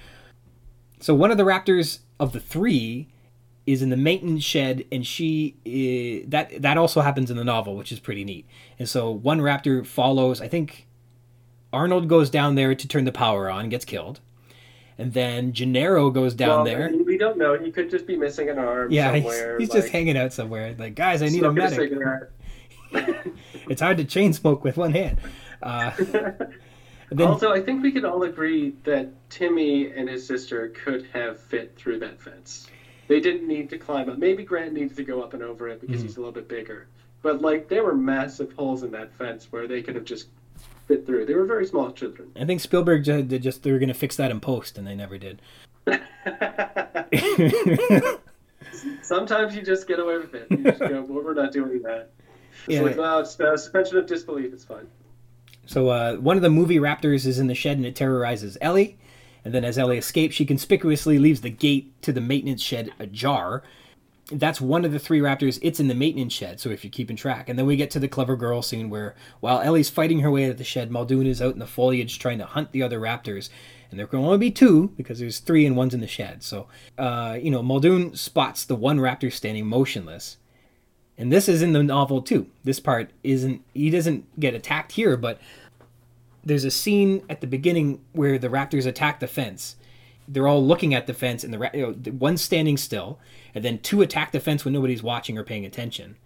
So 1.01 1.15
one 1.15 1.31
of 1.31 1.37
the 1.37 1.45
raptors 1.45 1.99
of 2.19 2.33
the 2.33 2.41
three 2.41 3.09
is 3.67 3.83
in 3.83 3.91
the 3.91 3.97
maintenance 3.97 4.45
shed, 4.45 4.85
and 4.93 5.07
she 5.07 5.57
i 5.67 6.29
that 6.29 6.63
that 6.63 6.77
also 6.77 7.01
happens 7.01 7.31
in 7.31 7.37
the 7.37 7.45
novel, 7.45 7.77
which 7.77 7.93
is 7.93 7.99
pretty 7.99 8.25
neat. 8.25 8.47
And 8.79 8.89
so 8.89 9.11
one 9.11 9.41
raptor 9.41 9.87
follows. 9.87 10.41
I 10.41 10.49
think 10.49 10.87
Arnold 11.73 12.09
goes 12.09 12.31
down 12.31 12.55
there 12.55 12.75
to 12.75 12.89
turn 12.89 13.05
the 13.05 13.13
power 13.13 13.51
on, 13.51 13.69
gets 13.69 13.85
killed, 13.85 14.21
and 14.99 15.13
then 15.13 15.53
Gennaro 15.53 16.11
goes 16.11 16.35
down 16.35 16.49
well, 16.49 16.65
there. 16.65 16.91
We 17.05 17.17
don't 17.19 17.39
know. 17.39 17.59
He 17.59 17.73
could 17.73 17.91
just 17.91 18.07
be 18.07 18.17
missing 18.17 18.49
an 18.49 18.59
arm 18.59 18.93
Yeah, 18.93 19.13
he's, 19.15 19.25
somewhere. 19.25 19.59
he's 19.59 19.71
like, 19.71 19.83
just 19.83 19.93
hanging 19.93 20.17
out 20.17 20.33
somewhere. 20.33 20.75
Like, 20.79 20.95
guys, 20.95 21.23
I 21.23 21.29
need 21.29 21.43
a 21.43 21.53
medic. 21.53 21.79
cigarette. 21.79 22.31
It's 23.69 23.81
hard 23.81 23.97
to 23.97 24.05
chain 24.05 24.33
smoke 24.35 24.63
with 24.63 24.77
one 24.77 24.93
hand. 24.93 25.19
Uh, 25.63 25.91
then, 27.11 27.27
also, 27.29 27.51
I 27.53 27.63
think 27.63 27.83
we 27.83 27.93
can 27.93 28.05
all 28.05 28.23
agree 28.25 28.75
that 28.85 29.09
Timmy 29.31 29.91
and 29.91 30.07
his 30.09 30.27
sister 30.27 30.69
could 30.69 31.07
have 31.15 31.41
fit 31.41 31.75
through 31.77 32.01
that 32.01 32.21
fence. 32.21 32.67
They 33.09 33.21
didn't 33.21 33.49
need 33.49 33.71
to 33.71 33.79
climb 33.79 34.11
up. 34.11 34.19
Maybe 34.19 34.45
Grant 34.45 34.75
needed 34.75 34.97
to 34.97 35.05
go 35.05 35.23
up 35.23 35.33
and 35.35 35.43
over 35.43 35.69
it 35.69 35.81
because 35.81 35.97
Mm-hmm. 35.99 36.07
he's 36.07 36.17
a 36.17 36.21
little 36.21 36.33
bit 36.33 36.49
bigger. 36.49 36.89
But 37.23 37.41
like, 37.41 37.69
there 37.69 37.85
were 37.85 37.95
massive 37.95 38.53
holes 38.53 38.83
in 38.83 38.91
that 38.91 39.15
fence 39.15 39.49
where 39.51 39.67
they 39.67 39.81
could 39.83 39.95
have 39.95 40.05
just 40.05 40.29
fit 40.89 41.07
through. 41.07 41.25
They 41.25 41.35
were 41.35 41.47
very 41.47 41.65
small 41.67 41.91
children. 41.93 42.33
I 42.39 42.45
think 42.45 42.61
Spielberg 42.61 43.05
ju- 43.05 43.23
they 43.23 43.39
just 43.39 43.63
they 43.63 43.73
were 43.73 43.79
going 43.79 43.89
to 43.89 43.95
fix 43.95 44.17
that 44.17 44.31
in 44.31 44.41
post, 44.41 44.77
and 44.77 44.87
they 44.87 44.95
never 44.95 45.17
did. 45.17 45.41
Sometimes 49.03 49.55
you 49.55 49.63
just 49.63 49.87
get 49.87 49.99
away 49.99 50.19
with 50.19 50.35
it. 50.35 50.47
You 50.51 50.57
just 50.59 50.79
go, 50.81 51.03
well, 51.09 51.23
we're 51.25 51.35
not 51.35 51.53
doing 51.53 51.83
that. 51.83 52.11
It's 52.67 52.75
Yeah. 52.77 52.83
like, 52.83 52.97
well, 52.97 53.21
it's 53.21 53.39
uh, 53.39 53.57
suspension 53.57 53.97
of 53.99 54.07
disbelief. 54.07 54.53
It's 54.53 54.65
fine. 54.65 54.87
So 55.67 55.89
uh, 55.89 56.17
one 56.17 56.37
of 56.37 56.43
the 56.43 56.51
movie 56.51 56.79
raptors 56.79 57.27
is 57.27 57.39
in 57.39 57.47
the 57.47 57.55
shed 57.55 57.77
and 57.77 57.87
it 57.87 57.97
terrorizes 57.97 58.59
Ellie. 58.61 58.99
And 59.45 59.53
then 59.53 59.65
as 59.65 59.79
Ellie 59.79 59.99
escapes, 59.99 60.35
she 60.35 60.47
conspicuously 60.47 61.19
leaves 61.19 61.43
the 61.43 61.51
gate 61.51 62.01
to 62.03 62.13
the 62.13 62.21
maintenance 62.21 62.63
shed 62.63 62.91
ajar. 62.99 63.63
That's 64.33 64.59
one 64.59 64.87
of 64.87 64.93
the 64.93 64.99
three 64.99 65.21
raptors. 65.21 65.59
It's 65.61 65.81
in 65.81 65.89
the 65.89 65.95
maintenance 65.95 66.33
shed, 66.33 66.59
so 66.59 66.71
if 66.71 66.83
you're 66.83 66.91
keeping 66.91 67.15
track. 67.17 67.51
And 67.51 67.59
then 67.59 67.67
we 67.67 67.77
get 67.77 67.91
to 67.91 67.99
the 67.99 68.09
clever 68.09 68.37
girl 68.37 68.63
scene 68.63 68.89
where, 68.89 69.15
while 69.41 69.61
Ellie's 69.61 69.91
fighting 69.91 70.21
her 70.21 70.31
way 70.31 70.47
out 70.47 70.51
of 70.53 70.57
the 70.57 70.65
shed, 70.65 70.91
Muldoon 70.91 71.27
is 71.27 71.43
out 71.43 71.53
in 71.53 71.59
the 71.59 71.67
foliage 71.67 72.19
trying 72.19 72.39
to 72.39 72.47
hunt 72.47 72.73
the 72.73 72.83
other 72.83 72.99
raptors. 72.99 73.51
And 73.91 73.99
there 74.01 74.07
can 74.07 74.21
only 74.21 74.39
be 74.39 74.51
two 74.51 74.93
because 74.97 75.19
there's 75.19 75.41
three 75.41 75.67
and 75.67 75.77
one's 75.77 75.93
in 75.93 76.01
the 76.01 76.07
shed. 76.07 76.43
So, 76.43 76.69
uh, 76.97 77.39
you 77.41 77.51
know, 77.51 77.63
Muldoon 77.63 78.15
spots 78.17 78.65
the 78.65 78.75
one 78.75 78.99
raptor 78.99 79.31
standing 79.31 79.67
motionless. 79.67 80.39
And 81.17 81.33
this 81.33 81.49
is 81.49 81.63
in 81.63 81.73
the 81.73 81.83
novel 81.83 82.23
too. 82.23 82.49
This 82.65 82.81
part 82.81 83.11
isn't, 83.23 83.63
he 83.73 83.91
doesn't 83.91 84.41
get 84.41 84.55
attacked 84.55 84.93
here, 84.93 85.17
but 85.17 85.41
there's 86.45 86.65
a 86.65 86.71
scene 86.71 87.25
at 87.31 87.41
the 87.41 87.47
beginning 87.47 88.01
where 88.13 88.39
the 88.39 88.49
raptors 88.49 88.87
attack 88.87 89.21
the 89.21 89.27
fence. 89.27 89.77
They're 90.27 90.49
all 90.49 90.65
looking 90.65 90.95
at 90.95 91.07
the 91.07 91.15
fence, 91.15 91.45
and 91.45 91.53
the 91.53 91.71
you 91.75 91.87
know, 91.87 92.13
one's 92.19 92.41
standing 92.41 92.77
still, 92.77 93.19
and 93.55 93.65
then 93.65 93.79
two 93.79 94.03
attack 94.03 94.33
the 94.33 94.41
fence 94.41 94.65
when 94.65 94.73
nobody's 94.73 95.03
watching 95.03 95.37
or 95.37 95.45
paying 95.45 95.67
attention. 95.67 96.17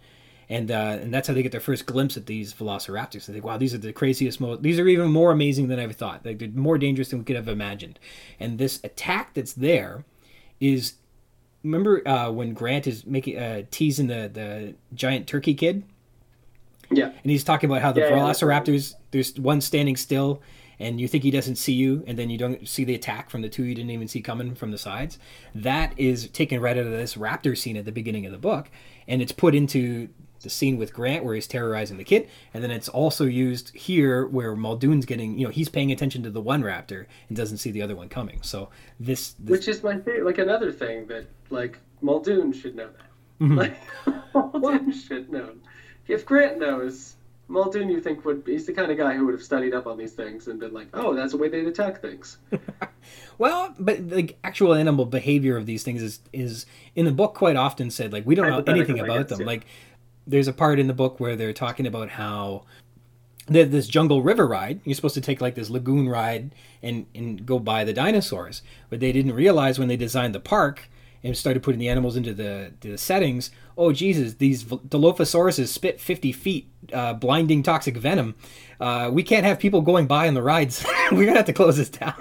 And 0.49 0.71
uh, 0.71 0.97
and 1.01 1.13
that's 1.13 1.27
how 1.27 1.33
they 1.33 1.43
get 1.43 1.51
their 1.51 1.61
first 1.61 1.85
glimpse 1.85 2.17
at 2.17 2.25
these 2.25 2.53
velociraptors. 2.53 3.25
They 3.25 3.33
think, 3.33 3.45
wow, 3.45 3.57
these 3.57 3.73
are 3.73 3.77
the 3.77 3.93
craziest, 3.93 4.41
most, 4.41 4.63
these 4.63 4.79
are 4.79 4.87
even 4.87 5.11
more 5.11 5.31
amazing 5.31 5.67
than 5.67 5.79
I 5.79 5.83
ever 5.83 5.93
thought. 5.93 6.25
Like, 6.25 6.39
they're 6.39 6.49
more 6.49 6.77
dangerous 6.77 7.09
than 7.09 7.19
we 7.19 7.25
could 7.25 7.35
have 7.35 7.47
imagined. 7.47 7.99
And 8.39 8.57
this 8.57 8.79
attack 8.83 9.33
that's 9.35 9.53
there 9.53 10.05
is, 10.59 10.93
remember 11.63 12.07
uh, 12.07 12.31
when 12.31 12.53
Grant 12.53 12.87
is 12.87 13.05
making 13.05 13.37
uh, 13.37 13.63
teasing 13.71 14.07
the 14.07 14.29
the 14.31 14.75
giant 14.93 15.27
turkey 15.27 15.53
kid? 15.53 15.83
Yeah. 16.91 17.05
and 17.05 17.31
he's 17.31 17.43
talking 17.43 17.69
about 17.69 17.83
how 17.83 17.91
the 17.91 18.01
Yeah, 18.01 18.09
yeah, 18.09 18.17
velociraptors 18.17 18.95
there's 19.11 19.37
one 19.39 19.61
standing 19.61 19.95
still 19.95 20.41
and 20.79 20.99
you 20.99 21.07
think 21.07 21.23
he 21.23 21.29
doesn't 21.29 21.57
see 21.57 21.73
you 21.73 22.03
and 22.07 22.17
then 22.17 22.31
you 22.31 22.37
don't 22.39 22.67
see 22.67 22.83
the 22.83 22.95
attack 22.95 23.29
from 23.29 23.43
the 23.43 23.49
two 23.49 23.63
you 23.63 23.75
didn't 23.75 23.91
even 23.91 24.07
see 24.07 24.21
coming 24.21 24.55
from 24.55 24.71
the 24.71 24.77
sides 24.79 25.19
that 25.53 25.93
is 25.97 26.29
taken 26.29 26.59
right 26.59 26.77
out 26.77 26.85
of 26.87 26.91
this 26.91 27.13
raptor 27.13 27.55
scene 27.55 27.77
at 27.77 27.85
the 27.85 27.91
beginning 27.91 28.25
of 28.25 28.31
the 28.31 28.39
book 28.39 28.71
and 29.07 29.21
it's 29.21 29.31
put 29.31 29.53
into 29.53 30.09
the 30.41 30.49
scene 30.49 30.77
with 30.77 30.93
grant 30.93 31.23
where 31.23 31.35
he's 31.35 31.47
terrorizing 31.47 31.97
the 31.97 32.03
kid 32.03 32.27
and 32.53 32.63
then 32.63 32.71
it's 32.71 32.89
also 32.89 33.25
used 33.25 33.75
here 33.75 34.25
where 34.27 34.55
muldoon's 34.55 35.05
getting 35.05 35.37
you 35.37 35.45
know 35.45 35.51
he's 35.51 35.69
paying 35.69 35.91
attention 35.91 36.23
to 36.23 36.29
the 36.29 36.41
one 36.41 36.63
raptor 36.63 37.05
and 37.27 37.37
doesn't 37.37 37.57
see 37.57 37.71
the 37.71 37.81
other 37.81 37.95
one 37.95 38.09
coming 38.09 38.41
so 38.41 38.69
this, 38.99 39.33
this 39.39 39.51
Which 39.51 39.67
is 39.67 39.83
my 39.83 39.97
favorite. 39.97 40.25
Like 40.25 40.37
another 40.37 40.71
thing 40.71 41.07
that 41.07 41.27
like 41.49 41.79
Muldoon 42.01 42.51
should 42.51 42.75
know 42.75 42.89
that. 42.89 43.43
Mm-hmm. 43.43 43.57
Like 43.57 43.77
Muldoon 44.33 44.91
should 44.91 45.31
know. 45.31 45.53
If 46.07 46.25
Grant 46.25 46.59
knows, 46.59 47.15
Muldoon, 47.47 47.89
you 47.89 48.01
think 48.01 48.25
would 48.25 48.43
he's 48.45 48.65
the 48.65 48.73
kind 48.73 48.91
of 48.91 48.97
guy 48.97 49.15
who 49.15 49.25
would 49.25 49.33
have 49.33 49.43
studied 49.43 49.73
up 49.73 49.87
on 49.87 49.97
these 49.97 50.13
things 50.13 50.47
and 50.47 50.59
been 50.59 50.73
like, 50.73 50.87
oh, 50.93 51.15
that's 51.15 51.31
the 51.31 51.37
way 51.37 51.49
they 51.49 51.65
attack 51.65 52.01
things. 52.01 52.37
Well, 53.37 53.73
but 53.79 54.09
the 54.09 54.35
actual 54.43 54.73
animal 54.73 55.05
behavior 55.05 55.55
of 55.55 55.65
these 55.65 55.81
things 55.81 56.03
is 56.03 56.19
is 56.33 56.65
in 56.93 57.05
the 57.05 57.11
book 57.11 57.35
quite 57.35 57.55
often 57.55 57.89
said 57.89 58.11
like 58.11 58.25
we 58.25 58.35
don't 58.35 58.49
know 58.49 58.61
anything 58.71 58.99
about 58.99 59.29
guess, 59.29 59.29
them. 59.29 59.39
yeah. 59.39 59.45
Like 59.47 59.65
there's 60.29 60.47
a 60.47 60.53
part 60.53 60.79
in 60.79 60.87
the 60.87 60.93
book 60.93 61.19
where 61.19 61.35
they're 61.35 61.53
talking 61.53 61.87
about 61.87 62.09
how 62.09 62.63
this 63.47 63.87
jungle 63.87 64.21
river 64.21 64.47
ride. 64.47 64.79
You're 64.85 64.95
supposed 64.95 65.15
to 65.15 65.21
take 65.21 65.41
like 65.41 65.55
this 65.55 65.69
lagoon 65.69 66.07
ride 66.07 66.53
and 66.83 67.05
and 67.15 67.45
go 67.45 67.59
by 67.59 67.83
the 67.83 67.93
dinosaurs, 67.93 68.61
but 68.89 68.99
they 68.99 69.11
didn't 69.11 69.33
realize 69.33 69.79
when 69.79 69.87
they 69.87 69.97
designed 69.97 70.35
the 70.35 70.39
park 70.39 70.89
and 71.23 71.35
started 71.35 71.63
putting 71.63 71.79
the 71.79 71.89
animals 71.89 72.15
into 72.15 72.33
the 72.33 72.71
the 72.81 72.97
settings. 72.97 73.51
Oh 73.77 73.91
Jesus, 73.91 74.35
these 74.35 74.63
Dilophosauruses 74.63 75.67
spit 75.67 75.99
50 75.99 76.31
feet, 76.31 76.69
uh, 76.93 77.13
blinding 77.13 77.63
toxic 77.63 77.97
venom. 77.97 78.35
Uh, 78.79 79.09
we 79.11 79.23
can't 79.23 79.45
have 79.45 79.57
people 79.57 79.81
going 79.81 80.05
by 80.05 80.27
on 80.27 80.33
the 80.33 80.41
rides. 80.43 80.85
We're 81.11 81.25
gonna 81.25 81.37
have 81.37 81.45
to 81.45 81.53
close 81.53 81.77
this 81.77 81.89
down. 81.89 82.13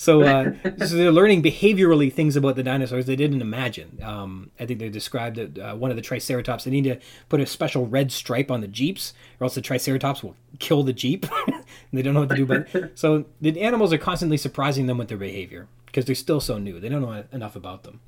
So, 0.00 0.22
uh, 0.22 0.54
so 0.86 0.96
they're 0.96 1.12
learning 1.12 1.42
behaviorally 1.42 2.10
things 2.10 2.34
about 2.34 2.56
the 2.56 2.62
dinosaurs 2.62 3.04
they 3.04 3.16
didn't 3.16 3.42
imagine. 3.42 3.98
Um, 4.02 4.50
I 4.58 4.64
think 4.64 4.80
they 4.80 4.88
described 4.88 5.36
that 5.36 5.58
uh, 5.58 5.76
one 5.76 5.90
of 5.90 5.96
the 5.96 6.02
Triceratops. 6.02 6.64
They 6.64 6.70
need 6.70 6.84
to 6.84 6.98
put 7.28 7.38
a 7.38 7.44
special 7.44 7.86
red 7.86 8.10
stripe 8.10 8.50
on 8.50 8.62
the 8.62 8.66
jeeps, 8.66 9.12
or 9.38 9.44
else 9.44 9.56
the 9.56 9.60
Triceratops 9.60 10.22
will 10.22 10.36
kill 10.58 10.84
the 10.84 10.94
jeep. 10.94 11.26
and 11.46 11.62
they 11.92 12.00
don't 12.00 12.14
know 12.14 12.20
what 12.20 12.30
to 12.30 12.34
do. 12.34 12.46
But 12.46 12.92
so 12.98 13.26
the 13.42 13.60
animals 13.60 13.92
are 13.92 13.98
constantly 13.98 14.38
surprising 14.38 14.86
them 14.86 14.96
with 14.96 15.08
their 15.08 15.18
behavior 15.18 15.68
because 15.84 16.06
they're 16.06 16.14
still 16.14 16.40
so 16.40 16.56
new. 16.56 16.80
They 16.80 16.88
don't 16.88 17.02
know 17.02 17.22
enough 17.30 17.54
about 17.54 17.82
them. 17.82 18.00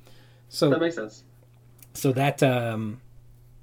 So 0.48 0.70
That 0.70 0.80
makes 0.80 0.94
sense. 0.94 1.24
so 1.92 2.10
that 2.12 2.42
um, 2.42 3.02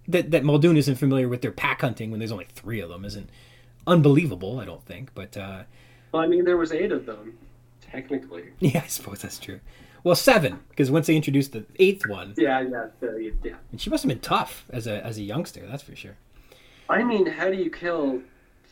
that 0.08 0.30
that 0.30 0.44
Muldoon 0.44 0.78
isn't 0.78 0.98
familiar 0.98 1.28
with 1.28 1.42
their 1.42 1.52
pack 1.52 1.82
hunting 1.82 2.12
when 2.12 2.20
there's 2.20 2.32
only 2.32 2.46
three 2.54 2.80
of 2.80 2.90
them 2.90 3.06
isn't 3.06 3.28
unbelievable. 3.88 4.60
I 4.60 4.66
don't 4.66 4.86
think, 4.86 5.16
but. 5.16 5.36
Uh, 5.36 5.64
Well, 6.12 6.22
I 6.22 6.28
mean, 6.28 6.46
there 6.46 6.58
was 6.58 6.72
eight 6.72 6.92
of 6.92 7.08
them, 7.08 7.34
technically. 7.92 8.46
Yeah, 8.60 8.82
I 8.84 8.88
suppose 8.88 9.22
that's 9.22 9.40
true. 9.40 9.60
Well, 10.04 10.16
seven, 10.16 10.60
because 10.70 10.90
once 10.90 11.08
they 11.08 11.16
introduced 11.16 11.52
the 11.52 11.66
eighth 11.78 12.08
one, 12.08 12.34
Yeah, 12.38 12.62
yeah, 12.62 12.86
the- 13.02 13.34
yeah. 13.44 13.56
and 13.72 13.82
she 13.82 13.90
must 13.90 14.04
have 14.04 14.10
been 14.10 14.20
tough 14.20 14.66
as 14.70 14.88
a 14.88 15.06
as 15.06 15.18
a 15.18 15.24
youngster, 15.24 15.66
that's 15.68 15.84
for 15.84 15.96
sure. 15.96 16.16
I 16.90 17.04
mean, 17.04 17.26
how 17.26 17.50
do 17.50 17.56
you 17.58 17.70
kill? 17.70 18.22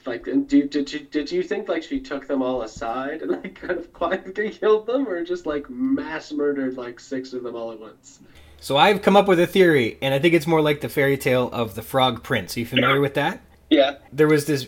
Like, 0.05 0.27
and 0.27 0.47
do, 0.47 0.65
did 0.67 0.91
you 0.93 0.99
did 1.01 1.29
you 1.31 1.43
think 1.43 1.67
like 1.67 1.83
she 1.83 1.99
took 1.99 2.27
them 2.27 2.41
all 2.41 2.61
aside 2.61 3.21
and 3.23 3.31
like 3.31 3.55
kind 3.55 3.77
of 3.77 3.91
quietly 4.01 4.49
killed 4.51 4.87
them, 4.87 5.05
or 5.07 5.23
just 5.25 5.45
like 5.45 5.69
mass 5.69 6.31
murdered 6.31 6.77
like 6.77 6.99
six 6.99 7.33
of 7.33 7.43
them 7.43 7.55
all 7.55 7.71
at 7.73 7.79
once? 7.79 8.19
So 8.61 8.77
I've 8.77 9.01
come 9.01 9.17
up 9.17 9.27
with 9.27 9.39
a 9.39 9.45
theory, 9.47 9.97
and 10.01 10.13
I 10.13 10.19
think 10.19 10.33
it's 10.33 10.47
more 10.47 10.61
like 10.61 10.79
the 10.81 10.89
fairy 10.89 11.17
tale 11.17 11.49
of 11.51 11.75
the 11.75 11.81
Frog 11.81 12.23
Prince. 12.23 12.55
Are 12.55 12.61
you 12.61 12.65
familiar 12.65 13.01
with 13.01 13.15
that? 13.15 13.41
Yeah. 13.69 13.97
There 14.13 14.27
was 14.29 14.45
this 14.45 14.67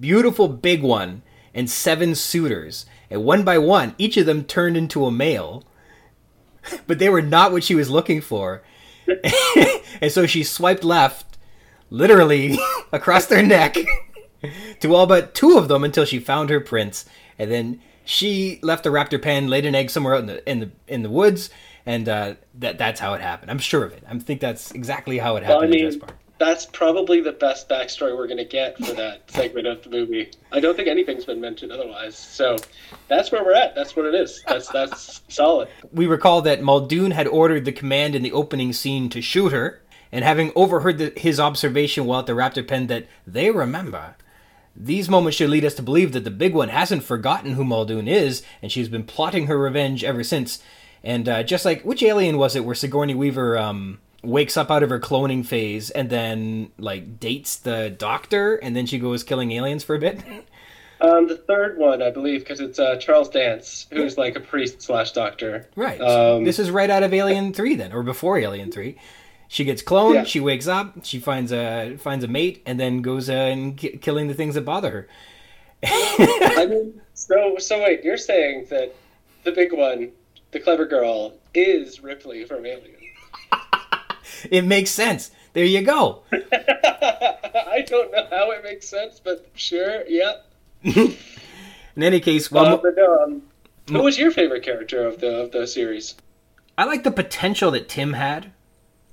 beautiful 0.00 0.48
big 0.48 0.82
one 0.82 1.22
and 1.54 1.68
seven 1.70 2.14
suitors, 2.14 2.86
and 3.12 3.24
one 3.24 3.44
by 3.44 3.58
one, 3.58 3.94
each 3.98 4.16
of 4.16 4.26
them 4.26 4.42
turned 4.44 4.76
into 4.76 5.04
a 5.06 5.12
male, 5.12 5.64
but 6.86 6.98
they 6.98 7.08
were 7.08 7.22
not 7.22 7.52
what 7.52 7.62
she 7.64 7.74
was 7.74 7.90
looking 7.90 8.20
for, 8.20 8.62
and 10.00 10.10
so 10.10 10.26
she 10.26 10.42
swiped 10.42 10.82
left, 10.84 11.38
literally 11.90 12.58
across 12.92 13.26
their 13.26 13.42
neck, 13.42 13.76
to 14.80 14.94
all 14.94 15.06
but 15.06 15.34
two 15.34 15.56
of 15.58 15.68
them 15.68 15.84
until 15.84 16.04
she 16.04 16.18
found 16.18 16.50
her 16.50 16.60
prince, 16.60 17.04
and 17.38 17.50
then 17.50 17.80
she 18.04 18.58
left 18.62 18.84
the 18.84 18.90
raptor 18.90 19.20
pen, 19.20 19.48
laid 19.48 19.64
an 19.66 19.74
egg 19.74 19.90
somewhere 19.90 20.14
out 20.14 20.20
in 20.20 20.26
the 20.26 20.50
in 20.50 20.60
the 20.60 20.70
in 20.88 21.02
the 21.02 21.10
woods, 21.10 21.50
and 21.86 22.08
uh, 22.08 22.34
that 22.54 22.78
that's 22.78 23.00
how 23.00 23.14
it 23.14 23.20
happened. 23.20 23.50
I'm 23.50 23.58
sure 23.58 23.84
of 23.84 23.92
it. 23.92 24.02
I 24.08 24.18
think 24.18 24.40
that's 24.40 24.72
exactly 24.72 25.18
how 25.18 25.36
it 25.36 25.42
Well, 25.46 25.58
I 25.58 25.66
happened. 25.66 25.74
in 25.74 25.80
mean. 25.90 26.00
That's 26.42 26.66
probably 26.66 27.20
the 27.20 27.30
best 27.30 27.68
backstory 27.68 28.16
we're 28.16 28.26
going 28.26 28.36
to 28.36 28.44
get 28.44 28.76
for 28.76 28.94
that 28.94 29.30
segment 29.30 29.68
of 29.68 29.80
the 29.84 29.90
movie. 29.90 30.28
I 30.50 30.58
don't 30.58 30.74
think 30.74 30.88
anything's 30.88 31.24
been 31.24 31.40
mentioned 31.40 31.70
otherwise. 31.70 32.18
So 32.18 32.56
that's 33.06 33.30
where 33.30 33.44
we're 33.44 33.54
at. 33.54 33.76
That's 33.76 33.94
what 33.94 34.06
it 34.06 34.14
is. 34.16 34.42
That's 34.48 34.68
that's 34.68 35.20
solid. 35.28 35.68
We 35.92 36.06
recall 36.06 36.42
that 36.42 36.60
Muldoon 36.60 37.12
had 37.12 37.28
ordered 37.28 37.64
the 37.64 37.70
command 37.70 38.16
in 38.16 38.22
the 38.22 38.32
opening 38.32 38.72
scene 38.72 39.08
to 39.10 39.22
shoot 39.22 39.52
her, 39.52 39.82
and 40.10 40.24
having 40.24 40.50
overheard 40.56 40.98
the, 40.98 41.12
his 41.16 41.38
observation 41.38 42.06
while 42.06 42.20
at 42.20 42.26
the 42.26 42.32
raptor 42.32 42.66
pen 42.66 42.88
that 42.88 43.06
they 43.24 43.52
remember. 43.52 44.16
These 44.74 45.08
moments 45.08 45.36
should 45.36 45.50
lead 45.50 45.64
us 45.64 45.74
to 45.74 45.82
believe 45.82 46.10
that 46.12 46.24
the 46.24 46.30
big 46.30 46.54
one 46.54 46.70
hasn't 46.70 47.04
forgotten 47.04 47.52
who 47.52 47.62
Muldoon 47.62 48.08
is, 48.08 48.42
and 48.60 48.72
she's 48.72 48.88
been 48.88 49.04
plotting 49.04 49.46
her 49.46 49.58
revenge 49.58 50.02
ever 50.02 50.24
since. 50.24 50.60
And 51.04 51.28
uh, 51.28 51.44
just 51.44 51.64
like 51.64 51.82
which 51.82 52.02
alien 52.02 52.36
was 52.36 52.56
it 52.56 52.64
where 52.64 52.74
Sigourney 52.74 53.14
Weaver 53.14 53.56
um, 53.58 54.00
wakes 54.22 54.56
up 54.56 54.70
out 54.70 54.82
of 54.82 54.90
her 54.90 55.00
cloning 55.00 55.44
phase 55.44 55.90
and 55.90 56.10
then 56.10 56.70
like 56.78 57.18
dates 57.18 57.56
the 57.56 57.90
doctor, 57.90 58.56
and 58.56 58.76
then 58.76 58.86
she 58.86 58.98
goes 58.98 59.24
killing 59.24 59.52
aliens 59.52 59.84
for 59.84 59.94
a 59.94 59.98
bit? 59.98 60.22
Um, 61.02 61.26
the 61.26 61.36
third 61.36 61.78
one, 61.78 62.00
I 62.00 62.10
believe, 62.10 62.40
because 62.40 62.60
it's 62.60 62.78
uh, 62.78 62.94
Charles 62.96 63.28
Dance, 63.28 63.88
who's 63.90 64.16
like 64.16 64.36
a 64.36 64.40
priest 64.40 64.80
slash 64.80 65.10
doctor. 65.10 65.68
Right. 65.74 66.00
Um, 66.00 66.44
this 66.44 66.60
is 66.60 66.70
right 66.70 66.88
out 66.88 67.02
of 67.02 67.12
Alien 67.12 67.52
Three, 67.52 67.74
then, 67.74 67.92
or 67.92 68.04
before 68.04 68.38
Alien 68.38 68.70
Three. 68.70 68.96
She 69.48 69.64
gets 69.64 69.82
cloned. 69.82 70.14
Yeah. 70.14 70.24
She 70.24 70.38
wakes 70.38 70.68
up. 70.68 71.04
She 71.04 71.18
finds 71.18 71.50
a 71.52 71.96
finds 71.96 72.24
a 72.24 72.28
mate, 72.28 72.62
and 72.66 72.78
then 72.78 73.02
goes 73.02 73.28
uh, 73.28 73.32
and 73.32 73.76
ki- 73.76 73.98
killing 73.98 74.28
the 74.28 74.34
things 74.34 74.54
that 74.54 74.64
bother 74.64 74.90
her. 74.92 75.08
I 75.84 76.66
mean, 76.70 77.00
so 77.14 77.56
so 77.58 77.82
wait, 77.82 78.04
you're 78.04 78.16
saying 78.16 78.68
that 78.70 78.94
the 79.42 79.50
big 79.50 79.72
one, 79.72 80.12
the 80.52 80.60
clever 80.60 80.86
girl, 80.86 81.34
is 81.52 82.00
Ripley 82.00 82.44
from 82.44 82.64
Alien? 82.64 82.94
It 84.50 84.62
makes 84.64 84.90
sense. 84.90 85.30
There 85.52 85.64
you 85.64 85.82
go. 85.82 86.22
I 86.32 87.84
don't 87.86 88.10
know 88.12 88.26
how 88.30 88.50
it 88.52 88.64
makes 88.64 88.88
sense, 88.88 89.20
but 89.22 89.46
sure, 89.54 90.04
yeah. 90.08 90.34
In 90.82 92.02
any 92.02 92.20
case, 92.20 92.50
Well, 92.50 92.78
but 92.78 92.98
um, 92.98 93.42
who 93.88 94.02
was 94.02 94.18
your 94.18 94.30
favorite 94.30 94.62
character 94.62 95.06
of 95.06 95.20
the 95.20 95.42
of 95.42 95.52
the 95.52 95.66
series? 95.66 96.14
I 96.78 96.84
like 96.84 97.04
the 97.04 97.10
potential 97.10 97.70
that 97.72 97.88
Tim 97.88 98.14
had. 98.14 98.52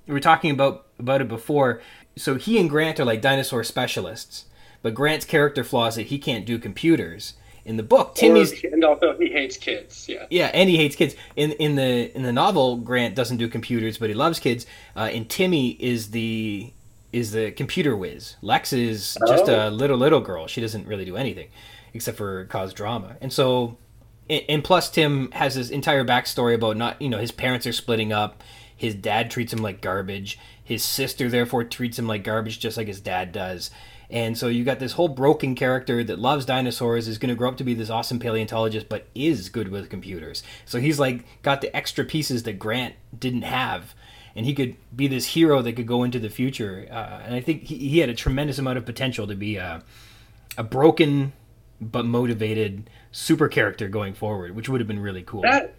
We 0.08 0.14
were 0.14 0.20
talking 0.20 0.52
about 0.52 0.88
about 0.98 1.22
it 1.22 1.28
before. 1.28 1.82
So 2.16 2.36
he 2.36 2.58
and 2.60 2.70
Grant 2.70 3.00
are 3.00 3.06
like 3.06 3.22
dinosaur 3.22 3.64
specialists, 3.64 4.46
but 4.82 4.94
Grant's 4.94 5.26
character 5.26 5.64
flaw 5.64 5.88
is 5.88 5.96
that 5.96 6.08
he 6.08 6.20
can't 6.20 6.46
do 6.46 6.58
computers. 6.58 7.34
In 7.70 7.78
the 7.78 7.84
book, 7.84 8.16
Timmy's 8.16 8.52
Or- 8.64 8.68
and 8.74 8.84
also 8.84 9.16
he 9.18 9.30
hates 9.30 9.56
kids. 9.56 10.08
Yeah. 10.10 10.26
Yeah, 10.32 10.50
and 10.54 10.68
he 10.70 10.76
hates 10.78 10.96
kids. 10.96 11.16
In 11.36 11.52
in 11.54 11.76
the 11.76 12.12
in 12.16 12.24
the 12.24 12.34
novel, 12.34 12.78
Grant 12.78 13.14
doesn't 13.16 13.38
do 13.38 13.48
computers, 13.48 13.98
but 14.00 14.10
he 14.10 14.16
loves 14.16 14.40
kids. 14.40 14.66
Uh, 14.96 15.10
and 15.14 15.30
Timmy 15.30 15.78
is 15.80 16.10
the 16.10 16.74
is 17.14 17.32
the 17.32 17.52
computer 17.52 17.96
whiz. 17.96 18.36
Lex 18.42 18.74
is 18.74 19.18
just 19.28 19.48
a 19.48 19.66
Oh. 19.66 19.70
little 19.70 19.98
little 19.98 20.20
girl. 20.20 20.48
She 20.48 20.62
doesn't 20.62 20.88
really 20.88 21.06
do 21.06 21.16
anything 21.16 21.50
except 21.94 22.18
for 22.18 22.46
cause 22.46 22.74
drama. 22.74 23.18
And 23.22 23.32
so, 23.32 23.78
and, 24.30 24.44
and 24.50 24.64
plus, 24.64 24.90
Tim 24.90 25.30
has 25.32 25.54
his 25.56 25.70
entire 25.72 26.04
backstory 26.04 26.56
about 26.56 26.76
not 26.76 27.00
you 27.02 27.08
know 27.10 27.20
his 27.20 27.32
parents 27.32 27.68
are 27.68 27.74
splitting 27.74 28.12
up. 28.12 28.44
His 28.76 28.96
dad 28.96 29.30
treats 29.30 29.54
him 29.54 29.60
like 29.60 29.80
garbage. 29.82 30.40
His 30.64 30.84
sister 30.84 31.30
therefore 31.30 31.66
treats 31.66 32.00
him 32.00 32.08
like 32.08 32.24
garbage, 32.24 32.60
just 32.60 32.78
like 32.78 32.88
his 32.88 33.00
dad 33.02 33.32
does. 33.32 33.70
And 34.10 34.38
so 34.38 34.48
you 34.48 34.64
got 34.64 34.80
this 34.80 34.94
whole 34.94 35.08
broken 35.08 35.54
character 35.54 36.04
that 36.04 36.18
loves 36.18 36.46
dinosaurs, 36.46 37.08
is 37.08 37.20
going 37.20 37.30
to 37.30 37.36
grow 37.36 37.50
up 37.50 37.58
to 37.58 37.64
be 37.64 37.76
this 37.76 37.92
awesome 37.92 38.18
paleontologist, 38.18 38.90
but 38.90 39.06
is 39.14 39.50
good 39.50 39.68
with 39.68 39.90
computers. 39.90 40.42
So 40.66 40.80
he's 40.80 41.00
like 41.00 41.26
got 41.44 41.62
the 41.62 41.76
extra 41.76 42.04
pieces 42.06 42.44
that 42.44 42.54
Grant 42.54 42.96
didn't 43.18 43.44
have, 43.44 43.94
and 44.36 44.48
he 44.48 44.56
could 44.56 44.76
be 44.96 45.08
this 45.08 45.28
hero 45.28 45.62
that 45.62 45.74
could 45.74 45.86
go 45.86 46.04
into 46.04 46.18
the 46.18 46.30
future. 46.30 46.88
Uh, 46.90 47.22
and 47.24 47.36
I 47.36 47.42
think 47.42 47.64
he, 47.64 47.78
he 47.78 48.00
had 48.00 48.10
a 48.10 48.16
tremendous 48.16 48.58
amount 48.58 48.80
of 48.80 48.86
potential 48.86 49.28
to 49.28 49.36
be 49.36 49.58
a, 49.58 49.84
a 50.58 50.64
broken 50.64 51.34
but 51.80 52.06
motivated 52.06 52.90
super 53.12 53.48
character 53.48 53.88
going 53.88 54.14
forward, 54.14 54.56
which 54.56 54.70
would 54.70 54.82
have 54.82 54.88
been 54.88 55.00
really 55.00 55.24
cool. 55.24 55.44
That 55.44 55.76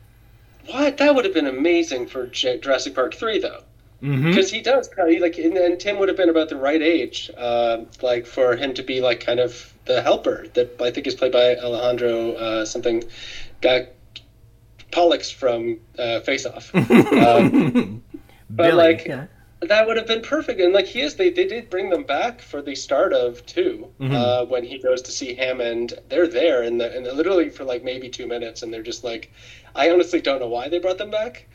what 0.71 0.99
that 0.99 1.15
would 1.15 1.25
have 1.25 1.35
been 1.35 1.47
amazing 1.47 2.07
for 2.07 2.27
Jurassic 2.29 2.95
Park 2.95 3.15
three 3.15 3.41
though. 3.41 3.65
Hmm 4.01 4.31
because 4.31 4.51
he 4.51 4.61
does 4.61 4.89
kind 4.89 5.15
of 5.15 5.21
like 5.23 5.39
and, 5.39 5.57
and 5.57 5.81
tim 5.81 5.99
would 5.99 6.09
have 6.09 6.17
been 6.17 6.29
about 6.29 6.49
the 6.49 6.57
right 6.57 6.83
age 6.83 7.31
uh, 7.37 7.79
like 8.03 8.27
for 8.27 8.55
him 8.57 8.73
to 8.75 8.83
be 8.83 9.01
like 9.01 9.21
kind 9.21 9.41
of 9.41 9.75
the 9.87 10.01
helper 10.03 10.47
that 10.55 10.69
i 10.81 10.91
think 10.91 11.07
is 11.07 11.15
played 11.15 11.33
by 11.33 11.55
alejandro 11.57 12.33
uh, 12.35 12.65
something 12.65 13.03
guy 13.61 13.87
pollux 14.91 15.31
from 15.31 15.79
uh, 15.99 16.21
face 16.21 16.47
off 16.47 16.75
um, 17.17 17.53
but, 18.57 18.75
Billy, 18.75 18.77
like, 18.77 19.07
yeah. 19.07 19.27
that 19.61 19.87
would 19.87 19.97
have 19.97 20.07
been 20.07 20.23
perfect 20.23 20.61
and 20.61 20.73
like 20.73 20.87
he 20.87 21.01
is 21.03 21.15
they, 21.17 21.31
they 21.31 21.45
did 21.45 21.71
bring 21.71 21.91
them 21.91 22.05
back 22.05 22.41
for 22.43 22.63
the 22.63 22.75
start 22.75 23.13
of 23.13 23.45
2 23.47 23.91
Mhm. 23.99 24.15
uh, 24.15 24.45
when 24.47 24.65
he 24.65 24.79
goes 24.79 25.03
to 25.03 25.13
see 25.13 25.35
hammond 25.35 25.95
they're 26.09 26.29
there 26.29 26.63
and 26.63 26.81
the, 26.81 26.95
and 26.97 27.07
literally 27.07 27.51
for 27.51 27.65
like 27.65 27.83
maybe 27.83 28.09
two 28.09 28.27
minutes 28.27 28.63
and 28.63 28.73
they're 28.73 28.83
just 28.83 29.05
like 29.05 29.31
i 29.75 29.91
honestly 29.91 30.21
don't 30.21 30.41
know 30.41 30.49
why 30.49 30.69
they 30.69 30.79
brought 30.79 30.99
them 30.99 31.11
back 31.11 31.47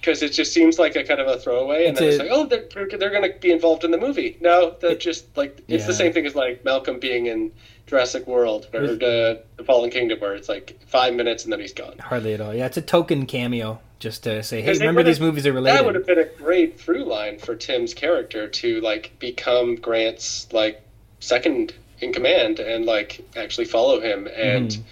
because 0.00 0.22
it 0.22 0.30
just 0.30 0.52
seems 0.52 0.78
like 0.78 0.96
a 0.96 1.04
kind 1.04 1.20
of 1.20 1.26
a 1.28 1.38
throwaway, 1.38 1.86
and 1.86 1.90
It's 1.96 2.00
then 2.00 2.08
it's 2.08 2.18
like, 2.18 2.28
oh, 2.30 2.46
they're 2.46 2.86
they're 2.98 3.10
going 3.10 3.30
to 3.30 3.38
be 3.38 3.50
involved 3.50 3.84
in 3.84 3.90
the 3.90 3.98
movie. 3.98 4.36
No, 4.40 4.74
they're 4.80 4.94
just 4.94 5.36
like 5.36 5.58
it's 5.68 5.82
Yeah. 5.82 5.86
the 5.86 5.94
same 5.94 6.12
thing 6.12 6.26
as 6.26 6.34
like 6.34 6.64
Malcolm 6.64 6.98
being 6.98 7.26
in 7.26 7.52
Jurassic 7.86 8.26
World 8.26 8.68
or 8.72 8.86
the, 8.86 9.42
the 9.56 9.64
Fallen 9.64 9.90
Kingdom, 9.90 10.20
where 10.20 10.34
it's 10.34 10.48
like 10.48 10.78
five 10.86 11.14
minutes 11.14 11.44
and 11.44 11.52
then 11.52 11.60
he's 11.60 11.72
gone. 11.74 11.98
Hardly 11.98 12.34
at 12.34 12.40
all. 12.40 12.54
Yeah, 12.54 12.66
it's 12.66 12.76
a 12.76 12.82
token 12.82 13.26
cameo 13.26 13.80
just 13.98 14.22
to 14.22 14.42
say, 14.42 14.62
hey, 14.62 14.72
remember 14.72 15.02
these 15.02 15.20
movies 15.20 15.46
are 15.46 15.52
related. 15.52 15.78
That 15.78 15.84
would 15.84 15.94
have 15.94 16.06
been 16.06 16.18
a 16.18 16.24
great 16.24 16.80
through 16.80 17.04
line 17.04 17.38
for 17.38 17.54
Tim's 17.54 17.92
character 17.92 18.48
to 18.48 18.80
like 18.80 19.12
become 19.18 19.74
Grant's 19.76 20.50
like 20.52 20.80
second 21.18 21.74
in 22.00 22.12
command 22.12 22.58
and 22.60 22.86
like 22.86 23.20
actually 23.36 23.66
follow 23.66 24.00
him 24.00 24.26
and 24.34 24.70
Mhm. 24.70 24.82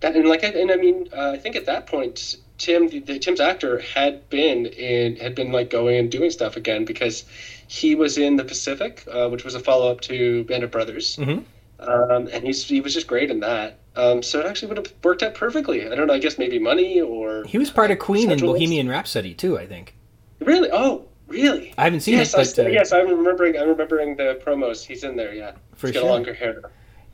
that 0.00 0.14
and 0.14 0.28
like 0.28 0.42
and 0.42 0.70
I 0.70 0.76
mean 0.76 1.08
uh, 1.16 1.30
I 1.30 1.38
think 1.38 1.56
at 1.56 1.64
that 1.66 1.86
point 1.86 2.36
Tim 2.58 2.88
the, 2.88 3.18
Tim's 3.18 3.40
actor 3.40 3.78
had 3.78 4.28
been 4.30 4.66
in 4.66 5.16
had 5.16 5.34
been 5.34 5.52
like 5.52 5.70
going 5.70 5.96
and 5.96 6.10
doing 6.10 6.30
stuff 6.30 6.56
again 6.56 6.84
because 6.84 7.24
he 7.68 7.94
was 7.94 8.18
in 8.18 8.36
the 8.36 8.44
Pacific 8.44 9.04
uh, 9.10 9.28
which 9.28 9.44
was 9.44 9.54
a 9.54 9.60
follow 9.60 9.90
up 9.90 10.00
to 10.02 10.44
Band 10.44 10.64
of 10.64 10.70
Brothers 10.70 11.16
Mhm. 11.16 11.44
um, 11.80 12.28
and 12.32 12.44
he's 12.44 12.64
he 12.64 12.80
was 12.80 12.92
just 12.94 13.06
great 13.06 13.30
in 13.30 13.40
that 13.40 13.78
um, 13.96 14.22
so 14.22 14.40
it 14.40 14.46
actually 14.46 14.68
would 14.68 14.76
have 14.78 14.92
worked 15.04 15.22
out 15.22 15.34
perfectly 15.34 15.86
I 15.86 15.94
don't 15.94 16.06
know 16.08 16.14
I 16.14 16.18
guess 16.18 16.36
maybe 16.38 16.58
money 16.58 17.00
or 17.00 17.44
He 17.44 17.58
was 17.58 17.70
part 17.70 17.90
of 17.90 17.98
Queen 17.98 18.30
in 18.30 18.38
Bohemian 18.40 18.88
Rhapsody 18.88 19.34
too, 19.34 19.56
I 19.58 19.66
think. 19.66 19.94
really 20.40 20.68
oh 20.72 21.06
really 21.28 21.72
I 21.78 21.84
haven't 21.84 22.00
seen 22.00 22.14
yes, 22.18 22.34
it, 22.34 22.56
but 22.56 22.64
I, 22.64 22.68
uh, 22.68 22.72
yes, 22.72 22.92
I'm 22.92 23.08
remembering. 23.08 23.56
I'm 23.58 23.68
remembering 23.68 24.16
the 24.16 24.40
promos. 24.44 24.82
He's 24.84 25.04
in 25.04 25.14
there. 25.14 25.34
Yeah, 25.34 25.52
For 25.76 25.88
He's 25.88 25.94
got 25.94 26.00
sure. 26.00 26.10
longer 26.10 26.32
hair. 26.32 26.62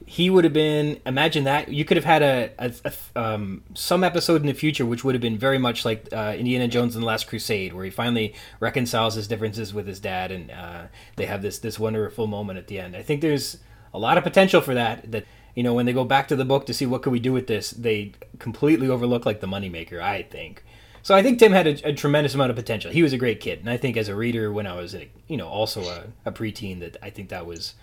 He 0.07 0.29
would 0.29 0.45
have 0.45 0.53
been. 0.53 1.01
Imagine 1.07 1.45
that 1.45 1.69
you 1.69 1.85
could 1.85 1.97
have 1.97 2.05
had 2.05 2.23
a, 2.23 2.51
a, 2.59 2.73
a 2.85 3.21
um, 3.21 3.63
some 3.75 4.05
episode 4.05 4.41
in 4.41 4.47
the 4.47 4.55
future 4.55 4.85
which 4.85 5.05
would 5.05 5.15
have 5.15 5.23
been 5.23 5.39
very 5.39 5.59
much 5.59 5.85
like 5.85 6.09
uh, 6.13 6.35
Indiana 6.39 6.69
Jones 6.69 6.95
and 6.95 7.03
the 7.03 7.07
Last 7.07 7.27
Crusade, 7.27 7.73
where 7.73 7.85
he 7.85 7.91
finally 7.91 8.35
reconciles 8.61 9.15
his 9.15 9.27
differences 9.27 9.73
with 9.73 9.87
his 9.87 10.01
dad, 10.01 10.31
and 10.31 10.51
uh, 10.51 10.83
they 11.17 11.27
have 11.27 11.43
this 11.43 11.59
this 11.59 11.79
wonderful 11.79 12.27
moment 12.27 12.59
at 12.59 12.67
the 12.67 12.79
end. 12.79 12.95
I 12.97 13.03
think 13.03 13.21
there's 13.21 13.59
a 13.93 13.99
lot 13.99 14.19
of 14.19 14.25
potential 14.25 14.61
for 14.61 14.75
that. 14.75 15.11
That 15.11 15.25
you 15.55 15.63
know 15.63 15.75
when 15.75 15.87
they 15.87 15.93
go 15.93 16.05
back 16.05 16.29
to 16.29 16.37
the 16.37 16.45
book 16.45 16.67
to 16.67 16.75
see 16.75 16.87
what 16.87 17.03
could 17.03 17.13
we 17.13 17.21
do 17.21 17.33
with 17.33 17.47
this, 17.47 17.71
they 17.71 18.13
completely 18.39 18.89
overlook 18.89 19.25
like 19.25 19.41
the 19.41 19.47
moneymaker. 19.47 20.01
I 20.01 20.23
think. 20.23 20.65
So 21.03 21.15
I 21.15 21.23
think 21.23 21.39
Tim 21.39 21.53
had 21.53 21.67
a, 21.67 21.89
a 21.89 21.93
tremendous 21.93 22.35
amount 22.35 22.49
of 22.49 22.57
potential. 22.57 22.91
He 22.91 23.03
was 23.03 23.13
a 23.13 23.19
great 23.19 23.39
kid, 23.39 23.61
and 23.61 23.69
I 23.69 23.77
think 23.77 23.97
as 23.97 24.09
a 24.09 24.15
reader, 24.15 24.51
when 24.51 24.67
I 24.67 24.75
was, 24.75 24.97
you 25.29 25.37
know, 25.37 25.49
also 25.49 25.83
a, 25.83 26.05
a 26.25 26.33
preteen, 26.33 26.81
that 26.81 26.97
I 27.03 27.11
think 27.11 27.29
that 27.29 27.45
was 27.45 27.75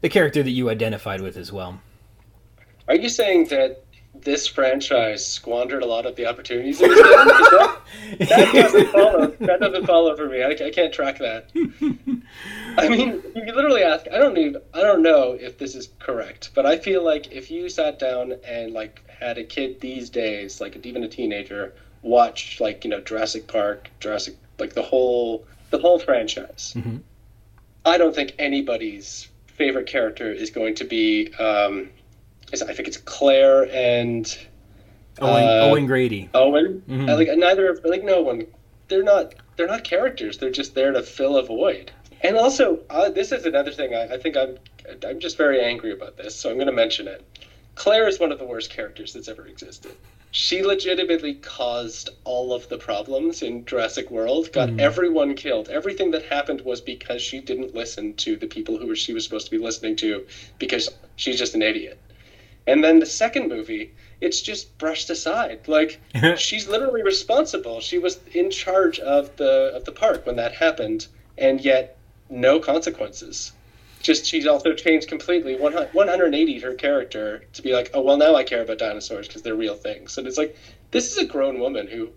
the 0.00 0.08
character 0.08 0.42
that 0.42 0.50
you 0.50 0.70
identified 0.70 1.20
with 1.20 1.36
as 1.36 1.52
well. 1.52 1.80
Are 2.86 2.94
you 2.96 3.08
saying 3.08 3.46
that 3.48 3.84
this 4.14 4.46
franchise 4.46 5.24
squandered 5.26 5.82
a 5.82 5.86
lot 5.86 6.06
of 6.06 6.16
the 6.16 6.26
opportunities 6.26 6.80
it 6.80 6.88
was 6.88 6.98
given? 6.98 7.28
'Cause 7.28 8.28
that, 8.28 8.28
that 8.28 8.52
doesn't 8.54 8.86
follow. 8.90 9.26
That 9.40 9.60
doesn't 9.60 9.86
follow 9.86 10.16
for 10.16 10.28
me. 10.28 10.42
I, 10.42 10.50
I 10.50 10.70
can't 10.70 10.92
track 10.92 11.18
that. 11.18 11.50
I 12.78 12.88
mean, 12.88 13.22
you 13.34 13.52
literally 13.54 13.82
ask. 13.82 14.06
I 14.12 14.18
don't 14.18 14.36
even. 14.36 14.60
I 14.74 14.80
don't 14.82 15.02
know 15.02 15.32
if 15.32 15.58
this 15.58 15.74
is 15.74 15.90
correct, 15.98 16.50
but 16.54 16.64
I 16.66 16.78
feel 16.78 17.02
like 17.04 17.30
if 17.32 17.50
you 17.50 17.68
sat 17.68 17.98
down 17.98 18.34
and 18.46 18.72
like 18.72 19.02
had 19.10 19.38
a 19.38 19.44
kid 19.44 19.80
these 19.80 20.10
days, 20.10 20.60
like 20.60 20.84
even 20.86 21.04
a 21.04 21.08
teenager, 21.08 21.74
watch 22.02 22.60
like 22.60 22.84
you 22.84 22.90
know 22.90 23.00
Jurassic 23.00 23.46
Park, 23.46 23.90
Jurassic, 24.00 24.36
like 24.58 24.72
the 24.74 24.82
whole 24.82 25.44
the 25.70 25.78
whole 25.78 25.98
franchise. 25.98 26.72
Mhm. 26.76 27.02
I 27.84 27.98
don't 27.98 28.14
think 28.14 28.34
anybody's 28.38 29.27
favorite 29.58 29.86
character 29.86 30.32
is 30.32 30.50
going 30.50 30.74
to 30.76 30.84
be. 30.84 31.32
Um, 31.34 31.90
is- 32.52 32.62
I 32.62 32.72
think 32.72 32.88
it's 32.88 32.96
Claire 32.96 33.64
and 33.70 34.24
Owen, 35.20 35.44
Uh, 35.44 35.66
Owen 35.68 35.86
Grady. 35.86 36.30
Owen. 36.32 36.82
Mhm. 36.88 37.10
Uh, 37.10 37.16
like 37.16 37.28
neither 37.36 37.68
of 37.68 37.84
like 37.84 38.04
no 38.04 38.22
one. 38.22 38.46
They're 38.86 39.02
not. 39.02 39.34
They're 39.56 39.66
not 39.66 39.84
characters. 39.84 40.38
They're 40.38 40.50
just 40.62 40.74
there 40.74 40.92
to 40.92 41.02
fill 41.02 41.36
a 41.36 41.42
void. 41.42 41.90
And 42.22 42.36
also, 42.36 42.80
uh, 42.90 43.10
this 43.10 43.32
is 43.32 43.44
another 43.44 43.72
thing. 43.72 43.94
I, 43.94 44.14
I 44.14 44.18
think 44.18 44.36
I'm. 44.36 44.56
I'm 45.06 45.18
just 45.20 45.36
very 45.36 45.60
angry 45.60 45.92
about 45.92 46.16
this, 46.16 46.34
so 46.34 46.48
I'm 46.48 46.54
going 46.56 46.68
to 46.68 46.72
mention 46.72 47.06
it. 47.08 47.22
Claire 47.74 48.08
is 48.08 48.18
one 48.18 48.32
of 48.32 48.38
the 48.38 48.46
worst 48.46 48.70
characters 48.70 49.12
that's 49.12 49.28
ever 49.28 49.46
existed. 49.46 49.92
She 50.30 50.62
legitimately 50.62 51.34
caused 51.34 52.10
all 52.24 52.52
of 52.52 52.68
the 52.68 52.76
problems 52.76 53.42
in 53.42 53.64
Jurassic 53.64 54.10
World. 54.10 54.52
Got 54.52 54.68
Mhm. 54.68 54.80
everyone 54.80 55.34
killed. 55.34 55.68
Everything 55.70 56.10
that 56.10 56.24
happened 56.24 56.60
was 56.62 56.80
because 56.80 57.22
she 57.22 57.40
didn't 57.40 57.74
listen 57.74 58.14
to 58.14 58.36
the 58.36 58.46
people 58.46 58.76
who 58.76 58.94
she 58.94 59.14
was 59.14 59.24
supposed 59.24 59.46
to 59.46 59.50
be 59.50 59.58
listening 59.58 59.96
to, 59.96 60.26
because 60.58 60.90
she's 61.16 61.38
just 61.38 61.54
an 61.54 61.62
idiot. 61.62 61.98
And 62.66 62.84
then 62.84 62.98
the 62.98 63.06
second 63.06 63.48
movie, 63.48 63.90
it's 64.20 64.42
just 64.42 64.76
brushed 64.76 65.08
aside. 65.08 65.60
Like 65.66 65.98
she's 66.36 66.68
literally 66.68 67.02
responsible. 67.02 67.80
She 67.80 67.96
was 67.98 68.18
in 68.34 68.50
charge 68.50 69.00
of 69.00 69.34
the 69.36 69.72
of 69.74 69.84
the 69.86 69.92
park 69.92 70.26
when 70.26 70.36
that 70.36 70.52
happened, 70.52 71.06
and 71.38 71.60
yet 71.62 71.96
no 72.28 72.60
consequences. 72.60 73.52
Just 74.00 74.26
she's 74.26 74.46
also 74.46 74.74
changed 74.74 75.08
completely 75.08 75.56
100 75.56 75.92
180 75.92 76.58
her 76.60 76.74
character 76.74 77.44
to 77.52 77.62
be 77.62 77.72
like, 77.72 77.90
oh 77.94 78.00
well, 78.02 78.16
now 78.16 78.34
I 78.36 78.44
care 78.44 78.62
about 78.62 78.78
dinosaurs 78.78 79.26
because 79.26 79.42
they're 79.42 79.56
real 79.56 79.74
things. 79.74 80.16
And 80.18 80.26
it's 80.26 80.38
like 80.38 80.56
this 80.92 81.10
is 81.12 81.18
a 81.18 81.26
grown 81.26 81.58
woman 81.58 81.86
who 81.88 82.10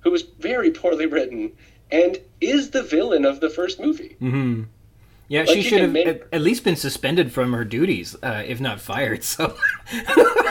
who 0.00 0.10
was 0.10 0.22
very 0.38 0.70
poorly 0.70 1.06
written 1.06 1.52
and 1.92 2.18
is 2.40 2.70
the 2.70 2.82
villain 2.82 3.24
of 3.24 3.40
the 3.40 3.50
first 3.50 3.80
movie. 3.80 4.16
hmm 4.18 4.62
Yeah, 5.28 5.40
Like, 5.40 5.50
she 5.50 5.62
should 5.62 5.80
have 5.82 5.96
at, 5.96 6.22
at 6.32 6.40
least 6.40 6.64
been 6.64 6.76
suspended 6.76 7.32
from 7.32 7.52
her 7.52 7.64
duties, 7.64 8.16
uh, 8.22 8.42
if 8.46 8.60
not 8.60 8.80
fired. 8.80 9.22
So, 9.24 9.56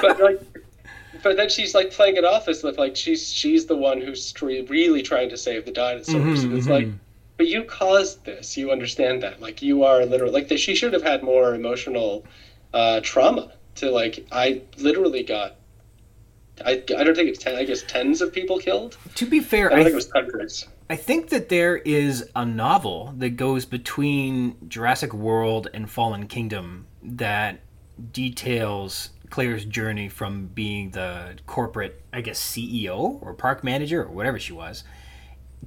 but 0.02 0.20
like 0.20 0.40
but 1.24 1.36
then 1.38 1.50
she's 1.50 1.74
like 1.74 1.92
playing 1.92 2.16
it 2.18 2.26
off 2.26 2.48
as 2.48 2.64
if 2.64 2.78
like 2.78 2.96
she's 2.96 3.32
she's 3.32 3.66
the 3.66 3.76
one 3.76 4.00
who's 4.02 4.32
tr- 4.32 4.64
really 4.68 5.02
trying 5.02 5.30
to 5.30 5.38
save 5.38 5.66
the 5.66 5.72
dinosaurs 5.72 6.42
Mhm, 6.42 6.44
and 6.44 6.54
it's 6.54 6.68
mhm. 6.68 6.70
like 6.70 6.88
but 7.40 7.48
you 7.48 7.64
caused 7.64 8.26
this. 8.26 8.58
You 8.58 8.70
understand 8.70 9.24
that. 9.24 9.42
Like 9.42 9.62
you 9.62 9.84
are 9.84 10.06
literally 10.06 10.34
like 10.34 10.50
that. 10.50 10.60
she 10.60 10.76
should 10.76 10.92
have 10.92 11.02
had 11.02 11.24
more 11.24 11.56
emotional 11.56 12.26
uh 12.74 13.00
trauma 13.02 13.54
to 13.74 13.90
like 13.90 14.28
i 14.32 14.62
literally 14.78 15.24
got 15.24 15.56
i 16.64 16.74
i 16.74 17.04
don't 17.04 17.16
think 17.16 17.30
it's 17.30 17.42
ten 17.42 17.56
i 17.56 17.64
guess 17.64 17.82
tens 17.82 18.22
of 18.22 18.34
people 18.34 18.60
killed. 18.60 18.98
To 19.16 19.26
be 19.26 19.40
fair, 19.40 19.68
i 19.68 19.70
don't 19.70 19.80
I, 19.80 19.84
think 19.86 19.94
it 19.94 19.96
was 19.96 20.12
hundreds. 20.14 20.68
I 20.90 20.98
think 20.98 21.30
that 21.30 21.48
there 21.48 21.78
is 21.78 22.30
a 22.36 22.46
novel 22.46 23.14
that 23.18 23.32
goes 23.32 23.66
between 23.66 24.58
Jurassic 24.68 25.14
World 25.14 25.70
and 25.74 25.90
Fallen 25.90 26.28
Kingdom 26.28 26.88
that 27.02 27.62
details 28.12 29.12
Claire's 29.30 29.64
journey 29.64 30.10
from 30.10 30.48
being 30.48 30.92
the 30.92 31.38
corporate, 31.48 32.02
I 32.12 32.20
guess, 32.20 32.40
CEO 32.42 33.22
or 33.22 33.34
park 33.34 33.64
manager 33.64 34.04
or 34.04 34.12
whatever 34.12 34.40
she 34.40 34.52
was, 34.52 34.84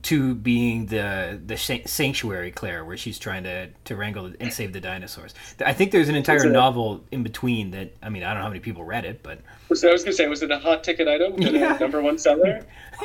to 0.02 0.34
being 0.34 0.86
the 0.86 1.40
the 1.46 1.56
sanctuary 1.56 2.50
Claire, 2.50 2.84
where 2.84 2.96
she's 2.96 3.18
trying 3.18 3.44
to 3.44 3.68
to 3.84 3.94
wrangle 3.96 4.32
and 4.40 4.52
save 4.52 4.72
the 4.72 4.80
dinosaurs. 4.80 5.34
I 5.64 5.72
think 5.72 5.92
there's 5.92 6.08
an 6.08 6.14
entire 6.16 6.48
novel 6.50 7.04
in 7.12 7.22
between 7.22 7.70
that. 7.72 7.92
I 8.02 8.08
mean, 8.08 8.24
I 8.24 8.28
don't 8.28 8.38
know 8.38 8.42
how 8.44 8.48
many 8.48 8.60
people 8.60 8.84
read 8.84 9.04
it, 9.04 9.22
but 9.22 9.40
so 9.74 9.88
i 9.88 9.92
was 9.92 10.02
gonna 10.04 10.12
say 10.14 10.26
was 10.28 10.42
it 10.42 10.50
a 10.50 10.58
hot 10.58 10.84
ticket 10.84 11.08
item 11.08 11.40
Yeah. 11.40 11.78
number 11.78 12.02
one 12.02 12.18
seller 12.18 12.64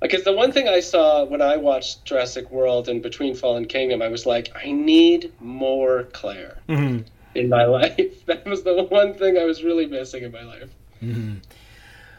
Because 0.00 0.22
the 0.22 0.32
one 0.32 0.52
thing 0.52 0.68
I 0.68 0.78
saw 0.78 1.24
when 1.24 1.42
I 1.42 1.56
watched 1.56 2.04
Jurassic 2.04 2.48
World 2.52 2.88
and 2.88 3.02
Between 3.02 3.34
Fallen 3.34 3.64
Kingdom, 3.66 4.00
I 4.00 4.06
was 4.06 4.26
like, 4.26 4.48
I 4.54 4.70
need 4.70 5.32
more 5.40 6.04
Claire 6.12 6.58
Mhm. 6.68 7.04
in 7.34 7.48
my 7.48 7.64
life. 7.78 8.24
That 8.26 8.44
was 8.46 8.62
the 8.62 8.84
one 8.84 9.14
thing 9.14 9.36
I 9.36 9.44
was 9.44 9.64
really 9.64 9.86
missing 9.86 10.22
in 10.22 10.30
my 10.30 10.42
life. 10.44 10.70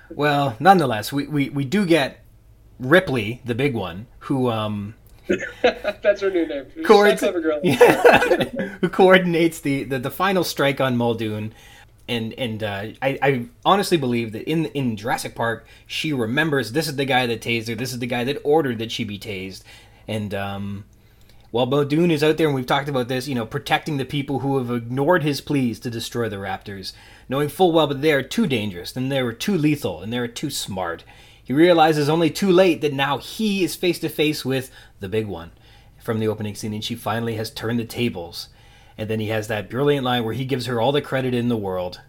Well, 0.10 0.56
nonetheless, 0.60 1.12
we, 1.12 1.28
we, 1.28 1.50
we 1.50 1.66
do 1.66 1.86
get 1.86 2.24
Ripley, 2.80 3.42
the 3.46 3.56
big 3.56 3.76
one, 3.76 4.08
who 4.20 4.50
um 4.50 4.96
That's 5.62 6.22
her 6.22 6.32
new 6.32 6.48
name. 6.48 6.66
Clever 6.84 7.42
girl. 7.42 7.62
who 8.82 8.90
coordinates 8.90 9.60
the, 9.62 9.84
the, 9.84 10.00
the 10.00 10.12
final 10.12 10.44
strike 10.44 10.82
on 10.82 10.98
Muldoon. 10.98 11.54
And 12.08 12.34
and 12.34 12.64
uh, 12.64 12.88
I, 13.04 13.20
I 13.22 13.46
honestly 13.64 13.98
believe 13.98 14.32
that 14.32 14.50
in 14.50 14.66
in 14.68 14.96
Jurassic 14.96 15.36
Park, 15.36 15.68
she 15.86 16.12
remembers 16.12 16.72
this 16.72 16.88
is 16.88 16.96
the 16.96 17.06
guy 17.06 17.28
that 17.28 17.42
tased 17.42 17.68
her. 17.68 17.76
This 17.76 17.94
is 17.94 18.00
the 18.00 18.08
guy 18.08 18.24
that 18.24 18.42
ordered 18.44 18.80
that 18.80 18.92
she 18.92 19.04
be 19.04 19.20
tased. 19.20 19.62
And 20.08 20.34
um, 20.34 20.86
while 21.52 21.66
Muldoon 21.66 22.12
is 22.12 22.24
out 22.24 22.38
there, 22.38 22.48
and 22.48 22.56
we've 22.56 22.66
talked 22.66 22.90
about 22.90 23.08
this, 23.08 23.28
you 23.28 23.36
know, 23.36 23.46
protecting 23.46 23.98
the 23.98 24.06
people 24.06 24.40
who 24.40 24.58
have 24.58 24.70
ignored 24.70 25.24
his 25.24 25.42
pleas 25.42 25.80
to 25.80 25.90
destroy 25.90 26.30
the 26.30 26.36
raptors, 26.36 26.94
knowing 27.28 27.50
full 27.50 27.72
well 27.72 27.88
that 27.88 28.02
they 28.02 28.14
are 28.14 28.22
too 28.22 28.46
dangerous, 28.46 28.96
and 28.96 29.12
they 29.12 29.24
were 29.24 29.34
too 29.34 29.58
lethal, 29.58 30.02
and 30.02 30.14
they 30.14 30.20
are 30.20 30.28
too 30.28 30.50
smart. 30.50 31.04
He 31.44 31.54
realizes 31.54 32.08
only 32.08 32.30
too 32.30 32.52
late 32.52 32.82
that 32.82 32.94
now 32.94 33.18
he 33.18 33.64
is 33.64 33.76
face 33.76 33.98
to 34.00 34.10
face 34.10 34.46
with 34.46 34.70
the 35.00 35.10
big 35.10 35.26
one 35.26 35.52
from 35.98 36.20
the 36.20 36.28
opening 36.28 36.54
scene, 36.54 36.74
and 36.74 36.84
she 36.84 36.96
finally 36.96 37.36
has 37.36 37.50
turned 37.50 37.80
the 37.80 37.86
tables. 37.86 38.50
And 38.98 39.10
then 39.10 39.20
he 39.20 39.28
has 39.28 39.48
that 39.48 39.70
brilliant 39.70 40.06
line 40.06 40.24
where 40.24 40.34
he 40.34 40.46
gives 40.46 40.68
her 40.68 40.80
all 40.80 40.92
the 40.92 41.02
credit 41.02 41.34
in 41.34 41.50
the 41.50 41.58
world. 41.58 42.02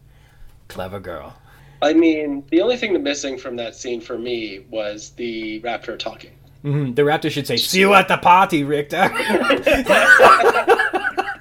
Clever 0.69 1.01
girl. 1.01 1.37
I 1.81 1.95
mean, 1.95 2.45
the 2.51 2.61
only 2.61 2.77
thing 2.77 3.03
missing 3.03 3.39
from 3.39 3.57
that 3.57 3.75
scene 3.75 4.01
for 4.01 4.19
me 4.19 4.67
was 4.71 5.11
the 5.11 5.61
raptor 5.63 5.99
talking. 5.99 6.33
Hmm 6.63 6.93
The 6.93 7.03
raptor 7.03 7.31
should 7.31 7.47
say, 7.47 7.57
"See 7.57 7.81
you 7.81 7.95
at 7.95 8.09
the 8.09 8.19
party, 8.19 8.65
Richter." 8.65 9.11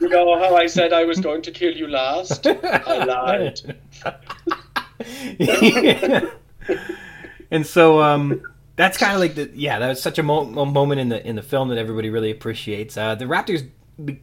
You 0.02 0.08
know 0.08 0.40
how 0.40 0.56
I 0.56 0.66
said 0.68 0.94
I 0.94 1.04
was 1.04 1.20
going 1.20 1.42
to 1.44 1.52
kill 1.52 1.76
you 1.76 1.88
last? 1.88 2.48
I 2.48 3.04
lied. 3.04 3.76
and 7.52 7.66
so 7.68 8.02
um, 8.02 8.42
that's 8.76 8.98
kind 8.98 9.14
of 9.14 9.20
like 9.20 9.36
the 9.36 9.52
yeah 9.54 9.78
that 9.78 9.90
was 9.90 10.02
such 10.02 10.18
a 10.18 10.24
mo- 10.24 10.48
a 10.60 10.66
moment 10.66 11.02
in 11.02 11.10
the 11.10 11.28
in 11.28 11.36
the 11.36 11.42
film 11.44 11.70
that 11.70 11.78
everybody 11.78 12.10
really 12.10 12.32
appreciates. 12.32 12.98
Uh, 12.98 13.14
the 13.16 13.26
Raptors 13.26 13.70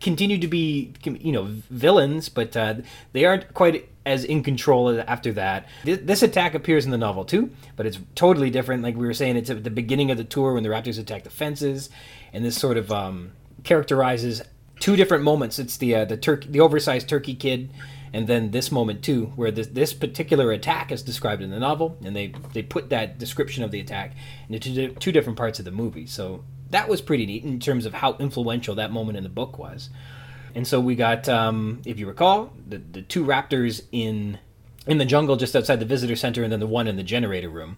continue 0.01 0.39
to 0.39 0.49
be 0.49 0.93
you 1.05 1.33
know 1.33 1.45
villains, 1.71 2.29
but 2.31 2.57
uh, 2.57 2.77
they 3.13 3.25
aren't 3.25 3.53
quite 3.55 3.89
as 4.07 4.25
in 4.25 4.43
control 4.43 4.99
after 5.01 5.33
that. 5.33 5.67
This 5.85 6.23
attack 6.23 6.55
appears 6.55 6.85
in 6.85 6.93
the 6.93 6.97
novel 6.97 7.25
too, 7.25 7.51
but 7.75 7.85
it's 7.85 7.99
totally 8.15 8.49
different. 8.49 8.83
Like 8.83 8.97
we 8.97 9.05
were 9.05 9.13
saying, 9.13 9.37
it's 9.37 9.51
at 9.51 9.65
the 9.65 9.71
beginning 9.71 10.11
of 10.11 10.17
the 10.17 10.25
tour 10.25 10.55
when 10.55 10.63
the 10.63 10.69
Raptors 10.69 10.99
attack 10.99 11.25
the 11.25 11.31
fences, 11.31 11.91
and 12.33 12.45
this 12.45 12.57
sort 12.57 12.77
of 12.77 12.93
um, 12.93 13.33
characterizes 13.65 14.43
two 14.79 14.95
different 14.97 15.25
moments. 15.25 15.59
It's 15.59 15.77
the 15.77 15.95
uh, 15.97 16.05
the 16.05 16.17
turkey, 16.17 16.49
the 16.49 16.61
oversized 16.61 17.09
turkey 17.09 17.35
kid, 17.35 17.69
and 18.13 18.29
then 18.29 18.53
this 18.53 18.71
moment 18.71 19.03
too, 19.03 19.33
where 19.35 19.51
this 19.51 19.67
this 19.67 19.93
particular 19.93 20.53
attack 20.53 20.93
is 20.93 21.03
described 21.03 21.43
in 21.43 21.51
the 21.51 21.59
novel, 21.59 21.99
and 22.05 22.15
they 22.15 22.33
they 22.53 22.63
put 22.63 22.91
that 22.91 23.19
description 23.19 23.65
of 23.65 23.73
the 23.73 23.81
attack 23.81 24.15
into 24.49 24.61
two, 24.61 24.89
two 24.95 25.13
different 25.13 25.37
parts 25.37 25.59
of 25.59 25.65
the 25.65 25.73
movie. 25.73 26.07
So 26.07 26.45
that 26.71 26.89
was 26.89 27.01
pretty 27.01 27.27
neat 27.27 27.45
in 27.45 27.59
terms 27.59 27.87
of 27.87 27.95
how 27.95 28.17
influential 28.19 28.77
that 28.77 28.93
moment 28.93 29.19
in 29.19 29.25
the 29.25 29.31
book 29.31 29.59
was. 29.59 29.91
And 30.57 30.67
so 30.67 30.81
we 30.81 30.95
got, 30.95 31.29
um, 31.29 31.83
if 31.85 31.99
you 31.99 32.07
recall, 32.09 32.51
the 32.67 32.79
the 32.79 33.03
two 33.03 33.25
raptors 33.25 33.85
in 33.93 34.39
in 34.87 34.97
the 34.97 35.05
jungle 35.05 35.37
just 35.37 35.55
outside 35.55 35.81
the 35.81 35.85
visitor 35.85 36.17
center, 36.17 36.43
and 36.43 36.51
then 36.51 36.61
the 36.61 36.67
one 36.67 36.89
in 36.89 36.97
the 36.97 37.03
generator 37.03 37.51
room. 37.51 37.77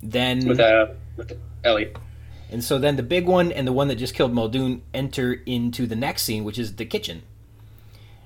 Then 0.00 0.46
with 0.46 0.60
uh 0.60 0.86
with 1.16 1.36
Ellie. 1.64 1.92
and 2.48 2.62
so 2.62 2.78
then 2.78 2.94
the 2.94 3.02
big 3.02 3.26
one 3.26 3.50
and 3.50 3.66
the 3.66 3.72
one 3.72 3.88
that 3.88 3.96
just 3.96 4.14
killed 4.14 4.32
Muldoon 4.32 4.82
enter 4.94 5.42
into 5.44 5.88
the 5.88 5.96
next 5.96 6.22
scene, 6.22 6.44
which 6.44 6.56
is 6.56 6.76
the 6.76 6.84
kitchen. 6.84 7.22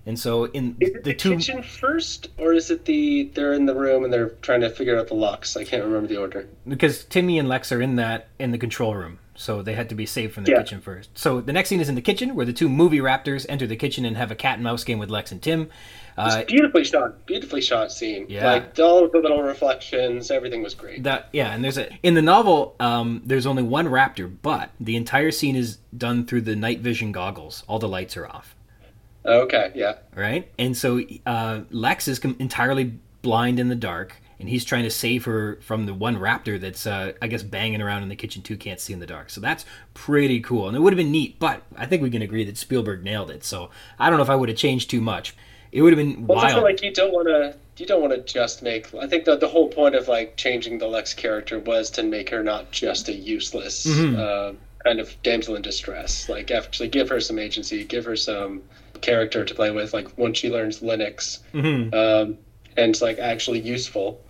And 0.04 0.18
so 0.18 0.44
in 0.44 0.76
Is 0.80 0.90
it 0.90 1.04
the, 1.04 1.12
the, 1.12 1.16
two 1.16 1.36
kitchen 1.36 1.62
first, 1.62 2.28
or 2.36 2.52
is 2.52 2.70
it 2.70 2.84
the 2.84 3.30
they're 3.32 3.54
in 3.54 3.64
the 3.64 3.74
room 3.74 4.04
and 4.04 4.12
they're 4.12 4.34
trying 4.42 4.60
to 4.60 4.68
figure 4.68 4.98
out 4.98 5.08
the 5.08 5.14
locks? 5.14 5.56
I 5.56 5.64
can't 5.64 5.82
remember 5.82 6.08
the 6.08 6.18
order. 6.18 6.46
because 6.68 7.04
Timmy 7.06 7.38
and 7.38 7.48
Lex 7.48 7.72
are 7.72 7.80
in 7.80 7.96
that 7.96 8.28
in 8.38 8.50
the 8.50 8.58
control 8.58 8.94
room, 8.94 9.18
so 9.34 9.62
they 9.62 9.74
had 9.74 9.88
to 9.88 9.94
be 9.94 10.06
saved 10.06 10.32
from 10.34 10.44
the 10.44 10.52
Yeah. 10.52 10.58
kitchen 10.58 10.80
first. 10.80 11.10
So 11.18 11.40
the 11.40 11.52
next 11.52 11.68
scene 11.68 11.80
is 11.80 11.88
in 11.88 11.94
the 11.94 12.00
kitchen, 12.02 12.34
where 12.34 12.46
the 12.46 12.52
two 12.52 12.68
movie 12.68 12.98
raptors 12.98 13.44
enter 13.48 13.66
the 13.66 13.76
kitchen 13.76 14.04
and 14.04 14.16
have 14.16 14.30
a 14.30 14.34
cat 14.34 14.54
and 14.54 14.62
mouse 14.64 14.84
game 14.84 14.98
with 14.98 15.10
Lex 15.10 15.32
and 15.32 15.42
Tim. 15.42 15.68
Uh, 16.16 16.42
a 16.42 16.44
beautifully 16.44 16.84
shot, 16.84 17.26
beautifully 17.26 17.60
shot 17.60 17.90
scene. 17.90 18.26
Yeah. 18.28 18.46
like 18.52 18.78
all 18.78 19.08
the 19.08 19.18
little 19.18 19.42
reflections, 19.42 20.30
everything 20.30 20.62
was 20.62 20.74
great. 20.74 21.02
that 21.02 21.28
yeah, 21.32 21.52
and 21.52 21.64
there's 21.64 21.76
a 21.78 21.88
in 22.04 22.14
the 22.14 22.22
novel, 22.22 22.76
um, 22.78 23.22
there's 23.24 23.46
only 23.46 23.64
one 23.64 23.86
raptor, 23.88 24.32
but 24.42 24.70
the 24.78 24.94
entire 24.94 25.32
scene 25.32 25.56
is 25.56 25.78
done 25.96 26.24
through 26.24 26.42
the 26.42 26.54
night 26.54 26.80
vision 26.80 27.10
goggles. 27.10 27.64
All 27.66 27.80
the 27.80 27.88
lights 27.88 28.16
are 28.16 28.26
off. 28.28 28.54
Okay, 29.26 29.72
yeah, 29.74 29.94
right? 30.14 30.48
And 30.58 30.76
so 30.76 31.00
uh, 31.26 31.62
Lex 31.70 32.06
is 32.08 32.18
entirely 32.20 32.94
blind 33.22 33.58
in 33.58 33.68
the 33.68 33.74
dark, 33.74 34.14
and 34.40 34.48
he's 34.48 34.64
trying 34.64 34.84
to 34.84 34.90
save 34.90 35.24
her 35.24 35.58
from 35.62 35.86
the 35.86 35.94
one 35.94 36.16
raptor 36.16 36.60
that's, 36.60 36.86
uh, 36.86 37.12
I 37.22 37.28
guess, 37.28 37.42
banging 37.42 37.80
around 37.82 38.02
in 38.02 38.08
the 38.08 38.16
kitchen 38.16 38.42
too, 38.42 38.56
can't 38.56 38.80
see 38.80 38.92
in 38.92 39.00
the 39.00 39.06
dark. 39.06 39.30
So 39.30 39.40
that's 39.40 39.64
pretty 39.94 40.40
cool, 40.40 40.68
and 40.68 40.76
it 40.76 40.80
would 40.80 40.92
have 40.92 40.98
been 40.98 41.12
neat. 41.12 41.38
But 41.38 41.62
I 41.76 41.86
think 41.86 42.02
we 42.02 42.10
can 42.10 42.22
agree 42.22 42.44
that 42.44 42.56
Spielberg 42.56 43.02
nailed 43.04 43.30
it. 43.30 43.44
So 43.44 43.70
I 43.98 44.08
don't 44.10 44.18
know 44.18 44.24
if 44.24 44.30
I 44.30 44.36
would 44.36 44.48
have 44.48 44.58
changed 44.58 44.90
too 44.90 45.00
much. 45.00 45.34
It 45.72 45.82
would 45.82 45.92
have 45.92 45.98
been 45.98 46.26
Well, 46.26 46.36
wild. 46.38 46.52
also 46.52 46.62
like 46.64 46.82
you 46.82 46.92
don't 46.92 47.12
want 47.12 47.28
to. 47.28 47.56
You 47.76 47.86
don't 47.86 48.00
want 48.00 48.12
to 48.12 48.20
just 48.32 48.62
make. 48.62 48.94
I 48.94 49.08
think 49.08 49.24
that 49.24 49.40
the 49.40 49.48
whole 49.48 49.68
point 49.68 49.96
of 49.96 50.06
like 50.06 50.36
changing 50.36 50.78
the 50.78 50.86
Lex 50.86 51.12
character 51.12 51.58
was 51.58 51.90
to 51.90 52.04
make 52.04 52.30
her 52.30 52.40
not 52.44 52.70
just 52.70 53.08
a 53.08 53.12
useless 53.12 53.84
Mhm. 53.84 54.16
uh, 54.16 54.52
kind 54.84 55.00
of 55.00 55.20
damsel 55.24 55.56
in 55.56 55.62
distress. 55.62 56.28
Like 56.28 56.52
actually 56.52 56.88
give 56.88 57.08
her 57.08 57.18
some 57.20 57.36
agency, 57.40 57.82
give 57.82 58.04
her 58.04 58.14
some 58.14 58.62
character 59.00 59.44
to 59.44 59.54
play 59.56 59.72
with. 59.72 59.92
Like 59.92 60.16
once 60.16 60.38
she 60.38 60.50
learns 60.50 60.80
Linux, 60.80 61.40
Mhm. 61.52 61.92
um, 61.92 62.38
and 62.76 62.90
it's 62.90 63.02
like 63.02 63.18
actually 63.18 63.60
useful. 63.60 64.20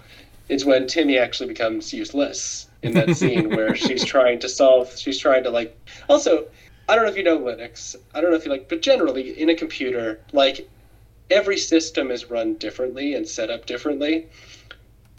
It's 0.48 0.64
when 0.64 0.86
Timmy 0.86 1.18
actually 1.18 1.48
becomes 1.48 1.92
useless 1.92 2.68
in 2.82 2.92
that 2.94 3.16
scene 3.16 3.48
where 3.50 3.74
she's 3.74 4.04
trying 4.04 4.38
to 4.40 4.48
solve. 4.48 4.96
She's 4.96 5.18
trying 5.18 5.42
to 5.44 5.50
like. 5.50 5.76
Also, 6.08 6.46
I 6.88 6.94
don't 6.94 7.04
know 7.04 7.10
if 7.10 7.16
you 7.16 7.22
know 7.24 7.38
Linux. 7.38 7.96
I 8.14 8.20
don't 8.20 8.30
know 8.30 8.36
if 8.36 8.44
you 8.44 8.50
like, 8.50 8.68
but 8.68 8.82
generally 8.82 9.40
in 9.40 9.48
a 9.48 9.54
computer, 9.54 10.20
like 10.32 10.68
every 11.30 11.56
system 11.56 12.10
is 12.10 12.30
run 12.30 12.54
differently 12.54 13.14
and 13.14 13.26
set 13.26 13.50
up 13.50 13.64
differently. 13.66 14.26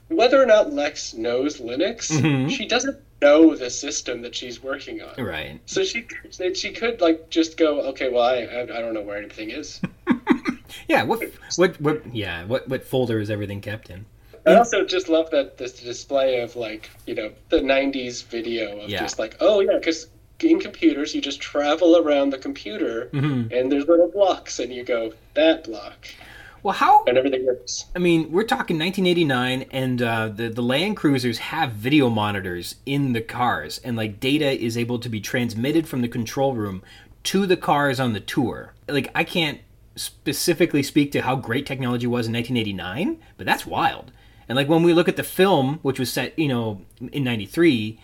Whether 0.09 0.39
or 0.39 0.45
not 0.45 0.71
Lex 0.71 1.15
knows 1.15 1.59
Linux, 1.59 2.11
Mhm. 2.11 2.51
she 2.51 2.67
doesn't 2.67 2.97
know 3.23 3.55
the 3.55 3.71
system 3.71 4.21
that 4.21 4.35
she's 4.35 4.61
working 4.61 5.01
on. 5.01 5.23
Right. 5.23 5.59
So 5.65 5.83
she 5.83 6.05
she 6.53 6.71
could 6.71 7.01
like 7.01 7.31
just 7.31 7.57
go, 7.57 7.81
okay, 7.81 8.09
well 8.09 8.21
I 8.23 8.35
I 8.43 8.61
I 8.61 8.81
don't 8.81 8.93
know 8.93 9.01
where 9.01 9.17
anything 9.17 9.49
is. 9.49 9.81
Yeah. 10.87 11.03
What? 11.03 11.23
What? 11.55 11.79
What? 11.81 12.15
Yeah. 12.15 12.45
What? 12.45 12.67
What 12.67 12.83
folder 12.83 13.19
is 13.19 13.29
everything 13.29 13.61
kept 13.61 13.89
in? 13.89 14.05
I 14.47 14.53
also 14.55 14.85
just 14.85 15.09
love 15.09 15.31
that 15.31 15.57
this 15.57 15.73
display 15.73 16.41
of 16.41 16.55
like 16.55 16.89
you 17.07 17.15
know 17.15 17.31
the 17.49 17.57
'90s 17.61 18.23
video 18.25 18.79
of 18.81 18.89
Yeah. 18.89 18.99
just 18.99 19.17
like 19.19 19.35
oh 19.39 19.59
yeah, 19.61 19.77
because 19.77 20.07
in 20.41 20.59
computers 20.59 21.15
you 21.15 21.21
just 21.21 21.39
travel 21.41 21.97
around 21.97 22.29
the 22.29 22.37
computer 22.37 23.09
Mhm. 23.13 23.51
and 23.57 23.71
there's 23.71 23.87
little 23.87 24.09
blocks 24.11 24.59
and 24.59 24.71
you 24.73 24.83
go 24.83 25.13
that 25.33 25.63
block 25.63 26.09
Well, 26.61 26.73
how? 26.73 27.05
and 27.05 27.17
everything 27.17 27.45
works. 27.45 27.85
I 27.95 27.99
mean, 27.99 28.31
we're 28.33 28.43
talking 28.43 28.77
1989, 28.77 29.65
and 29.71 30.01
uh, 30.01 30.27
the 30.27 30.49
the 30.49 30.61
Land 30.61 30.97
Cruisers 30.97 31.37
have 31.37 31.71
video 31.71 32.09
monitors 32.09 32.75
in 32.85 33.13
the 33.13 33.21
cars, 33.21 33.79
and 33.83 33.95
like 33.95 34.19
data 34.19 34.51
is 34.63 34.77
able 34.77 34.99
to 34.99 35.09
be 35.09 35.21
transmitted 35.21 35.87
from 35.87 36.01
the 36.01 36.07
control 36.09 36.53
room 36.53 36.83
to 37.23 37.45
the 37.47 37.57
cars 37.57 37.99
on 37.99 38.13
the 38.13 38.19
tour. 38.19 38.73
Like, 38.87 39.09
I 39.15 39.23
can't 39.23 39.59
specifically 39.95 40.83
speak 40.83 41.11
to 41.13 41.21
how 41.21 41.35
great 41.35 41.65
technology 41.65 42.07
was 42.07 42.27
in 42.27 42.33
1989, 42.33 43.19
but 43.37 43.45
that's 43.45 43.65
wild. 43.65 44.11
And 44.47 44.55
like 44.55 44.67
when 44.67 44.83
we 44.83 44.93
look 44.93 45.07
at 45.07 45.15
the 45.15 45.23
film, 45.23 45.79
which 45.81 45.99
was 45.99 46.11
set, 46.11 46.37
you 46.37 46.47
know, 46.47 46.81
in 47.11 47.23
'93, 47.23 47.99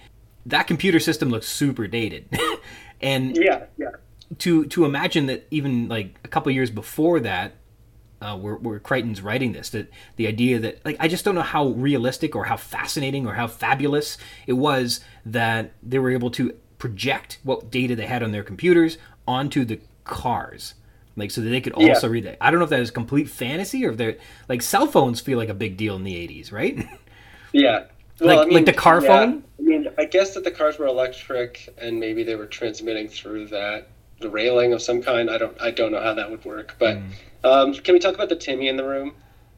that 0.47 0.68
computer 0.68 0.99
system 0.99 1.30
looks 1.30 1.47
super 1.47 1.88
dated, 1.88 2.27
and 3.01 3.38
Yeah, 3.38 3.65
yeah. 3.77 3.91
to 4.39 4.65
to 4.65 4.85
imagine 4.85 5.27
that 5.27 5.47
even 5.51 5.88
like 5.88 6.19
a 6.23 6.27
couple 6.27 6.51
years 6.51 6.72
before 6.72 7.19
that 7.19 7.53
uh, 8.22 8.38
where, 8.38 8.55
where 8.55 8.80
Crichton's 8.80 9.22
writing 9.22 9.51
this 9.51 9.69
that 9.69 9.91
the 10.15 10.27
idea 10.27 10.59
that 10.59 10.84
like 10.85 10.97
I 10.99 11.07
just 11.07 11.26
don't 11.26 11.35
know 11.35 11.41
how 11.41 11.68
realistic 11.68 12.35
or 12.35 12.45
how 12.45 12.57
fascinating 12.57 13.27
or 13.27 13.34
how 13.34 13.47
fabulous 13.47 14.18
it 14.47 14.53
was 14.53 15.01
that 15.26 15.73
they 15.84 15.99
were 15.99 16.11
able 16.11 16.31
to 16.31 16.55
project 16.77 17.39
what 17.43 17.69
data 17.69 17.95
they 17.95 18.07
had 18.07 18.23
on 18.23 18.31
their 18.31 18.43
computers 18.43 18.97
onto 19.27 19.63
the 19.63 19.80
cars 20.03 20.73
like 21.15 21.31
so 21.31 21.41
that 21.41 21.49
they 21.49 21.61
could 21.61 21.73
Yeah. 21.77 21.89
also 21.89 22.07
read 22.09 22.23
that 22.25 22.38
I 22.41 22.49
don't 22.51 22.59
know 22.59 22.63
if 22.65 22.69
that 22.71 22.79
is 22.79 22.91
complete 22.91 23.29
fantasy 23.29 23.85
or 23.85 23.91
if 23.91 23.97
they're 23.97 24.17
like 24.49 24.61
cell 24.61 24.88
phones 24.88 25.19
feel 25.19 25.38
like 25.38 25.49
a 25.49 25.53
big 25.53 25.77
deal 25.77 25.95
in 25.95 26.03
the 26.03 26.13
80s 26.15 26.51
right 26.51 26.88
Yeah. 27.53 27.85
Like- 28.19 28.51
like 28.51 28.65
the 28.65 28.73
car 28.73 29.01
yeah, 29.01 29.07
phone? 29.07 29.43
I 29.59 29.61
mean, 29.63 29.88
I 29.97 30.05
guess 30.05 30.33
that 30.35 30.43
the 30.43 30.51
cars 30.51 30.77
were 30.77 30.85
electric, 30.85 31.73
and 31.77 31.99
maybe 31.99 32.23
they 32.23 32.35
were 32.35 32.45
transmitting 32.45 33.07
through 33.07 33.47
that 33.47 33.88
the 34.19 34.29
railing 34.29 34.73
of 34.73 34.81
some 34.81 35.01
kind. 35.01 35.29
I 35.29 35.38
don't, 35.39 35.59
I 35.61 35.71
don't 35.71 35.91
know 35.91 35.99
how 36.01 36.13
that 36.13 36.29
would 36.29 36.45
work. 36.45 36.75
But 36.77 36.97
Hmm. 36.97 37.03
um, 37.43 37.73
can 37.73 37.93
we 37.93 37.99
talk 37.99 38.13
about 38.13 38.29
the 38.29 38.35
Timmy 38.35 38.67
in 38.67 38.77
the 38.77 38.83
room 38.83 39.13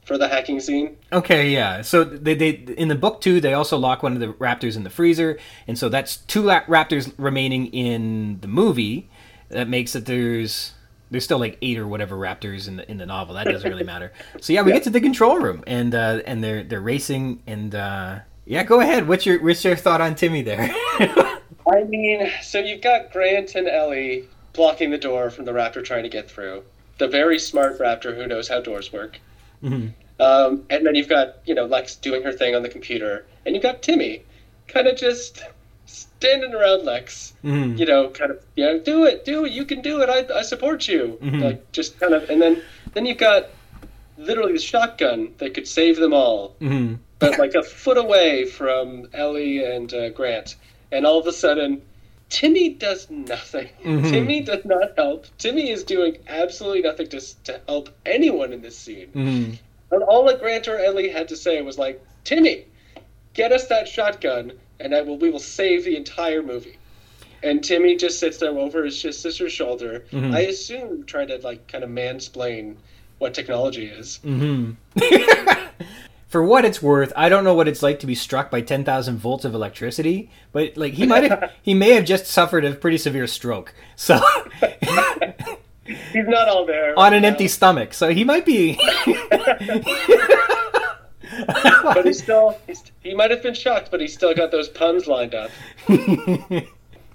for 0.06 0.18
the 0.18 0.28
hacking 0.30 0.60
scene? 0.62 0.96
Okay, 1.12 1.50
yeah. 1.50 1.82
So 1.82 2.04
they, 2.06 2.34
they 2.36 2.50
in 2.52 2.88
the 2.88 2.96
book 2.96 3.20
too, 3.22 3.42
they 3.42 3.54
also 3.54 3.78
lock 3.78 4.02
one 4.02 4.14
of 4.14 4.20
the 4.22 4.28
raptors 4.28 4.78
in 4.78 4.84
the 4.84 4.90
freezer, 4.90 5.38
and 5.68 5.78
so 5.78 5.90
that's 5.90 6.18
two 6.18 6.42
la- 6.44 6.62
raptors 6.62 7.14
remaining 7.18 7.68
in 7.68 8.40
the 8.40 8.48
movie. 8.48 9.10
That 9.50 9.68
makes 9.68 9.94
it 9.96 10.06
there's 10.06 10.74
there's 11.14 11.24
still 11.24 11.38
like 11.38 11.58
eight 11.62 11.78
or 11.78 11.88
whatever 11.88 12.18
raptors 12.18 12.68
in 12.68 12.78
the 12.78 12.90
in 12.90 12.98
the 12.98 13.06
novel. 13.06 13.36
That 13.36 13.46
doesn't 13.46 13.70
really 13.70 13.84
matter. 13.94 14.12
So 14.42 14.52
yeah, 14.52 14.64
we 14.64 14.72
get 14.74 14.84
to 14.84 14.90
the 14.90 15.00
control 15.00 15.38
room, 15.40 15.64
and 15.68 15.94
uh, 15.94 16.22
and 16.26 16.44
they're 16.44 16.64
they're 16.64 16.82
racing, 16.82 17.44
and 17.48 17.74
uh, 17.76 18.20
yeah, 18.46 18.64
go 18.64 18.82
ahead. 18.82 19.08
What's 19.08 19.26
your 19.26 19.42
what's 19.42 19.64
your 19.64 19.76
thought 19.76 20.02
on 20.02 20.16
Timmy 20.16 20.42
there? 20.42 20.70
I 21.72 21.84
mean, 21.88 22.30
so 22.42 22.60
you've 22.60 22.82
got 22.82 23.12
Grant 23.14 23.56
and 23.56 23.68
Ellie 23.68 24.26
blocking 24.54 24.90
the 24.90 24.98
door 24.98 25.30
from 25.30 25.46
the 25.46 25.52
raptor 25.52 25.84
trying 25.84 26.04
to 26.04 26.10
get 26.10 26.30
through. 26.30 26.64
The 26.98 27.08
very 27.08 27.40
smart 27.40 27.80
raptor 27.80 28.16
who 28.16 28.28
knows 28.28 28.48
how 28.48 28.60
doors 28.60 28.92
work. 28.92 29.20
Mhm. 29.64 29.94
Um, 30.20 30.66
and 30.70 30.86
then 30.86 30.96
you've 30.96 31.10
got, 31.10 31.38
you 31.46 31.56
know, 31.56 31.66
Lex 31.66 31.96
doing 31.96 32.22
her 32.24 32.32
thing 32.32 32.56
on 32.56 32.64
the 32.64 32.70
computer. 32.70 33.26
And 33.46 33.56
you've 33.56 33.64
got 33.64 33.82
Timmy 33.82 34.24
kind 34.68 34.88
of 34.88 34.98
just 34.98 35.44
standing 36.24 36.54
around 36.56 36.86
Lex, 36.86 37.34
Mhm. 37.44 37.78
you 37.78 37.86
know, 37.86 38.08
kind 38.10 38.32
of, 38.32 38.40
you 38.56 38.64
know, 38.64 38.80
do 38.80 39.04
it, 39.04 39.26
do 39.26 39.44
it, 39.44 39.52
you 39.52 39.66
can 39.66 39.82
do 39.82 40.02
it, 40.02 40.10
I, 40.10 40.40
I 40.40 40.42
support 40.42 40.88
you. 40.88 41.18
Mhm. 41.22 41.42
Like, 41.42 41.72
just 41.74 42.00
kind 42.00 42.14
of, 42.14 42.30
and 42.30 42.42
then, 42.42 42.62
then 42.94 43.06
you've 43.06 43.18
got 43.18 43.50
literally 44.18 44.54
the 44.54 44.60
shotgun 44.60 45.34
that 45.40 45.54
could 45.54 45.68
save 45.68 45.98
them 45.98 46.14
all 46.14 46.56
Mhm. 46.62 46.98
but 47.20 47.38
like 47.40 47.56
a 47.56 47.64
foot 47.64 47.98
away 47.98 48.46
from 48.46 49.10
Ellie 49.14 49.64
and 49.66 49.94
uh, 49.94 50.10
Grant. 50.10 50.56
And 50.94 51.06
all 51.06 51.20
of 51.20 51.28
a 51.28 51.34
sudden, 51.34 51.82
Timmy 52.30 52.70
does 52.70 53.10
nothing. 53.10 53.68
Mhm. 53.84 54.10
Timmy 54.10 54.40
does 54.42 54.64
not 54.64 54.94
help. 54.96 55.26
Timmy 55.40 55.72
is 55.72 55.84
doing 55.84 56.18
absolutely 56.30 56.84
nothing 56.84 57.08
to, 57.10 57.20
to 57.46 57.60
help 57.68 57.90
anyone 58.06 58.54
in 58.54 58.62
this 58.62 58.78
scene. 58.78 59.10
Mhm. 59.14 59.58
And 59.92 60.04
all 60.04 60.24
that 60.28 60.40
Grant 60.40 60.68
or 60.70 60.78
Ellie 60.80 61.10
had 61.10 61.28
to 61.30 61.36
say 61.36 61.62
was 61.62 61.78
like, 61.78 62.02
Timmy, 62.24 62.66
get 63.34 63.52
us 63.52 63.68
that 63.68 63.88
shotgun, 63.88 64.54
and 64.80 64.94
I 64.96 65.02
will 65.02 65.18
we 65.18 65.30
will 65.30 65.40
save 65.40 65.86
the 65.86 65.96
entire 65.96 66.42
movie. 66.44 66.78
And 67.44 67.62
Timmy 67.64 67.98
just 67.98 68.20
sits 68.20 68.38
there 68.38 68.58
over 68.58 68.86
his 68.86 69.02
his 69.02 69.18
sister's 69.18 69.52
shoulder. 69.52 70.06
Mhm. 70.12 70.34
I 70.34 70.42
assume 70.42 71.04
trying 71.06 71.28
to 71.28 71.38
like 71.44 71.68
kind 71.68 71.84
of 71.84 71.90
mansplain 71.90 72.76
what 73.20 73.34
technology 73.34 73.86
is. 73.86 74.20
Mhm. 74.26 74.76
For 76.28 76.42
what 76.44 76.66
it's 76.66 76.82
worth, 76.82 77.14
I 77.16 77.30
don't 77.30 77.44
know 77.44 77.54
what 77.54 77.68
it's 77.68 77.84
like 77.84 78.00
to 78.00 78.08
be 78.08 78.16
struck 78.16 78.50
by 78.50 78.62
10,000 78.62 79.18
volts 79.18 79.46
of 79.46 79.54
electricity, 79.54 80.32
but 80.52 80.76
like 80.76 80.94
he 80.94 81.06
might 81.06 81.30
have 81.30 81.52
he 81.62 81.74
may 81.76 81.92
have 81.94 82.06
just 82.06 82.26
suffered 82.26 82.66
a 82.66 82.74
pretty 82.74 82.98
severe 82.98 83.28
stroke. 83.28 83.74
So 83.96 84.20
He's 85.86 86.28
not 86.28 86.48
all 86.48 86.66
there 86.66 86.98
on 86.98 87.14
an 87.14 87.24
now. 87.24 87.28
empty 87.28 87.48
stomach. 87.50 87.94
So 87.94 88.10
he 88.10 88.24
might 88.24 88.46
be 88.46 88.80
but 91.84 92.06
he's 92.06 92.20
still 92.24 92.58
he's, 92.68 92.84
he 93.02 93.14
might 93.14 93.32
have 93.32 93.44
been 93.44 93.54
shocked, 93.54 93.90
but 93.92 94.02
he's 94.02 94.14
still 94.14 94.34
got 94.34 94.52
those 94.52 94.70
puns 94.70 95.08
lined 95.08 95.36
up. 95.36 95.52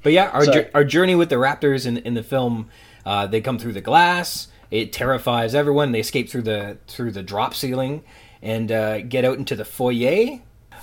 But 0.02 0.12
yeah, 0.12 0.30
our, 0.30 0.44
our 0.74 0.84
journey 0.84 1.14
with 1.14 1.28
the 1.28 1.36
raptors 1.36 1.86
in, 1.86 1.98
in 1.98 2.14
the 2.14 2.22
film, 2.22 2.70
uh, 3.04 3.26
they 3.26 3.40
come 3.40 3.58
through 3.58 3.72
the 3.72 3.80
glass. 3.80 4.48
It 4.70 4.92
terrifies 4.92 5.54
everyone. 5.54 5.92
They 5.92 6.00
escape 6.00 6.28
through 6.28 6.42
the 6.42 6.78
through 6.86 7.12
the 7.12 7.22
drop 7.22 7.54
ceiling 7.54 8.04
and 8.42 8.70
uh, 8.70 9.00
get 9.00 9.24
out 9.24 9.38
into 9.38 9.56
the 9.56 9.64
foyer. 9.64 10.40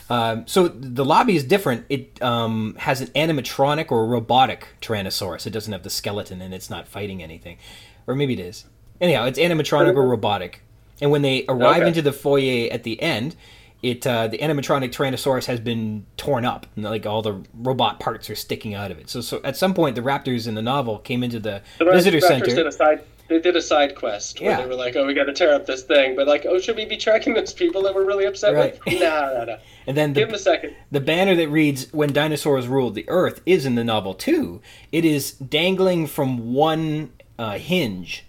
Um, 0.09 0.45
so 0.47 0.67
the 0.67 1.05
lobby 1.05 1.35
is 1.35 1.43
different. 1.43 1.85
It 1.89 2.21
um, 2.21 2.75
has 2.79 3.01
an 3.01 3.07
animatronic 3.09 3.91
or 3.91 4.05
robotic 4.05 4.67
Tyrannosaurus. 4.81 5.47
It 5.47 5.51
doesn't 5.51 5.71
have 5.71 5.83
the 5.83 5.89
skeleton, 5.89 6.41
and 6.41 6.53
it's 6.53 6.69
not 6.69 6.87
fighting 6.87 7.23
anything, 7.23 7.57
or 8.05 8.15
maybe 8.15 8.33
it 8.33 8.39
is. 8.39 8.65
Anyhow, 8.99 9.25
it's 9.25 9.39
animatronic 9.39 9.95
or 9.95 10.07
robotic. 10.07 10.61
And 11.01 11.11
when 11.11 11.21
they 11.21 11.45
arrive 11.49 11.77
Okay. 11.77 11.87
into 11.89 12.01
the 12.01 12.13
foyer 12.13 12.69
at 12.71 12.83
the 12.83 13.01
end, 13.01 13.35
it 13.83 14.07
uh, 14.07 14.27
the 14.27 14.37
animatronic 14.39 14.91
Tyrannosaurus 14.91 15.45
has 15.45 15.59
been 15.59 16.05
torn 16.17 16.45
up, 16.45 16.65
and 16.75 16.85
like 16.85 17.05
all 17.05 17.21
the 17.21 17.43
robot 17.53 17.99
parts 17.99 18.29
are 18.29 18.35
sticking 18.35 18.73
out 18.73 18.89
of 18.91 18.97
it. 18.97 19.09
So, 19.09 19.21
so 19.21 19.41
at 19.43 19.57
some 19.57 19.73
point, 19.73 19.95
the 19.95 20.01
raptors 20.01 20.47
in 20.47 20.55
the 20.55 20.61
novel 20.61 20.97
came 20.99 21.23
into 21.23 21.39
the, 21.39 21.61
The 21.77 21.85
visitor 21.85 22.17
Raptors 22.19 22.21
center. 22.27 22.45
did 22.45 22.67
a 22.67 22.71
side. 22.71 23.01
They 23.27 23.39
did 23.39 23.55
a 23.55 23.61
side 23.61 23.95
quest 23.95 24.39
where 24.39 24.51
Yeah. 24.51 24.61
they 24.61 24.67
were 24.67 24.75
like, 24.75 24.95
"Oh, 24.95 25.05
we 25.05 25.13
got 25.15 25.23
to 25.25 25.33
tear 25.33 25.53
up 25.53 25.65
this 25.65 25.81
thing," 25.83 26.15
but 26.15 26.27
like, 26.27 26.45
"Oh, 26.47 26.59
should 26.59 26.75
we 26.77 26.85
be 26.85 26.95
tracking 26.95 27.33
those 27.33 27.53
people 27.53 27.81
that 27.83 27.93
we're 27.95 28.05
really 28.05 28.25
upset 28.25 28.53
Right. 28.53 28.79
with?" 28.85 28.99
No, 28.99 29.33
no, 29.37 29.43
no. 29.45 29.57
and 29.87 29.97
then 29.97 30.13
Give 30.13 30.27
them 30.27 30.31
the, 30.31 30.35
a 30.35 30.39
second. 30.39 30.75
the 30.91 30.99
banner 31.01 31.35
that 31.35 31.49
reads 31.49 31.91
"When 31.91 32.13
dinosaurs 32.13 32.67
ruled 32.67 32.93
the 32.95 33.05
earth" 33.07 33.41
is 33.45 33.65
in 33.65 33.75
the 33.75 33.83
novel 33.83 34.13
too. 34.13 34.61
It 34.91 35.05
is 35.05 35.31
dangling 35.31 36.05
from 36.07 36.53
one 36.53 37.11
uh, 37.39 37.57
hinge. 37.57 38.24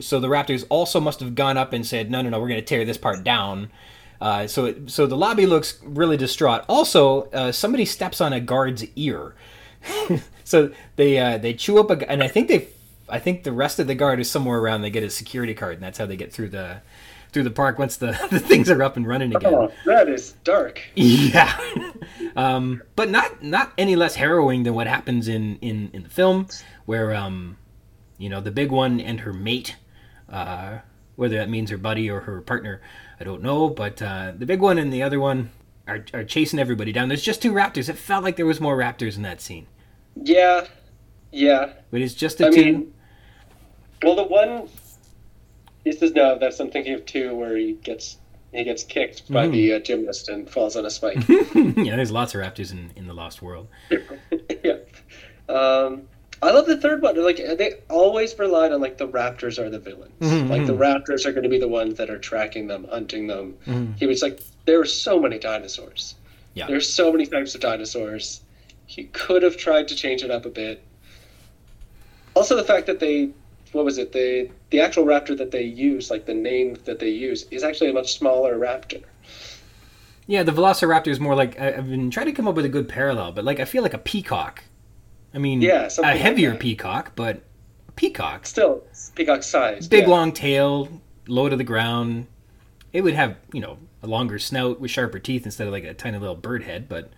So 0.00 0.18
the 0.20 0.28
raptors 0.28 0.64
also 0.68 1.00
must 1.00 1.20
have 1.20 1.34
gone 1.34 1.56
up 1.56 1.72
and 1.72 1.86
said, 1.86 2.10
"No, 2.10 2.22
no, 2.22 2.30
no, 2.30 2.40
we're 2.40 2.48
going 2.48 2.60
to 2.60 2.66
tear 2.66 2.84
this 2.84 2.98
part 2.98 3.24
down." 3.24 3.70
Uh, 4.20 4.46
so, 4.46 4.66
it, 4.66 4.90
so 4.90 5.06
the 5.06 5.16
lobby 5.16 5.46
looks 5.46 5.78
really 5.84 6.16
distraught. 6.16 6.64
Also, 6.68 7.24
uh, 7.32 7.52
somebody 7.52 7.84
steps 7.84 8.20
on 8.20 8.32
a 8.32 8.40
guard's 8.40 8.84
ear. 8.96 9.34
so 10.44 10.70
they 10.96 11.18
uh, 11.18 11.38
they 11.38 11.52
chew 11.54 11.78
up 11.78 11.90
a, 11.90 12.10
and 12.10 12.22
I 12.22 12.28
think 12.28 12.48
they, 12.48 12.68
I 13.08 13.18
think 13.18 13.44
the 13.44 13.52
rest 13.52 13.78
of 13.78 13.86
the 13.86 13.94
guard 13.94 14.20
is 14.20 14.30
somewhere 14.30 14.58
around. 14.58 14.82
They 14.82 14.90
get 14.90 15.02
a 15.02 15.10
security 15.10 15.54
card, 15.54 15.74
and 15.74 15.82
that's 15.82 15.98
how 15.98 16.06
they 16.06 16.16
get 16.16 16.32
through 16.32 16.48
the, 16.48 16.80
through 17.32 17.42
the 17.42 17.50
park 17.50 17.78
once 17.78 17.96
the, 17.96 18.18
the 18.30 18.40
things 18.40 18.70
are 18.70 18.82
up 18.82 18.96
and 18.96 19.06
running 19.06 19.34
again. 19.34 19.54
Oh, 19.54 19.72
that 19.84 20.08
is 20.08 20.32
dark. 20.42 20.80
Yeah, 20.94 21.54
um, 22.36 22.82
but 22.96 23.10
not 23.10 23.42
not 23.42 23.72
any 23.76 23.94
less 23.94 24.14
harrowing 24.14 24.62
than 24.62 24.74
what 24.74 24.86
happens 24.86 25.28
in 25.28 25.58
in 25.58 25.90
in 25.92 26.04
the 26.04 26.10
film, 26.10 26.48
where 26.86 27.14
um, 27.14 27.58
you 28.18 28.28
know, 28.28 28.40
the 28.40 28.50
big 28.50 28.70
one 28.70 29.00
and 29.00 29.20
her 29.20 29.32
mate, 29.32 29.76
uh, 30.34 30.78
whether 31.16 31.36
that 31.36 31.48
means 31.48 31.70
her 31.70 31.78
buddy 31.78 32.10
or 32.10 32.20
her 32.20 32.40
partner, 32.40 32.80
I 33.20 33.24
don't 33.24 33.42
know, 33.42 33.68
but 33.68 34.02
uh, 34.02 34.32
the 34.36 34.46
big 34.46 34.60
one 34.60 34.78
and 34.78 34.92
the 34.92 35.02
other 35.02 35.20
one 35.20 35.50
are 35.86 36.04
are 36.12 36.24
chasing 36.24 36.58
everybody 36.58 36.92
down. 36.92 37.08
There's 37.08 37.22
just 37.22 37.40
two 37.42 37.52
raptors. 37.52 37.88
It 37.88 37.94
felt 37.96 38.24
like 38.24 38.36
there 38.36 38.46
was 38.46 38.60
more 38.60 38.76
raptors 38.76 39.16
in 39.16 39.22
that 39.22 39.40
scene, 39.40 39.66
Yeah, 40.16 40.66
yeah. 41.30 41.72
but 41.90 42.00
it's 42.00 42.14
just 42.14 42.38
the 42.38 42.46
I 42.48 42.50
two. 42.50 42.64
mean, 42.64 42.94
well, 44.02 44.16
the 44.16 44.24
one. 44.24 44.68
This 45.84 46.00
is 46.02 46.12
no. 46.12 46.38
That's 46.38 46.58
I'm 46.60 46.70
thinking 46.70 46.94
of 46.94 47.04
two 47.06 47.34
where 47.36 47.56
he 47.56 47.72
gets 47.74 48.16
he 48.52 48.64
gets 48.64 48.82
kicked 48.84 49.30
by 49.30 49.46
Mhm. 49.48 49.52
the 49.52 49.72
uh, 49.74 49.78
gymnast 49.80 50.28
and 50.30 50.48
falls 50.48 50.76
on 50.76 50.86
a 50.86 50.90
spike. 50.90 51.18
yeah, 51.28 51.96
there's 51.96 52.10
lots 52.10 52.34
of 52.34 52.40
raptors 52.40 52.72
in 52.72 52.90
in 52.96 53.06
the 53.06 53.12
Lost 53.14 53.42
World. 53.42 53.68
yeah. 54.64 54.78
Um, 55.48 56.02
I 56.44 56.50
love 56.50 56.66
the 56.66 56.76
third 56.76 57.00
one. 57.02 57.16
Like 57.22 57.36
they 57.38 57.74
always 57.88 58.38
relied 58.38 58.72
on 58.72 58.80
like 58.80 58.98
the 58.98 59.08
raptors 59.08 59.58
are 59.58 59.70
the 59.70 59.78
villains. 59.78 60.12
Mhm, 60.20 60.50
Like 60.50 60.66
the 60.66 60.74
mhm. 60.74 60.78
raptors 60.78 61.24
are 61.26 61.32
going 61.32 61.42
to 61.44 61.48
be 61.48 61.58
the 61.58 61.68
ones 61.68 61.94
that 61.96 62.10
are 62.10 62.18
tracking 62.18 62.66
them, 62.66 62.86
hunting 62.90 63.26
them. 63.26 63.56
Mhm. 63.66 63.98
He 63.98 64.06
was 64.06 64.20
like, 64.22 64.40
there 64.66 64.78
were 64.78 64.84
so 64.84 65.18
many 65.18 65.38
dinosaurs. 65.38 66.14
Yeah. 66.54 66.66
There's 66.66 66.88
so 66.92 67.10
many 67.10 67.26
types 67.26 67.54
of 67.54 67.60
dinosaurs. 67.60 68.42
He 68.86 69.04
could 69.04 69.42
have 69.42 69.56
tried 69.56 69.88
to 69.88 69.96
change 69.96 70.22
it 70.22 70.30
up 70.30 70.44
a 70.44 70.50
bit. 70.50 70.82
Also, 72.34 72.56
the 72.56 72.64
fact 72.64 72.86
that 72.86 73.00
they, 73.00 73.30
what 73.72 73.84
was 73.84 73.96
it? 73.98 74.12
The 74.12 74.50
the 74.70 74.80
actual 74.80 75.04
raptor 75.04 75.36
that 75.38 75.50
they 75.50 75.62
use, 75.64 76.10
like 76.10 76.26
the 76.26 76.34
name 76.34 76.76
that 76.84 76.98
they 76.98 77.08
use, 77.10 77.46
is 77.50 77.62
actually 77.64 77.90
a 77.90 77.92
much 77.92 78.18
smaller 78.18 78.58
raptor. 78.58 79.02
Yeah, 80.26 80.42
the 80.42 80.52
Velociraptor 80.52 81.08
is 81.08 81.20
more 81.20 81.34
like 81.34 81.58
I've 81.60 81.88
been 81.88 82.10
trying 82.10 82.26
to 82.26 82.32
come 82.32 82.48
up 82.48 82.54
with 82.56 82.64
a 82.64 82.68
good 82.68 82.88
parallel, 82.88 83.32
but 83.32 83.44
like 83.44 83.60
I 83.60 83.64
feel 83.64 83.82
like 83.82 83.94
a 83.94 83.98
peacock. 83.98 84.64
I 85.34 85.38
mean, 85.38 85.60
Yeah, 85.60 85.86
a 85.86 85.90
something 85.90 86.12
like 86.12 86.20
heavier 86.20 86.54
peacock, 86.54 87.12
but 87.14 87.42
a 87.88 87.92
peacock. 87.92 88.46
Still, 88.46 88.84
peacock 89.14 89.42
size. 89.42 89.88
Big 89.88 90.04
yeah. 90.04 90.10
long 90.10 90.32
tail, 90.32 90.88
low 91.26 91.48
to 91.48 91.56
the 91.56 91.64
ground. 91.64 92.26
It 92.92 93.02
would 93.02 93.14
have, 93.14 93.36
you 93.52 93.60
know, 93.60 93.78
a 94.02 94.06
longer 94.06 94.38
snout 94.38 94.80
with 94.80 94.90
sharper 94.90 95.18
teeth 95.18 95.44
instead 95.44 95.66
of 95.66 95.72
like 95.72 95.84
a 95.84 95.94
tiny 95.94 96.18
little 96.18 96.36
bird 96.36 96.62
head, 96.62 96.88
but 96.88 97.10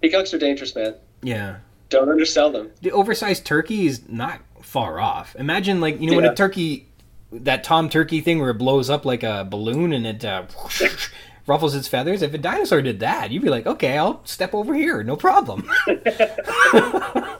Peacocks 0.00 0.32
are 0.34 0.38
dangerous, 0.38 0.74
man. 0.74 0.94
yeah. 1.22 1.56
Don't 1.88 2.08
undersell 2.08 2.50
them. 2.50 2.72
The 2.82 2.90
oversized 2.90 3.46
turkey 3.46 3.86
is 3.86 4.08
not 4.08 4.40
far 4.60 4.98
off. 4.98 5.36
Imagine 5.36 5.80
like 5.80 6.00
you 6.00 6.10
know 6.10 6.16
when 6.16 6.24
a 6.24 6.34
turkey 6.34 6.88
that 7.30 7.62
Tom 7.64 7.88
Turkey 7.88 8.20
thing 8.20 8.40
where 8.40 8.50
it 8.50 8.58
blows 8.58 8.90
up 8.90 9.04
like 9.04 9.22
a 9.22 9.46
balloon 9.48 9.92
and 9.92 10.06
it 10.06 10.24
uh, 10.24 10.44
ruffles 11.46 11.74
its 11.74 11.88
feathers. 11.88 12.22
If 12.22 12.34
a 12.34 12.38
dinosaur 12.38 12.82
did 12.82 13.00
that, 13.00 13.30
you'd 13.30 13.42
be 13.42 13.50
like, 13.50 13.66
okay, 13.66 13.96
I'll 13.98 14.24
step 14.24 14.54
over 14.54 14.74
here, 14.74 15.02
no 15.02 15.16
problem. 15.16 15.70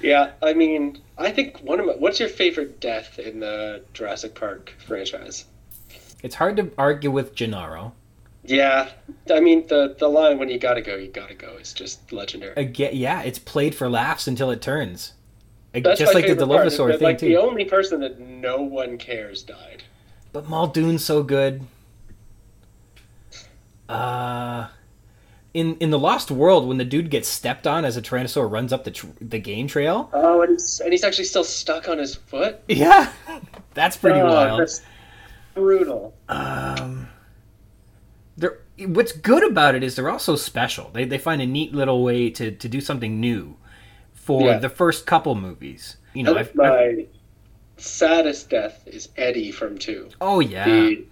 Yeah, 0.00 0.32
I 0.42 0.52
mean, 0.54 1.00
I 1.16 1.30
think 1.32 1.58
one 1.60 1.80
of 1.80 1.86
my. 1.86 1.92
What's 1.94 2.20
your 2.20 2.28
favorite 2.28 2.80
death 2.80 3.18
in 3.18 3.40
the 3.40 3.82
Jurassic 3.94 4.34
Park 4.34 4.74
franchise? 4.86 5.44
it's 6.22 6.34
hard 6.34 6.56
to 6.56 6.70
argue 6.76 7.10
with 7.10 7.34
Gennaro. 7.34 7.92
Yeah, 8.44 8.90
I 9.32 9.40
mean 9.40 9.66
the 9.66 9.94
the 9.98 10.08
line 10.08 10.38
when 10.38 10.48
you 10.48 10.58
gotta 10.58 10.80
go, 10.80 10.94
you 10.96 11.08
gotta 11.08 11.34
go 11.34 11.56
is 11.56 11.72
just 11.72 12.12
legendary. 12.12 12.54
Again, 12.56 12.92
yeah, 12.94 13.22
it's 13.22 13.38
played 13.38 13.74
for 13.74 13.88
laughs 13.90 14.26
until 14.26 14.50
it 14.50 14.62
turns. 14.62 15.14
That's 15.72 16.00
Just 16.00 16.14
like 16.14 16.26
the 16.26 16.34
Dilophosaur 16.34 16.92
thing 16.92 17.02
like 17.02 17.18
too. 17.18 17.28
the 17.28 17.36
only 17.36 17.64
person 17.64 18.00
that 18.00 18.18
no 18.18 18.62
one 18.62 18.96
cares 18.98 19.42
died. 19.42 19.82
But 20.32 20.48
Muldoon's 20.48 21.04
so 21.04 21.22
good. 21.22 21.62
Uh, 23.88 24.68
in 25.54 25.76
in 25.76 25.90
the 25.90 25.98
Lost 25.98 26.30
World, 26.30 26.68
when 26.68 26.76
the 26.78 26.84
dude 26.84 27.10
gets 27.10 27.28
stepped 27.28 27.66
on 27.66 27.84
as 27.84 27.96
a 27.96 28.02
Tyrannosaur 28.02 28.50
runs 28.50 28.72
up 28.72 28.84
the 28.84 28.90
tr- 28.90 29.06
the 29.20 29.38
game 29.38 29.66
trail, 29.66 30.10
Oh, 30.12 30.42
and 30.42 30.52
he's, 30.52 30.80
and 30.80 30.92
he's 30.92 31.04
actually 31.04 31.24
still 31.24 31.44
stuck 31.44 31.88
on 31.88 31.98
his 31.98 32.14
foot. 32.14 32.60
yeah, 32.68 33.12
that's 33.74 33.96
pretty 33.96 34.20
oh, 34.20 34.26
wild. 34.26 34.60
That's 34.60 34.82
brutal. 35.54 36.14
Um, 36.28 37.08
they're 38.36 38.58
what's 38.86 39.12
good 39.12 39.42
about 39.50 39.74
it 39.74 39.82
is 39.82 39.96
they're 39.96 40.10
also 40.10 40.36
special. 40.36 40.90
They 40.92 41.04
they 41.04 41.18
find 41.18 41.40
a 41.40 41.46
neat 41.46 41.74
little 41.74 42.04
way 42.04 42.30
to 42.30 42.50
to 42.52 42.68
do 42.68 42.80
something 42.80 43.18
new 43.18 43.56
for 44.12 44.42
Yeah. 44.42 44.58
the 44.58 44.68
first 44.68 45.06
couple 45.06 45.34
movies. 45.34 45.96
You 46.14 46.24
know, 46.24 46.36
I've, 46.36 46.54
my 46.54 46.76
I've- 46.78 47.08
saddest 47.78 48.50
death 48.50 48.82
is 48.86 49.08
Eddie 49.16 49.50
from 49.50 49.78
Two. 49.78 50.10
oh 50.20 50.40
yeah, 50.40 50.64
The- 50.66 51.06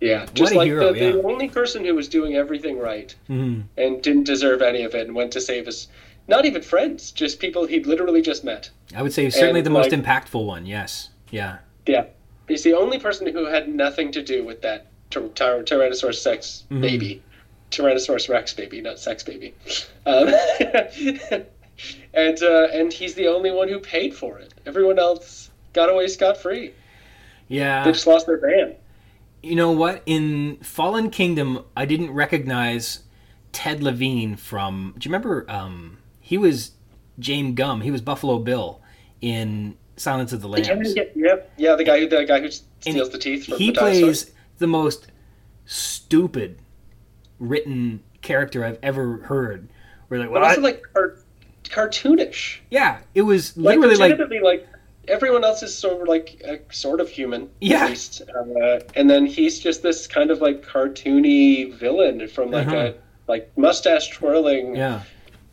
yeah, 0.00 0.26
just 0.34 0.54
like 0.54 0.66
hero, 0.66 0.92
the, 0.92 1.12
the 1.12 1.22
only 1.22 1.48
person 1.48 1.84
who 1.84 1.94
was 1.94 2.08
doing 2.08 2.34
everything 2.36 2.78
right 2.78 3.14
Mhm. 3.28 3.64
and 3.76 4.02
didn't 4.02 4.24
deserve 4.24 4.62
any 4.62 4.82
of 4.82 4.94
it 4.94 5.06
and 5.06 5.14
went 5.14 5.32
to 5.32 5.40
save 5.40 5.66
his 5.66 5.88
not 6.28 6.44
even 6.44 6.62
friends, 6.62 7.10
just 7.12 7.40
people 7.40 7.66
he'd 7.66 7.86
literally 7.86 8.22
just 8.22 8.44
met. 8.44 8.70
I 8.94 9.02
would 9.02 9.12
say 9.12 9.28
certainly 9.30 9.60
And, 9.60 9.66
the 9.66 9.70
most 9.70 9.90
impactful 9.90 10.44
one. 10.44 10.64
Yes, 10.66 11.08
yeah. 11.30 11.58
Yeah. 11.86 12.04
He's 12.48 12.62
the 12.62 12.74
only 12.74 12.98
person 12.98 13.26
who 13.26 13.46
had 13.46 13.68
nothing 13.68 14.10
to 14.12 14.22
do 14.22 14.44
with 14.44 14.62
that 14.62 14.86
ty- 15.10 15.20
ty- 15.34 15.62
Tyrannosaurus 15.62 16.16
sex 16.16 16.64
Mhm. 16.70 16.80
baby. 16.80 17.22
Tyrannosaurus 17.70 18.28
Rex 18.28 18.52
baby, 18.54 18.80
not 18.80 18.98
sex 18.98 19.22
baby. 19.22 19.54
Um, 20.06 20.28
and 22.14 22.42
uh, 22.42 22.68
and 22.72 22.92
he's 22.92 23.14
the 23.14 23.28
only 23.28 23.50
one 23.50 23.68
who 23.68 23.78
paid 23.78 24.14
for 24.14 24.38
it. 24.38 24.52
Everyone 24.66 24.98
else 24.98 25.50
got 25.72 25.88
away 25.88 26.06
scot 26.08 26.36
free. 26.36 26.72
Yeah. 27.48 27.84
They 27.84 27.92
just 27.92 28.06
lost 28.06 28.26
their 28.26 28.38
van. 28.38 28.74
You 29.42 29.56
know 29.56 29.70
what? 29.70 30.02
In 30.06 30.56
Fallen 30.58 31.10
Kingdom, 31.10 31.64
I 31.76 31.86
didn't 31.86 32.10
recognize 32.12 33.00
Ted 33.52 33.82
Levine 33.82 34.36
from. 34.36 34.94
Do 34.98 35.08
you 35.08 35.12
remember? 35.12 35.46
Um, 35.50 35.98
he 36.20 36.36
was 36.36 36.72
James 37.18 37.54
Gumb. 37.54 37.80
He 37.80 37.90
was 37.90 38.00
Buffalo 38.02 38.38
Bill 38.38 38.80
in 39.20 39.76
Silence 39.96 40.32
of 40.32 40.42
the 40.42 40.48
Lambs. 40.48 40.68
Yeah, 40.94 41.04
yeah, 41.14 41.36
yeah, 41.56 41.74
the 41.74 41.84
guy 41.84 42.00
who 42.00 42.08
the 42.08 42.24
guy 42.24 42.38
who 42.40 42.44
And 42.46 42.54
steals 42.80 43.10
the 43.10 43.18
teeth 43.18 43.46
from 43.46 43.58
he 43.58 43.66
the 43.68 43.72
dinosaur. 43.80 44.02
plays 44.02 44.30
the 44.58 44.66
most 44.66 45.06
stupid 45.64 46.58
written 47.38 48.02
character 48.22 48.64
I've 48.64 48.78
ever 48.82 49.18
heard. 49.18 49.68
We're 50.08 50.18
like, 50.18 50.28
but 50.30 50.40
what? 50.42 50.50
also 50.50 50.60
like 50.60 50.82
car- 50.92 51.16
cartoonish. 51.64 52.58
yeah, 52.70 52.98
it 53.14 53.22
was 53.22 53.56
literally 53.56 53.96
like 53.96 54.18
like 54.42 54.68
everyone 55.08 55.44
else 55.44 55.62
is 55.62 55.76
sort 55.76 56.02
of 56.02 56.08
like 56.08 56.40
uh, 56.48 56.56
sort 56.70 57.00
of 57.00 57.08
human, 57.08 57.48
Yeah. 57.60 57.84
at 57.84 57.90
least, 57.90 58.22
uh, 58.22 58.80
and 58.94 59.08
then 59.10 59.26
he's 59.26 59.58
just 59.58 59.82
this 59.82 60.06
kind 60.06 60.30
of 60.30 60.40
like 60.40 60.64
cartoony 60.64 61.72
villain 61.74 62.26
from 62.28 62.50
like 62.50 62.66
Uh-huh. 62.68 62.76
a 62.76 62.94
like 63.28 63.50
mustache 63.56 64.10
twirling, 64.10 64.76
yeah. 64.76 65.02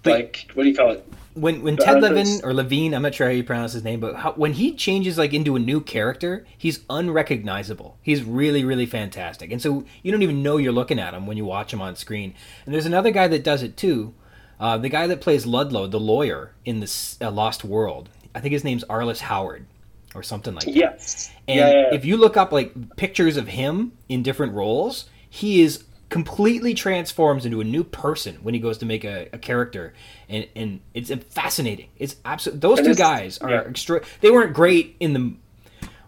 like 0.05 0.49
what 0.53 0.63
do 0.63 0.69
you 0.69 0.75
call 0.75 0.91
it? 0.91 1.05
when 1.35 1.61
when 1.61 1.75
The 1.75 1.83
Ted 1.85 2.01
Levin 2.01 2.41
or 2.43 2.51
Levine, 2.51 2.95
I'm 2.95 3.03
not 3.03 3.13
sure 3.13 3.27
how 3.27 3.33
you 3.33 3.43
pronounce 3.43 3.73
his 3.73 3.83
name, 3.83 3.99
but 3.99 4.15
how, 4.15 4.31
when 4.33 4.53
he 4.53 4.73
changes 4.73 5.19
like 5.19 5.33
into 5.35 5.55
a 5.55 5.59
new 5.59 5.79
character, 5.81 6.47
he's 6.57 6.79
unrecognizable. 6.89 7.97
He's 8.01 8.23
really 8.23 8.63
really 8.65 8.87
fantastic, 8.87 9.51
and 9.51 9.61
so 9.61 9.85
you 10.01 10.11
don't 10.11 10.23
even 10.23 10.41
know 10.41 10.57
you're 10.57 10.71
looking 10.71 10.97
at 10.99 11.13
him 11.13 11.27
when 11.27 11.37
you 11.37 11.45
watch 11.45 11.71
him 11.71 11.81
on 11.81 11.95
screen. 11.95 12.33
And 12.65 12.73
there's 12.73 12.87
another 12.87 13.11
guy 13.11 13.27
that 13.27 13.43
does 13.43 13.61
it 13.63 13.77
too. 13.77 14.13
Uh, 14.59 14.75
the 14.79 14.89
guy 14.89 15.05
that 15.05 15.21
plays 15.21 15.45
Ludlow, 15.45 15.85
the 15.85 15.99
lawyer 15.99 16.53
in 16.65 16.79
this 16.79 17.15
uh, 17.21 17.29
Lost 17.29 17.63
World, 17.63 18.09
I 18.37 18.39
think 18.39 18.53
his 18.53 18.63
name's 18.63 18.83
Arliss 18.83 19.19
Howard 19.19 19.65
or 20.13 20.21
something 20.21 20.53
like 20.53 20.65
that. 20.65 20.75
Yes. 20.75 21.31
And 21.47 21.57
yeah, 21.57 21.69
yeah, 21.69 21.81
yeah. 21.89 21.95
if 21.95 22.05
you 22.05 22.17
look 22.17 22.37
up 22.37 22.51
like 22.51 22.95
pictures 22.95 23.35
of 23.35 23.47
him 23.47 23.93
in 24.09 24.21
different 24.21 24.53
roles, 24.53 25.09
he 25.27 25.61
is 25.61 25.83
completely 26.09 26.75
transforms 26.75 27.45
into 27.45 27.61
a 27.61 27.63
new 27.63 27.83
person 27.83 28.35
when 28.43 28.53
he 28.53 28.59
goes 28.59 28.77
to 28.77 28.85
make 28.85 29.03
a, 29.03 29.27
a 29.33 29.39
character, 29.39 29.93
and 30.29 30.47
and 30.55 30.81
it's 30.93 31.11
fascinating. 31.33 31.89
It's 31.97 32.15
absolutely 32.25 32.59
those 32.59 32.77
And 32.79 32.87
two 32.89 32.95
guys 32.95 33.39
are 33.39 33.49
extra. 33.49 34.03
They 34.21 34.29
weren't 34.29 34.53
great 34.53 34.95
in 34.99 35.13
the. 35.13 35.33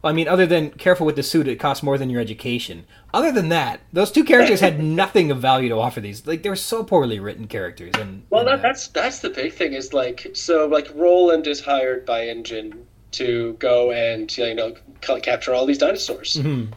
I 0.04 0.14
mean, 0.14 0.28
other 0.28 0.46
than 0.46 0.72
careful 0.72 1.06
with 1.06 1.16
the 1.16 1.24
suit, 1.24 1.48
it 1.48 1.60
costs 1.60 1.84
more 1.84 1.98
than 1.98 2.10
your 2.10 2.22
education. 2.22 2.86
Other 3.14 3.32
than 3.32 3.50
that, 3.50 3.82
those 3.92 4.12
two 4.12 4.24
characters 4.24 4.62
had 4.62 4.82
nothing 4.84 5.30
of 5.32 5.40
value 5.40 5.70
to 5.70 5.76
offer. 5.76 6.00
These 6.00 6.26
like 6.26 6.44
they 6.44 6.50
were 6.50 6.56
so 6.56 6.84
poorly 6.84 7.20
written 7.20 7.48
characters, 7.48 7.92
and 8.00 8.24
Well, 8.30 8.46
that, 8.46 8.60
uh, 8.60 8.62
that's 8.62 8.88
that's 8.88 9.20
the 9.20 9.30
big 9.30 9.54
thing 9.54 9.74
is 9.74 9.94
like 9.94 10.28
so 10.34 10.68
like 10.68 10.88
Roland 10.96 11.48
is 11.48 11.60
hired 11.60 12.06
by 12.06 12.28
InGen 12.28 12.86
to 13.12 13.54
go 13.60 13.92
and 13.92 14.36
you 14.38 14.54
know 14.56 14.74
capture 15.22 15.54
all 15.54 15.66
these 15.66 15.80
dinosaurs. 15.80 16.36
mhm. 16.36 16.68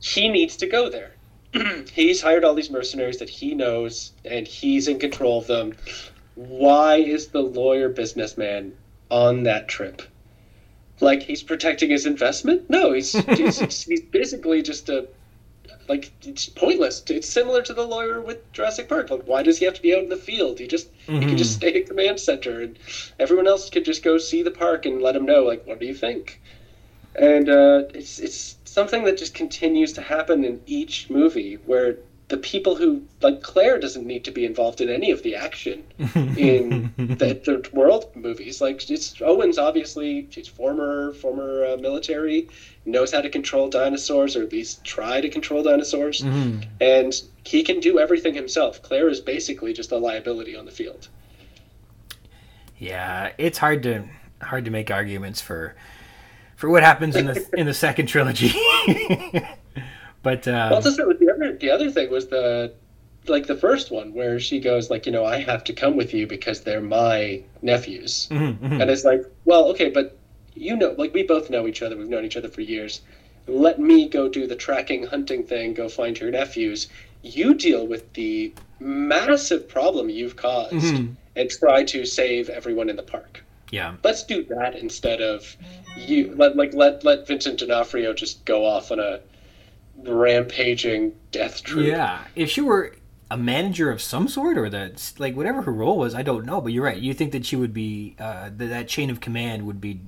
He 0.00 0.28
needs 0.28 0.56
to 0.58 0.66
go 0.66 0.88
there. 0.90 1.12
he's 1.92 2.20
hired 2.20 2.44
all 2.44 2.54
these 2.54 2.70
mercenaries 2.70 3.18
that 3.18 3.28
he 3.28 3.54
knows, 3.54 4.12
and 4.24 4.46
he's 4.46 4.88
in 4.88 4.98
control 4.98 5.38
of 5.38 5.46
them. 5.46 5.74
Why 6.34 6.96
is 6.96 7.28
the 7.28 7.40
lawyer 7.40 7.88
businessman 7.88 8.72
on 9.10 9.44
that 9.44 9.68
trip? 9.68 10.02
Like 11.00 11.22
he's 11.22 11.42
protecting 11.42 11.90
his 11.90 12.06
investment? 12.06 12.68
No, 12.70 12.92
he's 12.92 13.12
he's, 13.12 13.58
he's 13.84 14.00
basically 14.00 14.62
just 14.62 14.88
a 14.88 15.06
like 15.88 16.10
it's 16.22 16.48
pointless. 16.48 17.02
It's 17.08 17.28
similar 17.28 17.62
to 17.62 17.72
the 17.72 17.86
lawyer 17.86 18.20
with 18.20 18.50
Jurassic 18.52 18.88
Park. 18.88 19.10
Like, 19.10 19.22
why 19.26 19.42
does 19.42 19.58
he 19.58 19.64
have 19.64 19.74
to 19.74 19.82
be 19.82 19.94
out 19.94 20.02
in 20.02 20.08
the 20.08 20.16
field? 20.16 20.58
He 20.58 20.66
just 20.66 20.88
he 21.06 21.20
can 21.20 21.36
just 21.36 21.54
stay 21.54 21.80
at 21.80 21.86
command 21.86 22.18
center, 22.18 22.60
and 22.60 22.78
everyone 23.18 23.46
else 23.46 23.70
could 23.70 23.84
just 23.84 24.02
go 24.02 24.18
see 24.18 24.42
the 24.42 24.50
park 24.50 24.86
and 24.86 25.00
let 25.02 25.14
him 25.14 25.26
know. 25.26 25.44
Like, 25.44 25.66
what 25.66 25.78
do 25.78 25.86
you 25.86 25.94
think? 25.94 26.40
And 27.14 27.48
uh, 27.48 27.84
it's 27.94 28.18
it's 28.18 28.56
something 28.64 29.04
that 29.04 29.16
just 29.16 29.34
continues 29.34 29.92
to 29.94 30.02
happen 30.02 30.44
in 30.44 30.60
each 30.66 31.08
movie 31.08 31.54
where 31.66 31.96
the 32.28 32.36
people 32.36 32.74
who 32.74 33.02
like 33.22 33.40
Claire 33.40 33.78
doesn't 33.78 34.04
need 34.04 34.24
to 34.24 34.32
be 34.32 34.44
involved 34.44 34.80
in 34.80 34.88
any 34.88 35.12
of 35.12 35.22
the 35.22 35.36
action 35.36 35.84
in 36.36 36.92
the, 36.96 37.40
the 37.44 37.68
world 37.72 38.10
movies. 38.16 38.60
Like 38.60 38.90
it's 38.90 39.20
Owen's 39.22 39.58
obviously 39.58 40.26
she's 40.30 40.48
former 40.48 41.12
former 41.12 41.64
uh, 41.64 41.76
military, 41.76 42.48
knows 42.84 43.12
how 43.12 43.20
to 43.20 43.30
control 43.30 43.68
dinosaurs 43.68 44.34
or 44.36 44.42
at 44.42 44.50
least 44.52 44.82
try 44.84 45.20
to 45.20 45.28
control 45.28 45.62
dinosaurs, 45.62 46.22
Mhm. 46.22 46.66
and 46.80 47.14
he 47.44 47.62
can 47.62 47.78
do 47.78 48.00
everything 48.00 48.34
himself. 48.34 48.82
Claire 48.82 49.08
is 49.08 49.20
basically 49.20 49.72
just 49.72 49.92
a 49.92 49.96
liability 49.96 50.56
on 50.56 50.64
the 50.64 50.72
field. 50.72 51.06
Yeah, 52.78 53.32
it's 53.38 53.58
hard 53.58 53.82
to 53.84 54.04
hard 54.42 54.64
to 54.64 54.70
make 54.72 54.90
arguments 54.90 55.40
for 55.40 55.76
for 56.56 56.68
what 56.68 56.82
happens 56.82 57.14
in 57.14 57.26
the 57.26 57.46
in 57.56 57.66
the 57.66 57.74
second 57.74 58.06
trilogy. 58.06 58.52
but 60.26 60.48
uh, 60.48 60.68
Well, 60.72 60.82
just 60.82 60.96
the 60.96 61.32
other 61.34 61.52
the 61.64 61.70
other 61.70 61.88
thing 61.96 62.10
was 62.10 62.26
the 62.36 62.72
like 63.28 63.46
the 63.46 63.54
first 63.66 63.90
one 63.90 64.08
where 64.18 64.38
she 64.48 64.56
goes 64.70 64.84
like 64.92 65.02
you 65.06 65.12
know 65.16 65.24
I 65.24 65.38
have 65.50 65.62
to 65.68 65.72
come 65.82 65.94
with 66.00 66.10
you 66.16 66.24
because 66.36 66.58
they're 66.64 66.80
my 67.02 67.42
nephews. 67.62 68.12
mhm, 68.30 68.58
mhm. 68.58 68.80
And 68.80 68.86
it's 68.90 69.04
like, 69.04 69.22
well, 69.44 69.64
okay, 69.72 69.88
but 69.98 70.06
you 70.54 70.74
know, 70.80 70.90
like 71.02 71.12
we 71.18 71.22
both 71.34 71.46
know 71.54 71.66
each 71.70 71.80
other. 71.84 71.96
We've 71.96 72.08
known 72.14 72.24
each 72.24 72.36
other 72.40 72.48
for 72.56 72.62
years. 72.74 72.92
Let 73.46 73.76
me 73.90 73.98
go 74.08 74.22
do 74.38 74.42
the 74.52 74.56
tracking, 74.66 75.02
hunting 75.14 75.42
thing. 75.50 75.74
Go 75.74 75.88
find 75.88 76.18
your 76.18 76.30
nephews. 76.40 76.88
You 77.22 77.54
deal 77.54 77.86
with 77.92 78.04
the 78.14 78.52
massive 78.80 79.62
problem 79.76 80.04
you've 80.18 80.36
caused 80.36 80.74
Mhm. 80.74 81.14
and 81.36 81.46
try 81.62 81.84
to 81.94 81.98
save 82.04 82.44
everyone 82.58 82.88
in 82.92 82.96
the 83.02 83.08
park. 83.16 83.32
yeah, 83.70 83.94
Let's 84.08 84.22
do 84.34 84.38
that 84.54 84.72
instead 84.86 85.20
of 85.32 85.56
you. 86.08 86.20
Let 86.42 86.56
like 86.60 86.72
let 86.82 87.04
let 87.10 87.18
Vincent 87.30 87.58
D'Onofrio 87.60 88.12
just 88.24 88.44
go 88.44 88.58
off 88.74 88.90
on 88.94 88.98
a 89.00 89.12
rampaging 90.04 91.14
death 91.32 91.62
troop. 91.62 91.86
yeah. 91.86 92.24
If 92.34 92.50
she 92.50 92.60
were 92.60 92.94
a 93.30 93.36
manager 93.36 93.90
of 93.90 94.00
some 94.00 94.28
sort, 94.28 94.56
or 94.56 94.68
the 94.68 94.92
like, 95.18 95.36
whatever 95.36 95.62
her 95.62 95.72
role 95.72 95.98
was, 95.98 96.14
I 96.14 96.22
don't 96.22 96.44
know. 96.44 96.60
But 96.60 96.72
you're 96.72 96.84
right. 96.84 96.98
You 96.98 97.14
think 97.14 97.32
that 97.32 97.44
she 97.46 97.56
would 97.56 97.72
be 97.74 98.16
uh, 98.18 98.50
that 98.56 98.66
that 98.66 98.88
chain 98.88 99.10
of 99.10 99.20
command 99.20 99.66
would 99.66 99.80
be. 99.80 100.00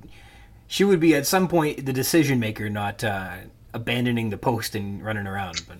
She 0.67 0.83
would 0.83 0.99
be 0.99 1.15
at 1.15 1.25
some 1.25 1.47
point 1.47 1.85
the 1.85 1.93
decision 1.93 2.39
maker, 2.39 2.69
not 2.69 3.03
uh, 3.03 3.37
abandoning 3.73 4.29
the 4.29 4.37
post 4.37 4.75
and 4.75 5.03
running 5.03 5.25
around. 5.25 5.63
But 5.67 5.77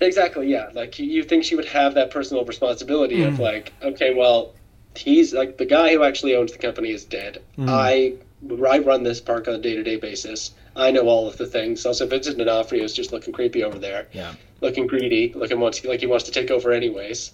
Exactly, 0.00 0.48
yeah. 0.48 0.68
Like 0.74 0.98
you, 0.98 1.22
think 1.22 1.44
she 1.44 1.56
would 1.56 1.64
have 1.66 1.94
that 1.94 2.10
personal 2.10 2.44
responsibility 2.44 3.22
of 3.22 3.38
like, 3.38 3.72
okay, 3.82 4.12
well, 4.14 4.54
he's 4.94 5.32
like 5.32 5.56
the 5.56 5.64
guy 5.64 5.94
who 5.94 6.02
actually 6.02 6.36
owns 6.36 6.52
the 6.52 6.58
company 6.58 6.90
is 6.90 7.04
dead. 7.04 7.42
I 7.58 8.14
I 8.62 8.78
run 8.78 9.02
this 9.02 9.20
park 9.20 9.48
on 9.48 9.54
a 9.54 9.58
day 9.58 9.74
to 9.74 9.82
day 9.82 9.96
basis. 9.96 10.52
I 10.76 10.90
know 10.90 11.08
all 11.08 11.26
of 11.26 11.38
the 11.38 11.46
things. 11.46 11.86
Also, 11.86 12.06
Vincent 12.06 12.38
D'Onofrio 12.38 12.84
is 12.84 12.92
just 12.92 13.12
looking 13.12 13.32
creepy 13.32 13.64
over 13.64 13.78
there, 13.78 14.08
yeah, 14.12 14.34
looking 14.60 14.86
greedy, 14.86 15.32
looking 15.34 15.58
wants 15.58 15.82
like 15.84 16.00
he 16.00 16.06
wants 16.06 16.24
to 16.26 16.30
take 16.30 16.50
over 16.50 16.70
anyways. 16.70 17.32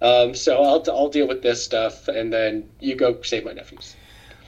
Um, 0.00 0.34
so 0.34 0.62
I'll 0.62 0.84
I'll 0.88 1.08
deal 1.08 1.26
with 1.26 1.42
this 1.42 1.62
stuff, 1.62 2.08
and 2.08 2.32
then 2.32 2.68
you 2.80 2.94
go 2.94 3.20
save 3.22 3.44
my 3.44 3.52
nephews. 3.52 3.96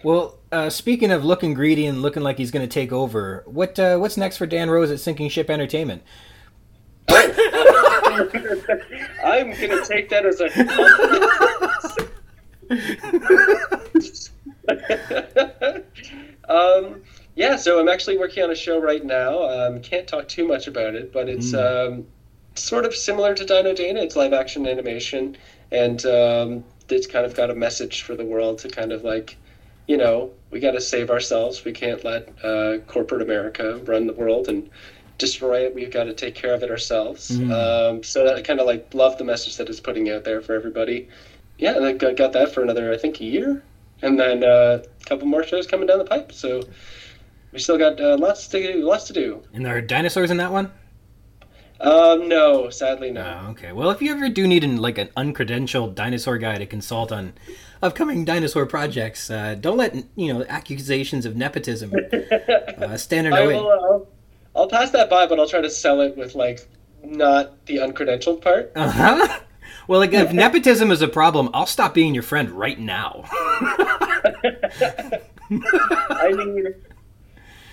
Well, 0.02 0.39
uh, 0.51 0.70
speaking 0.70 1.11
of 1.11 1.24
looking 1.24 1.52
greedy 1.52 1.86
and 1.86 2.01
looking 2.01 2.23
like 2.23 2.39
he's 2.39 2.51
going 2.51 2.66
to 2.66 2.73
take 2.73 2.93
over, 2.93 3.43
what 3.47 3.78
uh, 3.78 3.98
what's 3.98 4.16
next 4.16 4.39
for 4.39 4.47
Dan 4.47 4.70
Rose 4.70 4.90
at 4.90 5.01
Sinking 5.01 5.28
Ship 5.28 5.51
Entertainment? 5.51 6.02
I'm 7.09 8.28
gonna 9.51 9.85
take 9.85 10.09
that 10.11 10.24
as 10.24 10.40
a. 10.40 10.48
um, 16.48 17.02
yeah, 17.41 17.57
so 17.57 17.81
I'm 17.81 17.89
actually 17.89 18.19
working 18.19 18.43
on 18.43 18.51
a 18.51 18.55
show 18.55 18.79
right 18.79 19.03
now. 19.03 19.49
Um, 19.49 19.81
can't 19.81 20.07
talk 20.07 20.29
too 20.29 20.47
much 20.47 20.67
about 20.67 20.95
it, 20.95 21.11
but 21.11 21.27
it's 21.27 21.55
um, 21.55 22.07
sort 22.55 22.85
of 22.85 22.95
similar 22.95 23.35
to 23.35 23.47
Dino 23.47 23.73
Dana. 23.73 24.03
It's 24.03 24.15
live 24.15 24.35
action 24.35 24.67
animation, 24.67 25.39
and 25.71 26.05
um, 26.05 26.62
it's 26.91 27.07
kind 27.07 27.25
of 27.25 27.33
got 27.33 27.49
a 27.49 27.55
message 27.55 28.03
for 28.03 28.15
the 28.15 28.27
world 28.27 28.59
to 28.59 28.69
kind 28.69 28.93
of 28.93 29.05
like, 29.05 29.39
you 29.87 29.97
know, 29.97 30.31
we 30.51 30.61
got 30.61 30.73
to 30.73 30.83
save 30.83 31.09
ourselves. 31.09 31.65
We 31.65 31.73
can't 31.73 32.05
let 32.05 32.29
uh, 32.45 32.77
corporate 32.87 33.23
America 33.23 33.79
run 33.87 34.07
the 34.07 34.12
world 34.12 34.51
and 34.51 34.69
destroy 35.17 35.65
it. 35.65 35.75
We've 35.75 35.91
got 35.91 36.05
to 36.05 36.12
take 36.12 36.35
care 36.35 36.53
of 36.53 36.62
it 36.62 36.71
ourselves. 36.71 37.31
Um, 37.91 38.03
so 38.03 38.35
I 38.35 38.43
kind 38.43 38.61
of 38.61 38.67
like 38.67 38.93
love 38.93 39.17
the 39.17 39.25
message 39.25 39.57
that 39.57 39.71
it's 39.71 39.81
putting 39.81 40.11
out 40.11 40.25
there 40.25 40.43
for 40.43 40.55
everybody. 40.55 41.09
Yeah, 41.57 41.75
and 41.75 41.87
I 41.87 41.93
got, 41.93 42.17
got 42.17 42.33
that 42.35 42.53
for 42.53 42.62
another, 42.62 42.93
I 42.93 42.99
think, 42.99 43.19
a 43.21 43.25
year, 43.25 43.62
and 44.03 44.21
then 44.21 44.45
uh, 44.45 44.83
a 44.83 45.05
couple 45.07 45.27
more 45.27 45.43
shows 45.43 45.67
coming 45.67 45.87
down 45.87 45.99
the 45.99 46.05
pipe. 46.05 46.33
So 46.33 46.65
we 47.52 47.59
still 47.59 47.78
got 47.78 48.01
uh, 48.01 48.16
lots 48.18 48.48
to 48.48 48.72
do. 48.72 48.82
Lots 48.85 49.05
to 49.05 49.12
do. 49.12 49.43
And 49.52 49.64
there 49.64 49.77
are 49.77 49.81
dinosaurs 49.81 50.31
in 50.31 50.36
that 50.39 50.52
one. 50.52 50.72
Um, 51.81 52.28
no, 52.28 52.68
sadly, 52.68 53.10
no. 53.10 53.43
Oh, 53.47 53.51
okay. 53.52 53.72
Well, 53.72 53.90
if 53.90 54.02
you 54.02 54.12
ever 54.12 54.28
do 54.28 54.47
need 54.47 54.64
an, 54.64 54.77
like 54.77 54.98
an 54.98 55.09
uncredentialed 55.16 55.94
dinosaur 55.94 56.36
guy 56.36 56.59
to 56.59 56.66
consult 56.66 57.10
on 57.10 57.32
upcoming 57.82 58.24
dinosaur 58.27 58.66
projects, 58.66 59.31
uh, 59.31 59.56
don't 59.59 59.78
let 59.78 59.97
you 60.14 60.32
know 60.32 60.44
accusations 60.48 61.24
of 61.24 61.36
nepotism 61.36 61.94
uh, 62.78 62.97
stand 62.98 63.27
in 63.27 63.32
I 63.32 63.47
way. 63.47 63.55
will. 63.55 63.68
Uh, 63.68 63.72
I'll, 63.72 64.09
I'll 64.55 64.68
pass 64.68 64.90
that 64.90 65.09
by, 65.09 65.27
but 65.27 65.40
I'll 65.40 65.48
try 65.48 65.62
to 65.62 65.70
sell 65.70 66.02
it 66.02 66.18
with 66.18 66.35
like 66.35 66.68
not 67.02 67.64
the 67.64 67.78
uncredentialed 67.78 68.43
part. 68.43 68.72
Uh-huh. 68.77 69.40
Well, 69.89 69.98
like 69.98 70.12
if 70.12 70.32
nepotism 70.32 70.93
is 70.93 71.02
a 71.02 71.09
problem, 71.09 71.51
I'll 71.52 71.66
stop 71.66 71.94
being 71.94 72.14
your 72.14 72.22
friend 72.22 72.51
right 72.52 72.78
now. 72.78 73.24
I 73.32 75.18
mean, 76.32 76.74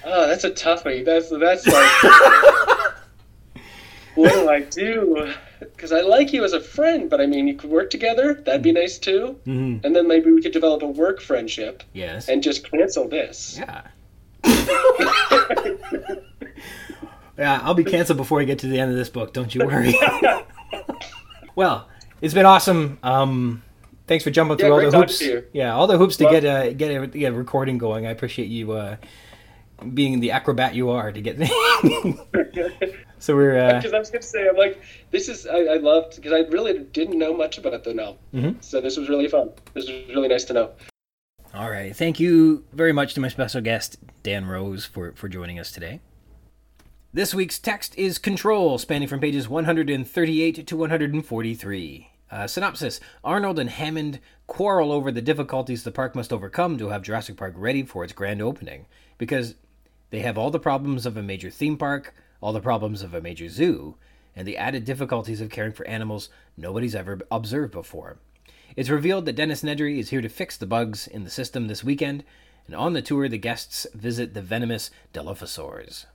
oh, 0.08 0.28
that's 0.28 0.44
a 0.44 0.52
toughie. 0.52 1.04
That's 1.06 1.30
that's 1.30 1.68
like, 3.54 3.64
what 4.16 4.34
do 4.34 4.50
I 4.50 4.62
do? 4.62 5.34
Because 5.60 5.92
I 5.92 6.02
like 6.02 6.34
you 6.34 6.44
as 6.44 6.54
a 6.54 6.62
friend, 6.62 7.10
but 7.10 7.20
I 7.22 7.26
mean, 7.26 7.48
you 7.48 7.56
could 7.56 7.70
work 7.70 7.90
together. 7.90 8.34
That'd 8.36 8.62
be 8.62 8.72
nice 8.72 8.98
too. 8.98 9.40
Mhm. 9.48 9.84
And 9.84 9.96
then 9.96 10.08
maybe 10.08 10.32
we 10.32 10.42
could 10.42 10.52
develop 10.52 10.82
a 10.84 10.88
work 10.88 11.20
friendship 11.22 11.84
Yes. 11.94 12.28
and 12.30 12.44
just 12.44 12.70
cancel 12.70 13.08
this. 13.08 13.60
Yeah. 13.60 13.82
yeah, 17.38 17.60
I'll 17.64 17.74
be 17.74 17.84
canceled 17.84 18.18
before 18.18 18.40
I 18.42 18.44
get 18.44 18.60
to 18.60 18.68
the 18.68 18.80
end 18.80 18.92
of 18.92 18.98
this 18.98 19.10
book. 19.10 19.34
Don't 19.34 19.54
you 19.54 19.66
worry. 19.66 19.96
well, 21.56 21.88
it's 22.22 22.34
been 22.34 22.46
awesome. 22.46 22.98
Um, 23.04 23.64
thanks 24.08 24.24
for 24.24 24.32
jumping 24.32 24.58
through 24.58 24.72
all 24.74 24.92
the 24.92 24.98
hoops. 24.98 25.22
Yeah, 25.54 25.74
all 25.76 25.88
the 25.88 25.98
hoops 25.98 26.18
to 26.18 26.26
get 26.26 26.44
a 26.44 26.74
get 26.74 26.90
a, 26.92 27.08
get 27.08 27.34
a 27.34 27.36
recording 27.36 27.78
going. 27.78 28.06
I 28.06 28.12
appreciate 28.12 28.48
you 28.50 28.72
uh, 28.74 28.98
being 29.94 30.20
the 30.20 30.32
acrobat 30.32 30.76
you 30.76 30.90
are 30.90 31.12
to 31.12 31.22
get. 31.22 31.38
there. 31.38 31.50
so 33.20 33.36
we're 33.36 33.58
uh, 33.58 33.78
Because 33.78 33.94
I 33.94 34.00
was 34.00 34.10
going 34.10 34.22
to 34.22 34.28
say, 34.28 34.48
I'm 34.48 34.56
like, 34.58 34.82
this 35.12 35.30
is 35.30 35.46
I, 35.48 35.58
I 35.58 35.78
loved 35.78 36.16
because 36.16 36.34
I 36.34 36.40
really 36.50 36.80
didn't 36.80 37.18
know 37.18 37.34
much 37.36 37.58
about 37.58 37.84
the 37.84 37.94
novel, 37.94 38.20
Mhm. 38.34 38.64
so 38.64 38.82
this 38.82 38.98
was 38.98 39.10
really 39.10 39.28
fun. 39.28 39.52
This 39.74 39.90
was 39.90 40.08
really 40.10 40.28
nice 40.28 40.46
to 40.46 40.54
know. 40.54 40.72
All 41.54 41.70
right. 41.70 41.96
Thank 41.96 42.20
you 42.20 42.66
very 42.74 42.92
much 42.94 43.14
to 43.16 43.20
my 43.20 43.30
special 43.30 43.62
guest, 43.62 43.98
Dan 44.22 44.46
Rose, 44.46 44.86
for, 44.86 45.14
for 45.14 45.30
joining 45.30 45.60
us 45.60 45.72
today. 45.72 46.02
This 47.14 47.34
week's 47.34 47.58
text 47.58 47.98
is 47.98 48.18
Control, 48.20 48.78
spanning 48.78 49.08
from 49.08 49.20
pages 49.22 49.48
138 49.50 50.68
to 50.68 50.78
143. 50.78 52.10
Uh, 52.30 52.46
synopsis 52.46 53.00
Arnold 53.24 53.58
and 53.58 53.70
Hammond 53.70 54.20
quarrel 54.46 54.92
over 54.92 55.12
the 55.12 55.22
difficulties 55.22 55.84
the 55.84 55.92
park 55.92 56.14
must 56.14 56.34
overcome 56.34 56.78
to 56.78 56.90
have 56.90 57.02
Jurassic 57.02 57.38
Park 57.38 57.54
ready 57.56 57.84
for 57.84 58.04
its 58.04 58.12
grand 58.14 58.42
opening. 58.42 58.86
Because 59.18 59.56
they 60.10 60.20
have 60.20 60.38
all 60.38 60.52
the 60.52 60.60
problems 60.60 61.06
of 61.06 61.18
a 61.18 61.24
major 61.24 61.50
theme 61.50 61.78
park, 61.78 62.14
all 62.42 62.54
the 62.54 62.62
problems 62.62 63.02
of 63.02 63.14
a 63.14 63.22
major 63.22 63.50
zoo, 63.50 63.96
and 64.36 64.48
the 64.48 64.58
added 64.58 64.86
difficulties 64.86 65.42
of 65.42 65.50
caring 65.50 65.74
for 65.74 65.88
animals 65.88 66.30
nobody's 66.56 66.96
ever 66.96 67.20
observed 67.32 67.74
before. 67.74 68.18
It's 68.76 68.90
revealed 68.90 69.26
that 69.26 69.36
Dennis 69.36 69.64
Nedry 69.64 69.98
is 69.98 70.10
here 70.10 70.22
to 70.22 70.30
fix 70.30 70.56
the 70.56 70.68
bugs 70.68 71.08
in 71.08 71.24
the 71.24 71.30
system 71.30 71.68
this 71.68 71.84
weekend, 71.84 72.24
and 72.68 72.76
on 72.76 72.94
the 72.94 73.02
tour, 73.02 73.28
the 73.28 73.38
guests 73.38 73.88
visit 73.94 74.34
the 74.34 74.42
venomous 74.42 74.92
Dilophosaurs. 75.14 76.06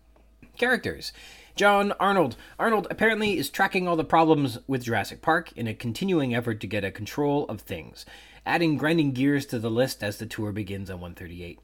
Characters 0.57 1.13
John 1.55 1.93
Arnold. 2.01 2.37
Arnold 2.59 2.87
apparently 2.91 3.37
is 3.37 3.51
tracking 3.51 3.87
all 3.87 3.97
the 3.97 4.05
problems 4.05 4.59
with 4.67 4.85
Jurassic 4.85 5.21
Park 5.21 5.53
in 5.53 5.67
a 5.67 5.75
continuing 5.75 6.35
effort 6.35 6.61
to 6.61 6.67
get 6.67 6.85
a 6.85 6.91
control 6.91 7.47
of 7.49 7.61
things, 7.61 8.07
adding 8.47 8.77
grinding 8.77 9.13
gears 9.13 9.45
to 9.47 9.59
the 9.59 9.71
list 9.71 10.03
as 10.03 10.17
the 10.19 10.27
tour 10.27 10.53
begins 10.53 10.89
on 10.89 11.01
138. 11.01 11.59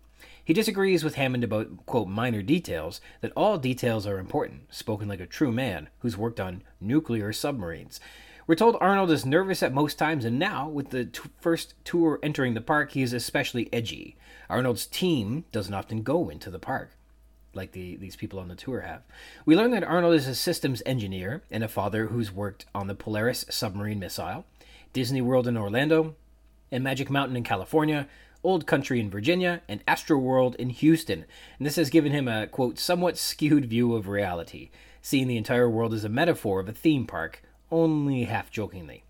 He 0.45 0.55
disagrees 0.55 1.05
with 1.05 1.17
Hammond 1.17 1.45
about, 1.45 1.87
quote, 1.87 2.09
minor 2.09 2.43
details, 2.43 3.01
that 3.21 3.33
all 3.37 3.59
details 3.59 4.07
are 4.07 4.19
important, 4.19 4.75
spoken 4.75 5.09
like 5.09 5.21
a 5.21 5.27
true 5.27 5.53
man 5.53 5.89
who's 5.99 6.17
worked 6.17 6.41
on 6.41 6.63
nuclear 6.81 7.33
submarines. 7.33 8.01
We're 8.47 8.55
told 8.55 8.77
Arnold 8.81 9.11
is 9.11 9.27
nervous 9.27 9.63
at 9.63 9.75
most 9.75 9.99
times, 9.99 10.25
and 10.25 10.39
now, 10.39 10.69
with 10.69 10.91
the 10.91 11.05
t- 11.05 11.21
first 11.39 11.75
tour 11.85 12.19
entering 12.23 12.55
the 12.55 12.63
park, 12.63 12.93
he 12.93 13.03
is 13.03 13.13
especially 13.13 13.69
edgy. 13.73 14.17
Arnold's 14.49 14.87
team 14.87 15.45
doesn't 15.53 15.75
often 15.75 16.03
go 16.03 16.31
into 16.31 16.51
the 16.51 16.59
park 16.59 16.93
like 17.55 17.73
the, 17.73 17.97
these 17.97 18.17
people 18.17 18.39
on 18.39 18.49
the 18.49 18.55
tour 18.55 18.81
have. 18.83 19.03
We 19.45 19.57
learn 19.57 19.73
that 19.73 19.85
Arnold 19.85 20.15
is 20.15 20.27
a 20.27 20.35
systems 20.35 20.83
engineer 20.87 21.43
and 21.51 21.63
a 21.63 21.69
father 21.69 22.07
who's 22.07 22.33
worked 22.33 22.67
on 22.75 22.87
the 22.87 22.95
Polaris 22.95 23.45
submarine 23.51 23.99
missile, 23.99 24.47
Disney 24.93 25.21
World 25.21 25.47
in 25.47 25.57
Orlando, 25.57 26.15
and 26.71 26.85
Magic 26.85 27.11
Mountain 27.11 27.37
in 27.37 27.43
California, 27.45 28.09
Old 28.45 28.67
Country 28.67 29.01
in 29.01 29.11
Virginia, 29.11 29.63
and 29.69 29.83
Astro 29.87 30.19
World 30.19 30.55
in 30.57 30.71
Houston. 30.71 31.25
And 31.59 31.67
this 31.67 31.77
has 31.77 31.91
given 31.91 32.13
him 32.13 32.29
a, 32.29 32.47
quote, 32.47 32.79
somewhat 32.79 33.19
skewed 33.19 33.67
view 33.67 33.95
of 33.95 34.09
reality, 34.09 34.71
seeing 35.03 35.29
the 35.29 35.37
entire 35.37 35.69
world 35.69 35.93
as 35.93 36.05
a 36.05 36.09
metaphor 36.09 36.61
of 36.61 36.69
a 36.69 36.73
theme 36.73 37.07
park, 37.07 37.43
only 37.71 38.25
half 38.25 38.51
jokingly. 38.51 39.05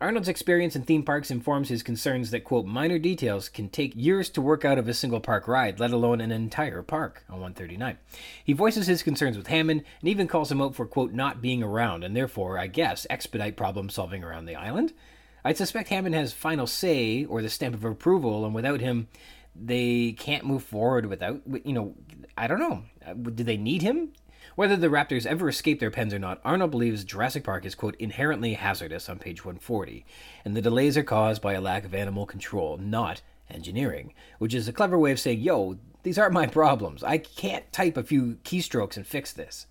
Arnold's 0.00 0.28
experience 0.28 0.76
in 0.76 0.82
theme 0.82 1.02
parks 1.02 1.30
informs 1.30 1.68
his 1.68 1.82
concerns 1.82 2.30
that, 2.30 2.44
quote, 2.44 2.66
minor 2.66 2.98
details 2.98 3.48
can 3.48 3.68
take 3.68 3.94
years 3.94 4.28
to 4.28 4.42
work 4.42 4.64
out 4.64 4.76
of 4.76 4.86
a 4.86 4.92
single 4.92 5.20
park 5.20 5.48
ride, 5.48 5.80
let 5.80 5.92
alone 5.92 6.20
an 6.20 6.30
entire 6.30 6.82
park, 6.82 7.24
on 7.28 7.36
139. 7.36 7.96
He 8.44 8.52
voices 8.52 8.86
his 8.86 9.02
concerns 9.02 9.36
with 9.36 9.46
Hammond 9.46 9.82
and 10.00 10.08
even 10.08 10.26
calls 10.26 10.52
him 10.52 10.60
out 10.60 10.74
for, 10.74 10.84
quote, 10.84 11.12
not 11.12 11.40
being 11.40 11.62
around 11.62 12.04
and 12.04 12.14
therefore, 12.14 12.58
I 12.58 12.66
guess, 12.66 13.06
expedite 13.08 13.56
problem 13.56 13.88
solving 13.88 14.22
around 14.22 14.44
the 14.44 14.56
island. 14.56 14.92
I'd 15.44 15.58
suspect 15.58 15.90
Hammond 15.90 16.14
has 16.14 16.32
final 16.32 16.66
say 16.66 17.24
or 17.24 17.42
the 17.42 17.50
stamp 17.50 17.74
of 17.74 17.84
approval, 17.84 18.44
and 18.44 18.54
without 18.54 18.80
him, 18.80 19.08
they 19.54 20.12
can't 20.12 20.46
move 20.46 20.62
forward 20.62 21.06
without, 21.06 21.42
you 21.64 21.72
know, 21.72 21.94
I 22.36 22.46
don't 22.46 22.58
know. 22.58 22.82
Uh, 23.06 23.12
do 23.12 23.44
they 23.44 23.56
need 23.56 23.82
him? 23.82 24.12
Whether 24.56 24.76
the 24.76 24.88
Raptors 24.88 25.26
ever 25.26 25.48
escape 25.48 25.80
their 25.80 25.90
pens 25.90 26.14
or 26.14 26.18
not, 26.18 26.40
Arnold 26.44 26.70
believes 26.70 27.04
Jurassic 27.04 27.44
Park 27.44 27.64
is, 27.64 27.74
quote, 27.74 27.96
inherently 27.96 28.54
hazardous 28.54 29.08
on 29.08 29.18
page 29.18 29.44
140, 29.44 30.06
and 30.44 30.56
the 30.56 30.62
delays 30.62 30.96
are 30.96 31.02
caused 31.02 31.42
by 31.42 31.54
a 31.54 31.60
lack 31.60 31.84
of 31.84 31.94
animal 31.94 32.24
control, 32.24 32.76
not 32.78 33.20
engineering, 33.50 34.14
which 34.38 34.54
is 34.54 34.68
a 34.68 34.72
clever 34.72 34.98
way 34.98 35.12
of 35.12 35.20
saying, 35.20 35.40
yo, 35.40 35.76
these 36.04 36.18
aren't 36.18 36.34
my 36.34 36.46
problems. 36.46 37.02
I 37.02 37.18
can't 37.18 37.70
type 37.72 37.96
a 37.96 38.02
few 38.02 38.38
keystrokes 38.44 38.96
and 38.96 39.06
fix 39.06 39.32
this. 39.32 39.66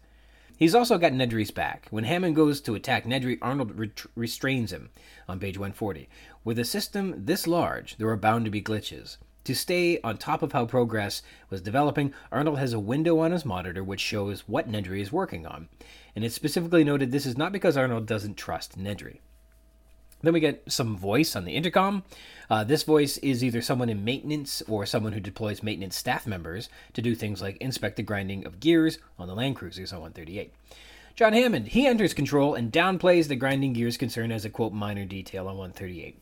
He's 0.64 0.76
also 0.76 0.98
got 0.98 1.12
Nedry's 1.12 1.52
back. 1.52 1.88
When 1.90 2.06
Hammond 2.06 2.38
goes 2.38 2.62
to 2.62 2.74
attack 2.74 3.04
Nedry, 3.04 3.38
Arnold 3.42 3.78
ret- 3.78 4.06
restrains 4.16 4.72
him 4.72 4.92
on 5.28 5.38
page 5.38 5.58
140. 5.58 6.08
With 6.46 6.58
a 6.58 6.64
system 6.64 7.26
this 7.26 7.48
large, 7.48 7.98
there 7.98 8.08
are 8.08 8.16
bound 8.16 8.46
to 8.46 8.50
be 8.50 8.62
glitches. 8.62 9.18
To 9.44 9.56
stay 9.56 10.00
on 10.06 10.16
top 10.16 10.42
of 10.42 10.54
how 10.54 10.66
progress 10.66 11.22
was 11.50 11.60
developing, 11.60 12.14
Arnold 12.32 12.60
has 12.60 12.72
a 12.72 12.80
window 12.80 13.20
on 13.20 13.34
his 13.34 13.44
monitor 13.44 13.84
which 13.84 14.00
shows 14.00 14.48
what 14.48 14.72
Nedry 14.72 15.02
is 15.02 15.12
working 15.12 15.46
on. 15.46 15.68
And 16.16 16.24
it's 16.24 16.34
specifically 16.34 16.86
noted 16.86 17.12
this 17.12 17.26
is 17.26 17.38
not 17.38 17.52
because 17.52 17.76
Arnold 17.76 18.06
doesn't 18.06 18.38
trust 18.38 18.80
Nedry. 18.80 19.20
Then 20.24 20.34
we 20.34 20.40
get 20.40 20.64
some 20.72 20.98
voice 20.98 21.36
on 21.36 21.44
the 21.46 21.56
intercom. 21.56 22.04
Uh, 22.50 22.64
this 22.64 22.84
voice 22.84 23.18
is 23.18 23.44
either 23.44 23.62
someone 23.62 23.90
in 23.90 24.06
maintenance 24.06 24.64
or 24.68 24.86
someone 24.86 25.12
who 25.12 25.20
deploys 25.20 25.62
maintenance 25.62 25.98
staff 25.98 26.26
members 26.26 26.70
to 26.94 27.02
do 27.02 27.14
things 27.14 27.42
like 27.42 27.58
inspect 27.58 27.98
the 27.98 28.04
grinding 28.04 28.46
of 28.46 28.62
gears 28.62 28.98
on 29.20 29.28
the 29.28 29.36
Land 29.36 29.58
Cruisers 29.58 29.92
on 29.92 30.00
138. 30.00 30.54
John 31.16 31.34
Hammond, 31.34 31.68
he 31.68 31.86
enters 31.86 32.14
control 32.14 32.56
and 32.56 32.72
downplays 32.72 33.28
the 33.28 33.36
grinding 33.36 33.74
gears 33.74 33.98
concern 33.98 34.32
as 34.32 34.46
a 34.46 34.50
quote 34.50 34.74
minor 34.74 35.06
detail 35.06 35.48
on 35.48 35.58
138. 35.58 36.20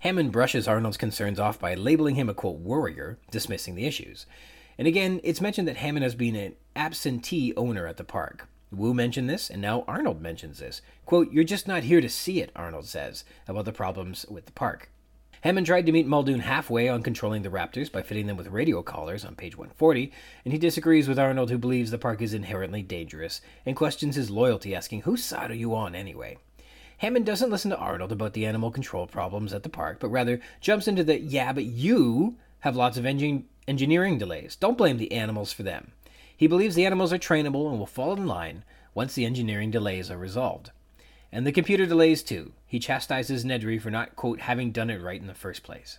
Hammond 0.00 0.32
brushes 0.32 0.66
Arnold's 0.66 0.96
concerns 0.96 1.38
off 1.38 1.58
by 1.58 1.74
labeling 1.74 2.16
him 2.16 2.28
a 2.28 2.34
quote 2.34 2.58
warrior, 2.58 3.18
dismissing 3.30 3.74
the 3.74 3.86
issues. 3.86 4.26
And 4.76 4.88
again, 4.88 5.20
it's 5.22 5.40
mentioned 5.40 5.68
that 5.68 5.76
Hammond 5.76 6.02
has 6.02 6.14
been 6.14 6.34
an 6.34 6.56
absentee 6.74 7.54
owner 7.56 7.86
at 7.86 7.96
the 7.96 8.04
park. 8.04 8.48
Wu 8.74 8.94
mentioned 8.94 9.28
this, 9.28 9.50
and 9.50 9.62
now 9.62 9.84
Arnold 9.88 10.20
mentions 10.20 10.58
this. 10.58 10.82
Quote, 11.06 11.32
You're 11.32 11.44
just 11.44 11.68
not 11.68 11.84
here 11.84 12.00
to 12.00 12.08
see 12.08 12.40
it, 12.40 12.50
Arnold 12.54 12.86
says, 12.86 13.24
about 13.48 13.64
the 13.64 13.72
problems 13.72 14.26
with 14.28 14.46
the 14.46 14.52
park. 14.52 14.90
Hammond 15.42 15.66
tried 15.66 15.84
to 15.84 15.92
meet 15.92 16.06
Muldoon 16.06 16.40
halfway 16.40 16.88
on 16.88 17.02
controlling 17.02 17.42
the 17.42 17.50
Raptors 17.50 17.92
by 17.92 18.00
fitting 18.00 18.26
them 18.26 18.36
with 18.38 18.46
radio 18.46 18.82
collars 18.82 19.26
on 19.26 19.34
page 19.34 19.58
140, 19.58 20.10
and 20.44 20.52
he 20.52 20.58
disagrees 20.58 21.06
with 21.06 21.18
Arnold, 21.18 21.50
who 21.50 21.58
believes 21.58 21.90
the 21.90 21.98
park 21.98 22.22
is 22.22 22.32
inherently 22.32 22.82
dangerous 22.82 23.42
and 23.66 23.76
questions 23.76 24.16
his 24.16 24.30
loyalty, 24.30 24.74
asking, 24.74 25.02
Whose 25.02 25.22
side 25.22 25.50
are 25.50 25.54
you 25.54 25.74
on 25.74 25.94
anyway? 25.94 26.38
Hammond 26.96 27.26
doesn't 27.26 27.50
listen 27.50 27.70
to 27.70 27.76
Arnold 27.76 28.10
about 28.10 28.32
the 28.32 28.46
animal 28.46 28.70
control 28.70 29.06
problems 29.06 29.52
at 29.52 29.62
the 29.62 29.68
park, 29.68 29.98
but 30.00 30.08
rather 30.08 30.40
jumps 30.62 30.88
into 30.88 31.04
the 31.04 31.20
yeah, 31.20 31.52
but 31.52 31.64
you 31.64 32.36
have 32.60 32.74
lots 32.74 32.96
of 32.96 33.04
engin- 33.04 33.44
engineering 33.68 34.16
delays. 34.16 34.56
Don't 34.56 34.78
blame 34.78 34.96
the 34.96 35.12
animals 35.12 35.52
for 35.52 35.62
them. 35.62 35.92
He 36.36 36.46
believes 36.46 36.74
the 36.74 36.86
animals 36.86 37.12
are 37.12 37.18
trainable 37.18 37.70
and 37.70 37.78
will 37.78 37.86
fall 37.86 38.12
in 38.14 38.26
line 38.26 38.64
once 38.94 39.14
the 39.14 39.24
engineering 39.24 39.70
delays 39.70 40.10
are 40.10 40.18
resolved. 40.18 40.70
And 41.32 41.46
the 41.46 41.52
computer 41.52 41.86
delays 41.86 42.22
too. 42.22 42.52
He 42.66 42.78
chastises 42.78 43.44
Nedry 43.44 43.80
for 43.80 43.90
not, 43.90 44.16
quote, 44.16 44.40
having 44.40 44.70
done 44.70 44.90
it 44.90 45.02
right 45.02 45.20
in 45.20 45.26
the 45.26 45.34
first 45.34 45.62
place. 45.62 45.98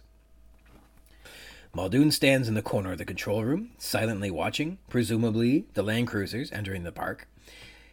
Muldoon 1.73 2.09
stands 2.09 2.47
in 2.47 2.53
the 2.53 2.61
corner 2.61 2.93
of 2.93 2.97
the 2.97 3.05
control 3.05 3.43
room, 3.43 3.71
silently 3.77 4.31
watching, 4.31 4.77
presumably 4.87 5.65
the 5.73 5.83
land 5.83 6.07
cruisers 6.07 6.49
entering 6.53 6.83
the 6.83 6.91
park. 6.93 7.27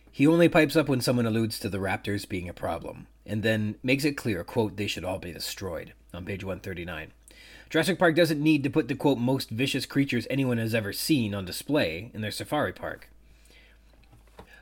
He 0.09 0.27
only 0.27 0.49
pipes 0.49 0.77
up 0.77 0.89
when 0.89 1.01
someone 1.01 1.27
alludes 1.27 1.59
to 1.59 1.69
the 1.69 1.79
raptors 1.79 2.29
being 2.29 2.49
a 2.49 2.55
problem, 2.55 3.09
and 3.27 3.43
then 3.43 3.75
makes 3.83 4.05
it 4.05 4.13
clear, 4.13 4.45
quote, 4.45 4.77
they 4.77 4.87
should 4.87 5.05
all 5.05 5.19
be 5.19 5.33
destroyed, 5.33 5.95
on 6.15 6.25
page 6.25 6.45
139. 6.45 7.13
Jurassic 7.73 7.99
Park 7.99 8.15
doesn't 8.15 8.39
need 8.39 8.63
to 8.65 8.69
put 8.69 8.89
the, 8.89 8.95
quote, 8.95 9.17
most 9.17 9.49
vicious 9.49 9.87
creatures 9.87 10.27
anyone 10.29 10.59
has 10.59 10.75
ever 10.75 10.93
seen 10.93 11.35
on 11.35 11.47
display 11.47 12.11
in 12.13 12.21
their 12.21 12.31
safari 12.31 12.71
park. 12.71 13.09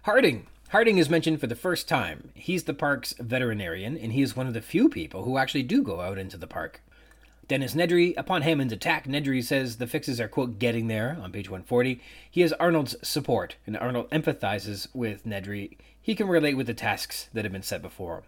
Harding. 0.04 0.46
Harding 0.68 0.96
is 0.96 1.10
mentioned 1.10 1.40
for 1.40 1.48
the 1.48 1.56
first 1.56 1.88
time. 1.88 2.30
He's 2.34 2.62
the 2.62 2.72
park's 2.72 3.14
veterinarian, 3.18 3.98
and 3.98 4.12
he 4.12 4.22
is 4.22 4.36
one 4.36 4.46
of 4.46 4.54
the 4.54 4.60
few 4.60 4.88
people 4.88 5.24
who 5.24 5.38
actually 5.38 5.64
do 5.64 5.82
go 5.82 6.00
out 6.00 6.18
into 6.18 6.36
the 6.36 6.46
park. 6.46 6.82
Dennis 7.48 7.74
Nedry, 7.74 8.14
upon 8.16 8.42
Hammond's 8.42 8.72
attack, 8.72 9.08
Nedry 9.08 9.42
says 9.42 9.78
the 9.78 9.88
fixes 9.88 10.20
are, 10.20 10.28
quote, 10.28 10.60
getting 10.60 10.86
there 10.86 11.18
on 11.20 11.32
page 11.32 11.50
140. 11.50 12.00
He 12.30 12.42
has 12.42 12.52
Arnold's 12.52 12.94
support, 13.02 13.56
and 13.66 13.76
Arnold 13.76 14.08
empathizes 14.10 14.86
with 14.94 15.26
Nedry. 15.26 15.76
He 16.00 16.14
can 16.14 16.28
relate 16.28 16.56
with 16.56 16.68
the 16.68 16.74
tasks 16.74 17.28
that 17.32 17.44
have 17.44 17.52
been 17.52 17.64
set 17.64 17.82
before 17.82 18.18
him. 18.18 18.22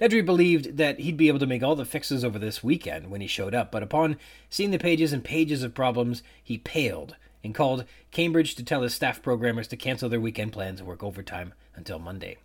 Nedry 0.00 0.24
believed 0.24 0.78
that 0.78 1.00
he'd 1.00 1.18
be 1.18 1.28
able 1.28 1.38
to 1.40 1.46
make 1.46 1.62
all 1.62 1.76
the 1.76 1.84
fixes 1.84 2.24
over 2.24 2.38
this 2.38 2.64
weekend 2.64 3.10
when 3.10 3.20
he 3.20 3.26
showed 3.26 3.54
up, 3.54 3.70
but 3.70 3.82
upon 3.82 4.16
seeing 4.48 4.70
the 4.70 4.78
pages 4.78 5.12
and 5.12 5.22
pages 5.22 5.62
of 5.62 5.74
problems, 5.74 6.22
he 6.42 6.56
paled 6.56 7.16
and 7.44 7.54
called 7.54 7.84
Cambridge 8.10 8.54
to 8.54 8.64
tell 8.64 8.82
his 8.82 8.94
staff 8.94 9.22
programmers 9.22 9.68
to 9.68 9.76
cancel 9.76 10.08
their 10.08 10.20
weekend 10.20 10.52
plans 10.52 10.80
and 10.80 10.88
work 10.88 11.02
overtime 11.02 11.52
until 11.74 11.98
Monday. 11.98 12.38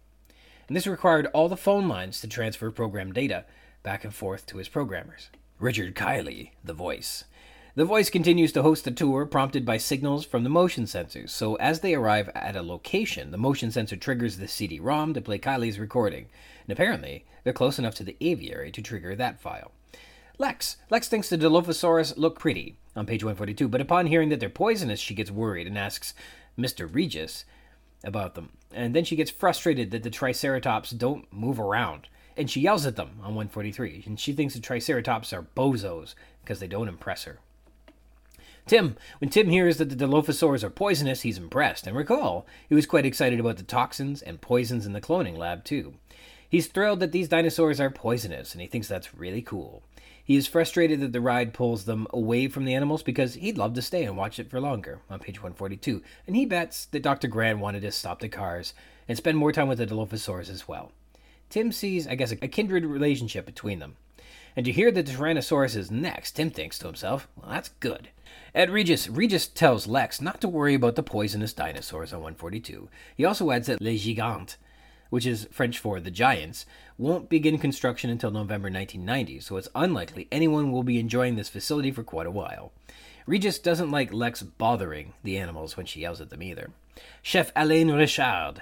And 0.67 0.75
this 0.75 0.87
required 0.87 1.27
all 1.27 1.47
the 1.47 1.55
phone 1.55 1.87
lines 1.87 2.19
to 2.21 2.27
transfer 2.27 2.71
program 2.71 3.13
data, 3.13 3.45
back 3.83 4.03
and 4.03 4.13
forth 4.13 4.45
to 4.47 4.57
his 4.57 4.67
programmers. 4.67 5.29
Richard 5.59 5.95
Kiley, 5.95 6.51
the 6.63 6.73
voice. 6.73 7.23
The 7.77 7.83
voice 7.83 8.09
continues 8.09 8.53
to 8.53 8.61
host 8.61 8.85
the 8.85 8.91
tour, 8.91 9.25
prompted 9.25 9.65
by 9.65 9.75
signals 9.75 10.25
from 10.25 10.45
the 10.45 10.49
motion 10.49 10.85
sensors. 10.85 11.31
So, 11.31 11.55
as 11.55 11.81
they 11.81 11.93
arrive 11.93 12.29
at 12.33 12.55
a 12.55 12.61
location, 12.61 13.31
the 13.31 13.37
motion 13.37 13.69
sensor 13.69 13.97
triggers 13.97 14.37
the 14.37 14.47
CD 14.47 14.79
ROM 14.79 15.13
to 15.13 15.19
play 15.19 15.37
Kiley's 15.37 15.77
recording. 15.77 16.27
And 16.65 16.71
apparently, 16.71 17.25
they're 17.43 17.51
close 17.51 17.77
enough 17.77 17.93
to 17.95 18.05
the 18.05 18.15
aviary 18.21 18.71
to 18.71 18.81
trigger 18.81 19.13
that 19.17 19.41
file. 19.41 19.73
Lex. 20.37 20.77
Lex 20.89 21.09
thinks 21.09 21.27
the 21.27 21.37
Dilophosaurus 21.37 22.15
look 22.15 22.39
pretty 22.39 22.77
on 22.95 23.05
page 23.05 23.25
142, 23.25 23.67
but 23.67 23.81
upon 23.81 24.07
hearing 24.07 24.29
that 24.29 24.39
they're 24.39 24.47
poisonous, 24.47 25.01
she 25.01 25.13
gets 25.13 25.29
worried 25.29 25.67
and 25.67 25.77
asks 25.77 26.13
Mr. 26.57 26.87
Regis 26.89 27.43
about 28.05 28.35
them. 28.35 28.51
And 28.71 28.95
then 28.95 29.03
she 29.03 29.17
gets 29.17 29.31
frustrated 29.31 29.91
that 29.91 30.03
the 30.03 30.09
Triceratops 30.09 30.91
don't 30.91 31.25
move 31.29 31.59
around 31.59 32.07
and 32.37 32.49
she 32.49 32.61
yells 32.61 32.85
at 32.85 32.95
them 32.95 33.19
on 33.19 33.35
143, 33.35 34.03
and 34.05 34.19
she 34.19 34.33
thinks 34.33 34.53
the 34.53 34.59
Triceratops 34.59 35.33
are 35.33 35.47
bozos 35.55 36.15
because 36.41 36.59
they 36.59 36.67
don't 36.67 36.89
impress 36.89 37.23
her. 37.23 37.39
Tim, 38.65 38.97
when 39.19 39.29
Tim 39.29 39.49
hears 39.49 39.77
that 39.77 39.89
the 39.89 39.95
Dilophosaurs 39.95 40.63
are 40.63 40.71
poisonous, 40.71 41.21
he's 41.21 41.37
impressed, 41.37 41.85
and 41.85 41.95
recall, 41.95 42.47
he 42.67 42.73
was 42.73 42.87
quite 42.87 43.05
excited 43.05 43.39
about 43.39 43.57
the 43.57 43.63
toxins 43.63 44.23
and 44.23 44.41
poisons 44.41 44.87
in 44.87 44.93
the 44.93 45.01
cloning 45.01 45.37
lab, 45.37 45.63
too. 45.63 45.93
He's 46.49 46.65
thrilled 46.65 46.99
that 47.01 47.11
these 47.11 47.27
dinosaurs 47.27 47.79
are 47.79 47.91
poisonous, 47.91 48.53
and 48.53 48.61
he 48.61 48.67
thinks 48.67 48.87
that's 48.87 49.13
really 49.13 49.43
cool. 49.43 49.83
He 50.23 50.35
is 50.35 50.47
frustrated 50.47 50.99
that 51.01 51.11
the 51.11 51.21
ride 51.21 51.53
pulls 51.53 51.85
them 51.85 52.07
away 52.09 52.47
from 52.47 52.65
the 52.65 52.73
animals 52.73 53.03
because 53.03 53.35
he'd 53.35 53.59
love 53.59 53.75
to 53.75 53.83
stay 53.83 54.03
and 54.03 54.17
watch 54.17 54.39
it 54.39 54.49
for 54.49 54.59
longer, 54.59 54.99
on 55.11 55.19
page 55.19 55.37
142, 55.37 56.01
and 56.25 56.35
he 56.35 56.47
bets 56.47 56.85
that 56.85 57.03
Dr. 57.03 57.27
Grant 57.27 57.59
wanted 57.59 57.81
to 57.81 57.91
stop 57.91 58.19
the 58.19 58.29
cars 58.29 58.73
and 59.07 59.15
spend 59.15 59.37
more 59.37 59.51
time 59.51 59.67
with 59.67 59.77
the 59.77 59.85
Dilophosaurus 59.85 60.49
as 60.49 60.67
well. 60.67 60.91
Tim 61.51 61.71
sees, 61.71 62.07
I 62.07 62.15
guess, 62.15 62.31
a 62.31 62.47
kindred 62.47 62.83
relationship 62.85 63.45
between 63.45 63.77
them. 63.77 63.97
And 64.55 64.65
you 64.65 64.73
hear 64.73 64.91
that 64.91 65.05
the 65.05 65.11
Tyrannosaurus 65.11 65.75
is 65.75 65.91
next, 65.91 66.31
Tim 66.33 66.49
thinks 66.49 66.79
to 66.79 66.87
himself, 66.87 67.27
well, 67.35 67.51
that's 67.51 67.69
good. 67.79 68.09
At 68.53 68.71
Regis, 68.71 69.09
Regis 69.09 69.47
tells 69.47 69.85
Lex 69.85 70.21
not 70.21 70.39
to 70.41 70.47
worry 70.47 70.75
about 70.75 70.95
the 70.95 71.03
poisonous 71.03 71.51
dinosaurs 71.51 72.13
on 72.13 72.19
142. 72.19 72.87
He 73.15 73.25
also 73.25 73.51
adds 73.51 73.67
that 73.67 73.81
Les 73.81 73.97
Gigantes, 73.97 74.55
which 75.09 75.25
is 75.25 75.47
French 75.51 75.77
for 75.77 75.99
the 75.99 76.09
Giants, 76.09 76.65
won't 76.97 77.29
begin 77.29 77.57
construction 77.57 78.09
until 78.09 78.31
November 78.31 78.69
1990, 78.69 79.41
so 79.41 79.57
it's 79.57 79.67
unlikely 79.75 80.29
anyone 80.31 80.71
will 80.71 80.83
be 80.83 80.99
enjoying 80.99 81.35
this 81.35 81.49
facility 81.49 81.91
for 81.91 82.03
quite 82.03 82.27
a 82.27 82.31
while. 82.31 82.71
Regis 83.27 83.59
doesn't 83.59 83.91
like 83.91 84.13
Lex 84.13 84.41
bothering 84.41 85.13
the 85.23 85.37
animals 85.37 85.75
when 85.75 85.85
she 85.85 86.01
yells 86.01 86.21
at 86.21 86.29
them 86.29 86.43
either. 86.43 86.71
Chef 87.21 87.51
Alain 87.55 87.91
Richard 87.91 88.61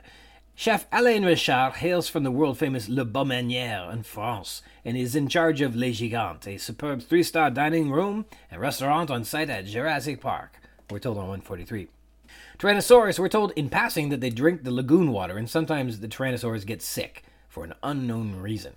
Chef 0.55 0.85
Alain 0.91 1.25
Richard 1.25 1.73
hails 1.77 2.07
from 2.07 2.23
the 2.23 2.31
world 2.31 2.59
famous 2.59 2.88
Le 2.88 3.03
Baumanière 3.03 3.91
in 3.91 4.03
France 4.03 4.61
and 4.85 4.95
is 4.95 5.15
in 5.15 5.27
charge 5.27 5.61
of 5.61 5.75
Les 5.75 5.91
Gigantes, 5.91 6.47
a 6.47 6.57
superb 6.59 7.01
three 7.01 7.23
star 7.23 7.49
dining 7.49 7.89
room 7.89 8.25
and 8.51 8.61
restaurant 8.61 9.09
on 9.09 9.23
site 9.23 9.49
at 9.49 9.65
Jurassic 9.65 10.21
Park. 10.21 10.59
We're 10.91 10.99
told 10.99 11.17
on 11.17 11.27
143. 11.27 11.88
Tyrannosaurus, 12.59 13.17
we're 13.17 13.30
told 13.30 13.51
in 13.55 13.67
passing 13.67 14.09
that 14.09 14.21
they 14.21 14.30
drink 14.30 14.63
the 14.63 14.71
lagoon 14.71 15.11
water, 15.11 15.38
and 15.38 15.49
sometimes 15.49 15.99
the 15.99 16.07
Tyrannosaurus 16.07 16.67
get 16.67 16.84
sick 16.84 17.23
for 17.49 17.63
an 17.63 17.73
unknown 17.81 18.35
reason. 18.35 18.73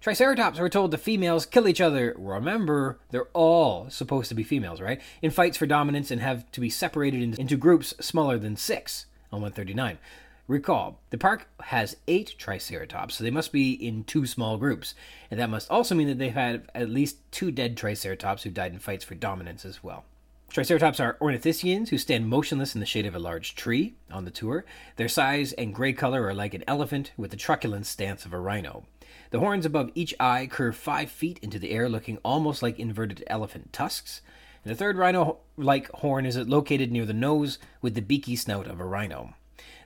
Triceratops, 0.00 0.60
we're 0.60 0.68
told 0.68 0.92
the 0.92 0.98
females 0.98 1.46
kill 1.46 1.66
each 1.66 1.80
other. 1.80 2.14
Remember, 2.16 3.00
they're 3.10 3.28
all 3.34 3.90
supposed 3.90 4.28
to 4.28 4.36
be 4.36 4.44
females, 4.44 4.80
right? 4.80 5.00
In 5.20 5.32
fights 5.32 5.56
for 5.56 5.66
dominance 5.66 6.12
and 6.12 6.20
have 6.20 6.50
to 6.52 6.60
be 6.60 6.70
separated 6.70 7.36
into 7.40 7.56
groups 7.56 7.92
smaller 8.00 8.38
than 8.38 8.56
six 8.56 9.06
on 9.32 9.40
139. 9.40 9.98
Recall, 10.48 10.98
the 11.10 11.18
park 11.18 11.46
has 11.60 11.98
eight 12.08 12.34
Triceratops, 12.38 13.16
so 13.16 13.22
they 13.22 13.30
must 13.30 13.52
be 13.52 13.72
in 13.72 14.02
two 14.02 14.24
small 14.24 14.56
groups. 14.56 14.94
And 15.30 15.38
that 15.38 15.50
must 15.50 15.70
also 15.70 15.94
mean 15.94 16.08
that 16.08 16.18
they've 16.18 16.32
had 16.32 16.70
at 16.74 16.88
least 16.88 17.18
two 17.30 17.50
dead 17.50 17.76
Triceratops 17.76 18.44
who 18.44 18.50
died 18.50 18.72
in 18.72 18.78
fights 18.78 19.04
for 19.04 19.14
dominance 19.14 19.66
as 19.66 19.84
well. 19.84 20.06
Triceratops 20.50 21.00
are 21.00 21.18
ornithischians 21.20 21.90
who 21.90 21.98
stand 21.98 22.28
motionless 22.28 22.74
in 22.74 22.80
the 22.80 22.86
shade 22.86 23.04
of 23.04 23.14
a 23.14 23.18
large 23.18 23.54
tree 23.54 23.96
on 24.10 24.24
the 24.24 24.30
tour. 24.30 24.64
Their 24.96 25.06
size 25.06 25.52
and 25.52 25.74
gray 25.74 25.92
color 25.92 26.26
are 26.26 26.32
like 26.32 26.54
an 26.54 26.64
elephant 26.66 27.12
with 27.18 27.30
the 27.30 27.36
truculent 27.36 27.84
stance 27.84 28.24
of 28.24 28.32
a 28.32 28.40
rhino. 28.40 28.86
The 29.30 29.40
horns 29.40 29.66
above 29.66 29.90
each 29.94 30.14
eye 30.18 30.48
curve 30.50 30.74
five 30.74 31.10
feet 31.10 31.38
into 31.42 31.58
the 31.58 31.72
air, 31.72 31.90
looking 31.90 32.16
almost 32.24 32.62
like 32.62 32.78
inverted 32.78 33.22
elephant 33.26 33.74
tusks. 33.74 34.22
And 34.64 34.72
the 34.72 34.78
third 34.78 34.96
rhino 34.96 35.40
like 35.58 35.90
horn 35.92 36.24
is 36.24 36.38
located 36.38 36.90
near 36.90 37.04
the 37.04 37.12
nose 37.12 37.58
with 37.82 37.94
the 37.94 38.00
beaky 38.00 38.34
snout 38.34 38.66
of 38.66 38.80
a 38.80 38.86
rhino. 38.86 39.34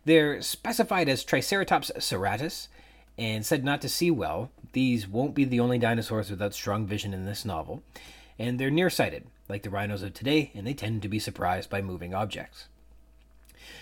They're 0.04 0.42
specified 0.42 1.08
as 1.08 1.24
Triceratops 1.24 1.92
serratus 1.98 2.68
and 3.16 3.46
said 3.46 3.64
not 3.64 3.80
to 3.82 3.88
see 3.88 4.10
well. 4.10 4.50
These 4.72 5.06
won't 5.06 5.34
be 5.34 5.44
the 5.44 5.60
only 5.60 5.78
dinosaurs 5.78 6.30
without 6.30 6.54
strong 6.54 6.86
vision 6.86 7.14
in 7.14 7.24
this 7.24 7.44
novel. 7.44 7.82
And 8.38 8.58
they're 8.58 8.70
nearsighted, 8.70 9.26
like 9.48 9.62
the 9.62 9.70
rhinos 9.70 10.02
of 10.02 10.14
today, 10.14 10.50
and 10.54 10.66
they 10.66 10.74
tend 10.74 11.02
to 11.02 11.08
be 11.08 11.18
surprised 11.18 11.70
by 11.70 11.82
moving 11.82 12.14
objects. 12.14 12.68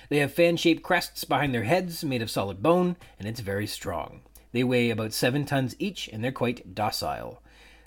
They 0.08 0.18
have 0.18 0.34
fan 0.34 0.56
shaped 0.56 0.82
crests 0.82 1.24
behind 1.24 1.54
their 1.54 1.62
heads 1.62 2.04
made 2.04 2.20
of 2.20 2.30
solid 2.30 2.62
bone, 2.62 2.96
and 3.18 3.26
it's 3.26 3.40
very 3.40 3.66
strong. 3.66 4.20
They 4.52 4.64
weigh 4.64 4.90
about 4.90 5.12
7 5.12 5.46
tons 5.46 5.76
each, 5.78 6.08
and 6.08 6.22
they're 6.22 6.32
quite 6.32 6.74
docile. 6.74 7.40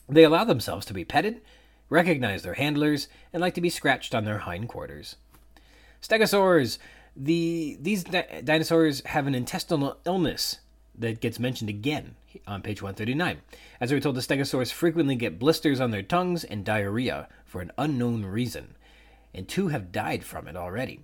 They 0.07 0.23
allow 0.23 0.45
themselves 0.45 0.85
to 0.87 0.93
be 0.93 1.05
petted, 1.05 1.41
recognize 1.89 2.41
their 2.41 2.53
handlers, 2.53 3.09
and 3.31 3.41
like 3.41 3.53
to 3.55 3.61
be 3.61 3.69
scratched 3.69 4.15
on 4.15 4.23
their 4.23 4.39
hindquarters. 4.39 5.17
Stegosaurs 6.01 6.77
the 7.15 7.77
these 7.79 8.03
di- 8.03 8.41
dinosaurs 8.43 9.01
have 9.05 9.27
an 9.27 9.35
intestinal 9.35 9.97
illness 10.05 10.59
that 10.97 11.21
gets 11.21 11.39
mentioned 11.39 11.69
again 11.69 12.15
on 12.47 12.61
page 12.61 12.81
139. 12.81 13.41
As 13.79 13.91
we 13.91 13.97
are 13.97 14.01
told, 14.01 14.15
the 14.15 14.21
stegosaurs 14.21 14.71
frequently 14.71 15.15
get 15.15 15.39
blisters 15.39 15.79
on 15.79 15.91
their 15.91 16.03
tongues 16.03 16.43
and 16.43 16.65
diarrhea 16.65 17.27
for 17.45 17.61
an 17.61 17.71
unknown 17.77 18.25
reason, 18.25 18.75
and 19.33 19.47
two 19.47 19.69
have 19.69 19.91
died 19.91 20.23
from 20.23 20.47
it 20.47 20.55
already. 20.55 21.01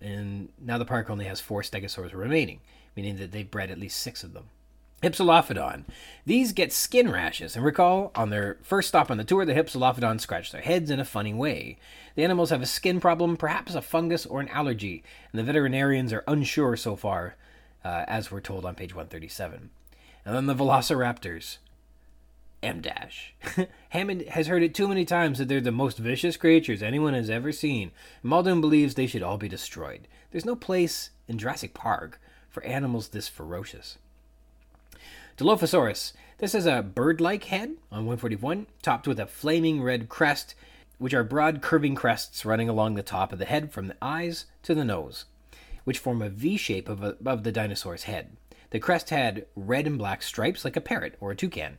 And 0.00 0.48
now 0.60 0.78
the 0.78 0.84
park 0.84 1.10
only 1.10 1.24
has 1.24 1.40
four 1.40 1.62
stegosaurs 1.62 2.12
remaining, 2.12 2.60
meaning 2.96 3.16
that 3.16 3.32
they've 3.32 3.50
bred 3.50 3.70
at 3.70 3.78
least 3.78 4.00
six 4.00 4.22
of 4.22 4.34
them. 4.34 4.50
Hypsilophodon. 5.04 5.84
These 6.24 6.52
get 6.52 6.72
skin 6.72 7.10
rashes, 7.10 7.54
and 7.54 7.64
recall 7.64 8.10
on 8.14 8.30
their 8.30 8.56
first 8.62 8.88
stop 8.88 9.10
on 9.10 9.18
the 9.18 9.24
tour, 9.24 9.44
the 9.44 9.52
Hypsilophodon 9.52 10.18
scratch 10.18 10.50
their 10.50 10.62
heads 10.62 10.90
in 10.90 10.98
a 10.98 11.04
funny 11.04 11.34
way. 11.34 11.78
The 12.14 12.24
animals 12.24 12.48
have 12.48 12.62
a 12.62 12.66
skin 12.66 13.00
problem, 13.00 13.36
perhaps 13.36 13.74
a 13.74 13.82
fungus 13.82 14.24
or 14.24 14.40
an 14.40 14.48
allergy, 14.48 15.04
and 15.30 15.38
the 15.38 15.44
veterinarians 15.44 16.10
are 16.14 16.24
unsure 16.26 16.76
so 16.76 16.96
far, 16.96 17.36
uh, 17.84 18.04
as 18.08 18.30
we're 18.30 18.40
told 18.40 18.64
on 18.64 18.74
page 18.74 18.94
137. 18.94 19.68
And 20.24 20.34
then 20.34 20.46
the 20.46 20.54
Velociraptors. 20.54 21.58
M 22.62 22.80
dash. 22.80 23.34
Hammond 23.90 24.22
has 24.22 24.46
heard 24.46 24.62
it 24.62 24.74
too 24.74 24.88
many 24.88 25.04
times 25.04 25.36
that 25.36 25.48
they're 25.48 25.60
the 25.60 25.70
most 25.70 25.98
vicious 25.98 26.38
creatures 26.38 26.82
anyone 26.82 27.12
has 27.12 27.28
ever 27.28 27.52
seen. 27.52 27.90
Muldoon 28.22 28.62
believes 28.62 28.94
they 28.94 29.06
should 29.06 29.22
all 29.22 29.36
be 29.36 29.48
destroyed. 29.48 30.08
There's 30.30 30.46
no 30.46 30.56
place 30.56 31.10
in 31.28 31.36
Jurassic 31.36 31.74
Park 31.74 32.18
for 32.48 32.64
animals 32.64 33.08
this 33.08 33.28
ferocious. 33.28 33.98
Dilophosaurus. 35.36 36.12
This 36.38 36.52
has 36.52 36.64
a 36.64 36.80
bird 36.80 37.20
like 37.20 37.44
head 37.44 37.70
on 37.90 38.06
141, 38.06 38.68
topped 38.82 39.08
with 39.08 39.18
a 39.18 39.26
flaming 39.26 39.82
red 39.82 40.08
crest, 40.08 40.54
which 40.98 41.12
are 41.12 41.24
broad 41.24 41.60
curving 41.60 41.96
crests 41.96 42.44
running 42.44 42.68
along 42.68 42.94
the 42.94 43.02
top 43.02 43.32
of 43.32 43.40
the 43.40 43.44
head 43.44 43.72
from 43.72 43.88
the 43.88 43.96
eyes 44.00 44.46
to 44.62 44.76
the 44.76 44.84
nose, 44.84 45.24
which 45.82 45.98
form 45.98 46.22
a 46.22 46.28
V 46.28 46.56
shape 46.56 46.88
above 46.88 47.42
the 47.42 47.50
dinosaur's 47.50 48.04
head. 48.04 48.36
The 48.70 48.78
crest 48.78 49.10
had 49.10 49.46
red 49.56 49.88
and 49.88 49.98
black 49.98 50.22
stripes 50.22 50.64
like 50.64 50.76
a 50.76 50.80
parrot 50.80 51.16
or 51.20 51.32
a 51.32 51.36
toucan. 51.36 51.78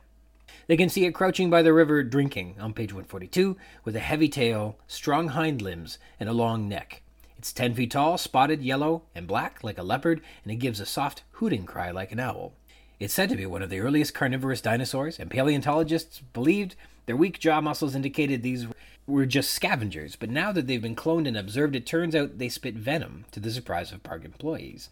They 0.66 0.76
can 0.76 0.90
see 0.90 1.06
it 1.06 1.14
crouching 1.14 1.48
by 1.48 1.62
the 1.62 1.72
river 1.72 2.02
drinking 2.02 2.56
on 2.60 2.74
page 2.74 2.92
142 2.92 3.56
with 3.84 3.96
a 3.96 4.00
heavy 4.00 4.28
tail, 4.28 4.76
strong 4.86 5.28
hind 5.28 5.62
limbs, 5.62 5.98
and 6.20 6.28
a 6.28 6.34
long 6.34 6.68
neck. 6.68 7.00
It's 7.38 7.54
10 7.54 7.72
feet 7.72 7.92
tall, 7.92 8.18
spotted 8.18 8.62
yellow 8.62 9.04
and 9.14 9.26
black 9.26 9.64
like 9.64 9.78
a 9.78 9.82
leopard, 9.82 10.20
and 10.42 10.52
it 10.52 10.56
gives 10.56 10.78
a 10.78 10.84
soft 10.84 11.22
hooting 11.32 11.64
cry 11.64 11.90
like 11.90 12.12
an 12.12 12.20
owl. 12.20 12.52
It's 12.98 13.12
said 13.12 13.28
to 13.28 13.36
be 13.36 13.44
one 13.44 13.62
of 13.62 13.68
the 13.68 13.80
earliest 13.80 14.14
carnivorous 14.14 14.62
dinosaurs, 14.62 15.18
and 15.18 15.30
paleontologists 15.30 16.20
believed 16.32 16.76
their 17.04 17.16
weak 17.16 17.38
jaw 17.38 17.60
muscles 17.60 17.94
indicated 17.94 18.42
these 18.42 18.66
were 19.06 19.26
just 19.26 19.50
scavengers, 19.50 20.16
but 20.16 20.30
now 20.30 20.50
that 20.52 20.66
they've 20.66 20.80
been 20.80 20.96
cloned 20.96 21.28
and 21.28 21.36
observed, 21.36 21.76
it 21.76 21.84
turns 21.84 22.16
out 22.16 22.38
they 22.38 22.48
spit 22.48 22.74
venom 22.74 23.26
to 23.32 23.38
the 23.38 23.50
surprise 23.50 23.92
of 23.92 24.02
park 24.02 24.24
employees. 24.24 24.88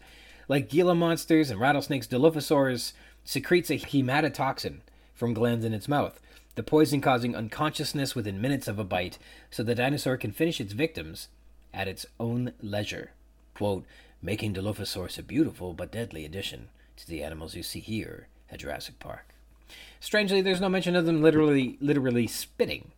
Like 0.47 0.69
Gila 0.69 0.93
monsters 0.93 1.49
and 1.49 1.59
rattlesnakes, 1.59 2.05
Dilophosaurus 2.05 2.93
secretes 3.23 3.71
a 3.71 3.79
hematotoxin 3.79 4.81
from 5.15 5.33
glands 5.33 5.65
in 5.65 5.73
its 5.73 5.87
mouth, 5.87 6.19
the 6.53 6.61
poison 6.61 7.01
causing 7.01 7.35
unconsciousness 7.35 8.13
within 8.13 8.39
minutes 8.39 8.67
of 8.67 8.77
a 8.77 8.83
bite, 8.83 9.17
so 9.49 9.63
the 9.63 9.73
dinosaur 9.73 10.15
can 10.15 10.31
finish 10.31 10.61
its 10.61 10.73
victims 10.73 11.29
at 11.73 11.87
its 11.87 12.05
own 12.19 12.53
leisure. 12.61 13.11
Quote, 13.55 13.83
making 14.21 14.53
Dilophosaurus 14.53 15.17
a 15.17 15.23
beautiful 15.23 15.73
but 15.73 15.91
deadly 15.91 16.23
addition 16.23 16.69
to 16.97 17.07
the 17.07 17.23
animals 17.23 17.55
you 17.55 17.63
see 17.63 17.79
here 17.79 18.27
at 18.51 18.59
Jurassic 18.59 18.99
Park. 18.99 19.33
Strangely, 19.99 20.41
there's 20.41 20.61
no 20.61 20.69
mention 20.69 20.95
of 20.95 21.05
them 21.05 21.21
literally 21.21 21.77
literally 21.81 22.27
spitting. 22.27 22.91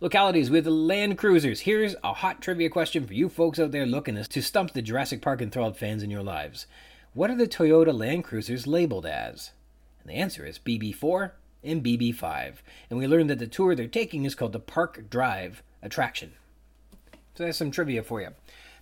Localities 0.00 0.50
with 0.50 0.66
land 0.66 1.18
cruisers. 1.18 1.60
Here's 1.60 1.96
a 2.02 2.12
hot 2.12 2.40
trivia 2.40 2.68
question 2.68 3.06
for 3.06 3.14
you 3.14 3.28
folks 3.28 3.58
out 3.58 3.70
there 3.70 3.86
looking 3.86 4.22
to 4.22 4.42
stump 4.42 4.72
the 4.72 4.82
Jurassic 4.82 5.22
Park 5.22 5.40
enthralled 5.40 5.76
fans 5.76 6.02
in 6.02 6.10
your 6.10 6.22
lives. 6.22 6.66
What 7.14 7.30
are 7.30 7.36
the 7.36 7.46
Toyota 7.46 7.96
Land 7.96 8.24
Cruisers 8.24 8.66
labeled 8.66 9.06
as? 9.06 9.52
And 10.02 10.10
the 10.10 10.16
answer 10.16 10.44
is 10.44 10.58
BB4 10.58 11.30
and 11.62 11.82
BB5. 11.82 12.56
And 12.90 12.98
we 12.98 13.06
learned 13.06 13.30
that 13.30 13.38
the 13.38 13.46
tour 13.46 13.74
they're 13.74 13.86
taking 13.86 14.24
is 14.24 14.34
called 14.34 14.52
the 14.52 14.60
Park 14.60 15.04
Drive 15.08 15.62
attraction. 15.80 16.32
So 17.36 17.44
that's 17.44 17.58
some 17.58 17.70
trivia 17.70 18.02
for 18.02 18.20
you. 18.20 18.30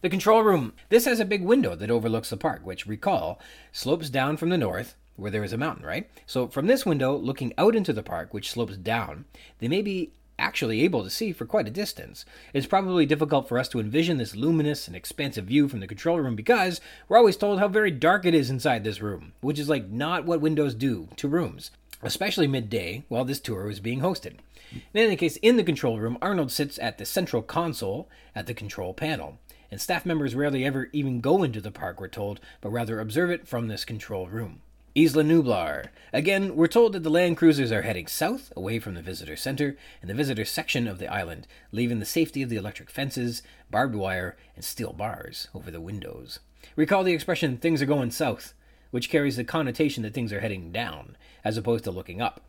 The 0.03 0.11
control 0.11 0.43
room. 0.43 0.73
This 0.89 1.05
has 1.05 1.21
a 1.21 1.25
big 1.25 1.45
window 1.45 1.77
that 1.77 1.89
overlooks 1.89 2.31
the 2.31 2.37
park, 2.37 2.63
which, 2.65 2.89
recall, 2.89 3.41
slopes 3.71 4.11
down 4.11 4.37
from 4.37 4.49
the 4.49 4.59
north, 4.59 4.97
where 5.15 5.31
there 5.31 5.45
is 5.45 5.53
a 5.53 5.57
mountain, 5.57 5.87
right? 5.87 6.11
So 6.27 6.49
from 6.49 6.67
this 6.67 6.85
window, 6.85 7.17
looking 7.17 7.55
out 7.57 7.77
into 7.77 7.93
the 7.93 8.03
park, 8.03 8.35
which 8.35 8.51
slopes 8.51 8.77
down, 8.77 9.27
they 9.61 9.69
may 9.69 9.81
be 9.81 10.11
actually 10.41 10.83
able 10.83 11.05
to 11.05 11.11
see 11.11 11.31
for 11.31 11.47
quite 11.47 11.69
a 11.69 11.71
distance. 11.71 12.25
It's 12.53 12.67
probably 12.67 13.07
difficult 13.07 13.49
for 13.49 13.61
us 13.61 13.69
to 13.69 13.79
envision 13.79 14.19
this 14.19 14.35
luminous 14.35 14.89
and 14.89 14.97
expansive 14.97 15.45
view 15.45 15.69
from 15.69 15.79
the 15.79 15.87
control 15.87 16.19
room 16.19 16.35
because 16.35 16.81
we're 17.09 17.19
always 17.19 17.37
told 17.37 17.61
how 17.61 17.69
very 17.69 17.93
dark 17.93 18.27
it 18.27 18.35
is 18.35 18.51
inside 18.51 18.83
this 18.83 19.01
room, 19.01 19.35
which 19.41 19.61
is 19.61 19.69
like 19.69 19.89
not 19.89 20.25
what 20.25 20.41
windows 20.41 20.75
do 20.75 21.11
to 21.15 21.29
rooms, 21.29 21.71
especially 22.03 22.49
midday 22.49 23.05
while 23.07 23.25
this 23.25 23.39
tour 23.39 23.67
was 23.67 23.79
being 23.79 24.01
hosted. 24.01 24.39
In 24.73 25.05
any 25.05 25.17
case, 25.17 25.37
in 25.43 25.59
the 25.59 25.65
control 25.65 26.01
room, 26.01 26.17
Arnold 26.23 26.51
sits 26.51 26.79
at 26.79 26.97
the 26.97 27.05
central 27.05 27.43
console 27.43 28.09
at 28.35 28.47
the 28.47 28.55
control 28.55 28.95
panel 28.95 29.39
and 29.73 29.81
staff 29.81 30.05
members 30.05 30.35
rarely 30.35 30.67
ever 30.67 30.91
even 30.93 31.23
go 31.23 31.43
into 31.43 31.59
the 31.59 31.71
park, 31.71 31.99
we're 31.99 32.07
told, 32.07 32.39
but 32.61 32.69
rather 32.69 33.01
observe 33.01 33.31
it 33.31 33.49
from 33.49 33.69
this 33.69 33.87
control 33.87 34.27
room. 34.27 34.61
Isla 34.95 35.23
Nublar. 35.25 35.87
Again, 36.13 36.55
we're 36.55 36.67
told 36.67 36.93
that 36.93 37.03
the 37.03 37.09
land 37.09 37.39
cruisers 37.39 37.73
are 37.73 37.81
heading 37.81 38.07
south, 38.07 38.53
away 38.55 38.79
from 38.79 38.93
the 38.93 39.01
visitor 39.01 39.35
center 39.35 39.79
and 40.03 40.11
the 40.11 40.15
visitor 40.15 40.45
section 40.45 40.87
of 40.87 40.99
the 40.99 41.11
island, 41.11 41.47
leaving 41.73 42.01
the 42.01 42.05
safety 42.05 42.43
of 42.43 42.51
the 42.51 42.57
electric 42.57 42.91
fences, 42.91 43.43
barbed 43.71 43.95
wire, 43.95 44.37
and 44.55 44.63
steel 44.63 44.93
bars 44.93 45.49
over 45.55 45.71
the 45.71 45.81
windows. 45.81 46.41
Recall 46.77 47.03
the 47.03 47.15
expression, 47.15 47.57
things 47.57 47.81
are 47.81 47.87
going 47.87 48.11
south, 48.11 48.53
which 48.91 49.09
carries 49.09 49.39
the 49.39 49.45
connotation 49.45 50.03
that 50.03 50.13
things 50.13 50.35
are 50.35 50.41
heading 50.41 50.71
down, 50.71 51.17
as 51.43 51.57
opposed 51.57 51.85
to 51.85 51.91
looking 51.91 52.21
up. 52.21 52.43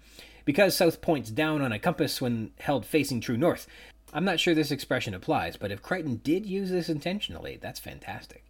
Because 0.44 0.76
south 0.76 1.00
points 1.00 1.30
down 1.30 1.62
on 1.62 1.72
a 1.72 1.80
compass 1.80 2.20
when 2.20 2.52
held 2.60 2.86
facing 2.86 3.22
true 3.22 3.38
north, 3.38 3.66
I'm 4.14 4.26
not 4.26 4.40
sure 4.40 4.54
this 4.54 4.70
expression 4.72 5.16
applies, 5.16 5.58
but 5.58 5.72
if 5.72 5.82
Crichton 5.82 6.22
did 6.24 6.46
use 6.46 6.70
this 6.70 6.88
intentionally, 6.88 7.58
that's 7.60 7.80
fantastic. 7.80 8.46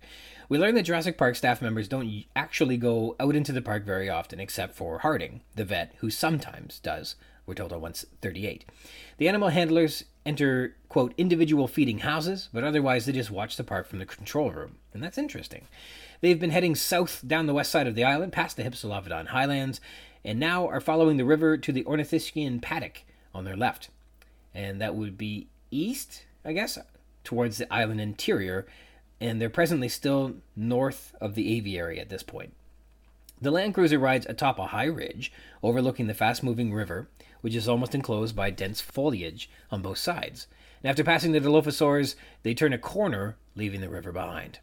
We 0.49 0.57
learn 0.57 0.75
that 0.75 0.83
Jurassic 0.83 1.17
Park 1.17 1.37
staff 1.37 1.61
members 1.61 1.87
don't 1.87 2.25
actually 2.35 2.75
go 2.75 3.15
out 3.17 3.33
into 3.33 3.53
the 3.53 3.61
park 3.61 3.85
very 3.85 4.09
often, 4.09 4.41
except 4.41 4.75
for 4.75 4.99
Harding, 4.99 5.39
the 5.55 5.63
vet, 5.63 5.93
who 5.99 6.09
sometimes 6.09 6.79
does. 6.79 7.15
We're 7.45 7.53
told 7.53 7.71
on 7.71 7.79
138. 7.79 8.65
The 9.17 9.27
animal 9.29 9.49
handlers 9.49 10.03
enter, 10.25 10.75
quote, 10.89 11.13
individual 11.17 11.69
feeding 11.69 11.99
houses, 11.99 12.49
but 12.51 12.65
otherwise 12.65 13.05
they 13.05 13.13
just 13.13 13.31
watch 13.31 13.55
the 13.55 13.63
park 13.63 13.87
from 13.87 13.99
the 13.99 14.05
control 14.05 14.51
room. 14.51 14.77
And 14.93 15.01
that's 15.01 15.17
interesting. 15.17 15.67
They've 16.19 16.39
been 16.39 16.51
heading 16.51 16.75
south 16.75 17.25
down 17.25 17.47
the 17.47 17.53
west 17.53 17.71
side 17.71 17.87
of 17.87 17.95
the 17.95 18.03
island, 18.03 18.33
past 18.33 18.57
the 18.57 18.63
Hypsilophodon 18.63 19.27
highlands, 19.27 19.79
and 20.25 20.39
now 20.39 20.67
are 20.67 20.81
following 20.81 21.15
the 21.17 21.25
river 21.25 21.57
to 21.57 21.71
the 21.71 21.83
Ornithischian 21.85 22.61
paddock 22.61 23.03
on 23.33 23.45
their 23.45 23.57
left. 23.57 23.89
And 24.53 24.79
that 24.81 24.95
would 24.95 25.17
be 25.17 25.47
east, 25.75 26.25
I 26.45 26.53
guess, 26.53 26.77
towards 27.23 27.57
the 27.57 27.73
island 27.73 28.01
interior, 28.01 28.65
and 29.19 29.39
they're 29.39 29.49
presently 29.49 29.89
still 29.89 30.35
north 30.55 31.15
of 31.21 31.35
the 31.35 31.55
aviary 31.55 31.99
at 31.99 32.09
this 32.09 32.23
point. 32.23 32.53
The 33.41 33.51
Land 33.51 33.73
Cruiser 33.73 33.99
rides 33.99 34.25
atop 34.29 34.57
a 34.59 34.67
high 34.67 34.85
ridge 34.85 35.31
overlooking 35.61 36.07
the 36.07 36.13
fast 36.13 36.43
moving 36.43 36.73
river, 36.73 37.09
which 37.41 37.55
is 37.55 37.67
almost 37.67 37.93
enclosed 37.93 38.35
by 38.35 38.49
dense 38.49 38.79
foliage 38.79 39.49
on 39.69 39.81
both 39.81 39.97
sides. 39.97 40.47
And 40.81 40.89
after 40.89 41.03
passing 41.03 41.33
the 41.33 41.41
Dilophosaurs, 41.41 42.15
they 42.43 42.53
turn 42.53 42.71
a 42.71 42.77
corner, 42.77 43.35
leaving 43.55 43.81
the 43.81 43.89
river 43.89 44.11
behind. 44.11 44.59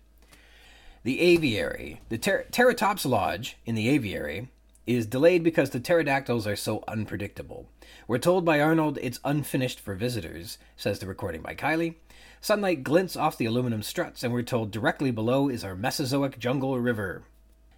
The 1.03 1.21
aviary, 1.21 2.01
the 2.09 2.19
ter- 2.19 2.45
Pteratops 2.51 3.05
Lodge 3.05 3.57
in 3.67 3.75
the 3.75 3.89
aviary, 3.89 4.49
is 4.95 5.07
delayed 5.07 5.43
because 5.43 5.71
the 5.71 5.81
pterodactyls 5.81 6.47
are 6.47 6.57
so 6.57 6.85
unpredictable. 6.89 7.67
We're 8.09 8.19
told 8.19 8.45
by 8.45 8.61
Arnold 8.61 8.99
it's 9.03 9.21
unfinished 9.25 9.81
for 9.81 9.95
visitors, 9.95 10.59
says 10.77 10.99
the 10.99 11.07
recording 11.07 11.43
by 11.43 11.55
Kiley. 11.55 11.95
Sunlight 12.41 12.83
glints 12.83 13.17
off 13.17 13.37
the 13.37 13.45
aluminum 13.45 13.83
struts, 13.83 14.23
and 14.23 14.33
we're 14.33 14.43
told 14.43 14.71
directly 14.71 15.11
below 15.11 15.49
is 15.49 15.63
our 15.63 15.75
Mesozoic 15.75 16.39
jungle 16.39 16.79
river. 16.81 17.23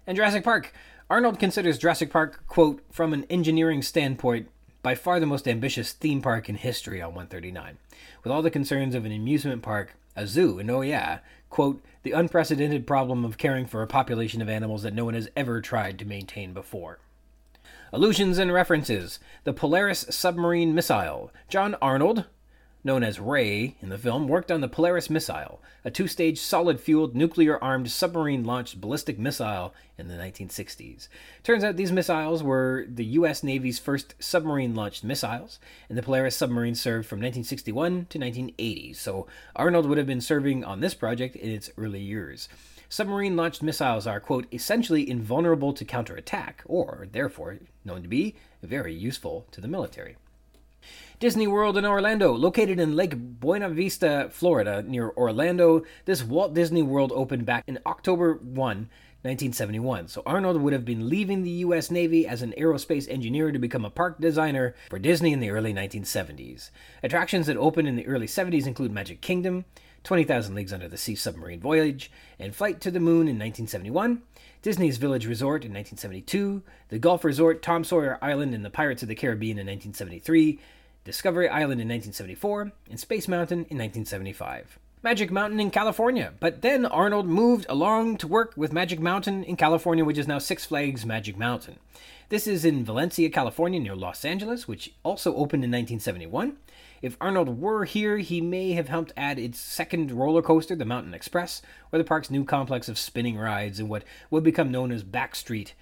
And 0.07 0.15
Jurassic 0.15 0.43
Park. 0.43 0.73
Arnold 1.09 1.39
considers 1.39 1.77
Jurassic 1.77 2.09
Park, 2.09 2.43
quote, 2.47 2.81
from 2.91 3.13
an 3.13 3.25
engineering 3.29 3.81
standpoint, 3.81 4.49
by 4.81 4.95
far 4.95 5.19
the 5.19 5.25
most 5.25 5.47
ambitious 5.47 5.93
theme 5.93 6.21
park 6.21 6.49
in 6.49 6.55
history 6.55 7.01
on 7.01 7.09
139. 7.09 7.77
With 8.23 8.31
all 8.31 8.41
the 8.41 8.49
concerns 8.49 8.95
of 8.95 9.05
an 9.05 9.11
amusement 9.11 9.61
park, 9.61 9.95
a 10.15 10.27
zoo, 10.27 10.59
and 10.59 10.69
oh 10.69 10.81
yeah, 10.81 11.19
quote, 11.49 11.83
the 12.03 12.11
unprecedented 12.11 12.85
problem 12.85 13.23
of 13.23 13.37
caring 13.37 13.65
for 13.65 13.81
a 13.81 13.87
population 13.87 14.41
of 14.41 14.49
animals 14.49 14.83
that 14.83 14.93
no 14.93 15.05
one 15.05 15.13
has 15.13 15.29
ever 15.35 15.61
tried 15.61 15.99
to 15.99 16.05
maintain 16.05 16.53
before. 16.53 16.99
Allusions 17.91 18.39
and 18.39 18.51
references 18.51 19.19
The 19.43 19.53
Polaris 19.53 20.05
submarine 20.09 20.73
missile. 20.73 21.31
John 21.47 21.75
Arnold, 21.81 22.25
known 22.83 23.03
as 23.03 23.19
Ray 23.19 23.75
in 23.81 23.89
the 23.89 23.97
film, 23.97 24.27
worked 24.27 24.51
on 24.51 24.61
the 24.61 24.67
Polaris 24.67 25.09
missile, 25.09 25.61
a 25.85 25.91
two 25.91 26.07
stage 26.07 26.39
solid 26.39 26.79
fueled 26.79 27.15
nuclear 27.15 27.61
armed 27.63 27.89
submarine 27.89 28.43
launched 28.43 28.81
ballistic 28.81 29.17
missile 29.17 29.73
in 29.97 30.07
the 30.07 30.15
1960s. 30.15 31.07
Turns 31.43 31.63
out 31.63 31.77
these 31.77 31.91
missiles 31.91 32.43
were 32.43 32.85
the 32.87 33.05
U.S. 33.05 33.43
Navy's 33.43 33.79
first 33.79 34.15
submarine 34.19 34.75
launched 34.75 35.03
missiles, 35.03 35.59
and 35.87 35.97
the 35.97 36.03
Polaris 36.03 36.35
submarine 36.35 36.75
served 36.75 37.07
from 37.07 37.19
1961 37.19 37.91
to 38.09 38.19
1980, 38.19 38.93
so 38.93 39.27
Arnold 39.55 39.87
would 39.87 39.97
have 39.97 40.07
been 40.07 40.21
serving 40.21 40.63
on 40.63 40.79
this 40.79 40.93
project 40.93 41.35
in 41.35 41.49
its 41.49 41.71
early 41.77 42.01
years. 42.01 42.49
Submarine 42.89 43.35
launched 43.35 43.63
missiles 43.63 44.05
are, 44.05 44.19
quote, 44.19 44.45
essentially 44.53 45.09
invulnerable 45.09 45.73
to 45.73 45.85
counterattack, 45.85 46.61
or, 46.65 47.07
therefore, 47.11 47.57
known 47.83 48.03
to 48.03 48.07
be 48.07 48.35
very 48.61 48.93
useful 48.93 49.47
to 49.51 49.61
the 49.61 49.67
military. 49.67 50.15
Disney 51.23 51.47
World 51.47 51.77
in 51.77 51.85
Orlando, 51.85 52.33
located 52.33 52.81
in 52.81 52.97
Lake 52.97 53.15
Buena 53.15 53.69
Vista, 53.69 54.27
Florida, 54.29 54.83
near 54.85 55.09
Orlando. 55.11 55.83
This 56.03 56.21
Walt 56.21 56.53
Disney 56.53 56.83
World 56.83 57.13
opened 57.15 57.45
back 57.45 57.63
in 57.65 57.79
October 57.85 58.33
1, 58.33 58.57
1971. 58.57 60.09
So 60.09 60.21
Arnold 60.25 60.61
would 60.61 60.73
have 60.73 60.83
been 60.83 61.07
leaving 61.07 61.43
the 61.43 61.49
U.S. 61.49 61.89
Navy 61.89 62.27
as 62.27 62.41
an 62.41 62.53
aerospace 62.57 63.09
engineer 63.09 63.53
to 63.53 63.57
become 63.57 63.85
a 63.85 63.89
park 63.89 64.19
designer 64.19 64.75
for 64.89 64.99
Disney 64.99 65.31
in 65.31 65.39
the 65.39 65.51
early 65.51 65.73
1970s. 65.73 66.71
Attractions 67.01 67.47
that 67.47 67.55
opened 67.55 67.87
in 67.87 67.95
the 67.95 68.05
early 68.05 68.27
70s 68.27 68.67
include 68.67 68.91
Magic 68.91 69.21
Kingdom, 69.21 69.63
20,000 70.03 70.53
Leagues 70.53 70.73
Under 70.73 70.89
the 70.89 70.97
Sea 70.97 71.15
Submarine 71.15 71.61
Voyage, 71.61 72.11
and 72.37 72.53
Flight 72.53 72.81
to 72.81 72.91
the 72.91 72.99
Moon 72.99 73.29
in 73.29 73.39
1971. 73.39 74.23
Disney's 74.61 74.97
Village 74.97 75.25
Resort 75.25 75.63
in 75.63 75.71
1972, 75.71 76.63
the 76.89 76.99
Golf 76.99 77.23
Resort 77.23 77.61
Tom 77.61 77.85
Sawyer 77.85 78.19
Island 78.21 78.53
and 78.53 78.65
the 78.65 78.69
Pirates 78.69 79.03
of 79.03 79.07
the 79.07 79.15
Caribbean 79.15 79.57
in 79.57 79.67
1973, 79.67 80.59
Discovery 81.05 81.49
Island 81.49 81.81
in 81.81 81.89
1974, 81.89 82.71
and 82.89 82.99
Space 82.99 83.27
Mountain 83.27 83.59
in 83.69 83.77
1975. 83.77 84.79
Magic 85.03 85.31
Mountain 85.31 85.59
in 85.59 85.69
California, 85.69 86.33
but 86.39 86.61
then 86.61 86.85
Arnold 86.85 87.25
moved 87.25 87.65
along 87.67 88.15
to 88.15 88.27
work 88.27 88.53
with 88.55 88.71
Magic 88.71 89.01
Mountain 89.01 89.43
in 89.43 89.57
California, 89.57 90.05
which 90.05 90.17
is 90.17 90.29
now 90.29 90.39
Six 90.39 90.65
Flags 90.65 91.05
Magic 91.05 91.37
Mountain. 91.37 91.77
This 92.29 92.47
is 92.47 92.63
in 92.63 92.85
Valencia, 92.85 93.29
California, 93.29 93.81
near 93.81 93.97
Los 93.97 94.23
Angeles, 94.23 94.65
which 94.65 94.93
also 95.03 95.31
opened 95.31 95.65
in 95.65 95.71
1971. 95.71 96.55
If 97.01 97.17
Arnold 97.19 97.59
were 97.59 97.83
here, 97.83 98.19
he 98.19 98.39
may 98.39 98.71
have 98.71 98.87
helped 98.87 99.11
add 99.17 99.37
its 99.37 99.59
second 99.59 100.09
roller 100.09 100.41
coaster, 100.41 100.73
the 100.73 100.85
Mountain 100.85 101.13
Express, 101.13 101.61
or 101.91 101.99
the 101.99 102.05
park's 102.05 102.31
new 102.31 102.45
complex 102.45 102.87
of 102.87 102.97
spinning 102.97 103.37
rides 103.37 103.81
and 103.81 103.89
what 103.89 104.05
would 104.31 104.43
become 104.43 104.71
known 104.71 104.89
as 104.89 105.03
Backstreet. 105.03 105.73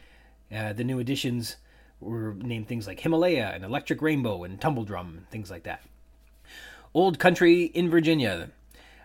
Uh, 0.51 0.73
the 0.73 0.83
new 0.83 0.97
additions 0.97 1.57
were 2.01 2.33
named 2.33 2.67
things 2.67 2.87
like 2.87 2.99
Himalaya 2.99 3.51
and 3.53 3.63
Electric 3.63 4.01
Rainbow 4.01 4.43
and 4.43 4.59
Tumble 4.59 4.83
Drum 4.83 5.15
and 5.17 5.29
things 5.29 5.49
like 5.49 5.63
that. 5.63 5.83
Old 6.93 7.19
Country 7.19 7.63
in 7.63 7.89
Virginia. 7.89 8.49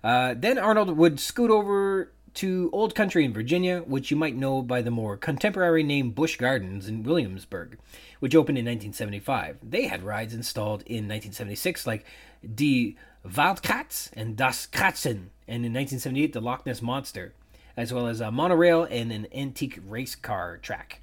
Uh, 0.02 0.34
then 0.36 0.58
Arnold 0.58 0.96
would 0.96 1.20
scoot 1.20 1.50
over 1.50 2.12
to 2.34 2.68
Old 2.72 2.94
Country 2.94 3.24
in 3.24 3.32
Virginia, 3.32 3.80
which 3.80 4.10
you 4.10 4.16
might 4.16 4.36
know 4.36 4.60
by 4.60 4.82
the 4.82 4.90
more 4.90 5.16
contemporary 5.16 5.82
name 5.82 6.10
Busch 6.10 6.36
Gardens 6.36 6.86
in 6.86 7.02
Williamsburg, 7.02 7.78
which 8.20 8.34
opened 8.34 8.58
in 8.58 8.64
1975. 8.64 9.58
They 9.62 9.86
had 9.86 10.02
rides 10.02 10.34
installed 10.34 10.82
in 10.82 11.08
1976 11.08 11.86
like 11.86 12.04
Die 12.42 12.94
Wildkatz 13.26 14.10
and 14.12 14.36
Das 14.36 14.66
Katzen, 14.66 15.30
and 15.48 15.64
in 15.64 15.72
1978 15.72 16.34
the 16.34 16.40
Loch 16.40 16.66
Ness 16.66 16.82
Monster, 16.82 17.32
as 17.76 17.92
well 17.92 18.06
as 18.06 18.20
a 18.20 18.30
monorail 18.30 18.84
and 18.84 19.10
an 19.10 19.26
antique 19.34 19.80
race 19.86 20.14
car 20.14 20.58
track. 20.58 21.00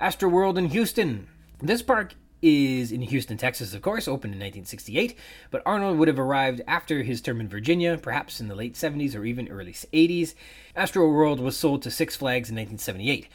Astroworld 0.00 0.56
in 0.56 0.70
Houston. 0.70 1.26
This 1.60 1.82
park 1.82 2.14
is 2.40 2.90
in 2.90 3.02
Houston, 3.02 3.36
Texas, 3.36 3.74
of 3.74 3.82
course, 3.82 4.08
opened 4.08 4.32
in 4.32 4.40
1968, 4.40 5.14
but 5.50 5.62
Arnold 5.66 5.98
would 5.98 6.08
have 6.08 6.18
arrived 6.18 6.62
after 6.66 7.02
his 7.02 7.20
term 7.20 7.38
in 7.38 7.48
Virginia, 7.48 7.98
perhaps 7.98 8.40
in 8.40 8.48
the 8.48 8.54
late 8.54 8.72
70s 8.72 9.14
or 9.14 9.26
even 9.26 9.48
early 9.48 9.74
80s. 9.74 10.34
Astroworld 10.74 11.38
was 11.40 11.54
sold 11.54 11.82
to 11.82 11.90
Six 11.90 12.16
Flags 12.16 12.48
in 12.48 12.56
1978. 12.56 13.28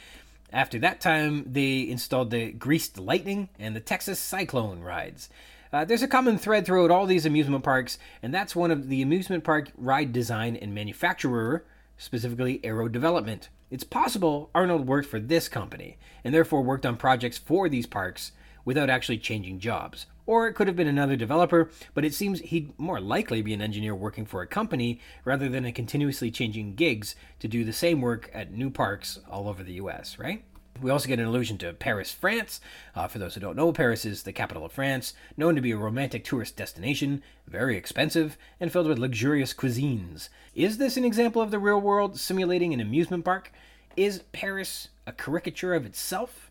After 0.52 0.80
that 0.80 1.00
time, 1.00 1.44
they 1.46 1.88
installed 1.88 2.32
the 2.32 2.50
Greased 2.50 2.98
Lightning 2.98 3.48
and 3.60 3.76
the 3.76 3.80
Texas 3.80 4.18
Cyclone 4.18 4.80
rides. 4.80 5.28
Uh, 5.72 5.84
there's 5.84 6.02
a 6.02 6.08
common 6.08 6.36
thread 6.36 6.66
throughout 6.66 6.90
all 6.90 7.06
these 7.06 7.26
amusement 7.26 7.62
parks, 7.62 7.96
and 8.24 8.34
that's 8.34 8.56
one 8.56 8.72
of 8.72 8.88
the 8.88 9.02
amusement 9.02 9.44
park 9.44 9.70
ride 9.76 10.12
design 10.12 10.56
and 10.56 10.74
manufacturer, 10.74 11.64
specifically 11.96 12.58
Arrow 12.64 12.88
Development. 12.88 13.50
It's 13.68 13.84
possible 13.84 14.50
Arnold 14.54 14.86
worked 14.86 15.08
for 15.08 15.18
this 15.18 15.48
company, 15.48 15.98
and 16.22 16.32
therefore 16.32 16.62
worked 16.62 16.86
on 16.86 16.96
projects 16.96 17.36
for 17.36 17.68
these 17.68 17.86
parks 17.86 18.30
without 18.64 18.88
actually 18.88 19.18
changing 19.18 19.58
jobs. 19.58 20.06
Or 20.24 20.46
it 20.46 20.54
could 20.54 20.68
have 20.68 20.76
been 20.76 20.86
another 20.86 21.16
developer, 21.16 21.70
but 21.92 22.04
it 22.04 22.14
seems 22.14 22.40
he'd 22.40 22.78
more 22.78 23.00
likely 23.00 23.42
be 23.42 23.54
an 23.54 23.60
engineer 23.60 23.94
working 23.94 24.24
for 24.24 24.40
a 24.40 24.46
company 24.46 25.00
rather 25.24 25.48
than 25.48 25.64
a 25.64 25.72
continuously 25.72 26.30
changing 26.30 26.74
gigs 26.76 27.16
to 27.40 27.48
do 27.48 27.64
the 27.64 27.72
same 27.72 28.00
work 28.00 28.30
at 28.32 28.52
new 28.52 28.70
parks 28.70 29.18
all 29.28 29.48
over 29.48 29.64
the 29.64 29.74
US, 29.74 30.16
right? 30.18 30.44
We 30.80 30.90
also 30.90 31.08
get 31.08 31.18
an 31.18 31.26
allusion 31.26 31.58
to 31.58 31.72
Paris, 31.72 32.12
France. 32.12 32.60
Uh, 32.94 33.08
for 33.08 33.18
those 33.18 33.34
who 33.34 33.40
don't 33.40 33.56
know, 33.56 33.72
Paris 33.72 34.04
is 34.04 34.22
the 34.22 34.32
capital 34.32 34.64
of 34.64 34.72
France, 34.72 35.14
known 35.36 35.54
to 35.54 35.60
be 35.60 35.72
a 35.72 35.76
romantic 35.76 36.24
tourist 36.24 36.56
destination, 36.56 37.22
very 37.46 37.76
expensive, 37.76 38.36
and 38.60 38.70
filled 38.70 38.88
with 38.88 38.98
luxurious 38.98 39.54
cuisines. 39.54 40.28
Is 40.54 40.78
this 40.78 40.96
an 40.96 41.04
example 41.04 41.42
of 41.42 41.50
the 41.50 41.58
real 41.58 41.80
world 41.80 42.18
simulating 42.18 42.72
an 42.72 42.80
amusement 42.80 43.24
park? 43.24 43.52
Is 43.96 44.22
Paris 44.32 44.88
a 45.06 45.12
caricature 45.12 45.74
of 45.74 45.86
itself? 45.86 46.50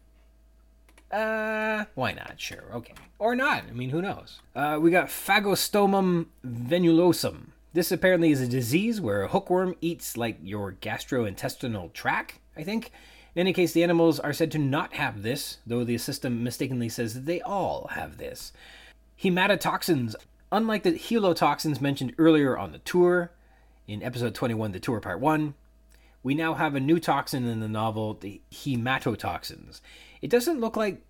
Uh, 1.11 1.85
why 1.93 2.11
not? 2.11 2.33
Sure, 2.37 2.63
okay. 2.73 2.93
Or 3.19 3.35
not. 3.35 3.63
I 3.69 3.71
mean, 3.71 3.91
who 3.91 4.01
knows? 4.01 4.39
Uh, 4.55 4.79
we 4.81 4.91
got 4.91 5.07
Phagostomum 5.07 6.25
venulosum. 6.45 7.49
This 7.73 7.91
apparently 7.91 8.31
is 8.31 8.41
a 8.41 8.47
disease 8.47 8.99
where 8.99 9.23
a 9.23 9.27
hookworm 9.27 9.75
eats 9.81 10.17
like 10.17 10.37
your 10.41 10.73
gastrointestinal 10.73 11.93
tract, 11.93 12.39
I 12.57 12.63
think, 12.63 12.91
In 13.35 13.41
any 13.41 13.53
case, 13.53 13.73
the 13.73 13.83
animals 13.83 14.19
are 14.19 14.31
said 14.31 14.49
to 14.51 14.57
not 14.57 14.93
have 14.93 15.21
this, 15.21 15.57
though 15.67 15.83
the 15.83 15.97
system 15.97 16.41
mistakenly 16.41 16.87
says 16.87 17.13
that 17.13 17.25
they 17.25 17.41
all 17.41 17.89
have 17.91 18.17
this. 18.17 18.53
Hematotoxins. 19.21 20.15
Unlike 20.51 20.83
the 20.83 20.93
helotoxins 20.93 21.81
mentioned 21.81 22.13
earlier 22.17 22.57
on 22.57 22.71
the 22.71 22.79
tour, 22.79 23.31
in 23.87 24.01
episode 24.01 24.35
21, 24.35 24.71
the 24.71 24.79
tour 24.79 25.01
part 25.01 25.19
1, 25.19 25.53
we 26.23 26.33
now 26.33 26.53
have 26.53 26.75
a 26.75 26.79
new 26.79 26.97
toxin 26.97 27.45
in 27.45 27.59
the 27.59 27.67
novel, 27.67 28.13
the 28.13 28.41
hematotoxins. 28.51 29.81
It 30.21 30.29
doesn't 30.29 30.61
look 30.61 30.77
like 30.77 31.01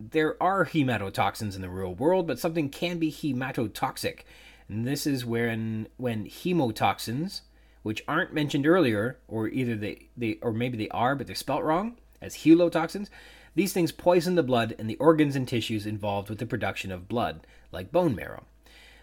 there 0.00 0.42
are 0.42 0.64
hematotoxins 0.64 1.54
in 1.54 1.62
the 1.62 1.68
real 1.68 1.94
world, 1.94 2.26
but 2.26 2.38
something 2.38 2.70
can 2.70 2.98
be 2.98 3.12
hematotoxic. 3.12 4.20
And 4.68 4.86
this 4.86 5.06
is 5.06 5.24
when 5.24 5.88
when 5.98 6.24
hemotoxins, 6.24 7.42
which 7.86 8.02
aren't 8.08 8.34
mentioned 8.34 8.66
earlier, 8.66 9.16
or 9.28 9.46
either 9.46 9.76
they, 9.76 10.08
they 10.16 10.36
or 10.42 10.52
maybe 10.52 10.76
they 10.76 10.88
are, 10.88 11.14
but 11.14 11.28
they're 11.28 11.36
spelt 11.36 11.62
wrong, 11.62 11.96
as 12.20 12.38
helotoxins, 12.38 13.08
these 13.54 13.72
things 13.72 13.92
poison 13.92 14.34
the 14.34 14.42
blood 14.42 14.74
and 14.76 14.90
the 14.90 14.96
organs 14.96 15.36
and 15.36 15.46
tissues 15.46 15.86
involved 15.86 16.28
with 16.28 16.40
the 16.40 16.46
production 16.46 16.90
of 16.90 17.06
blood, 17.06 17.46
like 17.70 17.92
bone 17.92 18.16
marrow. 18.16 18.42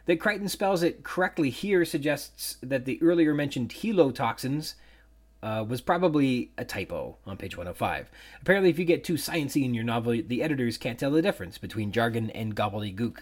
That 0.05 0.19
Crichton 0.19 0.49
spells 0.49 0.83
it 0.83 1.05
correctly 1.05 1.49
here 1.49 1.85
suggests 1.85 2.57
that 2.61 2.83
the 2.83 3.01
earlier 3.01 3.33
mentioned 3.33 3.69
helotoxins 3.69 4.73
uh, 5.41 5.63
was 5.65 5.79
probably 5.79 6.51
a 6.57 6.65
typo 6.65 7.15
on 7.25 7.37
page 7.37 7.55
105. 7.55 8.11
Apparently, 8.41 8.69
if 8.69 8.77
you 8.77 8.83
get 8.83 9.05
too 9.05 9.13
sciencey 9.13 9.63
in 9.63 9.73
your 9.73 9.85
novel, 9.85 10.21
the 10.27 10.43
editors 10.43 10.77
can't 10.77 10.99
tell 10.99 11.11
the 11.11 11.21
difference 11.21 11.57
between 11.57 11.93
jargon 11.93 12.29
and 12.31 12.53
gobbledygook. 12.53 13.19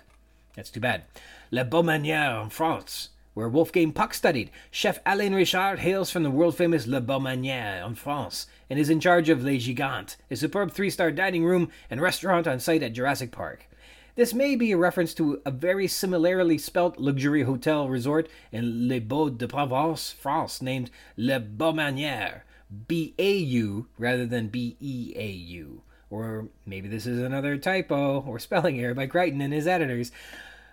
That's 0.56 0.72
too 0.72 0.80
bad. 0.80 1.04
La 1.52 1.64
Beaumanière 1.64 2.44
in 2.44 2.50
France, 2.50 3.10
where 3.34 3.50
Wolfgang 3.50 3.92
Puck 3.92 4.14
studied. 4.14 4.52
Chef 4.70 5.00
Alain 5.06 5.34
Richard 5.34 5.80
hails 5.80 6.12
from 6.12 6.24
the 6.24 6.32
world 6.32 6.56
famous 6.58 6.88
La 6.88 7.00
Beaumanière 7.00 7.86
in 7.86 7.96
France 7.96 8.48
and 8.70 8.80
is 8.80 8.90
in 8.90 9.00
charge 9.00 9.30
of 9.30 9.44
Les 9.44 9.58
Gigantes, 9.58 10.18
a 10.30 10.36
superb 10.36 10.72
three 10.72 10.90
star 10.90 11.12
dining 11.12 11.46
room 11.46 11.70
and 11.90 12.02
restaurant 12.02 12.48
on 12.48 12.60
site 12.60 12.84
at 12.84 12.94
Jurassic 12.94 13.32
Park. 13.32 13.68
This 14.16 14.34
may 14.34 14.56
be 14.56 14.74
a 14.74 14.78
reference 14.78 15.14
to 15.16 15.42
a 15.46 15.52
very 15.52 15.88
similarly 15.88 16.58
spelt 16.58 16.98
luxury 16.98 17.44
hotel 17.44 17.88
resort 17.88 18.28
in 18.52 18.90
Les 18.90 19.00
Baux 19.00 19.30
de 19.30 19.48
Provence, 19.48 20.12
France, 20.12 20.62
named 20.62 20.92
Le 21.16 21.40
Baumanière, 21.40 22.42
B 22.88 23.14
A 23.18 23.34
U 23.34 23.88
rather 23.98 24.26
than 24.26 24.48
B 24.48 24.76
E 24.82 25.14
A 25.16 25.28
U. 25.28 25.84
Or 26.10 26.50
maybe 26.66 26.90
this 26.90 27.06
is 27.08 27.22
another 27.22 27.56
typo 27.56 28.20
or 28.28 28.38
spelling 28.38 28.82
error 28.82 28.94
by 28.94 29.08
Crichton 29.08 29.40
and 29.40 29.54
his 29.54 29.66
editors. 29.66 30.12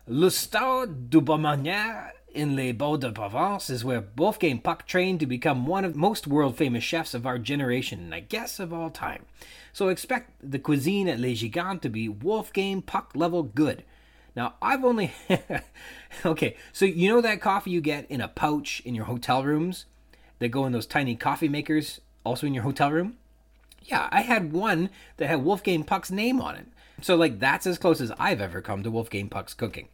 Le 0.08 0.30
Stade 0.30 1.08
du 1.10 1.20
Beaumanière 1.20 2.10
in 2.38 2.54
Les 2.54 2.70
Baux 2.70 2.96
de 2.96 3.10
Provence 3.10 3.68
is 3.68 3.84
where 3.84 4.04
Wolfgang 4.16 4.60
Puck 4.60 4.86
trained 4.86 5.18
to 5.18 5.26
become 5.26 5.66
one 5.66 5.84
of 5.84 5.96
most 5.96 6.28
world 6.28 6.56
famous 6.56 6.84
chefs 6.84 7.12
of 7.12 7.26
our 7.26 7.36
generation, 7.36 7.98
and 7.98 8.14
I 8.14 8.20
guess 8.20 8.60
of 8.60 8.72
all 8.72 8.90
time. 8.90 9.24
So 9.72 9.88
expect 9.88 10.30
the 10.40 10.60
cuisine 10.60 11.08
at 11.08 11.18
Les 11.18 11.34
Gigantes 11.34 11.82
to 11.82 11.88
be 11.88 12.08
Wolfgang 12.08 12.80
Puck 12.80 13.10
level 13.16 13.42
good. 13.42 13.82
Now, 14.36 14.54
I've 14.62 14.84
only. 14.84 15.12
okay, 16.24 16.56
so 16.72 16.84
you 16.84 17.08
know 17.08 17.20
that 17.20 17.40
coffee 17.40 17.72
you 17.72 17.80
get 17.80 18.08
in 18.08 18.20
a 18.20 18.28
pouch 18.28 18.80
in 18.84 18.94
your 18.94 19.06
hotel 19.06 19.42
rooms 19.42 19.86
that 20.38 20.50
go 20.50 20.64
in 20.64 20.70
those 20.70 20.86
tiny 20.86 21.16
coffee 21.16 21.48
makers 21.48 22.00
also 22.22 22.46
in 22.46 22.54
your 22.54 22.62
hotel 22.62 22.92
room? 22.92 23.16
Yeah, 23.82 24.08
I 24.12 24.20
had 24.20 24.52
one 24.52 24.90
that 25.16 25.26
had 25.26 25.42
Wolfgang 25.44 25.82
Puck's 25.82 26.12
name 26.12 26.40
on 26.40 26.54
it. 26.54 26.66
So, 27.00 27.16
like, 27.16 27.40
that's 27.40 27.66
as 27.66 27.78
close 27.78 28.00
as 28.00 28.12
I've 28.16 28.40
ever 28.40 28.60
come 28.60 28.84
to 28.84 28.92
Wolfgang 28.92 29.28
Puck's 29.28 29.54
cooking. 29.54 29.88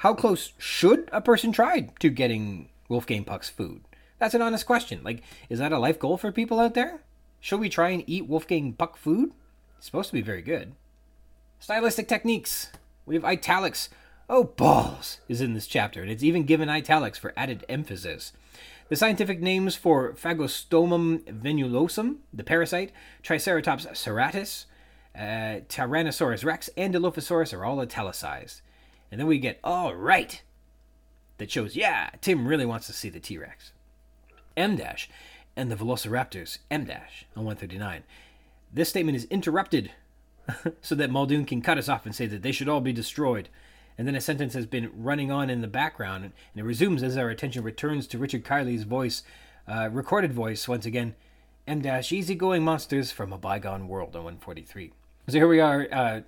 How 0.00 0.14
close 0.14 0.54
should 0.56 1.10
a 1.12 1.20
person 1.20 1.52
try 1.52 1.90
to 1.98 2.08
getting 2.08 2.70
Wolfgang 2.88 3.22
Puck's 3.22 3.50
food? 3.50 3.82
That's 4.18 4.32
an 4.32 4.40
honest 4.40 4.64
question. 4.64 5.02
Like, 5.04 5.22
is 5.50 5.58
that 5.58 5.72
a 5.72 5.78
life 5.78 5.98
goal 5.98 6.16
for 6.16 6.32
people 6.32 6.58
out 6.58 6.72
there? 6.72 7.02
Should 7.38 7.60
we 7.60 7.68
try 7.68 7.90
and 7.90 8.02
eat 8.06 8.26
Wolfgang 8.26 8.72
Puck 8.72 8.96
food? 8.96 9.32
It's 9.76 9.84
supposed 9.84 10.08
to 10.08 10.14
be 10.14 10.22
very 10.22 10.40
good. 10.40 10.72
Stylistic 11.58 12.08
techniques. 12.08 12.70
We 13.04 13.14
have 13.14 13.26
italics. 13.26 13.90
Oh, 14.26 14.44
balls 14.44 15.18
is 15.28 15.42
in 15.42 15.52
this 15.52 15.66
chapter, 15.66 16.00
and 16.00 16.10
it's 16.10 16.22
even 16.22 16.44
given 16.44 16.70
italics 16.70 17.18
for 17.18 17.34
added 17.36 17.66
emphasis. 17.68 18.32
The 18.88 18.96
scientific 18.96 19.42
names 19.42 19.76
for 19.76 20.14
Phagostomum 20.14 21.24
venulosum, 21.24 22.20
the 22.32 22.42
parasite, 22.42 22.90
Triceratops 23.22 23.84
serratus, 23.84 24.64
uh, 25.14 25.60
Tyrannosaurus 25.68 26.42
rex, 26.42 26.70
and 26.74 26.94
Dilophosaurus 26.94 27.52
are 27.52 27.66
all 27.66 27.80
italicized. 27.80 28.62
And 29.10 29.18
then 29.18 29.26
we 29.26 29.38
get, 29.38 29.58
all 29.64 29.94
right, 29.94 30.42
that 31.38 31.50
shows, 31.50 31.74
yeah, 31.74 32.10
Tim 32.20 32.46
really 32.46 32.66
wants 32.66 32.86
to 32.86 32.92
see 32.92 33.08
the 33.08 33.20
T 33.20 33.38
Rex. 33.38 33.72
M 34.56 34.76
dash 34.76 35.08
and 35.56 35.70
the 35.70 35.76
Velociraptors, 35.76 36.58
M 36.70 36.84
dash 36.84 37.24
on 37.36 37.44
139. 37.44 38.04
This 38.72 38.88
statement 38.88 39.16
is 39.16 39.24
interrupted 39.24 39.90
so 40.82 40.94
that 40.94 41.10
Muldoon 41.10 41.44
can 41.44 41.62
cut 41.62 41.78
us 41.78 41.88
off 41.88 42.06
and 42.06 42.14
say 42.14 42.26
that 42.26 42.42
they 42.42 42.52
should 42.52 42.68
all 42.68 42.80
be 42.80 42.92
destroyed. 42.92 43.48
And 43.98 44.06
then 44.06 44.14
a 44.14 44.20
sentence 44.20 44.54
has 44.54 44.66
been 44.66 44.90
running 44.94 45.30
on 45.30 45.50
in 45.50 45.60
the 45.60 45.66
background, 45.66 46.24
and 46.24 46.32
it 46.54 46.64
resumes 46.64 47.02
as 47.02 47.16
our 47.16 47.28
attention 47.28 47.62
returns 47.62 48.06
to 48.08 48.18
Richard 48.18 48.44
Kiley's 48.44 48.84
voice, 48.84 49.22
uh, 49.68 49.88
recorded 49.92 50.32
voice 50.32 50.66
once 50.66 50.86
again. 50.86 51.14
M 51.66 51.82
dash 51.82 52.10
easygoing 52.10 52.64
monsters 52.64 53.12
from 53.12 53.32
a 53.32 53.38
bygone 53.38 53.88
world 53.88 54.16
on 54.16 54.24
143. 54.24 54.92
So 55.28 55.36
here 55.36 55.48
we 55.48 55.60
are, 55.60 55.86
uh, 55.92 56.20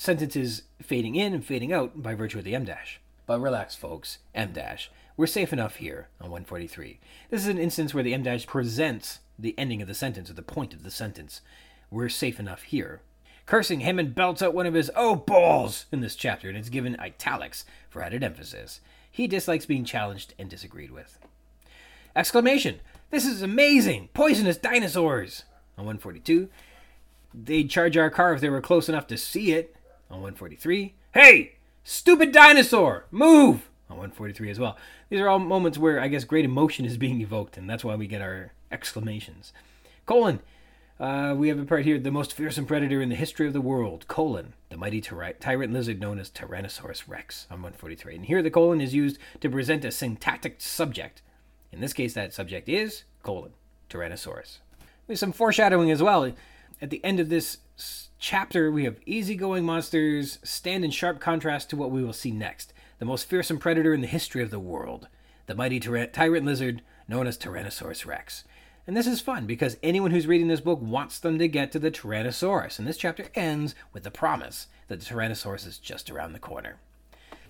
sentences 0.00 0.62
fading 0.80 1.14
in 1.14 1.34
and 1.34 1.44
fading 1.44 1.74
out 1.74 2.02
by 2.02 2.14
virtue 2.14 2.38
of 2.38 2.44
the 2.44 2.54
M 2.54 2.64
dash. 2.64 3.02
But 3.26 3.38
relax, 3.38 3.76
folks. 3.76 4.16
M 4.34 4.50
dash. 4.50 4.90
We're 5.14 5.26
safe 5.26 5.52
enough 5.52 5.76
here 5.76 6.08
on 6.22 6.30
143. 6.30 6.98
This 7.28 7.42
is 7.42 7.48
an 7.48 7.58
instance 7.58 7.92
where 7.92 8.02
the 8.02 8.14
M 8.14 8.22
dash 8.22 8.46
presents 8.46 9.18
the 9.38 9.54
ending 9.58 9.82
of 9.82 9.88
the 9.88 9.94
sentence 9.94 10.30
or 10.30 10.32
the 10.32 10.40
point 10.40 10.72
of 10.72 10.84
the 10.84 10.90
sentence. 10.90 11.42
We're 11.90 12.08
safe 12.08 12.40
enough 12.40 12.62
here. 12.62 13.02
Cursing, 13.44 13.80
Hammond 13.80 14.14
belts 14.14 14.40
out 14.40 14.54
one 14.54 14.64
of 14.64 14.72
his 14.72 14.90
oh 14.96 15.16
balls 15.16 15.84
in 15.92 16.00
this 16.00 16.16
chapter, 16.16 16.48
and 16.48 16.56
it's 16.56 16.70
given 16.70 16.98
italics 16.98 17.66
for 17.90 18.02
added 18.02 18.24
emphasis. 18.24 18.80
He 19.10 19.26
dislikes 19.26 19.66
being 19.66 19.84
challenged 19.84 20.32
and 20.38 20.48
disagreed 20.48 20.92
with. 20.92 21.18
Exclamation! 22.16 22.80
This 23.10 23.26
is 23.26 23.42
amazing! 23.42 24.08
Poisonous 24.14 24.56
dinosaurs! 24.56 25.44
On 25.76 25.84
142. 25.84 26.48
They'd 27.34 27.68
charge 27.68 27.98
our 27.98 28.08
car 28.08 28.32
if 28.32 28.40
they 28.40 28.48
were 28.48 28.62
close 28.62 28.88
enough 28.88 29.06
to 29.08 29.18
see 29.18 29.52
it. 29.52 29.76
On 30.10 30.16
143. 30.20 30.94
Hey! 31.14 31.56
Stupid 31.84 32.32
dinosaur! 32.32 33.06
Move! 33.10 33.70
On 33.88 33.96
143 33.96 34.50
as 34.50 34.58
well. 34.58 34.76
These 35.08 35.20
are 35.20 35.28
all 35.28 35.38
moments 35.38 35.78
where 35.78 36.00
I 36.00 36.08
guess 36.08 36.24
great 36.24 36.44
emotion 36.44 36.84
is 36.84 36.96
being 36.96 37.20
evoked, 37.20 37.56
and 37.56 37.70
that's 37.70 37.84
why 37.84 37.94
we 37.94 38.06
get 38.06 38.20
our 38.20 38.52
exclamations. 38.72 39.52
Colon. 40.06 40.40
Uh, 40.98 41.34
we 41.34 41.48
have 41.48 41.58
a 41.58 41.64
part 41.64 41.84
here 41.84 41.98
the 41.98 42.10
most 42.10 42.34
fearsome 42.34 42.66
predator 42.66 43.00
in 43.00 43.08
the 43.08 43.14
history 43.14 43.46
of 43.46 43.54
the 43.54 43.60
world, 43.60 44.06
colon, 44.06 44.52
the 44.68 44.76
mighty 44.76 45.00
tyrant 45.00 45.72
lizard 45.72 45.98
known 45.98 46.18
as 46.18 46.28
Tyrannosaurus 46.28 47.08
rex 47.08 47.46
on 47.50 47.62
143. 47.62 48.16
And 48.16 48.26
here 48.26 48.42
the 48.42 48.50
colon 48.50 48.82
is 48.82 48.92
used 48.92 49.18
to 49.40 49.48
present 49.48 49.84
a 49.84 49.90
syntactic 49.90 50.60
subject. 50.60 51.22
In 51.72 51.80
this 51.80 51.94
case, 51.94 52.12
that 52.12 52.34
subject 52.34 52.68
is 52.68 53.04
colon, 53.22 53.52
Tyrannosaurus. 53.88 54.58
There's 55.06 55.20
some 55.20 55.32
foreshadowing 55.32 55.90
as 55.90 56.02
well. 56.02 56.30
At 56.82 56.90
the 56.90 57.02
end 57.02 57.18
of 57.18 57.30
this 57.30 57.58
chapter, 58.20 58.70
we 58.70 58.84
have 58.84 59.00
easygoing 59.06 59.64
monsters 59.64 60.38
stand 60.44 60.84
in 60.84 60.90
sharp 60.90 61.20
contrast 61.20 61.70
to 61.70 61.76
what 61.76 61.90
we 61.90 62.04
will 62.04 62.12
see 62.12 62.30
next 62.30 62.72
the 62.98 63.06
most 63.06 63.24
fearsome 63.24 63.58
predator 63.58 63.94
in 63.94 64.02
the 64.02 64.06
history 64.06 64.42
of 64.42 64.50
the 64.50 64.60
world, 64.60 65.08
the 65.46 65.54
mighty 65.54 65.80
tyra- 65.80 66.12
tyrant 66.12 66.44
lizard 66.44 66.82
known 67.08 67.26
as 67.26 67.38
Tyrannosaurus 67.38 68.04
rex. 68.04 68.44
And 68.86 68.94
this 68.94 69.06
is 69.06 69.22
fun 69.22 69.46
because 69.46 69.78
anyone 69.82 70.10
who's 70.10 70.26
reading 70.26 70.48
this 70.48 70.60
book 70.60 70.80
wants 70.82 71.18
them 71.18 71.38
to 71.38 71.48
get 71.48 71.72
to 71.72 71.78
the 71.78 71.90
Tyrannosaurus, 71.90 72.78
and 72.78 72.86
this 72.86 72.98
chapter 72.98 73.28
ends 73.34 73.74
with 73.94 74.02
the 74.02 74.10
promise 74.10 74.66
that 74.88 75.00
the 75.00 75.06
Tyrannosaurus 75.06 75.66
is 75.66 75.78
just 75.78 76.10
around 76.10 76.34
the 76.34 76.38
corner. 76.38 76.76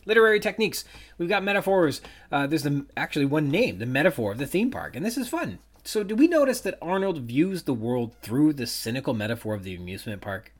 Literary 0.06 0.38
techniques. 0.38 0.84
We've 1.18 1.28
got 1.28 1.42
metaphors. 1.42 2.00
Uh, 2.30 2.46
there's 2.46 2.62
the, 2.62 2.86
actually 2.96 3.24
one 3.24 3.50
name, 3.50 3.80
the 3.80 3.86
metaphor 3.86 4.30
of 4.30 4.38
the 4.38 4.46
theme 4.46 4.70
park, 4.70 4.94
and 4.94 5.04
this 5.04 5.18
is 5.18 5.28
fun. 5.28 5.58
So, 5.82 6.04
do 6.04 6.14
we 6.14 6.28
notice 6.28 6.60
that 6.60 6.78
Arnold 6.80 7.22
views 7.22 7.64
the 7.64 7.74
world 7.74 8.14
through 8.22 8.52
the 8.52 8.68
cynical 8.68 9.14
metaphor 9.14 9.54
of 9.54 9.64
the 9.64 9.74
amusement 9.74 10.20
park? 10.20 10.52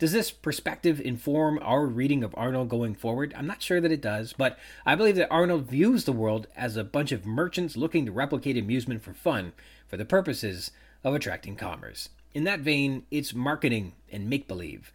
Does 0.00 0.12
this 0.12 0.30
perspective 0.30 0.98
inform 0.98 1.58
our 1.60 1.84
reading 1.84 2.24
of 2.24 2.34
Arnold 2.34 2.70
going 2.70 2.94
forward? 2.94 3.34
I'm 3.36 3.46
not 3.46 3.60
sure 3.60 3.82
that 3.82 3.92
it 3.92 4.00
does, 4.00 4.32
but 4.32 4.58
I 4.86 4.94
believe 4.94 5.16
that 5.16 5.30
Arnold 5.30 5.66
views 5.66 6.04
the 6.04 6.12
world 6.12 6.46
as 6.56 6.74
a 6.74 6.84
bunch 6.84 7.12
of 7.12 7.26
merchants 7.26 7.76
looking 7.76 8.06
to 8.06 8.10
replicate 8.10 8.56
amusement 8.56 9.02
for 9.02 9.12
fun 9.12 9.52
for 9.88 9.98
the 9.98 10.06
purposes 10.06 10.70
of 11.04 11.14
attracting 11.14 11.54
commerce. 11.54 12.08
In 12.32 12.44
that 12.44 12.60
vein, 12.60 13.04
it's 13.10 13.34
marketing 13.34 13.92
and 14.10 14.30
make 14.30 14.48
believe. 14.48 14.90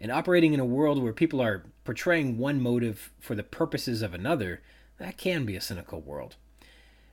And 0.00 0.12
operating 0.12 0.54
in 0.54 0.60
a 0.60 0.64
world 0.64 1.02
where 1.02 1.12
people 1.12 1.42
are 1.42 1.64
portraying 1.82 2.38
one 2.38 2.60
motive 2.60 3.10
for 3.18 3.34
the 3.34 3.42
purposes 3.42 4.02
of 4.02 4.14
another, 4.14 4.62
that 4.98 5.18
can 5.18 5.44
be 5.44 5.56
a 5.56 5.60
cynical 5.60 6.00
world. 6.00 6.36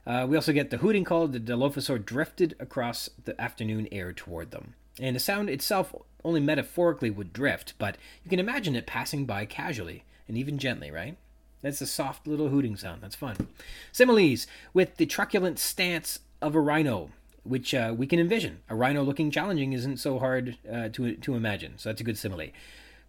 Uh, 0.05 0.27
we 0.29 0.35
also 0.35 0.53
get 0.53 0.69
the 0.69 0.77
hooting 0.77 1.05
call. 1.05 1.27
The 1.27 1.39
Dilophosaur 1.39 2.05
drifted 2.05 2.55
across 2.59 3.09
the 3.25 3.39
afternoon 3.41 3.87
air 3.91 4.13
toward 4.13 4.51
them. 4.51 4.75
And 4.99 5.15
the 5.15 5.19
sound 5.19 5.49
itself 5.49 5.95
only 6.23 6.39
metaphorically 6.39 7.09
would 7.09 7.33
drift, 7.33 7.73
but 7.77 7.97
you 8.23 8.29
can 8.29 8.39
imagine 8.39 8.75
it 8.75 8.85
passing 8.85 9.25
by 9.25 9.45
casually 9.45 10.03
and 10.27 10.37
even 10.37 10.57
gently, 10.57 10.91
right? 10.91 11.17
That's 11.61 11.81
a 11.81 11.87
soft 11.87 12.27
little 12.27 12.49
hooting 12.49 12.75
sound. 12.75 13.01
That's 13.01 13.15
fun. 13.15 13.35
Similes 13.91 14.47
with 14.73 14.97
the 14.97 15.05
truculent 15.05 15.59
stance 15.59 16.19
of 16.41 16.55
a 16.55 16.59
rhino. 16.59 17.09
which 17.43 17.73
uh, 17.73 17.93
we 17.97 18.07
can 18.07 18.19
envision. 18.19 18.59
A 18.69 18.75
rhino 18.75 19.03
looking 19.03 19.31
challenging 19.31 19.73
isn't 19.73 19.97
so 19.97 20.19
hard 20.19 20.57
uh, 20.71 20.89
to, 20.89 21.15
to 21.15 21.35
imagine, 21.35 21.73
so 21.77 21.89
that's 21.89 22.01
a 22.01 22.03
good 22.03 22.17
simile. 22.17 22.49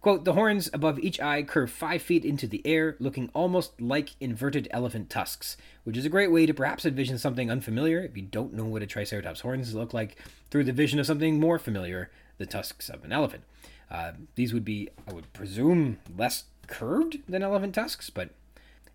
Quote, 0.01 0.25
the 0.25 0.33
horns 0.33 0.69
above 0.73 0.99
each 0.99 1.21
eye 1.21 1.43
curve 1.43 1.71
five 1.71 2.01
feet 2.01 2.25
into 2.25 2.45
the 2.45 2.61
air, 2.65 2.97
looking 2.99 3.29
almost 3.33 3.79
like 3.79 4.15
inverted 4.19 4.67
elephant 4.71 5.09
tusks, 5.09 5.55
which 5.85 5.95
is 5.95 6.05
a 6.05 6.09
great 6.09 6.31
way 6.31 6.45
to 6.45 6.53
perhaps 6.53 6.85
envision 6.85 7.17
something 7.17 7.49
unfamiliar 7.49 8.01
if 8.01 8.17
you 8.17 8.23
don't 8.23 8.53
know 8.53 8.65
what 8.65 8.81
a 8.81 8.87
triceratops 8.87 9.41
horns 9.41 9.73
look 9.73 9.93
like 9.93 10.17
through 10.49 10.65
the 10.65 10.73
vision 10.73 10.99
of 10.99 11.05
something 11.05 11.39
more 11.39 11.57
familiar, 11.57 12.09
the 12.37 12.45
tusks 12.45 12.89
of 12.89 13.03
an 13.03 13.11
elephant. 13.11 13.43
Uh, 13.89 14.13
these 14.35 14.53
would 14.53 14.65
be, 14.65 14.89
I 15.07 15.13
would 15.13 15.31
presume, 15.33 15.99
less 16.17 16.45
curved 16.67 17.19
than 17.27 17.43
elephant 17.43 17.75
tusks, 17.75 18.09
but 18.09 18.29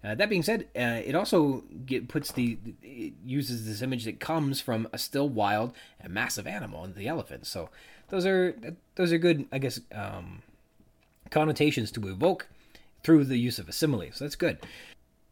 uh, 0.03 0.15
that 0.15 0.29
being 0.29 0.43
said, 0.43 0.69
uh, 0.77 1.03
it 1.05 1.15
also 1.15 1.65
get, 1.85 2.09
puts 2.09 2.31
the 2.33 2.57
it 2.83 3.15
uses 3.25 3.67
this 3.67 3.83
image 3.83 4.05
that 4.05 4.21
comes 4.21 4.61
from 4.61 4.89
a 4.93 4.99
still 4.99 5.29
wild 5.29 5.73
and 6.01 6.13
massive 6.13 6.47
animal, 6.47 6.87
the 6.87 7.09
elephant. 7.09 7.47
So 7.47 7.69
those 8.09 8.25
are 8.25 8.55
those 8.95 9.13
are 9.13 9.19
good, 9.19 9.47
I 9.51 9.59
guess, 9.59 9.81
um, 9.93 10.43
connotations 11.31 11.91
to 11.93 12.09
evoke 12.09 12.47
through 13.03 13.25
the 13.25 13.39
use 13.39 13.59
of 13.59 13.69
a 13.69 13.73
simile. 13.73 14.11
So 14.13 14.25
that's 14.25 14.37
good. 14.37 14.59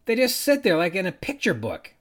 They 0.06 0.16
just 0.16 0.40
sit 0.40 0.62
there 0.64 0.76
like 0.76 0.94
in 0.94 1.06
a 1.06 1.12
picture 1.12 1.54
book, 1.54 1.92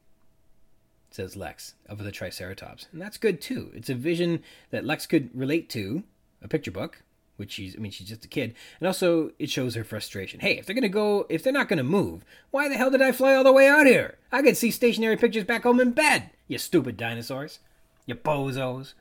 says 1.15 1.35
Lex 1.35 1.73
of 1.87 2.03
the 2.03 2.11
Triceratops, 2.11 2.87
and 2.91 3.01
that's 3.01 3.17
good 3.17 3.41
too. 3.41 3.71
It's 3.73 3.89
a 3.89 3.95
vision 3.95 4.43
that 4.69 4.85
Lex 4.85 5.07
could 5.07 5.29
relate 5.33 5.69
to, 5.69 6.03
a 6.41 6.47
picture 6.47 6.71
book, 6.71 7.01
which 7.37 7.53
she's 7.53 7.75
I 7.75 7.79
mean 7.79 7.91
she's 7.91 8.09
just 8.09 8.25
a 8.25 8.29
kid. 8.29 8.53
And 8.79 8.87
also 8.87 9.31
it 9.39 9.49
shows 9.49 9.75
her 9.75 9.83
frustration. 9.83 10.39
Hey, 10.39 10.57
if 10.57 10.65
they're 10.65 10.75
gonna 10.75 10.89
go 10.89 11.25
if 11.29 11.43
they're 11.43 11.53
not 11.53 11.69
gonna 11.69 11.83
move, 11.83 12.23
why 12.51 12.69
the 12.69 12.75
hell 12.75 12.91
did 12.91 13.01
I 13.01 13.11
fly 13.11 13.35
all 13.35 13.43
the 13.43 13.51
way 13.51 13.67
out 13.67 13.87
here? 13.87 14.17
I 14.31 14.41
could 14.41 14.57
see 14.57 14.71
stationary 14.71 15.17
pictures 15.17 15.43
back 15.43 15.63
home 15.63 15.79
in 15.79 15.91
bed, 15.91 16.31
you 16.47 16.57
stupid 16.57 16.97
dinosaurs. 16.97 17.59
You 18.05 18.15
bozos. 18.15 18.93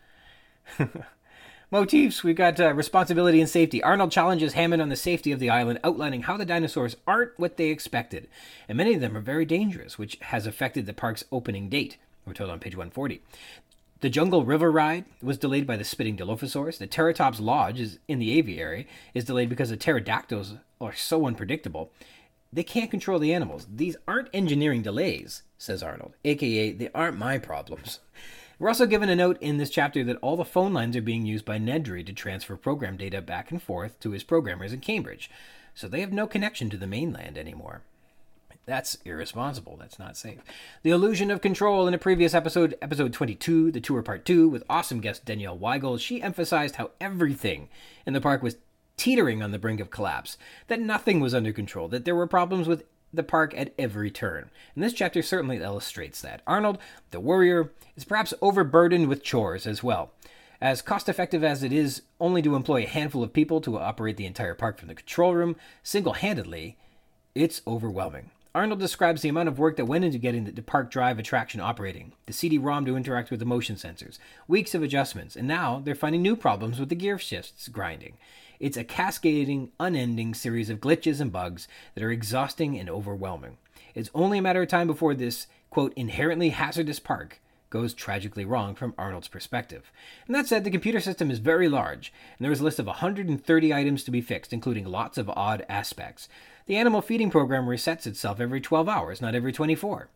Motifs, 1.75 2.23
we've 2.23 2.37
got 2.37 2.61
uh, 2.61 2.73
responsibility 2.73 3.41
and 3.41 3.51
safety. 3.51 3.83
Arnold 3.83 4.13
challenges 4.13 4.53
Hammond 4.53 4.81
on 4.81 4.91
the 4.91 4.95
safety 4.95 5.33
of 5.33 5.41
the 5.41 5.51
island, 5.51 5.81
outlining 5.83 6.23
how 6.23 6.37
the 6.37 6.45
dinosaurs 6.45 6.95
aren't 7.05 7.37
what 7.37 7.57
they 7.57 7.71
expected, 7.71 8.29
and 8.69 8.79
many 8.79 8.95
of 8.95 9.01
them 9.01 9.17
are 9.17 9.21
very 9.21 9.45
dangerous, 9.45 9.99
which 9.99 10.17
has 10.21 10.47
affected 10.47 10.87
the 10.87 10.93
park's 10.93 11.25
opening 11.33 11.69
date. 11.69 11.97
We're 12.25 12.35
told 12.35 12.51
on 12.51 12.61
page 12.61 12.77
140. 12.77 13.21
The 14.03 14.09
Jungle 14.09 14.45
River 14.45 14.71
ride 14.71 15.05
was 15.21 15.37
delayed 15.37 15.67
by 15.67 15.77
the 15.77 15.83
spitting 15.83 16.17
Dilophosaurus. 16.17 16.79
The 16.79 16.87
Pteratops 16.87 17.41
Lodge 17.41 17.81
is 17.81 17.99
in 18.07 18.21
the 18.21 18.39
aviary 18.39 18.87
is 19.13 19.25
delayed 19.25 19.49
because 19.49 19.71
the 19.71 19.77
pterodactyls 19.77 20.55
are 20.81 20.95
so 20.95 21.27
unpredictable. 21.27 21.91
They 22.53 22.63
can't 22.63 22.89
control 22.89 23.19
the 23.19 23.35
animals. 23.35 23.67
These 23.69 23.97
aren't 24.07 24.29
engineering 24.33 24.83
delays, 24.83 25.43
says 25.59 25.83
Arnold, 25.83 26.15
aka 26.25 26.71
they 26.71 26.91
aren't 26.95 27.19
my 27.19 27.39
problems. 27.39 27.99
We're 28.59 28.69
also 28.69 28.87
given 28.87 29.09
a 29.09 29.17
note 29.17 29.39
in 29.41 29.57
this 29.57 29.71
chapter 29.71 30.05
that 30.05 30.19
all 30.23 30.37
the 30.37 30.45
phone 30.45 30.73
lines 30.73 30.97
are 30.97 31.03
being 31.03 31.27
used 31.27 31.45
by 31.45 31.59
Nedry 31.59 32.07
to 32.07 32.13
transfer 32.13 32.57
program 32.57 32.97
data 32.97 33.21
back 33.21 33.51
and 33.51 33.61
forth 33.61 33.99
to 34.01 34.13
his 34.13 34.23
programmers 34.23 34.73
in 34.73 34.81
Cambridge, 34.81 35.31
so 35.75 35.89
they 35.89 36.01
have 36.01 36.13
no 36.13 36.27
connection 36.27 36.71
to 36.71 36.77
the 36.77 36.87
mainland 36.87 37.37
anymore. 37.37 37.83
That's 38.67 38.97
irresponsible. 39.05 39.77
That's 39.77 39.99
not 39.99 40.17
safe. 40.17 40.39
The 40.83 40.91
illusion 40.91 41.31
of 41.31 41.43
control 41.43 41.87
in 41.87 41.95
a 41.95 41.99
previous 41.99 42.33
episode, 42.33 42.77
episode 42.81 43.13
22, 43.13 43.73
the 43.73 43.81
tour 43.81 44.03
part 44.03 44.25
2, 44.25 44.49
with 44.49 44.65
awesome 44.71 45.01
guest 45.01 45.25
Danielle 45.25 45.59
Weigel, 45.59 45.99
she 45.99 46.23
emphasized 46.23 46.77
how 46.77 46.93
everything 47.01 47.69
in 48.07 48.15
the 48.15 48.21
park 48.21 48.43
was 48.43 48.57
teetering 48.97 49.43
on 49.43 49.51
the 49.51 49.59
brink 49.59 49.81
of 49.81 49.91
collapse, 49.91 50.39
that 50.69 50.81
nothing 50.81 51.21
was 51.21 51.35
under 51.35 51.53
control, 51.53 51.89
that 51.89 52.05
there 52.05 52.15
were 52.15 52.27
problems 52.27 52.69
with 52.69 52.85
the 53.17 53.23
park 53.23 53.55
at 53.57 53.73
every 53.79 54.11
turn. 54.11 54.51
And 54.75 54.83
this 54.85 54.93
chapter 54.93 55.23
certainly 55.23 55.59
illustrates 55.59 56.21
that. 56.21 56.43
Arnold, 56.47 56.79
the 57.11 57.21
warrior, 57.21 57.73
is 57.97 58.05
perhaps 58.05 58.35
overburdened 58.41 59.09
with 59.09 59.23
chores 59.23 59.67
as 59.67 59.83
well. 59.83 60.13
As 60.61 60.83
cost 60.83 61.09
effective 61.09 61.45
as 61.45 61.63
it 61.63 61.73
is 61.73 62.03
only 62.21 62.41
to 62.43 62.55
employ 62.55 62.85
a 62.85 62.89
handful 62.89 63.23
of 63.23 63.33
people 63.33 63.61
to 63.61 63.79
operate 63.79 64.17
the 64.17 64.27
entire 64.27 64.55
park 64.55 64.79
from 64.79 64.89
the 64.89 64.95
control 64.95 65.35
room 65.35 65.57
single 65.83 66.15
handedly, 66.15 66.77
it's 67.35 67.61
overwhelming. 67.67 68.31
Arnold 68.55 68.79
describes 68.79 69.21
the 69.21 69.29
amount 69.29 69.49
of 69.49 69.59
work 69.59 69.77
that 69.77 69.87
went 69.87 70.05
into 70.05 70.17
getting 70.17 70.45
the 70.45 70.63
park 70.63 70.89
drive 70.89 71.19
attraction 71.19 71.61
operating, 71.61 72.13
the 72.27 72.33
CD-ROM 72.33 72.85
to 72.85 72.97
interact 72.97 73.33
with 73.33 73.41
the 73.41 73.47
motion 73.47 73.75
sensors, 73.75 74.19
weeks 74.47 74.77
of 74.77 74.83
adjustments, 74.83 75.35
and 75.35 75.49
now 75.49 75.83
they're 75.85 75.95
finding 75.97 76.23
new 76.23 76.37
problems 76.37 76.79
with 76.79 76.89
the 76.89 76.95
gear 76.95 77.19
shifts 77.19 77.67
grinding. 77.67 78.17
It's 78.65 78.79
a 78.79 78.83
cascading, 78.83 79.73
unending 79.79 80.33
series 80.33 80.71
of 80.71 80.81
glitches 80.81 81.21
and 81.21 81.31
bugs 81.31 81.69
that 81.95 82.03
are 82.03 82.11
exhausting 82.11 82.79
and 82.79 82.89
overwhelming. 82.89 83.59
It's 83.95 84.09
only 84.15 84.39
a 84.39 84.43
matter 84.43 84.63
of 84.63 84.69
time 84.69 84.87
before 84.87 85.15
this, 85.15 85.49
quote, 85.69 85.93
inherently 85.97 86.49
hazardous 86.49 86.99
park 86.99 87.43
goes 87.69 87.93
tragically 87.93 88.47
wrong 88.47 88.75
from 88.75 88.95
Arnold's 88.97 89.29
perspective. 89.29 89.93
And 90.27 90.35
that 90.35 90.47
said, 90.47 90.65
the 90.65 90.71
computer 90.71 90.99
system 90.99 91.31
is 91.31 91.41
very 91.41 91.69
large, 91.69 92.11
and 92.39 92.43
there 92.47 92.53
is 92.53 92.61
a 92.61 92.65
list 92.65 92.79
of 92.79 92.87
130 92.87 93.75
items 93.75 94.03
to 94.05 94.11
be 94.11 94.23
fixed, 94.23 94.55
including 94.55 94.87
lots 94.87 95.19
of 95.19 95.29
odd 95.29 95.67
aspects. 95.69 96.31
The 96.65 96.77
animal 96.77 97.03
feeding 97.03 97.31
program 97.31 97.67
resets 97.67 98.07
itself 98.07 98.41
every 98.41 98.63
12 98.63 98.89
hours, 98.89 99.21
not 99.21 99.35
every 99.35 99.53
24, 99.53 100.09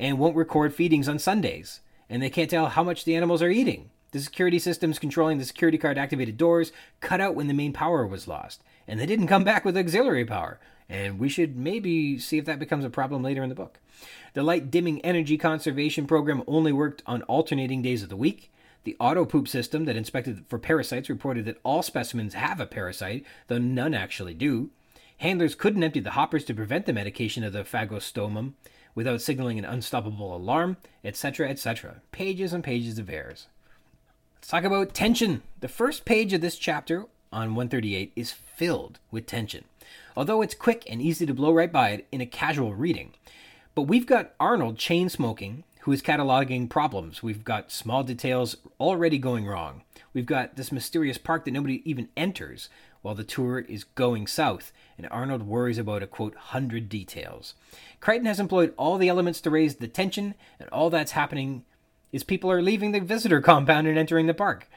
and 0.00 0.18
won't 0.18 0.34
record 0.34 0.74
feedings 0.74 1.08
on 1.08 1.20
Sundays, 1.20 1.78
and 2.10 2.20
they 2.20 2.28
can't 2.28 2.50
tell 2.50 2.70
how 2.70 2.82
much 2.82 3.04
the 3.04 3.14
animals 3.14 3.40
are 3.40 3.50
eating. 3.50 3.90
The 4.14 4.20
security 4.20 4.60
systems 4.60 5.00
controlling 5.00 5.38
the 5.38 5.44
security 5.44 5.76
card 5.76 5.98
activated 5.98 6.36
doors 6.36 6.70
cut 7.00 7.20
out 7.20 7.34
when 7.34 7.48
the 7.48 7.52
main 7.52 7.72
power 7.72 8.06
was 8.06 8.28
lost, 8.28 8.62
and 8.86 9.00
they 9.00 9.06
didn't 9.06 9.26
come 9.26 9.42
back 9.42 9.64
with 9.64 9.76
auxiliary 9.76 10.24
power. 10.24 10.60
And 10.88 11.18
we 11.18 11.28
should 11.28 11.56
maybe 11.56 12.16
see 12.20 12.38
if 12.38 12.44
that 12.44 12.60
becomes 12.60 12.84
a 12.84 12.90
problem 12.90 13.24
later 13.24 13.42
in 13.42 13.48
the 13.48 13.56
book. 13.56 13.80
The 14.34 14.44
light 14.44 14.70
dimming 14.70 15.04
energy 15.04 15.36
conservation 15.36 16.06
program 16.06 16.44
only 16.46 16.70
worked 16.70 17.02
on 17.06 17.22
alternating 17.22 17.82
days 17.82 18.04
of 18.04 18.08
the 18.08 18.16
week. 18.16 18.52
The 18.84 18.96
auto 19.00 19.24
poop 19.24 19.48
system 19.48 19.84
that 19.86 19.96
inspected 19.96 20.44
for 20.46 20.60
parasites 20.60 21.10
reported 21.10 21.44
that 21.46 21.58
all 21.64 21.82
specimens 21.82 22.34
have 22.34 22.60
a 22.60 22.66
parasite, 22.66 23.26
though 23.48 23.58
none 23.58 23.94
actually 23.94 24.34
do. 24.34 24.70
Handlers 25.18 25.56
couldn't 25.56 25.82
empty 25.82 25.98
the 25.98 26.10
hoppers 26.10 26.44
to 26.44 26.54
prevent 26.54 26.86
the 26.86 26.92
medication 26.92 27.42
of 27.42 27.52
the 27.52 27.64
phagostomum 27.64 28.52
without 28.94 29.20
signaling 29.20 29.58
an 29.58 29.64
unstoppable 29.64 30.36
alarm, 30.36 30.76
etc., 31.02 31.48
etc. 31.50 32.00
Pages 32.12 32.52
and 32.52 32.62
pages 32.62 33.00
of 33.00 33.10
errors. 33.10 33.48
Let's 34.44 34.50
talk 34.50 34.64
about 34.64 34.92
tension. 34.92 35.40
The 35.60 35.68
first 35.68 36.04
page 36.04 36.34
of 36.34 36.42
this 36.42 36.58
chapter 36.58 37.06
on 37.32 37.54
138 37.54 38.12
is 38.14 38.32
filled 38.32 38.98
with 39.10 39.24
tension, 39.24 39.64
although 40.14 40.42
it's 40.42 40.54
quick 40.54 40.84
and 40.86 41.00
easy 41.00 41.24
to 41.24 41.32
blow 41.32 41.50
right 41.50 41.72
by 41.72 41.92
it 41.92 42.06
in 42.12 42.20
a 42.20 42.26
casual 42.26 42.74
reading. 42.74 43.14
But 43.74 43.84
we've 43.84 44.04
got 44.04 44.34
Arnold 44.38 44.76
chain 44.76 45.08
smoking, 45.08 45.64
who 45.80 45.92
is 45.92 46.02
cataloging 46.02 46.68
problems. 46.68 47.22
We've 47.22 47.42
got 47.42 47.72
small 47.72 48.02
details 48.02 48.58
already 48.78 49.16
going 49.16 49.46
wrong. 49.46 49.80
We've 50.12 50.26
got 50.26 50.56
this 50.56 50.70
mysterious 50.70 51.16
park 51.16 51.46
that 51.46 51.52
nobody 51.52 51.80
even 51.90 52.10
enters 52.14 52.68
while 53.00 53.14
the 53.14 53.24
tour 53.24 53.60
is 53.60 53.84
going 53.84 54.26
south, 54.26 54.72
and 54.98 55.08
Arnold 55.10 55.44
worries 55.44 55.78
about 55.78 56.02
a 56.02 56.06
quote, 56.06 56.34
hundred 56.34 56.90
details. 56.90 57.54
Crichton 57.98 58.26
has 58.26 58.38
employed 58.38 58.74
all 58.76 58.98
the 58.98 59.08
elements 59.08 59.40
to 59.40 59.50
raise 59.50 59.76
the 59.76 59.88
tension, 59.88 60.34
and 60.60 60.68
all 60.68 60.90
that's 60.90 61.12
happening 61.12 61.64
is 62.14 62.22
people 62.22 62.48
are 62.48 62.62
leaving 62.62 62.92
the 62.92 63.00
visitor 63.00 63.40
compound 63.40 63.88
and 63.88 63.98
entering 63.98 64.28
the 64.28 64.32
park. 64.32 64.68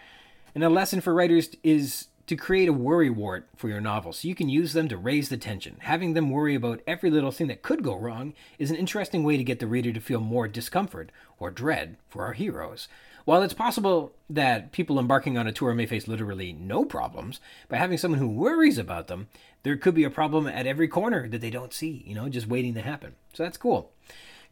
And 0.55 0.63
a 0.63 0.69
lesson 0.69 1.01
for 1.01 1.13
writers 1.13 1.51
is 1.61 2.07
to 2.25 2.35
create 2.35 2.67
a 2.67 2.73
worry 2.73 3.11
wart 3.11 3.47
for 3.55 3.69
your 3.69 3.79
novel 3.79 4.11
so 4.11 4.27
you 4.27 4.33
can 4.33 4.49
use 4.49 4.73
them 4.73 4.87
to 4.87 4.97
raise 4.97 5.29
the 5.29 5.37
tension. 5.37 5.77
Having 5.81 6.15
them 6.15 6.31
worry 6.31 6.55
about 6.55 6.81
every 6.87 7.11
little 7.11 7.29
thing 7.29 7.45
that 7.45 7.61
could 7.61 7.83
go 7.83 7.95
wrong 7.95 8.33
is 8.57 8.71
an 8.71 8.75
interesting 8.75 9.23
way 9.23 9.37
to 9.37 9.43
get 9.43 9.59
the 9.59 9.67
reader 9.67 9.93
to 9.93 9.99
feel 9.99 10.19
more 10.19 10.47
discomfort 10.47 11.11
or 11.37 11.51
dread 11.51 11.97
for 12.09 12.25
our 12.25 12.33
heroes. 12.33 12.87
While 13.25 13.43
it's 13.43 13.53
possible 13.53 14.13
that 14.31 14.71
people 14.71 14.97
embarking 14.97 15.37
on 15.37 15.45
a 15.45 15.51
tour 15.51 15.75
may 15.75 15.85
face 15.85 16.07
literally 16.07 16.53
no 16.53 16.85
problems, 16.85 17.39
by 17.69 17.77
having 17.77 17.99
someone 17.99 18.19
who 18.19 18.29
worries 18.29 18.79
about 18.79 19.09
them, 19.09 19.27
there 19.61 19.77
could 19.77 19.93
be 19.93 20.05
a 20.05 20.09
problem 20.09 20.47
at 20.47 20.65
every 20.65 20.87
corner 20.87 21.27
that 21.27 21.41
they 21.41 21.51
don't 21.51 21.73
see, 21.73 22.03
you 22.07 22.15
know, 22.15 22.29
just 22.29 22.47
waiting 22.47 22.73
to 22.73 22.81
happen. 22.81 23.13
So 23.33 23.43
that's 23.43 23.57
cool. 23.57 23.91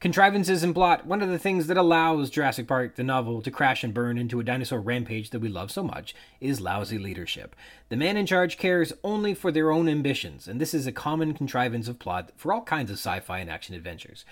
Contrivances 0.01 0.61
and 0.61 0.76
plot. 0.76 1.05
One 1.07 1.22
of 1.22 1.30
the 1.30 1.39
things 1.39 1.67
that 1.67 1.77
allows 1.77 2.30
Jurassic 2.30 2.67
Park, 2.67 2.95
the 2.95 3.03
novel, 3.03 3.41
to 3.41 3.49
crash 3.49 3.84
and 3.84 3.93
burn 3.93 4.17
into 4.17 4.39
a 4.39 4.43
dinosaur 4.43 4.80
rampage 4.80 5.30
that 5.30 5.39
we 5.39 5.47
love 5.47 5.72
so 5.72 5.84
much 5.84 6.13
is 6.41 6.59
lousy 6.59 6.97
leadership. 6.97 7.55
The 7.88 7.95
man 7.95 8.17
in 8.17 8.26
charge 8.26 8.57
cares 8.57 8.91
only 9.03 9.34
for 9.34 9.51
their 9.51 9.72
own 9.72 9.88
ambitions, 9.88 10.47
and 10.47 10.59
this 10.59 10.73
is 10.73 10.85
a 10.85 10.91
common 10.91 11.34
contrivance 11.34 11.88
of 11.88 11.97
plot 11.97 12.31
for 12.35 12.51
all 12.51 12.61
kinds 12.61 12.91
of 12.91 12.97
sci 12.97 13.19
fi 13.22 13.39
and 13.39 13.49
action 13.49 13.73
adventures. 13.73 14.26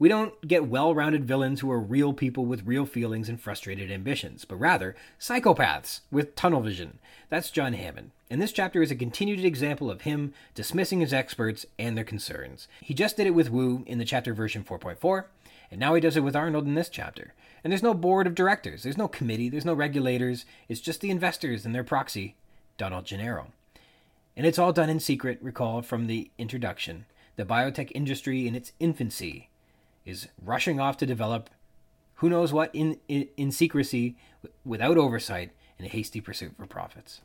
We 0.00 0.08
don't 0.08 0.48
get 0.48 0.66
well 0.66 0.94
rounded 0.94 1.26
villains 1.26 1.60
who 1.60 1.70
are 1.70 1.78
real 1.78 2.14
people 2.14 2.46
with 2.46 2.66
real 2.66 2.86
feelings 2.86 3.28
and 3.28 3.38
frustrated 3.38 3.92
ambitions, 3.92 4.46
but 4.46 4.56
rather 4.56 4.96
psychopaths 5.20 6.00
with 6.10 6.34
tunnel 6.34 6.62
vision. 6.62 6.98
That's 7.28 7.50
John 7.50 7.74
Hammond. 7.74 8.12
And 8.30 8.40
this 8.40 8.50
chapter 8.50 8.80
is 8.80 8.90
a 8.90 8.96
continued 8.96 9.44
example 9.44 9.90
of 9.90 10.00
him 10.00 10.32
dismissing 10.54 11.00
his 11.00 11.12
experts 11.12 11.66
and 11.78 11.98
their 11.98 12.04
concerns. 12.04 12.66
He 12.80 12.94
just 12.94 13.18
did 13.18 13.26
it 13.26 13.34
with 13.34 13.50
Wu 13.50 13.84
in 13.86 13.98
the 13.98 14.06
chapter 14.06 14.32
version 14.32 14.64
4.4, 14.64 15.26
and 15.70 15.78
now 15.78 15.92
he 15.92 16.00
does 16.00 16.16
it 16.16 16.24
with 16.24 16.34
Arnold 16.34 16.64
in 16.64 16.76
this 16.76 16.88
chapter. 16.88 17.34
And 17.62 17.70
there's 17.70 17.82
no 17.82 17.92
board 17.92 18.26
of 18.26 18.34
directors, 18.34 18.84
there's 18.84 18.96
no 18.96 19.06
committee, 19.06 19.50
there's 19.50 19.66
no 19.66 19.74
regulators, 19.74 20.46
it's 20.66 20.80
just 20.80 21.02
the 21.02 21.10
investors 21.10 21.66
and 21.66 21.74
their 21.74 21.84
proxy, 21.84 22.36
Donald 22.78 23.04
Gennaro. 23.04 23.48
And 24.34 24.46
it's 24.46 24.58
all 24.58 24.72
done 24.72 24.88
in 24.88 24.98
secret, 24.98 25.38
recall 25.42 25.82
from 25.82 26.06
the 26.06 26.30
introduction. 26.38 27.04
The 27.36 27.44
biotech 27.44 27.92
industry 27.94 28.48
in 28.48 28.54
its 28.54 28.72
infancy 28.80 29.49
is 30.04 30.28
rushing 30.42 30.80
off 30.80 30.96
to 30.98 31.06
develop 31.06 31.50
who 32.20 32.28
knows 32.28 32.52
what 32.52 32.74
in, 32.74 32.98
in, 33.08 33.28
in 33.38 33.50
secrecy, 33.50 34.14
without 34.64 34.98
oversight, 34.98 35.52
in 35.78 35.86
a 35.86 35.88
hasty 35.88 36.20
pursuit 36.20 36.54
for 36.56 36.66
profits. 36.66 37.22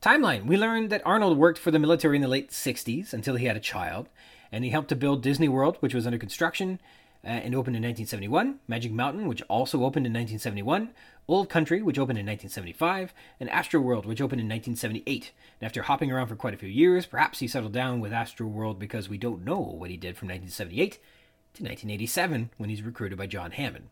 Timeline 0.00 0.46
We 0.46 0.56
learned 0.56 0.88
that 0.90 1.06
Arnold 1.06 1.36
worked 1.36 1.58
for 1.58 1.70
the 1.70 1.78
military 1.78 2.16
in 2.16 2.22
the 2.22 2.28
late 2.28 2.50
60s 2.50 3.12
until 3.12 3.36
he 3.36 3.44
had 3.44 3.56
a 3.56 3.60
child, 3.60 4.08
and 4.50 4.64
he 4.64 4.70
helped 4.70 4.88
to 4.88 4.96
build 4.96 5.22
Disney 5.22 5.48
World, 5.48 5.76
which 5.80 5.94
was 5.94 6.06
under 6.06 6.18
construction 6.18 6.80
uh, 7.22 7.28
and 7.28 7.54
opened 7.54 7.76
in 7.76 7.82
1971, 7.82 8.60
Magic 8.68 8.92
Mountain, 8.92 9.26
which 9.26 9.42
also 9.48 9.78
opened 9.78 10.06
in 10.06 10.12
1971, 10.12 10.90
Old 11.28 11.48
Country, 11.48 11.82
which 11.82 11.98
opened 11.98 12.18
in 12.18 12.26
1975, 12.26 13.12
and 13.40 13.50
Astro 13.50 13.80
World, 13.80 14.06
which 14.06 14.20
opened 14.20 14.40
in 14.40 14.48
1978. 14.48 15.32
And 15.60 15.66
after 15.66 15.82
hopping 15.82 16.12
around 16.12 16.28
for 16.28 16.36
quite 16.36 16.54
a 16.54 16.58
few 16.58 16.68
years, 16.68 17.06
perhaps 17.06 17.40
he 17.40 17.48
settled 17.48 17.72
down 17.72 18.00
with 18.00 18.12
Astro 18.12 18.46
World 18.46 18.78
because 18.78 19.08
we 19.08 19.18
don't 19.18 19.44
know 19.44 19.58
what 19.58 19.90
he 19.90 19.96
did 19.96 20.16
from 20.16 20.28
1978 20.28 20.92
to 20.92 21.62
1987 21.62 22.50
when 22.58 22.70
he's 22.70 22.82
recruited 22.82 23.18
by 23.18 23.26
John 23.26 23.50
Hammond. 23.52 23.88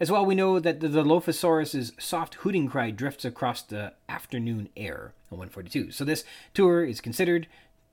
As 0.00 0.10
well, 0.10 0.26
we 0.26 0.34
know 0.34 0.58
that 0.58 0.80
the 0.80 0.88
Dilophosaurus's 0.88 1.92
soft 1.98 2.34
hooting 2.36 2.68
cry 2.68 2.90
drifts 2.90 3.24
across 3.24 3.62
the 3.62 3.92
afternoon 4.08 4.68
air 4.76 5.12
on 5.30 5.38
142. 5.38 5.92
So 5.92 6.04
this 6.04 6.24
tour 6.54 6.84
is 6.84 7.00
considered 7.00 7.46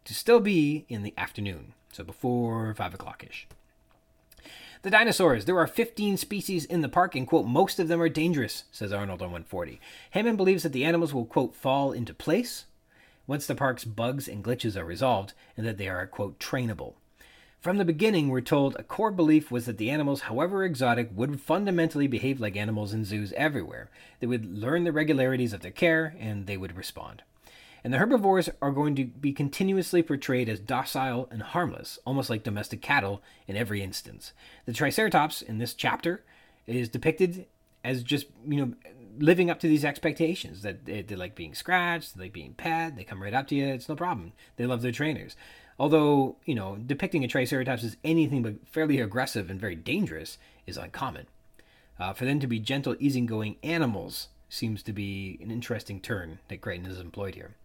to 0.05 0.13
still 0.15 0.39
be 0.39 0.85
in 0.89 1.03
the 1.03 1.13
afternoon, 1.17 1.73
so 1.91 2.03
before 2.03 2.73
5 2.73 2.95
o'clock 2.95 3.23
ish. 3.29 3.47
The 4.81 4.89
dinosaurs. 4.89 5.43
There 5.43 5.59
are 5.59 5.67
15 5.67 6.15
species 6.15 6.63
in 6.63 6.79
the 6.79 6.87
park, 6.87 7.13
and, 7.13 7.27
quote, 7.27 7.45
most 7.45 7.79
of 7.79 7.89
them 7.89 8.01
are 8.01 8.07
dangerous, 8.07 8.63
says 8.71 8.93
Arnold 8.93 9.21
on 9.21 9.27
140. 9.27 9.77
Hammond 10.11 10.37
believes 10.37 10.63
that 10.63 10.71
the 10.71 10.85
animals 10.85 11.13
will, 11.13 11.25
quote, 11.25 11.53
fall 11.53 11.91
into 11.91 12.13
place 12.13 12.63
once 13.27 13.45
the 13.45 13.55
park's 13.55 13.83
bugs 13.83 14.29
and 14.29 14.41
glitches 14.41 14.77
are 14.77 14.85
resolved, 14.85 15.33
and 15.57 15.67
that 15.67 15.77
they 15.77 15.89
are, 15.89 16.07
quote, 16.07 16.39
trainable. 16.39 16.93
From 17.59 17.77
the 17.77 17.83
beginning, 17.83 18.29
we're 18.29 18.39
told 18.39 18.77
a 18.77 18.83
core 18.83 19.11
belief 19.11 19.51
was 19.51 19.65
that 19.65 19.77
the 19.77 19.89
animals, 19.89 20.21
however 20.21 20.63
exotic, 20.63 21.09
would 21.13 21.41
fundamentally 21.41 22.07
behave 22.07 22.39
like 22.39 22.55
animals 22.55 22.93
in 22.93 23.03
zoos 23.03 23.33
everywhere. 23.33 23.89
They 24.21 24.27
would 24.27 24.45
learn 24.45 24.85
the 24.85 24.93
regularities 24.93 25.51
of 25.51 25.59
their 25.59 25.71
care, 25.71 26.15
and 26.17 26.47
they 26.47 26.55
would 26.55 26.77
respond. 26.77 27.23
And 27.83 27.93
the 27.93 27.97
herbivores 27.97 28.49
are 28.61 28.71
going 28.71 28.95
to 28.95 29.05
be 29.05 29.31
continuously 29.31 30.03
portrayed 30.03 30.49
as 30.49 30.59
docile 30.59 31.27
and 31.31 31.41
harmless, 31.41 31.99
almost 32.05 32.29
like 32.29 32.43
domestic 32.43 32.81
cattle 32.81 33.21
in 33.47 33.55
every 33.55 33.81
instance. 33.81 34.33
The 34.65 34.73
Triceratops 34.73 35.41
in 35.41 35.59
this 35.59 35.73
chapter 35.73 36.23
is 36.67 36.89
depicted 36.89 37.45
as 37.83 38.03
just, 38.03 38.27
you 38.47 38.57
know, 38.57 38.73
living 39.17 39.49
up 39.49 39.59
to 39.59 39.67
these 39.67 39.85
expectations 39.85 40.61
that 40.61 40.85
they, 40.85 41.01
they 41.01 41.15
like 41.15 41.35
being 41.35 41.53
scratched, 41.53 42.17
they 42.17 42.25
like 42.25 42.33
being 42.33 42.53
pet, 42.53 42.95
they 42.95 43.03
come 43.03 43.23
right 43.23 43.33
up 43.33 43.47
to 43.47 43.55
you, 43.55 43.67
it's 43.67 43.89
no 43.89 43.95
problem. 43.95 44.33
They 44.57 44.65
love 44.65 44.81
their 44.81 44.91
trainers. 44.91 45.35
Although, 45.79 46.35
you 46.45 46.55
know, 46.55 46.75
depicting 46.75 47.23
a 47.23 47.27
Triceratops 47.27 47.83
as 47.85 47.97
anything 48.03 48.43
but 48.43 48.67
fairly 48.67 48.99
aggressive 48.99 49.49
and 49.49 49.59
very 49.59 49.75
dangerous 49.75 50.37
is 50.67 50.77
uncommon. 50.77 51.27
Uh, 51.97 52.13
for 52.13 52.25
them 52.25 52.39
to 52.39 52.47
be 52.47 52.59
gentle, 52.59 52.95
easygoing 52.99 53.57
animals 53.63 54.27
seems 54.49 54.83
to 54.83 54.93
be 54.93 55.37
an 55.41 55.51
interesting 55.51 55.99
turn 55.99 56.39
that 56.49 56.61
Crichton 56.61 56.85
has 56.85 56.99
employed 56.99 57.35
here. 57.35 57.55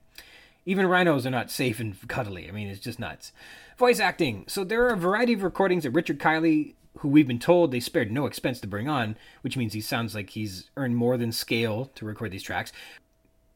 Even 0.66 0.86
rhinos 0.86 1.26
are 1.26 1.30
not 1.30 1.50
safe 1.50 1.80
and 1.80 1.96
cuddly. 2.08 2.48
I 2.48 2.52
mean, 2.52 2.68
it's 2.68 2.80
just 2.80 2.98
nuts. 2.98 3.32
Voice 3.76 4.00
acting. 4.00 4.44
So 4.48 4.64
there 4.64 4.84
are 4.84 4.94
a 4.94 4.96
variety 4.96 5.34
of 5.34 5.42
recordings 5.42 5.82
that 5.82 5.90
Richard 5.90 6.18
Kiley, 6.18 6.74
who 6.98 7.08
we've 7.08 7.26
been 7.26 7.38
told 7.38 7.70
they 7.70 7.80
spared 7.80 8.10
no 8.10 8.26
expense 8.26 8.60
to 8.60 8.66
bring 8.66 8.88
on, 8.88 9.16
which 9.42 9.56
means 9.56 9.72
he 9.72 9.80
sounds 9.80 10.14
like 10.14 10.30
he's 10.30 10.70
earned 10.76 10.96
more 10.96 11.16
than 11.16 11.32
scale 11.32 11.90
to 11.96 12.06
record 12.06 12.30
these 12.30 12.42
tracks. 12.42 12.72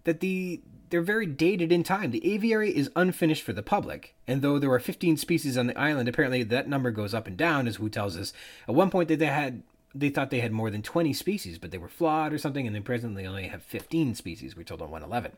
That 0.04 0.20
the 0.20 0.60
they're 0.90 1.02
very 1.02 1.26
dated 1.26 1.70
in 1.70 1.82
time. 1.82 2.10
The 2.10 2.32
aviary 2.32 2.74
is 2.74 2.90
unfinished 2.96 3.42
for 3.42 3.52
the 3.52 3.62
public, 3.62 4.14
and 4.26 4.40
though 4.40 4.58
there 4.58 4.72
are 4.72 4.80
15 4.80 5.18
species 5.18 5.58
on 5.58 5.66
the 5.66 5.78
island, 5.78 6.08
apparently 6.08 6.42
that 6.42 6.68
number 6.68 6.90
goes 6.90 7.12
up 7.12 7.26
and 7.26 7.36
down, 7.36 7.68
as 7.68 7.78
Wu 7.78 7.90
tells 7.90 8.16
us. 8.16 8.32
At 8.66 8.74
one 8.74 8.90
point, 8.90 9.08
they 9.08 9.26
had 9.26 9.62
they 9.94 10.10
thought 10.10 10.30
they 10.30 10.40
had 10.40 10.52
more 10.52 10.70
than 10.70 10.82
20 10.82 11.12
species, 11.12 11.58
but 11.58 11.70
they 11.70 11.78
were 11.78 11.88
flawed 11.88 12.32
or 12.32 12.38
something, 12.38 12.66
and 12.66 12.74
then 12.74 12.82
presently 12.82 13.22
they 13.22 13.28
only 13.28 13.48
have 13.48 13.62
15 13.62 14.14
species, 14.14 14.56
we're 14.56 14.62
told 14.62 14.82
on 14.82 14.90
111. 14.90 15.36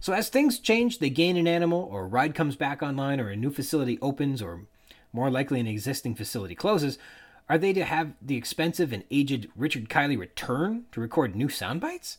So 0.00 0.12
as 0.12 0.28
things 0.28 0.58
change, 0.58 0.98
they 0.98 1.10
gain 1.10 1.36
an 1.36 1.46
animal, 1.46 1.88
or 1.90 2.02
a 2.02 2.06
ride 2.06 2.34
comes 2.34 2.56
back 2.56 2.82
online, 2.82 3.20
or 3.20 3.28
a 3.28 3.36
new 3.36 3.50
facility 3.50 3.98
opens, 4.00 4.40
or 4.40 4.62
more 5.12 5.30
likely 5.30 5.60
an 5.60 5.66
existing 5.66 6.14
facility 6.14 6.54
closes, 6.54 6.98
are 7.48 7.58
they 7.58 7.72
to 7.72 7.84
have 7.84 8.12
the 8.22 8.36
expensive 8.36 8.92
and 8.92 9.04
aged 9.10 9.48
Richard 9.54 9.88
Kiley 9.88 10.18
return 10.18 10.84
to 10.92 11.00
record 11.00 11.36
new 11.36 11.48
sound 11.48 11.80
bites? 11.80 12.18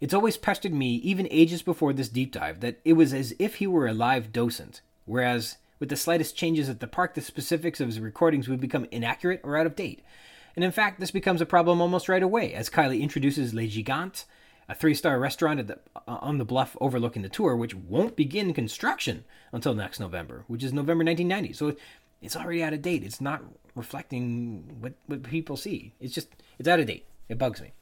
It's 0.00 0.14
always 0.14 0.36
pestered 0.36 0.72
me, 0.72 0.94
even 0.96 1.28
ages 1.30 1.62
before 1.62 1.92
this 1.92 2.08
deep 2.08 2.32
dive, 2.32 2.60
that 2.60 2.80
it 2.84 2.94
was 2.94 3.12
as 3.12 3.34
if 3.38 3.56
he 3.56 3.66
were 3.66 3.86
a 3.86 3.92
live 3.92 4.32
docent, 4.32 4.80
whereas 5.04 5.58
with 5.78 5.88
the 5.88 5.96
slightest 5.96 6.36
changes 6.36 6.68
at 6.68 6.80
the 6.80 6.86
park, 6.86 7.14
the 7.14 7.20
specifics 7.20 7.80
of 7.80 7.88
his 7.88 8.00
recordings 8.00 8.48
would 8.48 8.60
become 8.60 8.86
inaccurate 8.90 9.40
or 9.42 9.56
out 9.56 9.66
of 9.66 9.76
date. 9.76 10.02
And 10.56 10.64
in 10.64 10.70
fact, 10.70 11.00
this 11.00 11.10
becomes 11.10 11.40
a 11.40 11.46
problem 11.46 11.80
almost 11.80 12.08
right 12.08 12.22
away 12.22 12.54
as 12.54 12.70
Kiley 12.70 13.00
introduces 13.00 13.54
Les 13.54 13.68
Gigantes, 13.68 14.24
a 14.68 14.74
three 14.74 14.94
star 14.94 15.18
restaurant 15.18 15.66
the, 15.66 15.78
uh, 15.96 16.18
on 16.20 16.38
the 16.38 16.44
bluff 16.44 16.76
overlooking 16.80 17.22
the 17.22 17.28
tour, 17.28 17.56
which 17.56 17.74
won't 17.74 18.16
begin 18.16 18.54
construction 18.54 19.24
until 19.52 19.74
next 19.74 20.00
November, 20.00 20.44
which 20.46 20.62
is 20.62 20.72
November 20.72 21.04
1990. 21.04 21.52
So 21.52 21.76
it's 22.22 22.36
already 22.36 22.62
out 22.62 22.72
of 22.72 22.82
date. 22.82 23.04
It's 23.04 23.20
not 23.20 23.42
reflecting 23.74 24.76
what, 24.80 24.94
what 25.06 25.22
people 25.24 25.56
see. 25.56 25.92
It's 26.00 26.14
just, 26.14 26.28
it's 26.58 26.68
out 26.68 26.80
of 26.80 26.86
date. 26.86 27.06
It 27.28 27.38
bugs 27.38 27.60
me. 27.60 27.72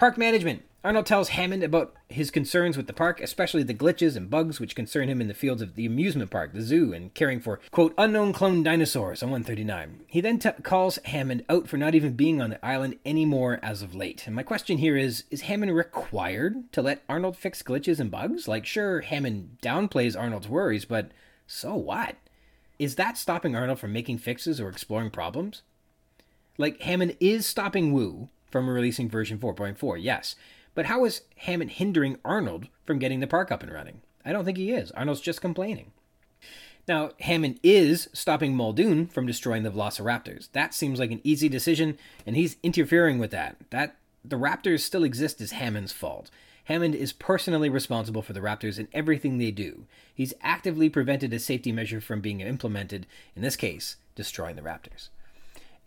Park 0.00 0.16
management. 0.16 0.62
Arnold 0.82 1.04
tells 1.04 1.28
Hammond 1.28 1.62
about 1.62 1.94
his 2.08 2.30
concerns 2.30 2.74
with 2.74 2.86
the 2.86 2.94
park, 2.94 3.20
especially 3.20 3.62
the 3.62 3.74
glitches 3.74 4.16
and 4.16 4.30
bugs 4.30 4.58
which 4.58 4.74
concern 4.74 5.10
him 5.10 5.20
in 5.20 5.28
the 5.28 5.34
fields 5.34 5.60
of 5.60 5.74
the 5.74 5.84
amusement 5.84 6.30
park, 6.30 6.54
the 6.54 6.62
zoo, 6.62 6.94
and 6.94 7.12
caring 7.12 7.38
for, 7.38 7.60
quote, 7.70 7.92
unknown 7.98 8.32
clone 8.32 8.62
dinosaurs 8.62 9.22
on 9.22 9.28
139. 9.28 10.04
He 10.06 10.22
then 10.22 10.38
t- 10.38 10.52
calls 10.62 10.98
Hammond 11.04 11.44
out 11.50 11.68
for 11.68 11.76
not 11.76 11.94
even 11.94 12.14
being 12.14 12.40
on 12.40 12.48
the 12.48 12.64
island 12.64 12.98
anymore 13.04 13.60
as 13.62 13.82
of 13.82 13.94
late. 13.94 14.26
And 14.26 14.34
my 14.34 14.42
question 14.42 14.78
here 14.78 14.96
is 14.96 15.24
Is 15.30 15.42
Hammond 15.42 15.76
required 15.76 16.72
to 16.72 16.80
let 16.80 17.02
Arnold 17.06 17.36
fix 17.36 17.62
glitches 17.62 18.00
and 18.00 18.10
bugs? 18.10 18.48
Like, 18.48 18.64
sure, 18.64 19.02
Hammond 19.02 19.58
downplays 19.60 20.18
Arnold's 20.18 20.48
worries, 20.48 20.86
but 20.86 21.10
so 21.46 21.74
what? 21.74 22.16
Is 22.78 22.94
that 22.94 23.18
stopping 23.18 23.54
Arnold 23.54 23.78
from 23.78 23.92
making 23.92 24.16
fixes 24.16 24.62
or 24.62 24.70
exploring 24.70 25.10
problems? 25.10 25.60
Like, 26.56 26.80
Hammond 26.80 27.18
is 27.20 27.44
stopping 27.44 27.92
Wu 27.92 28.30
from 28.50 28.68
releasing 28.68 29.08
version 29.08 29.38
4.4, 29.38 29.98
yes. 30.00 30.36
But 30.74 30.86
how 30.86 31.04
is 31.04 31.22
Hammond 31.36 31.72
hindering 31.72 32.18
Arnold 32.24 32.68
from 32.84 32.98
getting 32.98 33.20
the 33.20 33.26
park 33.26 33.50
up 33.50 33.62
and 33.62 33.72
running? 33.72 34.02
I 34.24 34.32
don't 34.32 34.44
think 34.44 34.58
he 34.58 34.72
is. 34.72 34.90
Arnold's 34.92 35.20
just 35.20 35.40
complaining. 35.40 35.92
Now, 36.88 37.10
Hammond 37.20 37.60
is 37.62 38.08
stopping 38.12 38.54
Muldoon 38.54 39.06
from 39.06 39.26
destroying 39.26 39.62
the 39.62 39.70
Velociraptors. 39.70 40.48
That 40.52 40.74
seems 40.74 40.98
like 40.98 41.10
an 41.10 41.20
easy 41.22 41.48
decision, 41.48 41.98
and 42.26 42.36
he's 42.36 42.56
interfering 42.62 43.18
with 43.18 43.30
that. 43.30 43.56
That 43.70 43.96
the 44.24 44.36
Raptors 44.36 44.80
still 44.80 45.04
exist 45.04 45.40
is 45.40 45.52
Hammond's 45.52 45.92
fault. 45.92 46.30
Hammond 46.64 46.94
is 46.94 47.12
personally 47.12 47.68
responsible 47.68 48.22
for 48.22 48.32
the 48.32 48.40
Raptors 48.40 48.78
and 48.78 48.88
everything 48.92 49.38
they 49.38 49.50
do. 49.50 49.86
He's 50.14 50.34
actively 50.40 50.88
prevented 50.88 51.32
a 51.32 51.38
safety 51.38 51.72
measure 51.72 52.00
from 52.00 52.20
being 52.20 52.40
implemented, 52.40 53.06
in 53.34 53.42
this 53.42 53.56
case, 53.56 53.96
destroying 54.14 54.56
the 54.56 54.62
Raptors. 54.62 55.08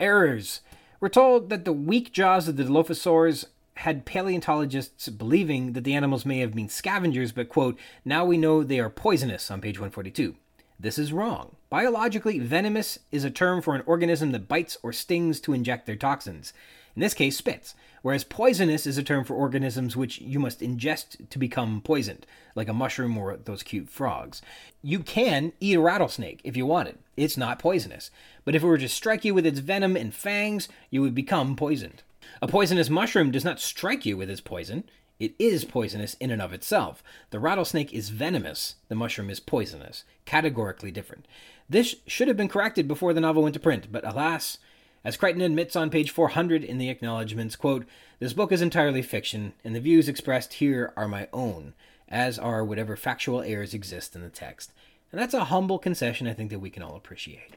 Errors. 0.00 0.60
We're 1.00 1.08
told 1.08 1.50
that 1.50 1.64
the 1.64 1.72
weak 1.72 2.12
jaws 2.12 2.48
of 2.48 2.56
the 2.56 2.64
Dilophosaurs 2.64 3.46
had 3.78 4.04
paleontologists 4.04 5.08
believing 5.08 5.72
that 5.72 5.84
the 5.84 5.94
animals 5.94 6.24
may 6.24 6.38
have 6.38 6.54
been 6.54 6.68
scavengers, 6.68 7.32
but, 7.32 7.48
quote, 7.48 7.78
now 8.04 8.24
we 8.24 8.38
know 8.38 8.62
they 8.62 8.78
are 8.78 8.90
poisonous 8.90 9.50
on 9.50 9.60
page 9.60 9.78
142. 9.78 10.36
This 10.78 10.98
is 10.98 11.12
wrong. 11.12 11.56
Biologically, 11.70 12.38
venomous 12.38 12.98
is 13.10 13.24
a 13.24 13.30
term 13.30 13.62
for 13.62 13.74
an 13.74 13.82
organism 13.86 14.32
that 14.32 14.48
bites 14.48 14.76
or 14.82 14.92
stings 14.92 15.40
to 15.40 15.52
inject 15.52 15.86
their 15.86 15.96
toxins. 15.96 16.52
In 16.94 17.00
this 17.00 17.14
case, 17.14 17.36
spits. 17.36 17.74
Whereas 18.04 18.22
poisonous 18.22 18.86
is 18.86 18.98
a 18.98 19.02
term 19.02 19.24
for 19.24 19.32
organisms 19.32 19.96
which 19.96 20.20
you 20.20 20.38
must 20.38 20.60
ingest 20.60 21.30
to 21.30 21.38
become 21.38 21.80
poisoned, 21.80 22.26
like 22.54 22.68
a 22.68 22.74
mushroom 22.74 23.16
or 23.16 23.34
those 23.38 23.62
cute 23.62 23.88
frogs. 23.88 24.42
You 24.82 24.98
can 24.98 25.54
eat 25.58 25.78
a 25.78 25.80
rattlesnake 25.80 26.42
if 26.44 26.54
you 26.54 26.66
wanted. 26.66 26.98
It's 27.16 27.38
not 27.38 27.58
poisonous. 27.58 28.10
But 28.44 28.54
if 28.54 28.62
it 28.62 28.66
were 28.66 28.76
to 28.76 28.90
strike 28.90 29.24
you 29.24 29.32
with 29.32 29.46
its 29.46 29.60
venom 29.60 29.96
and 29.96 30.12
fangs, 30.12 30.68
you 30.90 31.00
would 31.00 31.14
become 31.14 31.56
poisoned. 31.56 32.02
A 32.42 32.46
poisonous 32.46 32.90
mushroom 32.90 33.30
does 33.30 33.42
not 33.42 33.58
strike 33.58 34.04
you 34.04 34.18
with 34.18 34.28
its 34.28 34.42
poison. 34.42 34.84
It 35.18 35.34
is 35.38 35.64
poisonous 35.64 36.12
in 36.20 36.30
and 36.30 36.42
of 36.42 36.52
itself. 36.52 37.02
The 37.30 37.40
rattlesnake 37.40 37.94
is 37.94 38.10
venomous. 38.10 38.74
The 38.88 38.96
mushroom 38.96 39.30
is 39.30 39.40
poisonous. 39.40 40.04
Categorically 40.26 40.90
different. 40.90 41.26
This 41.70 41.94
should 42.06 42.28
have 42.28 42.36
been 42.36 42.48
corrected 42.48 42.86
before 42.86 43.14
the 43.14 43.22
novel 43.22 43.42
went 43.42 43.54
to 43.54 43.60
print, 43.60 43.90
but 43.90 44.06
alas, 44.06 44.58
as 45.04 45.18
Crichton 45.18 45.42
admits 45.42 45.76
on 45.76 45.90
page 45.90 46.10
400 46.10 46.64
in 46.64 46.78
the 46.78 46.88
acknowledgments, 46.88 47.56
quote, 47.56 47.84
This 48.20 48.32
book 48.32 48.50
is 48.50 48.62
entirely 48.62 49.02
fiction, 49.02 49.52
and 49.62 49.74
the 49.74 49.80
views 49.80 50.08
expressed 50.08 50.54
here 50.54 50.92
are 50.96 51.06
my 51.06 51.28
own, 51.32 51.74
as 52.08 52.38
are 52.38 52.64
whatever 52.64 52.96
factual 52.96 53.42
errors 53.42 53.74
exist 53.74 54.16
in 54.16 54.22
the 54.22 54.30
text. 54.30 54.72
And 55.12 55.20
that's 55.20 55.34
a 55.34 55.44
humble 55.44 55.78
concession 55.78 56.26
I 56.26 56.32
think 56.32 56.50
that 56.50 56.58
we 56.58 56.70
can 56.70 56.82
all 56.82 56.96
appreciate. 56.96 57.56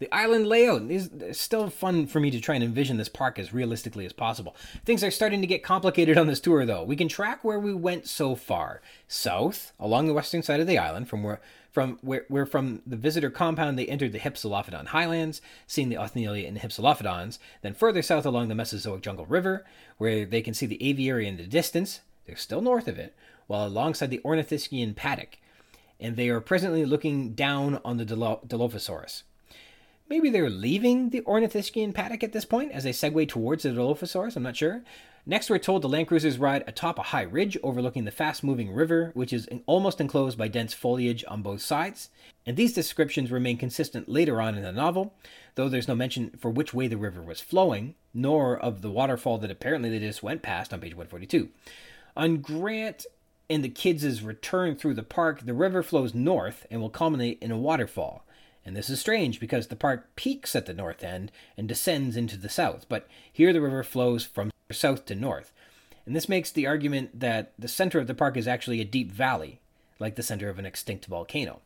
The 0.00 0.12
island 0.14 0.46
layout 0.46 0.90
is 0.90 1.10
still 1.32 1.68
fun 1.68 2.06
for 2.06 2.20
me 2.20 2.30
to 2.30 2.40
try 2.40 2.54
and 2.54 2.64
envision 2.64 2.96
this 2.96 3.10
park 3.10 3.38
as 3.38 3.52
realistically 3.52 4.06
as 4.06 4.14
possible. 4.14 4.56
Things 4.86 5.04
are 5.04 5.10
starting 5.10 5.42
to 5.42 5.46
get 5.46 5.62
complicated 5.62 6.16
on 6.16 6.26
this 6.26 6.40
tour, 6.40 6.64
though. 6.64 6.82
We 6.82 6.96
can 6.96 7.06
track 7.06 7.44
where 7.44 7.60
we 7.60 7.74
went 7.74 8.06
so 8.06 8.34
far. 8.34 8.80
South, 9.06 9.72
along 9.78 10.06
the 10.06 10.14
western 10.14 10.42
side 10.42 10.60
of 10.60 10.66
the 10.66 10.78
island, 10.78 11.08
from 11.08 11.22
where 11.22 11.42
From 11.70 11.98
where, 12.02 12.24
where 12.28 12.46
from 12.46 12.82
the 12.84 12.96
visitor 12.96 13.30
compound 13.30 13.78
they 13.78 13.86
entered 13.86 14.12
the 14.12 14.18
Hypsilophodon 14.18 14.86
highlands, 14.86 15.40
seeing 15.68 15.88
the 15.88 15.96
Othnielia 15.96 16.48
and 16.48 16.58
Hypsilophodons, 16.58 17.38
then 17.62 17.74
further 17.74 18.02
south 18.02 18.26
along 18.26 18.48
the 18.48 18.56
Mesozoic 18.56 19.02
Jungle 19.02 19.26
River, 19.26 19.64
where 19.96 20.24
they 20.24 20.42
can 20.42 20.52
see 20.52 20.66
the 20.66 20.82
aviary 20.84 21.28
in 21.28 21.36
the 21.36 21.46
distance, 21.46 22.00
they're 22.26 22.36
still 22.36 22.60
north 22.60 22.88
of 22.88 22.98
it, 22.98 23.14
while 23.46 23.66
alongside 23.66 24.10
the 24.10 24.20
Ornithischian 24.24 24.96
paddock, 24.96 25.38
and 26.00 26.16
they 26.16 26.28
are 26.28 26.40
presently 26.40 26.84
looking 26.84 27.34
down 27.34 27.80
on 27.84 27.98
the 27.98 28.06
Dilophosaurus. 28.06 29.22
Maybe 30.10 30.28
they're 30.28 30.50
leaving 30.50 31.10
the 31.10 31.20
Ornithischian 31.20 31.94
paddock 31.94 32.24
at 32.24 32.32
this 32.32 32.44
point 32.44 32.72
as 32.72 32.82
they 32.82 32.90
segue 32.90 33.28
towards 33.28 33.62
the 33.62 33.68
Dilophosaurus, 33.68 34.34
I'm 34.34 34.42
not 34.42 34.56
sure. 34.56 34.82
Next, 35.24 35.48
we're 35.48 35.58
told 35.58 35.82
the 35.82 35.88
land 35.88 36.08
cruisers 36.08 36.36
ride 36.36 36.64
atop 36.66 36.98
a 36.98 37.02
high 37.02 37.22
ridge 37.22 37.56
overlooking 37.62 38.06
the 38.06 38.10
fast 38.10 38.42
moving 38.42 38.72
river, 38.72 39.12
which 39.14 39.32
is 39.32 39.48
almost 39.66 40.00
enclosed 40.00 40.36
by 40.36 40.48
dense 40.48 40.74
foliage 40.74 41.24
on 41.28 41.42
both 41.42 41.60
sides. 41.60 42.10
And 42.44 42.56
these 42.56 42.72
descriptions 42.72 43.30
remain 43.30 43.56
consistent 43.56 44.08
later 44.08 44.40
on 44.40 44.56
in 44.56 44.64
the 44.64 44.72
novel, 44.72 45.14
though 45.54 45.68
there's 45.68 45.86
no 45.86 45.94
mention 45.94 46.30
for 46.30 46.50
which 46.50 46.74
way 46.74 46.88
the 46.88 46.96
river 46.96 47.22
was 47.22 47.40
flowing, 47.40 47.94
nor 48.12 48.58
of 48.58 48.82
the 48.82 48.90
waterfall 48.90 49.38
that 49.38 49.50
apparently 49.52 49.90
they 49.90 50.00
just 50.00 50.24
went 50.24 50.42
past 50.42 50.72
on 50.72 50.80
page 50.80 50.96
142. 50.96 51.50
On 52.16 52.38
Grant 52.38 53.06
and 53.48 53.62
the 53.62 53.68
kids' 53.68 54.24
return 54.24 54.74
through 54.74 54.94
the 54.94 55.04
park, 55.04 55.46
the 55.46 55.54
river 55.54 55.84
flows 55.84 56.14
north 56.14 56.66
and 56.68 56.80
will 56.80 56.90
culminate 56.90 57.38
in 57.40 57.52
a 57.52 57.58
waterfall. 57.58 58.24
And 58.64 58.76
this 58.76 58.90
is 58.90 59.00
strange 59.00 59.40
because 59.40 59.66
the 59.66 59.76
park 59.76 60.14
peaks 60.16 60.54
at 60.54 60.66
the 60.66 60.74
north 60.74 61.02
end 61.02 61.32
and 61.56 61.66
descends 61.66 62.16
into 62.16 62.36
the 62.36 62.48
south, 62.48 62.86
but 62.88 63.08
here 63.32 63.52
the 63.52 63.60
river 63.60 63.82
flows 63.82 64.24
from 64.24 64.50
south 64.70 65.06
to 65.06 65.14
north. 65.14 65.52
And 66.06 66.14
this 66.14 66.28
makes 66.28 66.50
the 66.50 66.66
argument 66.66 67.20
that 67.20 67.52
the 67.58 67.68
center 67.68 67.98
of 67.98 68.06
the 68.06 68.14
park 68.14 68.36
is 68.36 68.48
actually 68.48 68.80
a 68.80 68.84
deep 68.84 69.10
valley, 69.12 69.60
like 69.98 70.16
the 70.16 70.22
center 70.22 70.48
of 70.48 70.58
an 70.58 70.66
extinct 70.66 71.06
volcano. 71.06 71.60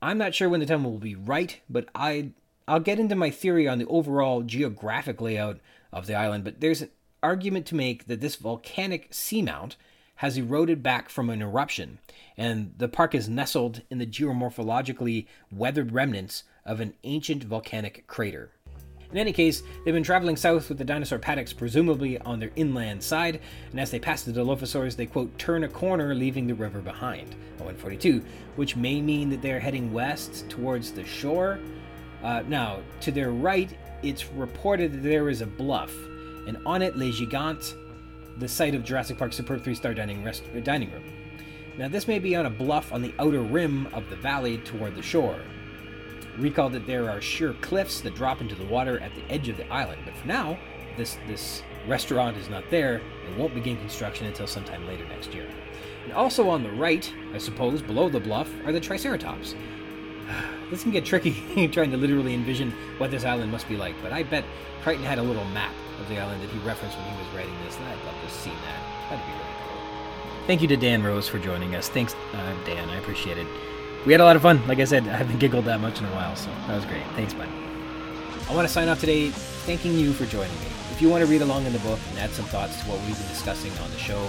I'm 0.00 0.18
not 0.18 0.34
sure 0.34 0.48
when 0.48 0.60
the 0.60 0.66
time 0.66 0.84
will 0.84 0.98
be 0.98 1.14
right, 1.14 1.60
but 1.68 1.88
I 1.94 2.30
I'll 2.66 2.80
get 2.80 2.98
into 2.98 3.14
my 3.14 3.30
theory 3.30 3.66
on 3.66 3.78
the 3.78 3.86
overall 3.86 4.42
geographic 4.42 5.20
layout 5.20 5.58
of 5.92 6.06
the 6.06 6.14
island, 6.14 6.44
but 6.44 6.60
there's 6.60 6.82
an 6.82 6.90
argument 7.22 7.66
to 7.66 7.74
make 7.74 8.06
that 8.06 8.20
this 8.20 8.36
volcanic 8.36 9.10
seamount 9.10 9.76
has 10.16 10.36
eroded 10.36 10.82
back 10.82 11.08
from 11.08 11.30
an 11.30 11.42
eruption, 11.42 11.98
and 12.36 12.74
the 12.78 12.88
park 12.88 13.14
is 13.14 13.28
nestled 13.28 13.82
in 13.90 13.98
the 13.98 14.06
geomorphologically 14.06 15.26
weathered 15.50 15.92
remnants 15.92 16.44
of 16.64 16.80
an 16.80 16.94
ancient 17.04 17.44
volcanic 17.44 18.06
crater. 18.06 18.50
In 19.12 19.18
any 19.18 19.32
case, 19.32 19.62
they've 19.84 19.92
been 19.92 20.02
traveling 20.02 20.36
south 20.36 20.70
with 20.70 20.78
the 20.78 20.84
dinosaur 20.84 21.18
paddocks 21.18 21.52
presumably 21.52 22.18
on 22.20 22.40
their 22.40 22.50
inland 22.56 23.02
side, 23.02 23.40
and 23.70 23.78
as 23.78 23.90
they 23.90 23.98
pass 23.98 24.22
the 24.22 24.32
Dilophosaurs, 24.32 24.96
they 24.96 25.04
quote, 25.04 25.36
turn 25.38 25.64
a 25.64 25.68
corner, 25.68 26.14
leaving 26.14 26.46
the 26.46 26.54
river 26.54 26.80
behind, 26.80 27.34
142, 27.58 28.24
which 28.56 28.74
may 28.74 29.02
mean 29.02 29.28
that 29.28 29.42
they're 29.42 29.60
heading 29.60 29.92
west 29.92 30.48
towards 30.48 30.92
the 30.92 31.04
shore. 31.04 31.58
Uh, 32.22 32.42
now, 32.48 32.78
to 33.00 33.12
their 33.12 33.32
right, 33.32 33.76
it's 34.02 34.28
reported 34.28 34.92
that 34.92 35.02
there 35.02 35.28
is 35.28 35.42
a 35.42 35.46
bluff, 35.46 35.94
and 36.46 36.56
on 36.64 36.80
it, 36.80 36.96
Les 36.96 37.12
Gigantes 37.12 37.74
the 38.38 38.48
site 38.48 38.74
of 38.74 38.84
Jurassic 38.84 39.18
Park's 39.18 39.36
superb 39.36 39.62
three-star 39.62 39.94
dining, 39.94 40.24
rest- 40.24 40.44
dining 40.64 40.90
room. 40.90 41.04
Now, 41.78 41.88
this 41.88 42.06
may 42.06 42.18
be 42.18 42.36
on 42.36 42.46
a 42.46 42.50
bluff 42.50 42.92
on 42.92 43.02
the 43.02 43.14
outer 43.18 43.40
rim 43.40 43.86
of 43.94 44.08
the 44.10 44.16
valley 44.16 44.58
toward 44.58 44.94
the 44.94 45.02
shore. 45.02 45.40
Recall 46.38 46.70
that 46.70 46.86
there 46.86 47.10
are 47.10 47.20
sheer 47.20 47.54
cliffs 47.60 48.00
that 48.02 48.14
drop 48.14 48.40
into 48.40 48.54
the 48.54 48.64
water 48.64 48.98
at 49.00 49.14
the 49.14 49.22
edge 49.30 49.48
of 49.48 49.56
the 49.56 49.70
island, 49.72 50.02
but 50.04 50.16
for 50.16 50.26
now, 50.26 50.58
this 50.96 51.18
this 51.26 51.62
restaurant 51.86 52.36
is 52.36 52.48
not 52.48 52.64
there 52.70 53.00
and 53.26 53.36
won't 53.36 53.54
begin 53.54 53.76
construction 53.78 54.26
until 54.26 54.46
sometime 54.46 54.86
later 54.86 55.04
next 55.08 55.34
year. 55.34 55.46
And 56.04 56.12
also 56.12 56.48
on 56.48 56.62
the 56.62 56.70
right, 56.70 57.12
I 57.34 57.38
suppose, 57.38 57.82
below 57.82 58.08
the 58.08 58.20
bluff, 58.20 58.50
are 58.64 58.72
the 58.72 58.80
Triceratops. 58.80 59.54
This 60.70 60.84
can 60.84 60.90
get 60.90 61.04
tricky 61.04 61.68
trying 61.72 61.90
to 61.90 61.98
literally 61.98 62.32
envision 62.32 62.72
what 62.96 63.10
this 63.10 63.26
island 63.26 63.52
must 63.52 63.68
be 63.68 63.76
like, 63.76 63.94
but 64.02 64.10
I 64.10 64.22
bet 64.22 64.42
Crichton 64.82 65.04
had 65.04 65.18
a 65.18 65.22
little 65.22 65.44
map 65.46 65.74
of 66.00 66.08
the 66.08 66.18
island 66.18 66.42
that 66.42 66.48
he 66.48 66.58
referenced 66.60 66.96
when 66.96 67.06
he 67.10 67.18
was 67.18 67.34
writing 67.34 67.54
this, 67.66 67.76
and 67.76 67.84
I'd 68.32 68.38
love 68.38 68.44
to 68.44 68.50
see 68.50 68.50
that. 68.50 69.10
That'd 69.10 69.26
be 69.26 69.32
really 69.32 69.44
cool. 69.68 70.46
Thank 70.46 70.62
you 70.62 70.68
to 70.68 70.76
Dan 70.76 71.02
Rose 71.02 71.28
for 71.28 71.38
joining 71.38 71.74
us. 71.74 71.88
Thanks, 71.88 72.14
uh, 72.32 72.54
Dan. 72.64 72.88
I 72.88 72.96
appreciate 72.96 73.38
it. 73.38 73.46
We 74.06 74.12
had 74.12 74.20
a 74.20 74.24
lot 74.24 74.36
of 74.36 74.42
fun. 74.42 74.66
Like 74.66 74.80
I 74.80 74.84
said, 74.84 75.06
I 75.06 75.16
haven't 75.16 75.38
giggled 75.38 75.64
that 75.66 75.80
much 75.80 76.00
in 76.00 76.06
a 76.06 76.10
while, 76.10 76.34
so 76.34 76.50
that 76.66 76.74
was 76.74 76.84
great. 76.86 77.04
Thanks, 77.14 77.34
bud. 77.34 77.48
I 78.48 78.54
want 78.54 78.66
to 78.66 78.72
sign 78.72 78.88
off 78.88 79.00
today 79.00 79.28
thanking 79.30 79.94
you 79.94 80.12
for 80.12 80.26
joining 80.26 80.54
me. 80.60 80.66
If 80.90 81.00
you 81.00 81.08
want 81.08 81.24
to 81.24 81.30
read 81.30 81.42
along 81.42 81.66
in 81.66 81.72
the 81.72 81.78
book 81.80 82.00
and 82.10 82.18
add 82.18 82.30
some 82.30 82.44
thoughts 82.46 82.82
to 82.82 82.90
what 82.90 82.98
we've 83.06 83.16
been 83.16 83.28
discussing 83.28 83.72
on 83.78 83.90
the 83.90 83.98
show, 83.98 84.28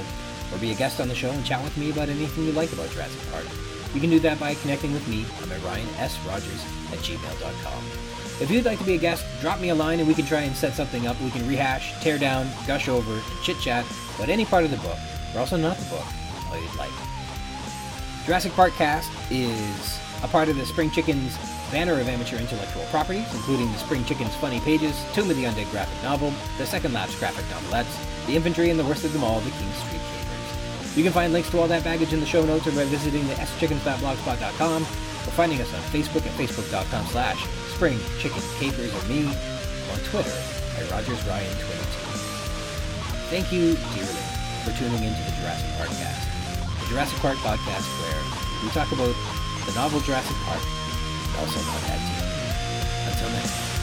or 0.51 0.57
be 0.59 0.71
a 0.71 0.75
guest 0.75 1.01
on 1.01 1.07
the 1.07 1.15
show 1.15 1.31
and 1.31 1.43
chat 1.45 1.63
with 1.63 1.75
me 1.77 1.89
about 1.91 2.09
anything 2.09 2.45
you 2.45 2.51
like 2.51 2.71
about 2.71 2.89
Jurassic 2.91 3.19
Park, 3.31 3.45
you 3.93 4.01
can 4.01 4.09
do 4.09 4.19
that 4.19 4.39
by 4.39 4.53
connecting 4.55 4.93
with 4.93 5.07
me. 5.07 5.25
I'm 5.41 5.51
at 5.51 5.63
Ryan 5.63 5.87
S. 5.97 6.19
Rogers 6.25 6.63
at 6.91 6.99
gmail.com. 6.99 8.02
If 8.41 8.49
you'd 8.49 8.65
like 8.65 8.79
to 8.79 8.83
be 8.83 8.95
a 8.95 8.97
guest, 8.97 9.25
drop 9.41 9.59
me 9.59 9.69
a 9.69 9.75
line 9.75 9.99
and 9.99 10.07
we 10.07 10.13
can 10.13 10.25
try 10.25 10.41
and 10.41 10.55
set 10.55 10.73
something 10.73 11.07
up. 11.07 11.19
We 11.21 11.29
can 11.31 11.47
rehash, 11.47 11.93
tear 12.01 12.17
down, 12.17 12.47
gush 12.67 12.89
over, 12.89 13.21
chit 13.43 13.59
chat 13.59 13.85
about 14.15 14.29
any 14.29 14.45
part 14.45 14.65
of 14.65 14.71
the 14.71 14.77
book, 14.77 14.97
or 15.33 15.39
also 15.39 15.57
not 15.57 15.77
the 15.77 15.89
book, 15.89 16.05
all 16.49 16.59
you'd 16.59 16.75
like. 16.75 16.91
Jurassic 18.25 18.53
Park 18.53 18.73
Cast 18.73 19.11
is 19.29 19.99
a 20.23 20.27
part 20.27 20.49
of 20.49 20.55
the 20.55 20.65
Spring 20.65 20.89
Chickens 20.89 21.37
banner 21.71 21.99
of 21.99 22.07
amateur 22.07 22.37
intellectual 22.37 22.83
properties, 22.85 23.31
including 23.33 23.71
the 23.71 23.77
Spring 23.79 24.05
Chickens 24.05 24.35
Funny 24.35 24.59
Pages, 24.61 25.03
Tomb 25.13 25.29
of 25.29 25.35
the 25.35 25.43
Undead 25.43 25.69
graphic 25.71 26.01
novel, 26.03 26.33
the 26.57 26.65
Second 26.65 26.93
Lapse 26.93 27.17
graphic 27.19 27.45
novelettes, 27.45 28.25
The 28.27 28.35
Infantry, 28.35 28.69
and 28.69 28.79
the 28.79 28.85
worst 28.85 29.03
of 29.03 29.11
them 29.11 29.23
all, 29.23 29.39
the 29.41 29.51
King 29.51 29.71
Street 29.73 30.01
Capers. 30.01 30.97
You 30.97 31.03
can 31.03 31.11
find 31.11 31.33
links 31.33 31.49
to 31.49 31.59
all 31.59 31.67
that 31.67 31.83
baggage 31.83 32.13
in 32.13 32.19
the 32.19 32.25
show 32.25 32.45
notes 32.45 32.67
or 32.67 32.71
by 32.71 32.85
visiting 32.85 33.27
the 33.27 33.33
schickens.blogspot.com 33.33 34.81
or 34.83 35.31
finding 35.35 35.59
us 35.61 35.73
on 35.73 35.81
Facebook 35.81 36.25
at 36.25 36.31
facebook.com 36.37 37.05
slash 37.07 37.47
spring 37.83 37.99
chicken 38.17 38.41
capers 38.59 38.95
or 38.95 39.03
me 39.09 39.27
on 39.27 39.99
Twitter 40.07 40.31
at 40.79 40.87
RogersRyan22. 40.87 41.99
Thank 43.27 43.51
you 43.51 43.75
dearly 43.91 44.23
for 44.63 44.71
tuning 44.79 45.03
into 45.03 45.21
the 45.23 45.35
Jurassic 45.41 45.69
Park 45.75 45.89
cast, 45.89 46.79
the 46.79 46.87
Jurassic 46.87 47.19
Park 47.19 47.35
podcast 47.39 47.83
where 47.99 48.23
we 48.63 48.69
talk 48.69 48.89
about 48.93 49.13
the 49.65 49.73
novel 49.73 49.99
Jurassic 49.99 50.37
Park, 50.45 50.63
also 51.41 51.59
not 51.59 51.81
that 51.91 51.99
deep. 52.07 53.11
Until 53.11 53.29
next 53.31 53.51
time. 53.51 53.73